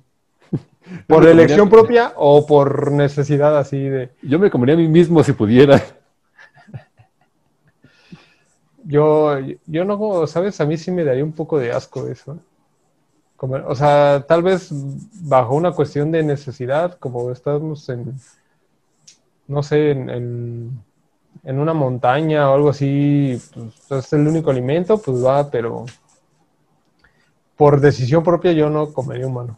¿Por 1.07 1.27
elección 1.27 1.69
comería- 1.69 1.71
propia 1.71 2.13
o 2.17 2.47
por 2.47 2.93
necesidad 2.93 3.57
así 3.59 3.79
de... 3.79 4.11
Yo 4.23 4.39
me 4.39 4.51
comería 4.51 4.75
a 4.75 4.79
mí 4.79 4.89
mismo 4.89 5.23
si 5.23 5.33
pudiera. 5.33 5.83
Yo, 8.85 9.37
yo 9.67 9.85
no, 9.85 10.27
¿sabes? 10.27 10.59
A 10.61 10.65
mí 10.67 10.77
sí 10.79 10.91
me 10.91 11.05
daría 11.05 11.23
un 11.23 11.33
poco 11.33 11.59
de 11.59 11.71
asco 11.71 12.07
eso. 12.09 12.33
¿eh? 12.33 12.39
Comer- 13.37 13.65
o 13.67 13.75
sea, 13.75 14.25
tal 14.27 14.43
vez 14.43 14.71
bajo 15.23 15.55
una 15.55 15.73
cuestión 15.73 16.11
de 16.11 16.23
necesidad, 16.23 16.99
como 16.99 17.31
estamos 17.31 17.89
en, 17.91 18.15
no 19.51 19.63
sé, 19.65 19.93
en, 19.93 20.11
en, 20.11 20.85
en 21.45 21.59
una 21.61 21.75
montaña 21.75 22.51
o 22.51 22.55
algo 22.57 22.71
así, 22.71 23.41
pues 23.89 24.07
es 24.07 24.13
el 24.15 24.29
único 24.29 24.51
alimento, 24.51 24.99
pues 25.03 25.25
va, 25.25 25.51
pero 25.51 25.87
por 27.57 27.81
decisión 27.81 28.23
propia 28.23 28.53
yo 28.53 28.71
no 28.71 28.93
comería 28.93 29.27
humano. 29.27 29.57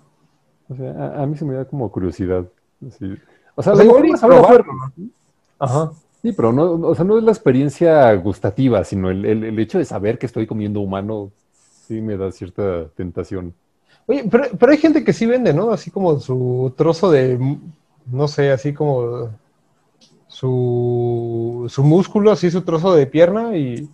O 0.69 0.77
sea, 0.77 0.93
a, 0.93 1.23
a 1.23 1.27
mí 1.27 1.37
se 1.37 1.45
me 1.45 1.55
da 1.55 1.65
como 1.65 1.91
curiosidad. 1.91 2.47
así. 2.87 3.17
O 3.55 3.63
sea, 3.63 3.75
O 3.75 3.77
sea, 3.77 3.85
lo 3.85 3.85
igual 3.85 4.05
probarlo, 4.25 4.47
fuerte. 4.47 4.71
Ajá. 5.59 5.93
Sí, 6.23 6.33
pero 6.33 6.53
no, 6.53 6.73
o 6.73 6.95
sea, 6.95 7.05
no 7.05 7.19
es 7.19 7.25
la 7.25 7.33
experiencia 7.33 8.13
gustativa, 8.15 8.85
sino 8.85 9.11
el, 9.11 9.25
el- 9.25 9.45
el 9.45 9.59
hecho 9.59 9.79
de 9.79 9.85
saber 9.85 10.19
que 10.19 10.27
estoy 10.27 10.47
comiendo 10.47 10.81
humano, 10.81 11.33
sí 11.53 12.01
me 12.01 12.17
da 12.17 12.31
cierta 12.31 12.89
tentación. 12.91 13.55
Oye, 14.07 14.25
pero, 14.31 14.45
pero 14.59 14.73
hay 14.73 14.79
gente 14.79 15.05
que 15.05 15.13
sí 15.13 15.27
vende, 15.27 15.53
¿no? 15.53 15.71
Así 15.73 15.91
como 15.91 16.19
su 16.21 16.73
trozo 16.77 17.11
de, 17.11 17.39
no 18.07 18.29
sé, 18.29 18.51
así 18.53 18.73
como 18.75 19.31
su, 20.33 21.67
su 21.69 21.85
músculo, 21.85 22.31
así 22.33 22.51
su 22.51 22.63
trozo 22.63 22.95
de 22.95 23.07
pierna 23.07 23.57
y 23.57 23.89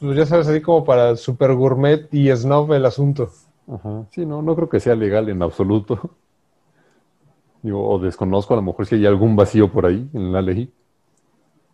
pues 0.00 0.16
ya 0.16 0.26
sabes, 0.26 0.48
así 0.48 0.60
como 0.60 0.84
para 0.84 1.16
super 1.16 1.54
gourmet 1.54 2.08
y 2.12 2.34
snob 2.34 2.72
el 2.72 2.84
asunto. 2.86 3.30
Ajá. 3.68 4.06
Sí, 4.10 4.24
no, 4.26 4.42
no 4.42 4.54
creo 4.54 4.68
que 4.68 4.80
sea 4.80 4.94
legal 4.94 5.28
en 5.28 5.42
absoluto. 5.42 6.10
Digo, 7.62 7.88
o 7.88 7.98
desconozco 7.98 8.54
a 8.54 8.56
lo 8.56 8.62
mejor 8.62 8.86
si 8.86 8.94
hay 8.96 9.06
algún 9.06 9.36
vacío 9.36 9.70
por 9.72 9.86
ahí 9.86 10.08
en 10.12 10.32
la 10.32 10.42
ley. 10.42 10.70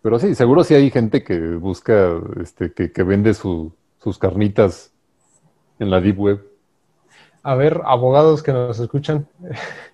Pero 0.03 0.19
sí, 0.19 0.35
seguro 0.35 0.65
sí 0.65 0.74
hay 0.74 0.90
gente 0.90 1.23
que 1.23 1.39
busca, 1.57 2.19
este, 2.40 2.73
que, 2.73 2.93
que 2.93 3.03
vende 3.03 3.35
su- 3.35 3.73
sus 4.01 4.19
carnitas 4.19 4.93
en 5.78 5.90
la 5.90 6.01
deep 6.01 6.19
web. 6.19 6.44
A 7.43 7.55
ver, 7.55 7.82
abogados 7.85 8.43
que 8.43 8.53
nos 8.53 8.78
escuchan, 8.81 9.27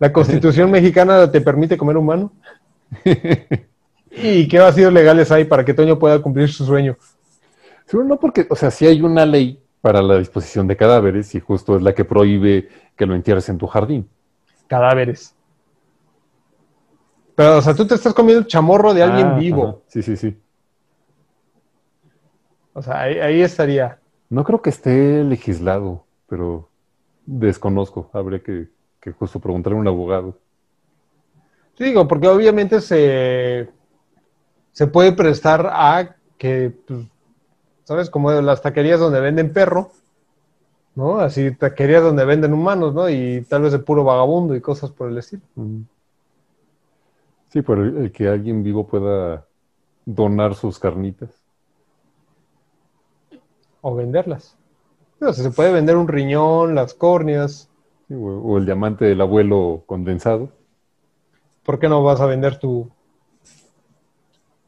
¿la 0.00 0.12
constitución 0.12 0.68
mexicana 0.72 1.30
te 1.30 1.40
permite 1.40 1.76
comer 1.78 1.96
humano? 1.96 2.32
¿Y 4.10 4.48
qué 4.48 4.58
vacíos 4.58 4.92
legales 4.92 5.30
hay 5.30 5.44
para 5.44 5.64
que 5.64 5.72
Toño 5.74 5.98
pueda 5.98 6.20
cumplir 6.20 6.48
su 6.52 6.64
sueño? 6.66 6.96
Seguro 7.86 8.08
no 8.08 8.18
porque, 8.18 8.46
o 8.50 8.56
sea, 8.56 8.70
sí 8.72 8.86
hay 8.86 9.00
una 9.02 9.24
ley 9.24 9.62
para 9.80 10.02
la 10.02 10.18
disposición 10.18 10.66
de 10.66 10.76
cadáveres 10.76 11.34
y 11.34 11.40
justo 11.40 11.76
es 11.76 11.82
la 11.82 11.94
que 11.94 12.04
prohíbe 12.04 12.68
que 12.96 13.06
lo 13.06 13.14
entierres 13.14 13.48
en 13.48 13.58
tu 13.58 13.66
jardín. 13.66 14.08
Cadáveres. 14.66 15.34
Pero, 17.34 17.58
o 17.58 17.62
sea, 17.62 17.74
tú 17.74 17.86
te 17.86 17.94
estás 17.94 18.12
comiendo 18.12 18.40
el 18.40 18.46
chamorro 18.46 18.92
de 18.92 19.02
alguien 19.02 19.28
Ah, 19.28 19.38
vivo. 19.38 19.64
ajá. 19.68 19.76
Sí, 19.86 20.02
sí, 20.02 20.16
sí. 20.16 20.36
O 22.72 22.82
sea, 22.82 23.00
ahí, 23.00 23.18
ahí 23.18 23.40
estaría. 23.42 23.98
No 24.28 24.44
creo 24.44 24.60
que 24.62 24.70
esté 24.70 25.24
legislado, 25.24 26.04
pero 26.28 26.68
desconozco. 27.26 28.10
Habría 28.12 28.40
que, 28.42 28.68
que 29.00 29.12
justo 29.12 29.40
preguntarle 29.40 29.78
a 29.78 29.80
un 29.80 29.88
abogado. 29.88 30.38
Sí, 31.76 31.84
digo, 31.84 32.06
porque 32.06 32.28
obviamente 32.28 32.80
se, 32.80 33.70
se 34.72 34.86
puede 34.86 35.12
prestar 35.12 35.66
a 35.72 36.16
que, 36.36 36.70
pues, 36.86 37.06
¿sabes? 37.84 38.10
Como 38.10 38.30
las 38.30 38.62
taquerías 38.62 39.00
donde 39.00 39.20
venden 39.20 39.52
perro, 39.52 39.90
¿no? 40.94 41.18
Así 41.18 41.50
taquerías 41.52 42.02
donde 42.02 42.24
venden 42.24 42.52
humanos, 42.52 42.94
¿no? 42.94 43.08
Y 43.08 43.46
tal 43.48 43.62
vez 43.62 43.72
de 43.72 43.78
puro 43.78 44.04
vagabundo 44.04 44.54
y 44.54 44.60
cosas 44.60 44.90
por 44.90 45.08
el 45.08 45.18
estilo. 45.18 45.42
Sí, 47.48 47.62
pero 47.62 47.82
el, 47.82 47.96
el 47.96 48.12
que 48.12 48.28
alguien 48.28 48.62
vivo 48.62 48.86
pueda 48.86 49.46
donar 50.04 50.54
sus 50.54 50.78
carnitas. 50.78 51.30
O 53.80 53.94
venderlas. 53.94 54.56
O 55.20 55.32
sea, 55.32 55.44
se 55.44 55.50
puede 55.50 55.72
vender 55.72 55.96
un 55.96 56.08
riñón, 56.08 56.74
las 56.74 56.92
córneas. 56.92 57.69
Sí, 58.10 58.16
o, 58.16 58.40
o 58.40 58.58
el 58.58 58.66
diamante 58.66 59.04
del 59.04 59.20
abuelo 59.20 59.84
condensado. 59.86 60.50
¿Por 61.62 61.78
qué 61.78 61.88
no 61.88 62.02
vas 62.02 62.20
a 62.20 62.26
vender 62.26 62.58
tu, 62.58 62.90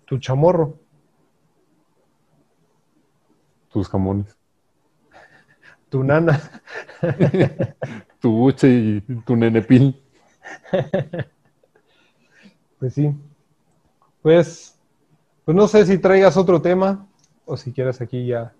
tu 0.04 0.20
chamorro? 0.20 0.78
tus 3.72 3.88
jamones, 3.88 4.36
Tu 5.88 6.04
nana. 6.04 6.40
tu 8.20 8.30
buche 8.30 8.68
y 8.68 9.00
tu 9.26 9.34
nenepil. 9.34 10.00
Pues 12.78 12.94
sí. 12.94 13.14
Pues, 14.22 14.76
pues 15.44 15.56
no 15.56 15.68
sé 15.68 15.86
si 15.86 15.98
traigas 15.98 16.36
otro 16.36 16.60
tema 16.60 17.06
o 17.44 17.56
si 17.56 17.72
quieres 17.72 18.00
aquí 18.00 18.26
ya 18.26 18.54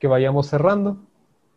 que 0.00 0.08
vayamos 0.08 0.48
cerrando 0.48 0.98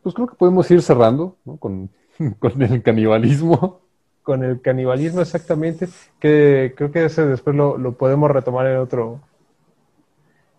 Pues 0.04 0.14
creo 0.14 0.28
que 0.28 0.36
podemos 0.36 0.70
ir 0.70 0.84
cerrando 0.84 1.38
¿no? 1.44 1.58
con, 1.58 1.90
con 2.40 2.62
el 2.62 2.82
canibalismo. 2.84 3.80
con 4.24 4.44
el 4.44 4.60
canibalismo 4.62 5.22
exactamente, 5.22 5.88
que 6.20 6.74
creo 6.76 6.92
que 6.92 7.06
ese 7.06 7.26
después 7.26 7.56
lo, 7.56 7.78
lo 7.78 7.94
podemos 7.94 8.30
retomar 8.30 8.68
en 8.68 8.78
otro 8.78 9.20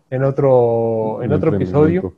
en 0.09 0.23
otro 0.23 1.21
en 1.21 1.31
otro 1.33 1.53
episodio. 1.55 2.13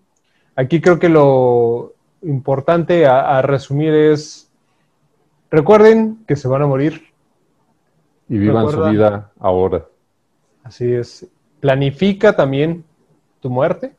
Aquí 0.55 0.80
creo 0.80 0.97
que 0.99 1.09
lo 1.09 1.93
importante 2.22 3.05
a, 3.05 3.38
a 3.38 3.41
resumir 3.41 3.93
es 3.93 4.49
recuerden 5.49 6.23
que 6.27 6.35
se 6.38 6.47
van 6.47 6.61
a 6.61 6.68
morir, 6.68 7.01
Y 8.30 8.38
vivan 8.38 8.65
Recuerda- 8.68 8.85
su 8.88 8.91
vida 8.93 9.31
ahora. 9.39 9.85
Así 10.63 10.89
es. 10.93 11.27
Planifica 11.59 12.34
también 12.35 12.85
tu 13.41 13.49
muerte. 13.49 13.93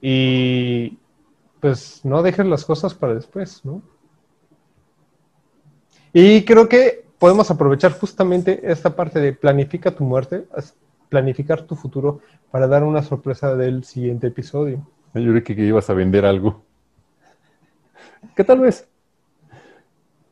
Y 0.00 0.98
pues 1.66 2.00
no 2.04 2.22
dejes 2.22 2.46
las 2.46 2.64
cosas 2.64 2.94
para 2.94 3.12
después, 3.12 3.64
¿no? 3.64 3.82
Y 6.12 6.44
creo 6.44 6.68
que 6.68 7.04
podemos 7.18 7.50
aprovechar 7.50 7.90
justamente 7.90 8.60
esta 8.70 8.94
parte 8.94 9.18
de 9.18 9.32
planifica 9.32 9.90
tu 9.90 10.04
muerte, 10.04 10.46
planificar 11.08 11.62
tu 11.62 11.74
futuro 11.74 12.20
para 12.52 12.68
dar 12.68 12.84
una 12.84 13.02
sorpresa 13.02 13.56
del 13.56 13.82
siguiente 13.82 14.28
episodio. 14.28 14.86
Yo 15.12 15.32
creí 15.32 15.42
que 15.42 15.64
ibas 15.64 15.90
a 15.90 15.94
vender 15.94 16.24
algo. 16.24 16.62
¿Qué 18.36 18.44
tal 18.44 18.60
vez? 18.60 18.88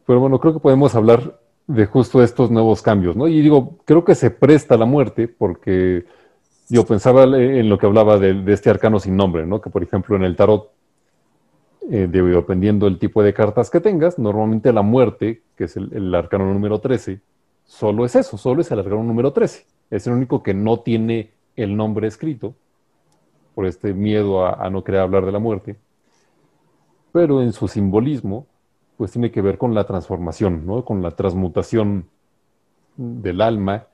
Pero 0.06 0.20
bueno, 0.20 0.38
creo 0.38 0.52
que 0.52 0.60
podemos 0.60 0.94
hablar 0.94 1.40
de 1.66 1.86
justo 1.86 2.22
estos 2.22 2.52
nuevos 2.52 2.80
cambios, 2.80 3.16
¿no? 3.16 3.26
Y 3.26 3.40
digo, 3.40 3.76
creo 3.84 4.04
que 4.04 4.14
se 4.14 4.30
presta 4.30 4.76
la 4.76 4.86
muerte 4.86 5.26
porque 5.26 6.04
yo 6.68 6.86
pensaba 6.86 7.24
en 7.24 7.68
lo 7.68 7.76
que 7.76 7.86
hablaba 7.86 8.18
de, 8.18 8.34
de 8.34 8.52
este 8.52 8.70
arcano 8.70 9.00
sin 9.00 9.16
nombre, 9.16 9.44
¿no? 9.44 9.60
Que 9.60 9.68
por 9.68 9.82
ejemplo 9.82 10.14
en 10.14 10.22
el 10.22 10.36
tarot, 10.36 10.73
eh, 11.90 12.08
de- 12.10 12.22
dependiendo 12.22 12.86
del 12.86 12.98
tipo 12.98 13.22
de 13.22 13.34
cartas 13.34 13.70
que 13.70 13.80
tengas, 13.80 14.18
normalmente 14.18 14.72
la 14.72 14.82
muerte, 14.82 15.42
que 15.56 15.64
es 15.64 15.76
el, 15.76 16.14
arcano 16.14 16.52
número 16.52 16.80
13, 16.80 17.20
solo 17.64 18.04
es 18.04 18.16
eso, 18.16 18.38
solo 18.38 18.62
es 18.62 18.70
el 18.70 18.78
arcano 18.78 19.02
número 19.02 19.32
13. 19.32 19.66
Es 19.90 20.06
el 20.06 20.14
único 20.14 20.42
que 20.42 20.54
no 20.54 20.80
tiene 20.80 21.32
el 21.56 21.76
nombre 21.76 22.08
escrito 22.08 22.54
por 23.54 23.66
este 23.66 23.92
miedo 23.94 24.46
a, 24.46 24.68
no 24.70 24.82
querer 24.82 25.02
hablar 25.02 25.24
de 25.24 25.32
la 25.32 25.38
muerte. 25.38 25.76
Pero 27.12 27.42
en 27.42 27.52
su 27.52 27.68
simbolismo, 27.68 28.46
pues 28.96 29.12
tiene 29.12 29.30
que 29.30 29.42
ver 29.42 29.58
con 29.58 29.74
la 29.74 29.84
transformación, 29.84 30.66
¿no? 30.66 30.84
Con 30.84 31.02
la 31.02 31.12
transmutación 31.12 32.08
del 32.96 33.40
alma. 33.40 33.86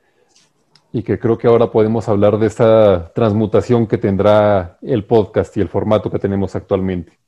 Y 0.92 1.02
que 1.02 1.18
creo 1.18 1.36
que 1.36 1.46
ahora 1.46 1.70
podemos 1.70 2.08
hablar 2.08 2.38
de 2.38 2.46
esa 2.46 3.12
transmutación 3.14 3.86
que 3.86 3.98
tendrá 3.98 4.78
el 4.80 5.04
podcast 5.04 5.56
y 5.56 5.60
el 5.60 5.68
formato 5.68 6.10
que 6.10 6.18
tenemos 6.18 6.56
actualmente. 6.56 7.19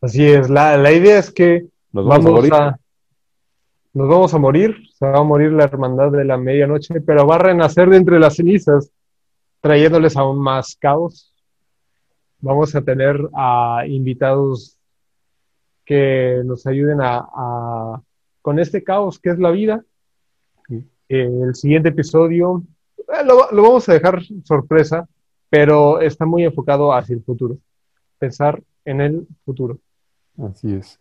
Así 0.00 0.24
es, 0.26 0.48
la, 0.48 0.76
la 0.76 0.92
idea 0.92 1.18
es 1.18 1.30
que 1.32 1.66
Nos 1.92 2.06
vamos, 2.06 2.24
vamos 2.24 2.26
a 2.26 2.30
morir. 2.40 2.54
a- 2.54 2.78
nos 3.94 4.08
vamos 4.08 4.34
a 4.34 4.38
morir, 4.38 4.76
se 4.94 5.06
va 5.06 5.18
a 5.18 5.22
morir 5.24 5.50
la 5.52 5.64
hermandad 5.64 6.12
de 6.12 6.24
la 6.24 6.36
medianoche, 6.36 7.00
pero 7.00 7.26
va 7.26 7.36
a 7.36 7.38
renacer 7.40 7.88
de 7.88 7.96
entre 7.96 8.20
las 8.20 8.36
cenizas, 8.36 8.92
trayéndoles 9.60 10.16
aún 10.16 10.38
más 10.40 10.76
caos. 10.76 11.34
Vamos 12.40 12.74
a 12.76 12.82
tener 12.82 13.18
a 13.34 13.82
invitados 13.88 14.78
que 15.84 16.42
nos 16.44 16.66
ayuden 16.66 17.00
a, 17.00 17.18
a- 17.34 18.02
con 18.42 18.58
este 18.60 18.84
caos 18.84 19.18
que 19.18 19.30
es 19.30 19.38
la 19.38 19.50
vida. 19.50 19.82
El 21.08 21.54
siguiente 21.54 21.88
episodio 21.88 22.62
eh, 22.98 23.24
lo, 23.24 23.50
lo 23.50 23.62
vamos 23.62 23.88
a 23.88 23.94
dejar 23.94 24.22
sorpresa, 24.44 25.08
pero 25.48 26.00
está 26.00 26.24
muy 26.26 26.44
enfocado 26.44 26.92
hacia 26.92 27.14
el 27.16 27.22
futuro. 27.24 27.56
Pensar 28.18 28.62
en 28.84 29.00
el 29.00 29.26
futuro. 29.44 29.78
Así 30.44 30.74
es. 30.74 31.00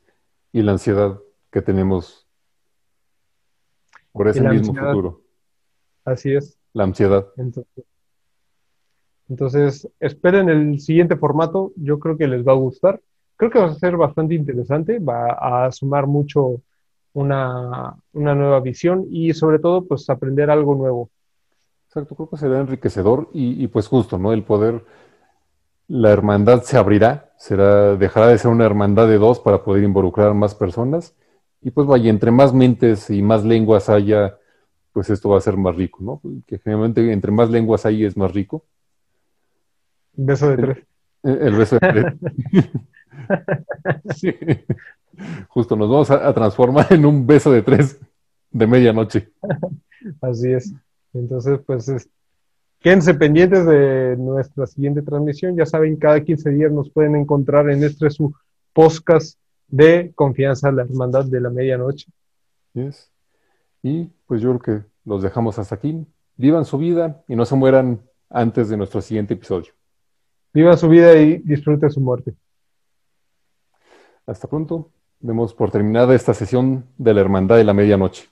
Y 0.51 0.61
la 0.61 0.73
ansiedad 0.73 1.19
que 1.51 1.61
tenemos 1.61 2.27
por 4.11 4.27
ese 4.27 4.41
mismo 4.41 4.69
ansiedad. 4.69 4.89
futuro. 4.89 5.22
Así 6.05 6.34
es. 6.34 6.57
La 6.73 6.84
ansiedad. 6.84 7.27
Entonces, 7.38 7.85
entonces, 9.30 9.89
esperen 9.99 10.49
el 10.49 10.80
siguiente 10.80 11.18
formato, 11.18 11.73
yo 11.76 11.99
creo 11.99 12.18
que 12.18 12.27
les 12.27 12.47
va 12.47 12.53
a 12.53 12.55
gustar. 12.55 13.01
Creo 13.35 13.51
que 13.51 13.59
va 13.59 13.68
a 13.68 13.76
ser 13.76 13.97
bastante 13.97 14.35
interesante, 14.35 14.99
va 14.99 15.65
a 15.65 15.72
sumar 15.72 16.07
mucho 16.07 16.61
una, 17.14 17.95
una 18.14 18.35
nueva 18.35 18.59
visión 18.61 19.05
y 19.11 19.34
sobre 19.34 19.59
todo, 19.59 19.85
pues 19.85 20.09
aprender 20.09 20.49
algo 20.49 20.76
nuevo. 20.76 21.09
Exacto, 21.88 22.15
creo 22.15 22.30
que 22.30 22.38
será 22.38 22.59
enriquecedor 22.59 23.30
y, 23.34 23.64
y, 23.64 23.68
pues 23.68 23.88
justo, 23.88 24.18
¿no? 24.18 24.34
El 24.34 24.43
poder, 24.43 24.84
la 25.88 26.11
hermandad 26.11 26.64
se 26.64 26.77
abrirá, 26.77 27.31
será, 27.38 27.95
dejará 27.95 28.27
de 28.27 28.38
ser 28.38 28.51
una 28.51 28.65
hermandad 28.65 29.07
de 29.07 29.18
dos 29.18 29.39
para 29.39 29.64
poder 29.64 29.84
involucrar 29.84 30.34
más 30.34 30.55
personas 30.55 31.15
y 31.61 31.72
pues 31.72 31.88
vaya, 31.88 32.09
entre 32.09 32.31
más 32.31 32.53
mentes 32.53 33.09
y 33.09 33.22
más 33.22 33.43
lenguas 33.43 33.89
haya, 33.89 34.38
pues 34.93 35.09
esto 35.09 35.30
va 35.30 35.38
a 35.38 35.41
ser 35.41 35.57
más 35.57 35.76
rico, 35.76 35.99
¿no? 36.01 36.22
Que 36.45 36.59
generalmente 36.59 37.11
entre 37.11 37.31
más 37.31 37.49
lenguas 37.49 37.85
hay 37.85 38.05
es 38.05 38.15
más 38.18 38.34
rico. 38.34 38.65
Beso 40.14 40.49
de 40.49 40.57
tres. 40.57 40.77
El, 41.23 41.41
el 41.41 41.55
beso 41.55 41.77
de 41.80 41.80
tres. 41.80 42.05
Sí. 44.15 44.34
Justo, 45.49 45.76
nos 45.76 45.89
vamos 45.89 46.11
a, 46.11 46.27
a 46.27 46.34
transformar 46.34 46.88
en 46.91 47.05
un 47.05 47.26
beso 47.26 47.51
de 47.51 47.61
tres 47.61 47.99
de 48.51 48.68
medianoche. 48.68 49.31
Así 50.22 50.51
es. 50.51 50.73
Entonces, 51.14 51.59
pues 51.65 51.88
es- 51.89 52.09
quédense 52.79 53.13
pendientes 53.13 53.65
de 53.65 54.15
nuestra 54.17 54.67
siguiente 54.67 55.01
transmisión. 55.01 55.55
Ya 55.55 55.65
saben, 55.65 55.97
cada 55.97 56.21
15 56.23 56.49
días 56.51 56.71
nos 56.71 56.89
pueden 56.89 57.15
encontrar 57.15 57.69
en 57.69 57.83
este 57.83 58.09
su 58.09 58.33
podcast 58.73 59.39
de 59.67 60.11
Confianza, 60.15 60.71
la 60.71 60.83
Hermandad 60.83 61.25
de 61.25 61.41
la 61.41 61.49
Medianoche. 61.49 62.07
Yes. 62.73 63.11
Y 63.83 64.09
pues 64.25 64.41
yo 64.41 64.57
creo 64.57 64.81
que 64.81 64.87
los 65.05 65.23
dejamos 65.23 65.59
hasta 65.59 65.75
aquí. 65.75 66.05
Vivan 66.35 66.65
su 66.65 66.77
vida 66.77 67.23
y 67.27 67.35
no 67.35 67.45
se 67.45 67.55
mueran 67.55 68.01
antes 68.29 68.69
de 68.69 68.77
nuestro 68.77 69.01
siguiente 69.01 69.33
episodio. 69.33 69.73
Viva 70.53 70.77
su 70.77 70.87
vida 70.89 71.15
y 71.15 71.37
disfrute 71.37 71.89
su 71.89 72.01
muerte. 72.01 72.35
Hasta 74.25 74.47
pronto. 74.47 74.91
Demos 75.19 75.53
por 75.53 75.71
terminada 75.71 76.13
esta 76.13 76.33
sesión 76.33 76.85
de 76.97 77.13
la 77.13 77.21
Hermandad 77.21 77.57
de 77.57 77.63
la 77.63 77.73
Medianoche. 77.73 78.27